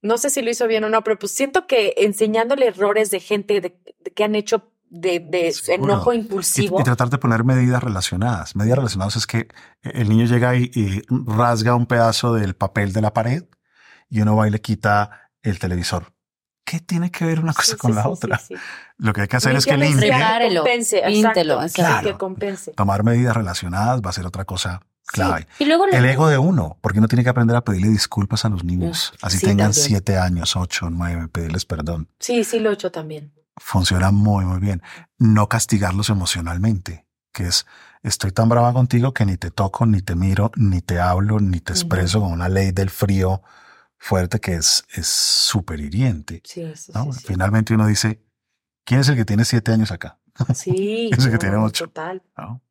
No 0.02 0.18
sé 0.18 0.32
si 0.32 0.42
lo 0.42 0.50
hizo 0.50 0.66
bien 0.68 0.84
o 0.86 0.90
no, 0.90 1.04
pero 1.04 1.20
pues 1.20 1.32
siento 1.34 1.68
que 1.68 1.94
enseñándole 1.98 2.66
errores 2.66 3.12
de 3.12 3.20
gente 3.20 3.62
de, 3.62 3.78
de 4.00 4.12
que 4.14 4.24
han 4.24 4.34
hecho 4.34 4.73
de, 4.94 5.20
de 5.20 5.54
enojo 5.70 6.14
impulsivo. 6.14 6.80
y 6.80 6.84
tratar 6.84 7.10
de 7.10 7.18
poner 7.18 7.44
medidas 7.44 7.82
relacionadas. 7.84 8.56
Medidas 8.56 8.78
relacionadas 8.78 9.16
es 9.16 9.26
que 9.28 9.48
el 9.82 10.08
niño 10.08 10.26
llega 10.26 10.56
y, 10.56 10.70
y 10.74 11.02
rasga 11.10 11.76
un 11.76 11.88
pedazo 11.88 12.34
del 12.36 12.56
papel 12.56 12.94
de 12.94 13.02
la 13.02 13.12
pared 13.14 13.44
y 14.10 14.22
uno 14.22 14.36
va 14.36 14.48
y 14.48 14.52
le 14.52 14.62
quita 14.62 15.32
el 15.42 15.58
televisor. 15.58 16.14
¿Qué 16.64 16.80
tiene 16.80 17.12
que 17.12 17.26
ver 17.26 17.40
una 17.40 17.54
cosa 17.54 17.72
Sí, 17.74 17.78
con 17.78 17.92
sí, 17.92 17.96
la 17.96 18.04
sí, 18.04 18.10
otra? 18.10 18.38
sí, 18.38 18.46
sí. 18.50 18.62
Lo 18.98 19.12
que 19.14 19.22
hay 19.22 19.28
que 19.28 19.36
hacer 19.36 19.56
es 19.56 19.66
que 19.66 19.76
limpie. 19.76 20.10
que 20.10 20.56
compense, 20.56 21.00
exacto, 21.00 22.04
que 22.04 22.18
compense. 22.18 22.72
Tomar 22.72 23.04
medidas 23.04 23.36
relacionadas 23.36 24.00
va 24.02 24.12
a 24.12 24.14
ser 24.14 24.26
otra 24.26 24.46
cosa 24.46 24.82
clave. 25.08 25.48
Y 25.60 25.66
luego 25.66 25.86
El 25.88 26.06
ego 26.06 26.30
de 26.30 26.38
uno, 26.38 26.78
porque 26.82 27.00
uno 27.00 27.08
tiene 27.08 27.24
que 27.24 27.30
aprender 27.30 27.56
a 27.58 27.64
pedirle 27.66 27.90
disculpas 27.90 28.46
a 28.46 28.50
los 28.50 28.64
niños. 28.64 29.12
Mm, 29.22 29.26
Así 29.26 29.38
sí, 29.40 29.46
tengan 29.48 29.72
también. 29.72 29.86
siete 29.88 30.18
años, 30.18 30.56
ocho, 30.56 30.90
nueve, 30.90 31.28
pedirles 31.28 31.66
perdón. 31.66 32.08
Sí, 32.20 32.44
sí 32.46 32.60
lo 32.60 32.70
he 32.70 32.74
hecho 32.76 32.92
también. 32.92 33.34
Funciona 33.58 34.12
muy, 34.12 34.46
muy 34.46 34.60
bien. 34.60 34.82
No 35.18 35.48
castigarlos 35.48 36.10
emocionalmente, 36.10 37.06
que 37.32 37.48
es, 37.48 37.66
estoy 38.02 38.32
tan 38.32 38.50
brava 38.50 38.74
contigo 38.74 39.14
que 39.14 39.26
ni 39.26 39.38
te 39.38 39.52
toco, 39.52 39.86
ni 39.86 40.02
te 40.02 40.16
miro, 40.16 40.52
ni 40.56 40.82
te 40.82 41.00
hablo, 41.00 41.40
ni 41.40 41.60
te 41.60 41.74
expreso 41.74 42.22
con 42.22 42.32
una 42.32 42.50
ley 42.50 42.72
del 42.72 42.90
frío 42.90 43.42
fuerte 43.98 44.42
que 44.42 44.56
es 44.56 44.84
es 44.94 45.08
súper 45.08 45.80
hiriente. 45.80 46.42
Sí, 46.44 46.66
sí, 46.76 46.92
¿no? 46.94 47.14
sí, 47.14 47.20
sí. 47.20 47.28
Finalmente 47.28 47.74
uno 47.74 47.88
dice, 47.88 48.22
¿quién 48.84 49.00
es 49.00 49.08
el 49.10 49.16
que 49.16 49.26
tiene 49.26 49.46
siete 49.46 49.72
años 49.72 49.92
acá? 49.92 50.20
Sí, 50.54 51.10
Ese 51.18 51.28
que 51.28 51.34
no, 51.34 51.40
tiene 51.40 51.56
ocho. 51.58 51.86
Total. 51.86 52.22
¿No? 52.38 52.62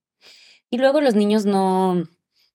Y 0.68 0.78
luego 0.78 1.00
los 1.00 1.14
niños 1.14 1.44
no, 1.44 2.02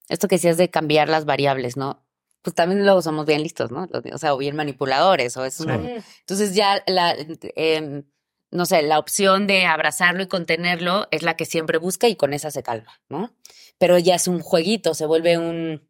esto 0.09 0.27
que 0.27 0.35
decías 0.35 0.57
de 0.57 0.69
cambiar 0.69 1.09
las 1.09 1.25
variables, 1.25 1.77
¿no? 1.77 2.03
Pues 2.41 2.55
también 2.55 2.83
luego 2.83 3.01
somos 3.01 3.25
bien 3.25 3.41
listos, 3.43 3.71
¿no? 3.71 3.87
O 4.13 4.17
sea, 4.17 4.33
o 4.33 4.37
bien 4.37 4.55
manipuladores, 4.55 5.35
o 5.37 5.45
es 5.45 5.59
una-. 5.59 5.75
Entonces 6.19 6.55
ya 6.55 6.81
la, 6.87 7.15
em, 7.55 8.03
no 8.51 8.65
sé, 8.65 8.81
la 8.81 8.99
opción 8.99 9.47
de 9.47 9.65
abrazarlo 9.65 10.23
y 10.23 10.27
contenerlo 10.27 11.07
es 11.11 11.23
la 11.23 11.35
que 11.35 11.45
siempre 11.45 11.77
busca 11.77 12.07
y 12.07 12.15
con 12.15 12.33
esa 12.33 12.51
se 12.51 12.63
calma, 12.63 12.99
¿no? 13.09 13.33
Pero 13.77 13.97
ya 13.97 14.15
es 14.15 14.27
un 14.27 14.39
jueguito, 14.39 14.93
se 14.93 15.05
vuelve 15.05 15.37
un, 15.37 15.87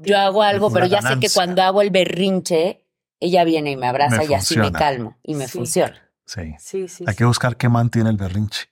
yo 0.00 0.18
hago 0.18 0.42
algo, 0.42 0.72
pero 0.72 0.86
ya 0.86 1.02
sé 1.02 1.18
que 1.20 1.28
cuando 1.30 1.62
hago 1.62 1.82
el 1.82 1.90
berrinche, 1.90 2.84
ella 3.20 3.44
viene 3.44 3.72
y 3.72 3.76
me 3.76 3.86
abraza 3.86 4.18
Me 4.18 4.26
y 4.26 4.34
así 4.34 4.56
me 4.58 4.72
calmo 4.72 5.18
y 5.22 5.34
me 5.34 5.46
Sí. 5.46 5.58
funciona. 5.58 6.10
Sí. 6.24 6.54
Sí, 6.58 6.88
sí. 6.88 7.04
Hay 7.06 7.14
sí. 7.14 7.18
que 7.18 7.24
buscar 7.24 7.56
qué 7.56 7.68
mantiene 7.68 8.10
el 8.10 8.16
berrinche. 8.16 8.66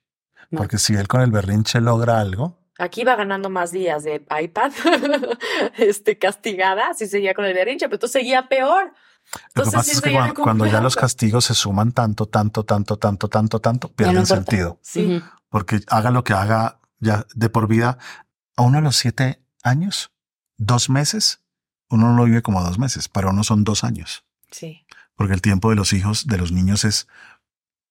No. 0.50 0.58
Porque 0.58 0.78
si 0.78 0.94
él 0.94 1.08
con 1.08 1.22
el 1.22 1.30
berrinche 1.30 1.80
logra 1.80 2.20
algo, 2.20 2.58
Aquí 2.78 3.04
va 3.04 3.16
ganando 3.16 3.48
más 3.48 3.72
días 3.72 4.04
de 4.04 4.22
iPad, 4.38 4.70
este, 5.78 6.18
castigada, 6.18 6.88
así 6.90 7.06
seguía 7.06 7.32
con 7.32 7.46
el 7.46 7.54
berrinche, 7.54 7.86
pero 7.88 7.98
tú 7.98 8.06
seguía 8.06 8.48
peor. 8.48 8.92
Lo 9.54 9.64
que 9.64 9.70
pasa 9.70 9.92
es 9.92 10.00
que 10.00 10.12
cuando, 10.12 10.34
cuando 10.34 10.66
ya 10.66 10.80
los 10.80 10.96
castigos 10.96 11.44
se 11.44 11.54
suman 11.54 11.92
tanto, 11.92 12.26
tanto, 12.26 12.64
tanto, 12.64 12.96
tanto, 12.96 13.28
tanto, 13.28 13.60
tanto, 13.60 13.88
no 13.88 13.94
pierden 13.94 14.16
importa. 14.22 14.36
sentido. 14.36 14.78
Sí. 14.82 15.20
Porque 15.48 15.80
haga 15.88 16.10
lo 16.10 16.24
que 16.24 16.32
haga 16.32 16.80
ya 17.00 17.26
de 17.34 17.48
por 17.50 17.68
vida, 17.68 17.98
a 18.56 18.62
uno 18.62 18.78
a 18.78 18.80
los 18.80 18.96
siete 18.96 19.42
años, 19.62 20.12
dos 20.56 20.88
meses, 20.88 21.42
uno 21.90 22.08
no 22.10 22.16
lo 22.16 22.24
vive 22.24 22.42
como 22.42 22.62
dos 22.62 22.78
meses, 22.78 23.08
para 23.08 23.28
uno 23.30 23.44
son 23.44 23.64
dos 23.64 23.84
años. 23.84 24.24
Sí. 24.50 24.86
Porque 25.14 25.34
el 25.34 25.42
tiempo 25.42 25.70
de 25.70 25.76
los 25.76 25.92
hijos, 25.92 26.26
de 26.26 26.38
los 26.38 26.52
niños 26.52 26.84
es, 26.84 27.06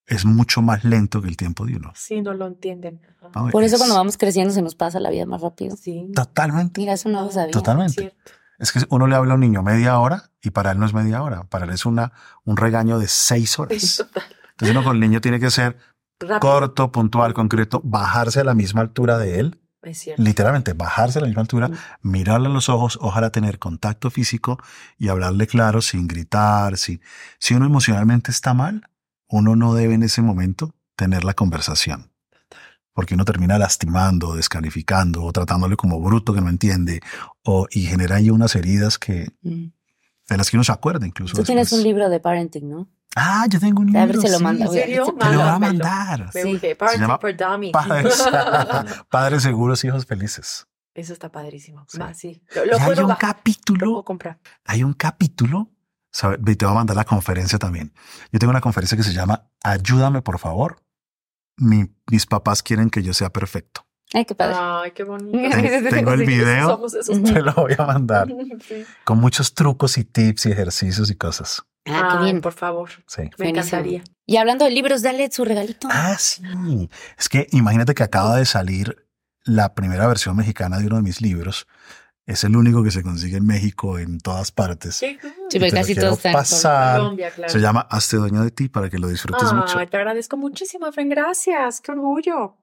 es 0.06 0.24
mucho 0.24 0.62
más 0.62 0.84
lento 0.84 1.20
que 1.22 1.28
el 1.28 1.36
tiempo 1.36 1.66
de 1.66 1.76
uno. 1.76 1.92
Sí, 1.96 2.20
no 2.22 2.32
lo 2.34 2.46
entienden. 2.46 3.00
¿no? 3.34 3.50
Por 3.50 3.62
eso 3.64 3.76
Es- 3.76 3.80
cuando 3.80 3.94
vamos 3.96 4.16
creciendo 4.16 4.52
se 4.54 4.62
nos 4.62 4.74
pasa 4.74 5.00
la 5.00 5.10
vida 5.10 5.26
más 5.26 5.40
rápido. 5.42 5.76
Sí. 5.76 6.10
Totalmente. 6.14 6.80
Mira, 6.80 6.92
eso 6.94 7.08
no 7.08 7.22
lo 7.22 7.30
sabía. 7.30 7.50
Totalmente. 7.52 7.94
Cierto. 7.94 8.32
Es 8.58 8.72
que 8.72 8.80
uno 8.90 9.06
le 9.06 9.16
habla 9.16 9.32
a 9.32 9.34
un 9.34 9.40
niño 9.40 9.62
media 9.62 9.98
hora 9.98 10.30
y 10.42 10.50
para 10.50 10.70
él 10.72 10.78
no 10.78 10.86
es 10.86 10.94
media 10.94 11.22
hora. 11.22 11.44
Para 11.44 11.64
él 11.66 11.70
es 11.72 11.84
una, 11.86 12.12
un 12.44 12.56
regaño 12.56 12.98
de 12.98 13.08
seis 13.08 13.58
horas. 13.58 13.96
Total. 13.98 14.24
Entonces 14.52 14.74
uno 14.76 14.84
con 14.84 14.96
el 14.96 15.00
niño 15.00 15.20
tiene 15.20 15.38
que 15.40 15.50
ser 15.50 15.76
Rápido. 16.18 16.40
corto, 16.40 16.92
puntual, 16.92 17.34
concreto, 17.34 17.80
bajarse 17.84 18.40
a 18.40 18.44
la 18.44 18.54
misma 18.54 18.80
altura 18.80 19.18
de 19.18 19.40
él, 19.40 19.60
Es 19.82 19.98
cierto. 19.98 20.22
literalmente 20.22 20.72
bajarse 20.72 21.18
a 21.18 21.22
la 21.22 21.26
misma 21.28 21.42
altura, 21.42 21.68
Mm. 21.68 21.74
mirarle 22.02 22.46
a 22.48 22.50
los 22.50 22.68
ojos, 22.70 22.98
ojalá 23.02 23.30
tener 23.30 23.58
contacto 23.58 24.10
físico 24.10 24.58
y 24.98 25.08
hablarle 25.08 25.46
claro 25.46 25.82
sin 25.82 26.08
gritar. 26.08 26.78
Sin... 26.78 27.02
Si 27.38 27.54
uno 27.54 27.66
emocionalmente 27.66 28.30
está 28.30 28.54
mal, 28.54 28.88
uno 29.28 29.56
no 29.56 29.74
debe 29.74 29.92
en 29.94 30.02
ese 30.04 30.22
momento 30.22 30.74
tener 30.96 31.24
la 31.24 31.34
conversación. 31.34 32.12
Porque 32.94 33.12
uno 33.12 33.26
termina 33.26 33.58
lastimando, 33.58 34.34
descalificando 34.34 35.22
o 35.22 35.30
tratándole 35.30 35.76
como 35.76 36.00
bruto 36.00 36.32
que 36.32 36.40
no 36.40 36.48
entiende 36.48 37.02
o, 37.46 37.66
y 37.70 37.82
genera 37.86 38.16
ahí 38.16 38.28
unas 38.30 38.54
heridas 38.56 38.98
que, 38.98 39.28
Mm. 39.42 39.66
de 40.28 40.36
las 40.36 40.50
que 40.50 40.56
uno 40.56 40.64
se 40.64 40.72
acuerda 40.72 41.06
incluso. 41.06 41.36
Tú 41.36 41.44
tienes 41.44 41.72
un 41.72 41.82
libro 41.82 42.08
de 42.10 42.20
parenting, 42.20 42.68
¿no? 42.68 42.88
Ah, 43.14 43.46
yo 43.48 43.58
tengo 43.58 43.80
un 43.80 43.86
libro. 43.86 44.00
A 44.02 44.06
ver 44.06 44.18
si 44.18 44.28
lo 44.28 44.36
sí. 44.38 44.44
manda. 44.44 44.66
¿En 44.66 44.72
serio? 44.72 45.06
Te 45.18 45.24
lo 45.30 45.38
voy 45.40 45.48
a 45.48 45.58
mandar. 45.58 46.30
Me 46.34 46.42
Sí. 46.42 46.58
Se 46.58 46.76
Parenting 46.76 47.00
llama 47.02 47.18
for 47.18 47.34
Dummies. 47.36 47.72
Padres, 47.72 48.24
padres 49.10 49.42
seguros, 49.42 49.82
hijos 49.84 50.04
felices. 50.04 50.66
Eso 50.92 51.12
está 51.14 51.30
padrísimo. 51.30 51.84
Sí. 51.88 51.98
Va, 51.98 52.12
sí. 52.12 52.42
Lo, 52.54 52.64
Y 52.64 52.68
lo 52.68 52.76
hay 52.76 52.80
un 52.82 52.88
bajar, 52.88 52.98
lo 52.98 53.16
capítulo, 53.18 53.86
puedo 53.86 54.04
comprar. 54.04 54.38
hay 54.64 54.82
un 54.82 54.92
capítulo, 54.92 55.70
¿sabe? 56.10 56.36
Ve, 56.40 56.56
te 56.56 56.64
voy 56.66 56.72
a 56.72 56.76
mandar 56.76 56.96
la 56.96 57.04
conferencia 57.04 57.58
también. 57.58 57.92
Yo 58.32 58.38
tengo 58.38 58.50
una 58.50 58.60
conferencia 58.60 58.96
que 58.98 59.04
se 59.04 59.12
llama 59.14 59.48
Ayúdame, 59.62 60.20
por 60.22 60.38
favor. 60.38 60.82
Mi- 61.56 61.90
mis 62.10 62.26
papás 62.26 62.62
quieren 62.62 62.90
que 62.90 63.02
yo 63.02 63.14
sea 63.14 63.30
perfecto. 63.30 63.85
Ay, 64.14 64.24
qué 64.24 64.34
padre. 64.34 64.54
Ay, 64.58 64.90
qué 64.92 65.02
bonito. 65.04 65.36
Ten- 65.38 65.88
tengo 65.88 66.12
el 66.12 66.24
Sí, 66.26 66.32
esos 66.32 66.44
video. 66.44 66.86
esos 66.86 67.08
Ujú. 67.08 67.22
Te 67.34 67.42
lo 67.42 67.52
voy 67.54 67.74
a 67.76 67.84
mandar 67.86 68.28
Sí. 68.68 68.84
con 69.04 69.18
muchos 69.18 69.54
trucos 69.54 69.98
y 69.98 70.04
tips 70.04 70.46
y 70.46 70.52
ejercicios 70.52 71.10
y 71.10 71.14
cosas. 71.16 71.62
Ah, 71.88 72.16
qué 72.18 72.24
bien. 72.24 72.40
por 72.40 72.52
favor. 72.52 72.90
Sí. 73.06 73.22
Me 73.38 73.50
encantaría. 73.50 74.02
Y 74.26 74.36
hablando 74.38 74.64
de 74.64 74.72
libros, 74.72 75.02
dale 75.02 75.30
su 75.30 75.44
regalito. 75.44 75.88
Ah, 75.90 76.16
sí. 76.18 76.42
Es 77.18 77.28
que 77.28 77.46
imagínate 77.52 77.94
que 77.94 78.02
acaba 78.02 78.36
de 78.36 78.44
salir 78.44 79.06
la 79.44 79.74
primera 79.74 80.06
versión 80.08 80.34
mexicana 80.36 80.78
de 80.78 80.86
uno 80.86 80.96
de 80.96 81.02
mis 81.02 81.20
libros. 81.20 81.66
Es 82.26 82.42
el 82.42 82.56
único 82.56 82.82
que 82.82 82.90
se 82.90 83.04
consigue 83.04 83.36
en 83.36 83.46
México 83.46 84.00
en 84.00 84.18
todas 84.18 84.50
partes. 84.50 84.96
Sí, 84.96 85.16
te 85.48 85.60
lo 85.60 85.70
casi 85.70 85.94
quiero 85.94 86.08
todos 86.08 86.18
están. 86.18 86.32
pasar. 86.32 86.98
Colombia, 86.98 87.30
claro. 87.30 87.52
Se 87.52 87.60
llama 87.60 87.86
Hazte 87.88 88.16
dueño 88.16 88.42
de 88.42 88.50
ti 88.50 88.68
para 88.68 88.90
que 88.90 88.98
lo 88.98 89.06
disfrutes 89.06 89.52
mucho. 89.52 89.78
Ay, 89.78 89.86
te 89.86 89.96
agradezco 89.96 90.36
muchísimo, 90.36 90.90
Fren. 90.90 91.08
Gracias. 91.08 91.80
Qué 91.80 91.92
orgullo. 91.92 92.56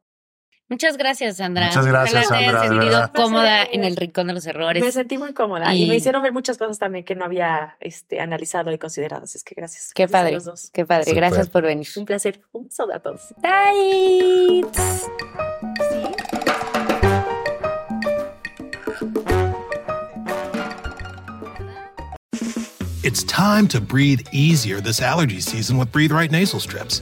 Muchas 0.74 0.97
gracias, 0.97 1.38
Sandra. 1.38 1.67
Muchas 1.67 1.86
gracias, 1.86 2.28
Sandra, 2.28 2.61
de 2.63 2.67
sentido 2.67 2.86
verdad. 2.86 3.11
cómoda 3.15 3.63
en 3.63 3.84
el 3.84 3.95
rincón 3.95 4.26
de 4.28 4.34
los 4.34 4.45
errores. 4.47 4.84
Me 4.84 4.91
sentí 4.91 5.17
muy 5.19 5.34
cómoda 5.34 5.74
y, 5.74 5.84
Y- 5.84 5.88
me 5.88 5.95
hicieron 5.95 6.24
ver 6.24 6.34
muchas 6.34 6.57
cosas 6.57 6.80
también 6.80 7.05
que 7.05 7.15
no 7.15 7.26
había 7.26 7.78
este, 7.80 8.19
analizado 8.19 8.71
y 8.71 8.78
considerado. 8.80 9.24
Así 9.26 9.38
es 9.38 9.43
que 9.43 9.53
gracias. 9.55 9.91
Qué 9.93 10.03
Gracias 10.03 10.19
a 10.19 10.24
padre, 10.24 10.34
los 10.34 10.45
dos. 10.45 10.69
qué 10.74 10.86
padre. 10.86 11.03
Súper. 11.05 11.15
Gracias 11.17 11.49
por 11.49 11.63
venir. 11.63 11.88
Un 11.95 12.05
placer. 12.05 12.41
Un 12.51 12.65
beso 12.65 12.88
a 12.91 12.99
todos. 12.99 13.34
Bye. 13.41 14.63
It's 23.03 23.24
time 23.24 23.67
to 23.69 23.82
breathe 23.82 24.21
easier 24.32 24.80
this 24.80 25.01
allergy 25.01 25.41
season 25.41 25.78
with 25.78 25.91
Breathe 25.91 26.11
Right 26.11 26.32
nasal 26.32 26.59
strips. 26.59 27.01